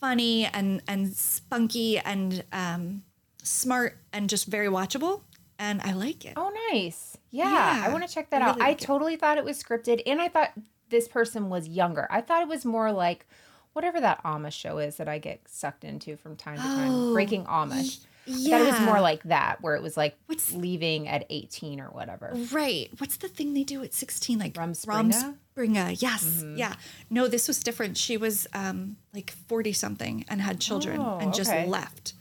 funny 0.00 0.44
and 0.46 0.80
and 0.86 1.12
spunky 1.12 1.98
and 1.98 2.44
um, 2.52 3.02
smart 3.44 3.96
and 4.12 4.28
just 4.28 4.46
very 4.46 4.66
watchable. 4.68 5.22
And 5.58 5.80
I 5.82 5.92
like 5.92 6.24
it. 6.24 6.32
Oh, 6.36 6.52
nice. 6.72 7.16
Yeah, 7.30 7.48
Yeah, 7.50 7.84
I 7.86 7.92
want 7.92 8.06
to 8.06 8.12
check 8.12 8.30
that 8.30 8.42
I 8.42 8.46
out. 8.46 8.56
really 8.56 8.66
I 8.66 8.68
like 8.70 8.82
it. 8.82 8.84
totally 8.84 9.14
thought 9.16 9.38
it 9.38 9.44
was 9.44 9.62
scripted, 9.62 10.02
and 10.04 10.20
I 10.20 10.28
thought 10.28 10.50
this 10.88 11.06
person 11.06 11.48
was 11.48 11.68
younger. 11.68 12.08
I 12.10 12.20
thought 12.22 12.42
it 12.42 12.48
was 12.48 12.64
more 12.64 12.90
like 12.90 13.26
whatever 13.72 14.00
that 14.00 14.22
Amish 14.24 14.52
show 14.52 14.78
is 14.78 14.96
that 14.96 15.08
I 15.08 15.18
get 15.18 15.40
sucked 15.48 15.84
into 15.84 16.16
from 16.16 16.34
time 16.36 16.56
to 16.56 16.62
time, 16.62 17.12
Breaking 17.12 17.44
Amish. 17.44 18.00
Thought 18.26 18.60
it 18.62 18.66
was 18.72 18.80
more 18.80 18.98
Oh, 18.98 19.02
like 19.02 19.22
that, 19.24 19.60
where 19.60 19.74
it 19.76 19.82
was 19.82 19.96
like 19.96 20.16
What's- 20.26 20.50
leaving 20.52 21.06
at 21.08 21.24
18 21.30 21.78
or 21.80 21.88
whatever. 21.90 22.32
Right. 22.50 22.88
What's 22.98 23.18
the 23.18 23.28
thing 23.28 23.52
they 23.54 23.64
do 23.64 23.82
at 23.84 23.92
16? 23.92 24.38
Like 24.38 24.54
Rumspringa? 24.54 25.36
Rumspringa. 25.56 26.00
Yes. 26.00 26.42
Yeah. 26.56 26.74
No, 27.10 27.28
this 27.28 27.46
was 27.48 27.60
different. 27.60 27.96
She 27.98 28.16
was 28.16 28.46
um, 28.54 28.96
like 29.12 29.30
40 29.48 29.72
something 29.74 30.24
and 30.28 30.40
had 30.40 30.58
children 30.58 31.00
Oh, 31.00 31.18
and 31.20 31.34
just 31.34 31.50
okay. 31.50 31.66
left. 31.66 32.14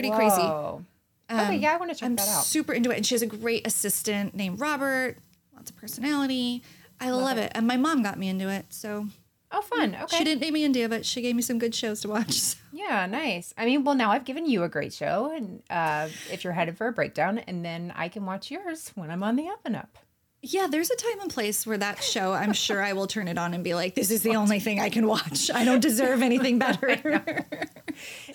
Pretty 0.00 0.14
crazy. 0.14 0.42
Whoa. 0.42 0.84
okay, 1.30 1.56
yeah, 1.56 1.74
I 1.74 1.76
want 1.76 1.90
to 1.90 1.96
check 1.96 2.06
I'm 2.06 2.16
that 2.16 2.28
out. 2.28 2.44
super 2.44 2.72
into 2.72 2.90
it. 2.90 2.96
And 2.96 3.06
she 3.06 3.14
has 3.14 3.22
a 3.22 3.26
great 3.26 3.66
assistant 3.66 4.34
named 4.34 4.60
Robert, 4.60 5.16
lots 5.54 5.70
of 5.70 5.76
personality. 5.76 6.62
I 7.00 7.10
love, 7.10 7.38
it. 7.38 7.52
And 7.54 7.66
my 7.66 7.76
mom 7.76 8.02
got 8.02 8.18
me 8.18 8.28
into 8.28 8.48
it. 8.48 8.66
So 8.70 9.06
oh, 9.52 9.62
fun. 9.62 9.96
Okay. 10.02 10.18
she 10.18 10.24
didn't 10.24 10.40
name 10.40 10.54
me 10.54 10.64
India, 10.64 10.88
but 10.88 11.06
she 11.06 11.22
gave 11.22 11.36
me 11.36 11.42
some 11.42 11.58
good 11.58 11.74
shows 11.74 12.00
to 12.02 12.08
watch. 12.08 12.40
So. 12.48 12.56
Yeah, 12.72 13.06
nice. 13.06 13.52
I 13.58 13.64
mean, 13.64 13.82
well, 13.82 13.94
now 13.94 14.12
I've 14.12 14.24
given 14.24 14.46
you 14.46 14.62
a 14.62 14.68
great 14.68 14.92
show, 14.92 15.32
and 15.34 15.62
uh, 15.68 16.08
if 16.30 16.44
you're 16.44 16.52
headed 16.52 16.76
for 16.76 16.86
a 16.86 16.92
breakdown, 16.92 17.38
and 17.38 17.64
then 17.64 17.92
I 17.96 18.08
can 18.08 18.24
watch 18.24 18.50
yours 18.50 18.92
when 18.94 19.10
I'm 19.10 19.22
on 19.22 19.36
the 19.36 19.48
up 19.48 19.60
and 19.64 19.74
up. 19.74 19.98
Yeah, 20.42 20.68
there's 20.70 20.90
a 20.90 20.96
time 20.96 21.20
and 21.20 21.30
place 21.30 21.66
where 21.66 21.78
that 21.78 22.02
show, 22.02 22.32
I'm 22.32 22.52
sure 22.64 22.82
I 22.82 22.92
will 22.92 23.06
turn 23.06 23.26
it 23.28 23.38
on 23.38 23.54
and 23.54 23.64
be 23.64 23.74
like, 23.74 23.94
this 23.94 24.10
is 24.10 24.22
the 24.22 24.36
only 24.36 24.60
thing 24.60 24.78
I 24.80 24.88
can 24.88 25.06
watch. 25.06 25.50
I 25.50 25.64
don't 25.64 25.80
deserve 25.80 26.22
anything 26.22 26.58
better. 26.60 27.22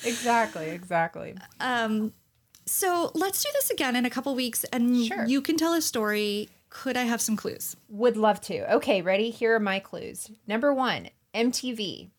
Exactly, 0.04 0.70
exactly. 0.70 1.36
Um, 1.60 2.14
So 2.66 3.12
let's 3.14 3.44
do 3.44 3.50
this 3.54 3.70
again 3.70 3.96
in 3.96 4.06
a 4.06 4.10
couple 4.10 4.34
weeks 4.36 4.64
and 4.66 5.06
Sure. 5.06 5.26
you 5.26 5.42
can 5.42 5.58
tell 5.58 5.74
a 5.74 5.82
story. 5.82 6.50
Could 6.70 6.98
I 6.98 7.04
have 7.04 7.22
some 7.22 7.36
clues? 7.36 7.76
Would 7.90 8.18
love 8.18 8.42
to. 8.42 8.74
Okay, 8.76 9.02
ready? 9.02 9.30
Here 9.30 9.56
are 9.56 9.60
my 9.60 9.80
clues. 9.80 10.32
Number 10.48 10.74
one, 10.74 11.10
MTV. 11.36 12.10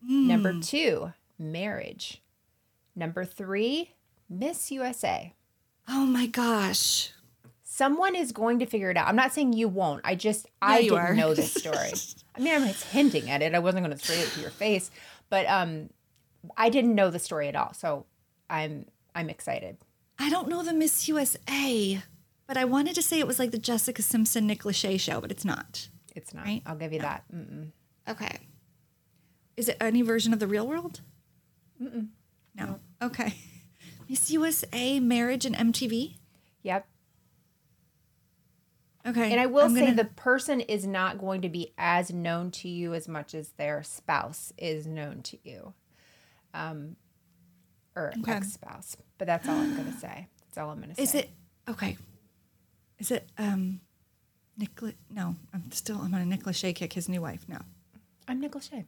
Number 0.00 0.54
two, 0.60 1.12
marriage. 1.38 2.22
Number 2.96 3.24
three, 3.24 3.94
Miss 4.30 4.70
USA. 4.70 5.34
Oh 5.88 6.06
my 6.06 6.26
gosh. 6.26 7.10
Someone 7.78 8.16
is 8.16 8.32
going 8.32 8.58
to 8.58 8.66
figure 8.66 8.90
it 8.90 8.96
out. 8.96 9.06
I'm 9.06 9.14
not 9.14 9.32
saying 9.32 9.52
you 9.52 9.68
won't. 9.68 10.00
I 10.02 10.16
just 10.16 10.48
I 10.60 10.80
you 10.80 10.90
didn't 10.90 11.04
are. 11.04 11.14
know 11.14 11.32
this 11.40 11.54
story. 11.54 11.92
I 12.34 12.40
mean, 12.40 12.52
I'm 12.52 12.66
hinting 12.66 13.30
at 13.30 13.40
it. 13.40 13.54
I 13.54 13.60
wasn't 13.60 13.86
going 13.86 13.96
to 13.96 14.04
say 14.04 14.20
it 14.20 14.30
to 14.30 14.40
your 14.40 14.50
face, 14.50 14.90
but 15.30 15.46
um, 15.46 15.88
I 16.56 16.70
didn't 16.70 16.96
know 16.96 17.08
the 17.10 17.20
story 17.20 17.46
at 17.46 17.54
all. 17.54 17.72
So 17.74 18.04
I'm 18.50 18.86
I'm 19.14 19.30
excited. 19.30 19.76
I 20.18 20.28
don't 20.28 20.48
know 20.48 20.64
the 20.64 20.72
Miss 20.72 21.06
USA, 21.06 22.02
but 22.48 22.56
I 22.56 22.64
wanted 22.64 22.96
to 22.96 23.02
say 23.02 23.20
it 23.20 23.28
was 23.28 23.38
like 23.38 23.52
the 23.52 23.58
Jessica 23.58 24.02
Simpson 24.02 24.48
Nick 24.48 24.64
Lachey 24.64 24.98
show, 24.98 25.20
but 25.20 25.30
it's 25.30 25.44
not. 25.44 25.86
It's 26.16 26.34
not. 26.34 26.46
Right? 26.46 26.62
I'll 26.66 26.74
give 26.74 26.92
you 26.92 27.02
that. 27.02 27.22
Mm-mm. 27.32 27.70
Okay. 28.08 28.40
Is 29.56 29.68
it 29.68 29.76
any 29.80 30.02
version 30.02 30.32
of 30.32 30.40
the 30.40 30.48
real 30.48 30.66
world? 30.66 31.02
Mm-mm. 31.80 32.08
No. 32.56 32.80
Okay. 33.00 33.34
Miss 34.08 34.32
USA, 34.32 34.98
Marriage, 34.98 35.46
and 35.46 35.54
MTV. 35.54 36.16
Yep. 36.64 36.84
Okay. 39.08 39.30
And 39.32 39.40
I 39.40 39.46
will 39.46 39.64
I'm 39.66 39.74
say 39.74 39.80
gonna- 39.86 39.94
the 39.96 40.04
person 40.04 40.60
is 40.60 40.86
not 40.86 41.18
going 41.18 41.42
to 41.42 41.48
be 41.48 41.72
as 41.78 42.12
known 42.12 42.50
to 42.52 42.68
you 42.68 42.94
as 42.94 43.08
much 43.08 43.34
as 43.34 43.50
their 43.50 43.82
spouse 43.82 44.52
is 44.58 44.86
known 44.86 45.22
to 45.22 45.38
you. 45.44 45.72
Um 46.54 46.96
or 47.96 48.12
Okay. 48.20 48.32
ex-spouse. 48.32 48.96
But 49.18 49.26
that's 49.26 49.48
all 49.48 49.56
I'm 49.56 49.74
going 49.74 49.92
to 49.92 49.98
say. 49.98 50.28
That's 50.46 50.58
all 50.58 50.70
I'm 50.70 50.76
going 50.78 50.90
to 50.90 50.94
say. 50.94 51.02
Is 51.02 51.14
it 51.16 51.30
okay? 51.68 51.96
Is 53.00 53.10
it 53.10 53.28
um, 53.36 53.80
Nicholas? 54.56 54.94
No, 55.10 55.34
I'm 55.52 55.72
still 55.72 55.98
I'm 56.00 56.14
on 56.14 56.20
a 56.20 56.26
Nick 56.26 56.44
Lachey 56.44 56.74
kick. 56.74 56.92
His 56.92 57.08
new 57.08 57.20
wife. 57.22 57.44
No. 57.48 57.58
I'm 58.28 58.40
Nick 58.40 58.52
Lachey. 58.52 58.84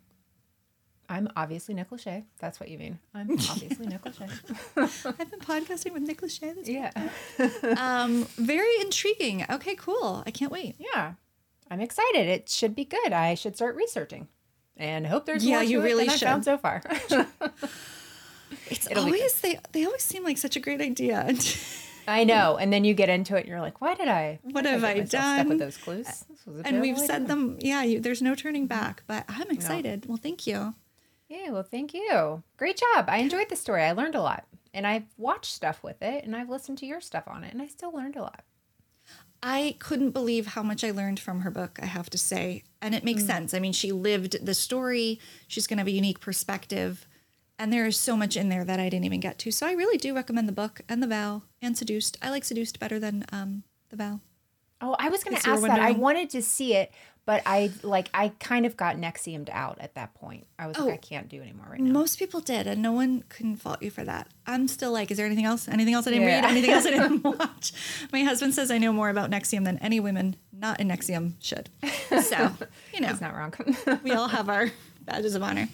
I'm 1.10 1.28
obviously 1.34 1.74
Nick 1.74 1.90
Lachey. 1.90 2.24
That's 2.38 2.60
what 2.60 2.68
you 2.68 2.78
mean. 2.78 3.00
I'm 3.14 3.30
obviously 3.50 3.86
Nick 3.86 4.02
Lachey. 4.04 4.30
I've 5.18 5.30
been 5.30 5.40
podcasting 5.40 5.92
with 5.92 6.02
Nick 6.04 6.20
Lachey. 6.22 6.54
This 6.54 6.68
Yeah. 6.68 6.92
um, 7.76 8.24
very 8.36 8.70
intriguing. 8.80 9.44
Okay, 9.50 9.74
cool. 9.74 10.22
I 10.24 10.30
can't 10.30 10.52
wait. 10.52 10.76
Yeah. 10.78 11.14
I'm 11.68 11.80
excited. 11.80 12.28
It 12.28 12.48
should 12.48 12.76
be 12.76 12.84
good. 12.84 13.12
I 13.12 13.34
should 13.34 13.56
start 13.56 13.74
researching. 13.74 14.28
And 14.76 15.04
hope 15.06 15.26
there's 15.26 15.44
Yeah, 15.44 15.56
more 15.56 15.64
you 15.64 15.82
really 15.82 16.06
than 16.06 16.14
I 16.14 16.18
found 16.18 16.44
so 16.44 16.56
far. 16.56 16.80
It's 18.68 18.90
It'll 18.90 19.04
always 19.04 19.40
they 19.40 19.58
they 19.72 19.84
always 19.84 20.02
seem 20.02 20.24
like 20.24 20.38
such 20.38 20.56
a 20.56 20.60
great 20.60 20.80
idea. 20.80 21.34
I 22.08 22.24
know. 22.24 22.56
And 22.56 22.72
then 22.72 22.84
you 22.84 22.94
get 22.94 23.08
into 23.08 23.36
it 23.36 23.40
and 23.40 23.48
you're 23.48 23.60
like, 23.60 23.80
why 23.80 23.94
did 23.94 24.08
I 24.08 24.40
What 24.42 24.64
have 24.64 24.82
I 24.84 24.94
myself 24.94 25.38
with 25.38 25.48
done? 25.48 25.58
those 25.58 25.76
clues? 25.76 26.06
This 26.06 26.46
was 26.46 26.60
a 26.60 26.66
and 26.66 26.80
we've 26.80 26.98
said 26.98 27.26
them. 27.28 27.58
Yeah, 27.60 27.82
you, 27.82 28.00
there's 28.00 28.22
no 28.22 28.34
turning 28.34 28.66
back. 28.66 29.02
But 29.06 29.24
I'm 29.28 29.50
excited. 29.50 30.06
Well, 30.06 30.16
thank 30.16 30.46
you. 30.46 30.74
Yeah, 31.30 31.50
well, 31.50 31.62
thank 31.62 31.94
you. 31.94 32.42
Great 32.56 32.76
job. 32.76 33.06
I 33.08 33.18
enjoyed 33.18 33.48
the 33.48 33.56
story. 33.56 33.84
I 33.84 33.92
learned 33.92 34.16
a 34.16 34.20
lot. 34.20 34.44
And 34.74 34.86
I've 34.86 35.06
watched 35.16 35.54
stuff 35.54 35.82
with 35.82 36.02
it 36.02 36.24
and 36.24 36.34
I've 36.34 36.50
listened 36.50 36.78
to 36.78 36.86
your 36.86 37.00
stuff 37.00 37.24
on 37.26 37.44
it 37.44 37.52
and 37.52 37.62
I 37.62 37.68
still 37.68 37.92
learned 37.92 38.16
a 38.16 38.22
lot. 38.22 38.42
I 39.42 39.76
couldn't 39.78 40.10
believe 40.10 40.48
how 40.48 40.62
much 40.62 40.84
I 40.84 40.90
learned 40.90 41.18
from 41.18 41.40
her 41.40 41.50
book, 41.50 41.78
I 41.80 41.86
have 41.86 42.10
to 42.10 42.18
say. 42.18 42.64
And 42.82 42.94
it 42.94 43.04
makes 43.04 43.24
sense. 43.24 43.54
I 43.54 43.58
mean, 43.58 43.72
she 43.72 43.90
lived 43.90 44.44
the 44.44 44.54
story, 44.54 45.18
she's 45.48 45.66
going 45.66 45.78
to 45.78 45.80
have 45.80 45.88
a 45.88 45.92
unique 45.92 46.20
perspective. 46.20 47.06
And 47.58 47.72
there 47.72 47.86
is 47.86 47.96
so 47.96 48.16
much 48.16 48.36
in 48.36 48.48
there 48.48 48.64
that 48.64 48.80
I 48.80 48.88
didn't 48.88 49.04
even 49.04 49.20
get 49.20 49.38
to. 49.38 49.50
So 49.50 49.66
I 49.66 49.72
really 49.72 49.98
do 49.98 50.14
recommend 50.14 50.48
the 50.48 50.52
book 50.52 50.80
and 50.88 51.02
The 51.02 51.06
Vow 51.06 51.42
and 51.62 51.76
Seduced. 51.76 52.18
I 52.20 52.30
like 52.30 52.44
Seduced 52.44 52.80
better 52.80 52.98
than 52.98 53.24
um, 53.32 53.62
The 53.90 53.96
Vow. 53.96 54.20
Oh, 54.80 54.96
I 54.98 55.10
was 55.10 55.22
going 55.22 55.36
to 55.36 55.48
ask 55.48 55.62
that. 55.62 55.78
I 55.78 55.92
wanted 55.92 56.30
to 56.30 56.42
see 56.42 56.74
it, 56.74 56.90
but 57.26 57.42
I 57.46 57.70
like 57.82 58.08
I 58.14 58.32
kind 58.40 58.66
of 58.66 58.76
got 58.76 58.96
Nexiumed 58.96 59.48
out 59.50 59.78
at 59.80 59.94
that 59.94 60.14
point. 60.14 60.46
I 60.58 60.66
was 60.66 60.76
Oh. 60.78 60.84
like, 60.86 60.94
I 60.94 60.96
can't 60.96 61.28
do 61.28 61.40
anymore 61.40 61.66
right 61.70 61.80
now. 61.80 61.92
Most 61.92 62.18
people 62.18 62.40
did, 62.40 62.66
and 62.66 62.82
no 62.82 62.92
one 62.92 63.24
can 63.28 63.56
fault 63.56 63.82
you 63.82 63.90
for 63.90 64.04
that. 64.04 64.28
I'm 64.46 64.66
still 64.68 64.92
like, 64.92 65.10
is 65.10 65.16
there 65.16 65.26
anything 65.26 65.44
else? 65.44 65.68
Anything 65.68 65.94
else 65.94 66.06
I 66.06 66.10
didn't 66.10 66.26
Yeah. 66.28 66.40
read? 66.40 66.50
Anything 66.50 66.70
else 66.70 66.86
I 66.86 66.90
didn't 66.90 67.22
watch? 67.38 67.72
My 68.12 68.22
husband 68.24 68.54
says 68.54 68.70
I 68.70 68.78
know 68.78 68.92
more 68.92 69.10
about 69.10 69.30
NXIVM 69.30 69.64
than 69.64 69.78
any 69.78 70.00
women 70.00 70.36
not 70.52 70.80
in 70.80 70.88
NXIVM 70.88 71.34
should. 71.40 71.70
So, 72.08 72.52
you 72.94 73.00
know, 73.00 73.08
He's 73.08 73.20
not 73.20 73.34
wrong. 73.34 73.54
we 74.02 74.12
all 74.12 74.28
have 74.28 74.48
our 74.48 74.70
badges 75.02 75.34
of 75.34 75.42
honor. 75.42 75.68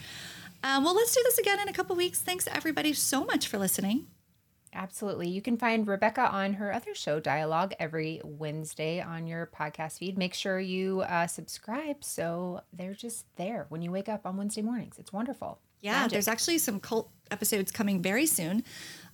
Um, 0.63 0.85
well, 0.85 0.95
let's 0.97 1.15
do 1.15 1.21
this 1.25 1.39
again 1.39 1.61
in 1.61 1.69
a 1.69 1.73
couple 1.73 1.95
weeks. 1.97 2.21
Thanks 2.21 2.49
everybody 2.51 2.93
so 2.93 3.25
much 3.25 3.47
for 3.47 3.59
listening. 3.59 4.07
Absolutely. 4.73 5.29
You 5.29 5.41
can 5.41 5.57
find 5.57 5.87
Rebecca 5.87 6.29
on 6.31 6.55
her 6.55 6.73
other 6.73 6.95
show, 6.95 7.19
Dialogue, 7.21 7.73
every 7.79 8.21
Wednesday 8.25 9.01
on 9.01 9.27
your 9.27 9.47
podcast 9.47 9.99
feed. 9.99 10.19
Make 10.19 10.35
sure 10.35 10.61
you 10.61 11.01
uh, 11.03 11.27
subscribe 11.27 12.05
so 12.05 12.61
they're 12.73 12.95
just 12.95 13.25
there 13.37 13.67
when 13.69 13.83
you 13.83 13.91
wake 13.91 14.09
up 14.09 14.27
on 14.27 14.37
Wednesday 14.37 14.63
mornings. 14.63 14.99
It's 14.99 15.13
wonderful. 15.13 15.59
Yeah, 15.81 15.93
Magic. 15.93 16.13
there's 16.13 16.29
actually 16.29 16.59
some 16.59 16.81
cult 16.81 17.11
episodes 17.31 17.71
coming 17.71 18.01
very 18.03 18.27
soon, 18.27 18.65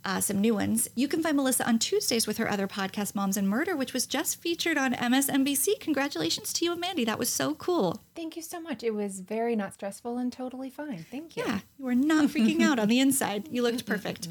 uh, 0.05 0.21
some 0.21 0.41
new 0.41 0.55
ones. 0.55 0.89
You 0.95 1.09
can 1.09 1.23
find 1.23 1.37
Melissa 1.37 1.67
on 1.67 1.79
Tuesdays 1.79 2.27
with 2.27 2.39
her 2.39 2.49
other 2.49 2.67
podcast, 2.67 3.15
Moms 3.15 3.37
and 3.37 3.49
Murder, 3.49 3.77
which 3.77 3.93
was 3.93 4.07
just 4.07 4.41
featured 4.41 4.79
on 4.79 4.93
MSNBC. 4.95 5.81
Congratulations 5.81 6.53
to 6.55 6.65
you 6.65 6.73
and 6.73 6.81
Mandy. 6.81 7.05
That 7.05 7.19
was 7.19 7.29
so 7.29 7.55
cool. 7.55 8.03
Thank 8.15 8.37
you 8.37 8.43
so 8.43 8.61
much. 8.61 8.83
It 8.83 8.95
was 8.95 9.21
very 9.21 9.57
not 9.57 9.75
stressful 9.75 10.19
and 10.19 10.33
totally 10.33 10.71
fine. 10.71 11.05
Thank 11.11 11.37
you. 11.37 11.45
Yeah, 11.47 11.61
you 11.79 11.85
were 11.85 11.95
not 11.95 12.27
freaking 12.27 12.63
out 12.63 12.79
on 12.79 12.89
the 12.89 13.01
inside. 13.01 13.49
You 13.51 13.63
looked 13.63 13.85
perfect. 13.93 14.29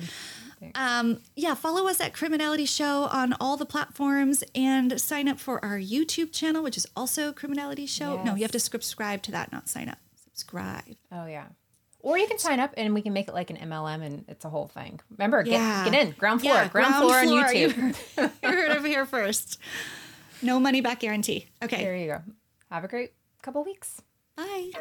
Um, 0.76 1.20
yeah, 1.36 1.54
follow 1.56 1.88
us 1.88 2.00
at 2.02 2.14
Criminality 2.14 2.66
Show 2.66 3.04
on 3.12 3.34
all 3.40 3.58
the 3.58 3.66
platforms 3.66 4.44
and 4.56 5.00
sign 5.02 5.28
up 5.28 5.40
for 5.40 5.64
our 5.64 5.78
YouTube 5.78 6.32
channel, 6.32 6.62
which 6.64 6.78
is 6.78 6.86
also 6.96 7.32
Criminality 7.34 7.86
Show. 7.86 8.22
No, 8.24 8.36
you 8.36 8.42
have 8.44 8.52
to 8.52 8.60
subscribe 8.60 9.22
to 9.24 9.32
that, 9.32 9.52
not 9.52 9.68
sign 9.70 9.90
up. 9.90 9.98
Subscribe. 10.24 10.84
Oh, 11.12 11.26
yeah. 11.26 11.46
Or 12.00 12.18
you 12.18 12.26
can 12.28 12.40
sign 12.40 12.60
up 12.60 12.74
and 12.78 12.94
we 12.96 13.02
can 13.04 13.14
make 13.14 13.28
it 13.28 13.34
like 13.34 13.50
an 13.52 13.58
MLM 13.58 14.02
and 14.04 14.26
it's 14.28 14.44
a 14.44 14.50
whole 14.50 14.68
thing. 14.68 15.00
Remember, 15.18 15.44
get, 15.44 15.52
Yeah. 15.54 15.84
get 15.90 15.94
in. 16.08 16.12
Ground 16.14 16.42
floor. 16.42 16.54
Yeah, 16.56 16.68
ground, 16.68 16.96
floor 16.96 17.16
on 17.18 17.28
floor. 17.28 17.44
YouTube. 17.44 18.32
You 18.42 18.50
heard 18.50 18.72
of 18.78 18.84
here 18.86 19.06
first. 19.06 19.60
No 20.42 20.60
money 20.60 20.82
back 20.82 21.00
guarantee. 21.02 21.48
Okay. 21.64 21.84
there 21.84 21.96
you 21.96 22.08
go. 22.08 22.22
Have 22.72 22.84
a 22.84 22.88
great 22.88 23.12
couple 23.44 23.64
weeks. 23.64 24.02
Bye. 24.36 24.72